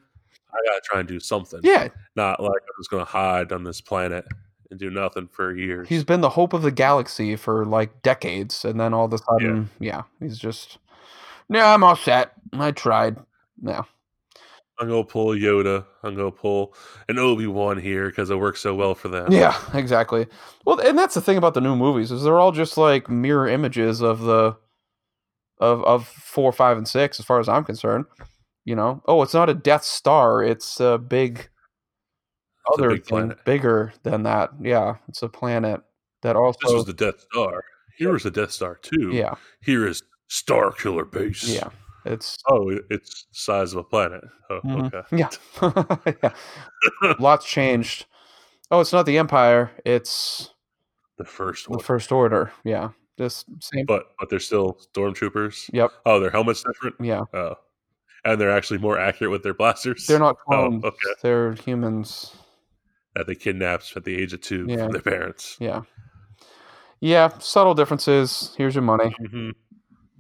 I 0.54 0.58
gotta 0.66 0.82
try 0.84 1.00
and 1.00 1.08
do 1.08 1.20
something. 1.20 1.62
yeah, 1.64 1.88
Not 2.16 2.40
like 2.42 2.52
I'm 2.52 2.80
just 2.80 2.90
gonna 2.92 3.06
hide 3.06 3.52
on 3.52 3.64
this 3.64 3.82
planet 3.82 4.26
and 4.70 4.80
do 4.80 4.90
nothing 4.90 5.28
for 5.28 5.56
years. 5.56 5.90
he's 5.90 6.04
been 6.04 6.22
the 6.22 6.30
hope 6.30 6.54
of 6.54 6.62
the 6.62 6.72
galaxy 6.72 7.36
for 7.36 7.66
like 7.66 8.02
decades 8.04 8.64
and 8.66 8.80
then 8.80 8.94
all 8.94 9.06
of 9.06 9.14
a 9.14 9.18
sudden, 9.18 9.70
yeah, 9.80 10.04
he's 10.20 10.38
just 10.38 10.78
Yeah, 11.50 11.74
I'm 11.74 11.84
all 11.84 11.96
set. 11.96 12.34
I 12.54 12.72
tried. 12.72 13.18
Yeah. 13.62 13.84
I'm 14.80 14.88
gonna 14.90 15.04
pull 15.04 15.32
a 15.34 15.36
Yoda. 15.36 15.86
I'm 16.02 16.16
gonna 16.16 16.32
pull 16.32 16.74
an 17.08 17.20
Obi 17.20 17.46
Wan 17.48 17.78
here 17.78 18.08
because 18.10 18.30
it 18.30 18.40
works 18.40 18.60
so 18.62 18.74
well 18.74 18.96
for 18.96 19.08
them. 19.08 19.32
Yeah, 19.32 19.56
exactly. 19.74 20.26
Well, 20.66 20.80
and 20.80 20.98
that's 20.98 21.14
the 21.16 21.22
thing 21.22 21.38
about 21.38 21.54
the 21.54 21.62
new 21.62 21.76
movies 21.76 22.12
is 22.12 22.24
they're 22.24 22.40
all 22.40 22.52
just 22.52 22.76
like 22.78 23.10
mirror 23.10 23.48
images 23.48 24.02
of 24.02 24.22
the 24.22 24.56
of 25.60 25.84
of 25.84 26.08
four, 26.08 26.52
five, 26.52 26.78
and 26.78 26.88
six, 26.88 27.20
as 27.20 27.26
far 27.26 27.40
as 27.40 27.48
I'm 27.48 27.64
concerned. 27.64 28.06
You 28.66 28.76
know, 28.76 29.04
oh, 29.06 29.22
it's 29.22 29.34
not 29.34 29.50
a 29.50 29.54
Death 29.54 29.84
Star; 29.84 30.44
it's 30.44 30.80
a 30.80 30.98
big 30.98 31.38
It's 31.38 31.50
a 32.70 32.74
other 32.74 32.90
big 32.92 33.06
thing, 33.06 33.10
planet. 33.10 33.46
bigger 33.46 33.94
than 34.04 34.24
that. 34.24 34.50
Yeah, 34.62 34.96
it's 35.08 35.22
a 35.22 35.30
planet 35.30 35.82
that 36.24 36.36
also. 36.36 36.58
This 36.64 36.74
was 36.74 36.86
the 36.86 36.94
Death 36.94 37.20
Star. 37.32 37.64
Here 37.98 38.12
was 38.14 38.24
the 38.24 38.32
Death 38.32 38.52
Star 38.52 38.76
too. 38.82 39.12
yeah, 39.14 39.36
Here 39.62 39.86
is 39.86 40.02
Starkiller 40.32 41.10
Base. 41.10 41.44
yeah. 41.48 41.70
It's 42.06 42.38
Oh, 42.50 42.70
it's 42.90 43.26
size 43.32 43.72
of 43.74 43.80
a 43.80 43.84
planet. 43.84 44.24
Oh, 44.50 44.60
Mhm. 44.66 44.94
okay. 44.94 45.18
yeah, 45.18 46.14
yeah. 47.04 47.14
Lots 47.20 47.46
changed. 47.46 48.06
Oh, 48.72 48.80
it's 48.82 48.94
not 48.94 49.06
the 49.06 49.18
Empire; 49.18 49.72
it's 49.86 50.50
The 51.18 51.26
first 51.26 51.68
the. 51.70 51.80
First 51.80 52.12
Order. 52.12 52.52
Yeah, 52.64 52.90
just 53.18 53.46
same. 53.62 53.86
But 53.86 54.08
but 54.20 54.30
they're 54.30 54.40
still 54.40 54.78
stormtroopers. 54.96 55.70
Yep. 55.74 55.92
Oh, 56.06 56.20
their 56.20 56.32
helmets 56.32 56.64
different. 56.64 56.96
Yeah. 57.00 57.22
Oh, 57.34 57.56
and 58.26 58.40
they're 58.42 58.52
actually 58.52 58.80
more 58.80 58.98
accurate 59.00 59.32
with 59.32 59.44
their 59.44 59.54
blasters. 59.54 60.06
They're 60.08 60.20
not 60.20 60.38
Oh, 60.48 60.52
clones. 60.70 60.84
okay. 60.84 61.14
They're 61.22 61.54
humans. 61.54 62.36
that 63.16 63.28
they 63.28 63.36
kidnapped 63.36 63.94
at 63.96 64.04
the 64.06 64.16
age 64.20 64.34
of 64.34 64.42
two 64.42 64.66
Yeah. 64.68 64.84
from 64.86 64.92
their 64.94 65.02
parents. 65.04 65.56
Yeah. 65.60 65.82
Yeah, 67.00 67.28
subtle 67.40 67.76
differences. 67.76 68.56
Here's 68.58 68.74
your 68.74 68.82
money. 68.82 69.14
hmm 69.30 69.52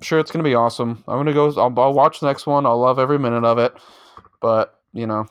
Sure, 0.03 0.19
it's 0.19 0.31
gonna 0.31 0.43
be 0.43 0.55
awesome. 0.55 1.03
I'm 1.07 1.17
gonna 1.17 1.33
go. 1.33 1.47
I'll, 1.47 1.73
I'll 1.79 1.93
watch 1.93 2.19
the 2.19 2.27
next 2.27 2.45
one. 2.45 2.65
I'll 2.65 2.79
love 2.79 2.99
every 2.99 3.17
minute 3.17 3.45
of 3.45 3.57
it. 3.57 3.73
But 4.41 4.79
you 4.93 5.07
know, 5.07 5.25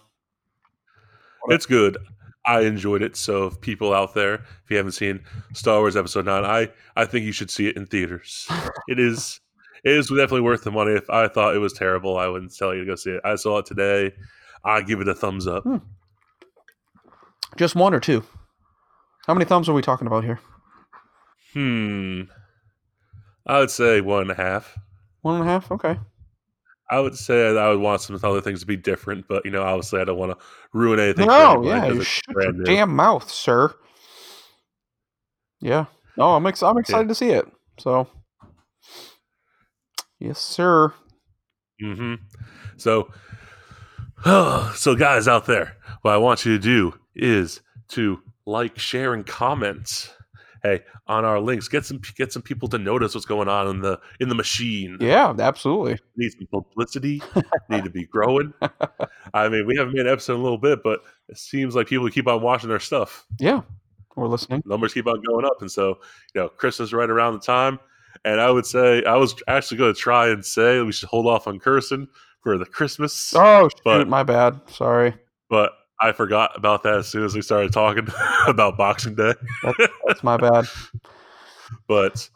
It's 1.48 1.66
good. 1.66 1.98
I 2.44 2.62
enjoyed 2.62 3.02
it. 3.02 3.16
So, 3.16 3.46
if 3.46 3.60
people 3.60 3.94
out 3.94 4.14
there, 4.14 4.34
if 4.34 4.70
you 4.70 4.76
haven't 4.76 4.92
seen 4.92 5.20
Star 5.52 5.78
Wars 5.78 5.96
Episode 5.96 6.24
Nine, 6.24 6.44
I 6.44 6.70
I 6.96 7.04
think 7.04 7.24
you 7.24 7.32
should 7.32 7.50
see 7.50 7.68
it 7.68 7.76
in 7.76 7.86
theaters. 7.86 8.48
It 8.88 8.98
is 8.98 9.40
it 9.84 9.92
is 9.92 10.08
definitely 10.08 10.40
worth 10.40 10.64
the 10.64 10.70
money. 10.70 10.92
If 10.92 11.08
I 11.10 11.28
thought 11.28 11.54
it 11.54 11.58
was 11.58 11.72
terrible, 11.72 12.16
I 12.18 12.26
wouldn't 12.28 12.56
tell 12.56 12.74
you 12.74 12.80
to 12.80 12.86
go 12.86 12.94
see 12.94 13.10
it. 13.10 13.20
I 13.24 13.34
saw 13.34 13.58
it 13.58 13.66
today. 13.66 14.12
I 14.64 14.80
give 14.82 15.00
it 15.00 15.08
a 15.08 15.14
thumbs 15.14 15.46
up. 15.46 15.64
Hmm. 15.64 15.78
just 17.56 17.74
one 17.74 17.92
or 17.92 18.00
two. 18.00 18.24
How 19.26 19.34
many 19.34 19.44
thumbs 19.44 19.68
are 19.68 19.72
we 19.72 19.82
talking 19.82 20.06
about 20.06 20.24
here? 20.24 20.40
Hmm. 21.52 22.22
I 23.46 23.58
would 23.58 23.70
say 23.70 24.00
one 24.00 24.22
and 24.22 24.30
a 24.30 24.34
half. 24.34 24.78
One 25.22 25.40
and 25.40 25.44
a 25.44 25.46
half. 25.46 25.70
Okay. 25.70 25.98
I 26.90 27.00
would 27.00 27.16
say 27.16 27.56
I 27.56 27.70
would 27.70 27.80
want 27.80 28.02
some 28.02 28.18
other 28.22 28.40
things 28.40 28.60
to 28.60 28.66
be 28.66 28.76
different, 28.76 29.26
but 29.26 29.44
you 29.44 29.50
know, 29.50 29.62
obviously, 29.62 30.00
I 30.00 30.04
don't 30.04 30.18
want 30.18 30.38
to 30.38 30.44
ruin 30.74 31.00
anything. 31.00 31.26
No, 31.26 31.62
yeah, 31.64 31.86
you 31.86 32.02
shut 32.02 32.22
your 32.34 32.52
new. 32.52 32.64
damn 32.64 32.94
mouth, 32.94 33.30
sir. 33.30 33.74
Yeah. 35.60 35.86
No, 36.18 36.34
I'm 36.34 36.46
ex- 36.46 36.62
I'm 36.62 36.76
excited 36.76 37.08
to 37.08 37.14
see 37.14 37.30
it. 37.30 37.46
So, 37.78 38.08
yes, 40.18 40.38
sir. 40.38 40.92
hmm 41.80 42.16
So, 42.76 43.10
oh, 44.26 44.72
so 44.76 44.94
guys 44.94 45.26
out 45.26 45.46
there, 45.46 45.76
what 46.02 46.12
I 46.12 46.18
want 46.18 46.44
you 46.44 46.52
to 46.52 46.62
do 46.62 46.94
is 47.14 47.62
to 47.88 48.20
like, 48.44 48.78
share, 48.78 49.14
and 49.14 49.26
comment. 49.26 50.12
Hey, 50.62 50.82
on 51.08 51.24
our 51.24 51.40
links, 51.40 51.66
get 51.66 51.84
some 51.84 52.00
get 52.16 52.32
some 52.32 52.42
people 52.42 52.68
to 52.68 52.78
notice 52.78 53.14
what's 53.14 53.26
going 53.26 53.48
on 53.48 53.66
in 53.68 53.80
the 53.80 53.98
in 54.20 54.28
the 54.28 54.34
machine. 54.36 54.96
Yeah, 55.00 55.34
absolutely. 55.38 55.98
Need 56.16 56.30
some 56.38 56.46
publicity. 56.52 57.20
need 57.68 57.82
to 57.84 57.90
be 57.90 58.04
growing. 58.06 58.52
I 59.34 59.48
mean, 59.48 59.66
we 59.66 59.76
haven't 59.76 59.94
made 59.94 60.06
an 60.06 60.12
episode 60.12 60.34
in 60.34 60.40
a 60.40 60.42
little 60.42 60.58
bit, 60.58 60.80
but 60.84 61.00
it 61.28 61.36
seems 61.38 61.74
like 61.74 61.88
people 61.88 62.08
keep 62.10 62.28
on 62.28 62.42
watching 62.42 62.70
our 62.70 62.78
stuff. 62.78 63.26
Yeah, 63.40 63.62
we're 64.14 64.28
listening. 64.28 64.62
Numbers 64.64 64.94
keep 64.94 65.06
on 65.08 65.20
going 65.22 65.44
up, 65.44 65.60
and 65.62 65.70
so 65.70 65.98
you 66.34 66.40
know, 66.42 66.48
Christmas 66.48 66.92
right 66.92 67.10
around 67.10 67.34
the 67.34 67.40
time. 67.40 67.80
And 68.24 68.40
I 68.40 68.50
would 68.50 68.66
say 68.66 69.02
I 69.04 69.16
was 69.16 69.34
actually 69.48 69.78
going 69.78 69.94
to 69.94 69.98
try 70.00 70.28
and 70.28 70.44
say 70.44 70.80
we 70.82 70.92
should 70.92 71.08
hold 71.08 71.26
off 71.26 71.48
on 71.48 71.58
cursing 71.58 72.06
for 72.42 72.56
the 72.56 72.66
Christmas. 72.66 73.32
Oh, 73.34 73.68
shoot, 73.68 73.80
But- 73.84 74.06
my 74.08 74.22
bad. 74.22 74.60
Sorry. 74.68 75.14
but 75.50 75.72
I 76.02 76.12
forgot 76.12 76.50
about 76.56 76.82
that 76.82 76.94
as 76.96 77.08
soon 77.08 77.24
as 77.24 77.34
we 77.34 77.42
started 77.42 77.72
talking 77.72 78.08
about 78.48 78.76
Boxing 78.76 79.14
Day. 79.14 79.34
That's 80.06 80.22
my 80.22 80.36
bad. 80.36 80.66
But 81.88 82.28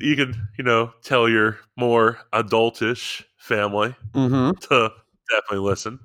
you 0.00 0.16
can, 0.16 0.34
you 0.58 0.64
know, 0.64 0.92
tell 1.02 1.28
your 1.28 1.58
more 1.76 2.18
adultish 2.32 3.24
family 3.38 3.94
Mm-hmm. 4.12 4.50
to 4.68 4.92
definitely 5.30 5.66
listen 5.66 5.98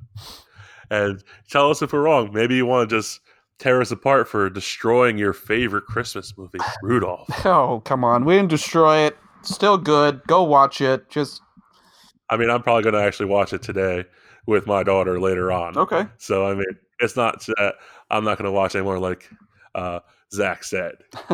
and 0.90 1.22
tell 1.50 1.70
us 1.70 1.82
if 1.82 1.92
we're 1.92 2.02
wrong. 2.04 2.32
Maybe 2.34 2.56
you 2.56 2.66
want 2.66 2.90
to 2.90 2.96
just 2.96 3.20
tear 3.58 3.82
us 3.82 3.92
apart 3.92 4.28
for 4.30 4.50
destroying 4.50 5.18
your 5.18 5.34
favorite 5.34 5.86
Christmas 5.86 6.38
movie, 6.38 6.60
Rudolph. 6.82 7.28
Oh, 7.46 7.82
come 7.84 8.04
on. 8.06 8.24
We 8.24 8.36
didn't 8.38 8.50
destroy 8.50 9.00
it. 9.00 9.18
Still 9.42 9.78
good. 9.78 10.22
Go 10.28 10.44
watch 10.44 10.80
it. 10.80 11.10
Just 11.10 11.42
I 12.30 12.38
mean, 12.38 12.50
I'm 12.50 12.64
probably 12.64 12.84
going 12.84 12.94
to 12.96 13.02
actually 13.02 13.26
watch 13.26 13.52
it 13.54 13.62
today 13.62 14.06
with 14.46 14.66
my 14.68 14.84
daughter 14.84 15.20
later 15.20 15.52
on. 15.52 15.78
okay. 15.78 16.06
So, 16.18 16.48
I 16.50 16.54
mean, 16.56 16.66
it's 17.00 17.16
not 17.16 17.46
that 17.58 17.76
I'm 18.10 18.24
not 18.24 18.38
going 18.38 18.46
to 18.46 18.52
watch 18.52 18.76
anymore 18.76 19.00
like 19.00 19.30
uh, 19.76 20.00
Zack 20.34 20.64
said. 20.64 20.94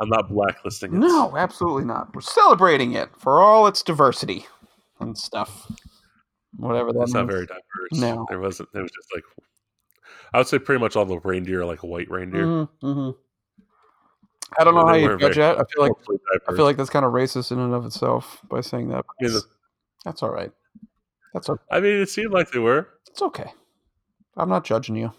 I'm 0.00 0.08
not 0.08 0.30
blacklisting 0.30 0.94
it. 0.94 0.98
no, 0.98 1.36
absolutely 1.36 1.84
not. 1.84 2.14
We're 2.14 2.22
celebrating 2.22 2.92
it 2.94 3.10
for 3.18 3.40
all 3.40 3.66
its 3.66 3.82
diversity 3.82 4.46
and 4.98 5.16
stuff. 5.16 5.70
Whatever 6.56 6.92
that 6.94 7.02
It's 7.02 7.12
not 7.14 7.26
very 7.26 7.46
diverse. 7.46 7.60
No. 7.92 8.26
There 8.28 8.40
wasn't. 8.40 8.72
There 8.72 8.82
was 8.82 8.90
just 8.90 9.08
like, 9.14 9.24
I 10.32 10.38
would 10.38 10.46
say 10.46 10.58
pretty 10.58 10.80
much 10.80 10.96
all 10.96 11.04
the 11.04 11.18
reindeer 11.20 11.60
are 11.62 11.66
like 11.66 11.82
white 11.82 12.10
reindeer. 12.10 12.44
Mhm, 12.46 12.68
mhm. 12.82 13.14
I 14.58 14.64
don't 14.64 14.74
know 14.74 14.86
how 14.86 14.94
you 14.94 15.16
judge 15.18 15.36
that. 15.36 15.58
I 15.60 15.64
feel 15.72 15.82
like 15.82 15.92
Mostly 15.98 16.16
I 16.48 16.52
feel 16.56 16.64
like 16.64 16.76
that's 16.76 16.90
kind 16.90 17.04
of 17.04 17.12
racist 17.12 17.52
in 17.52 17.58
and 17.60 17.72
of 17.74 17.84
itself 17.86 18.40
by 18.48 18.62
saying 18.62 18.88
that. 18.88 19.04
Mean, 19.20 19.32
the- 19.34 19.42
That's 20.04 20.22
all 20.22 20.30
right. 20.30 20.50
That's 21.34 21.48
okay. 21.48 21.62
I 21.70 21.80
mean, 21.80 22.00
it 22.00 22.08
seemed 22.08 22.32
like 22.32 22.50
they 22.50 22.58
were 22.58 22.88
It's 23.10 23.22
okay. 23.22 23.50
I'm 24.36 24.48
not 24.48 24.64
judging 24.64 24.96
you 24.96 25.12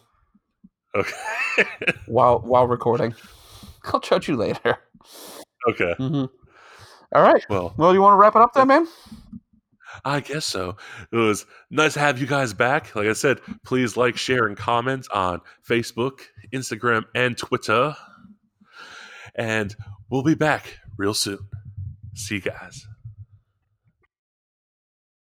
okay. 0.95 1.13
while 2.05 2.39
while 2.39 2.67
recording. 2.67 3.13
I'll 3.85 3.99
judge 3.99 4.27
you 4.27 4.35
later. 4.35 4.77
okay. 5.69 5.93
hmm 5.97 6.25
All 7.15 7.21
right. 7.23 7.43
Well, 7.49 7.73
Well, 7.77 7.93
you 7.93 8.01
want 8.01 8.13
to 8.13 8.17
wrap 8.17 8.35
it 8.35 8.41
up 8.41 8.53
then, 8.53 8.67
man? 8.67 8.87
I 10.05 10.19
guess 10.21 10.45
so. 10.45 10.77
It 11.11 11.15
was 11.17 11.45
nice 11.69 11.93
to 11.93 11.99
have 11.99 12.19
you 12.19 12.25
guys 12.27 12.53
back. 12.53 12.95
Like 12.95 13.07
I 13.07 13.13
said, 13.13 13.39
please 13.65 13.97
like, 13.97 14.17
share, 14.17 14.47
and 14.47 14.55
comment 14.55 15.05
on 15.13 15.41
Facebook, 15.67 16.21
Instagram, 16.53 17.03
and 17.13 17.37
Twitter. 17.37 17.95
And 19.35 19.75
we'll 20.09 20.23
be 20.23 20.35
back 20.35 20.77
real 20.97 21.13
soon. 21.13 21.39
See 22.15 22.35
you 22.35 22.41
guys. 22.41 22.87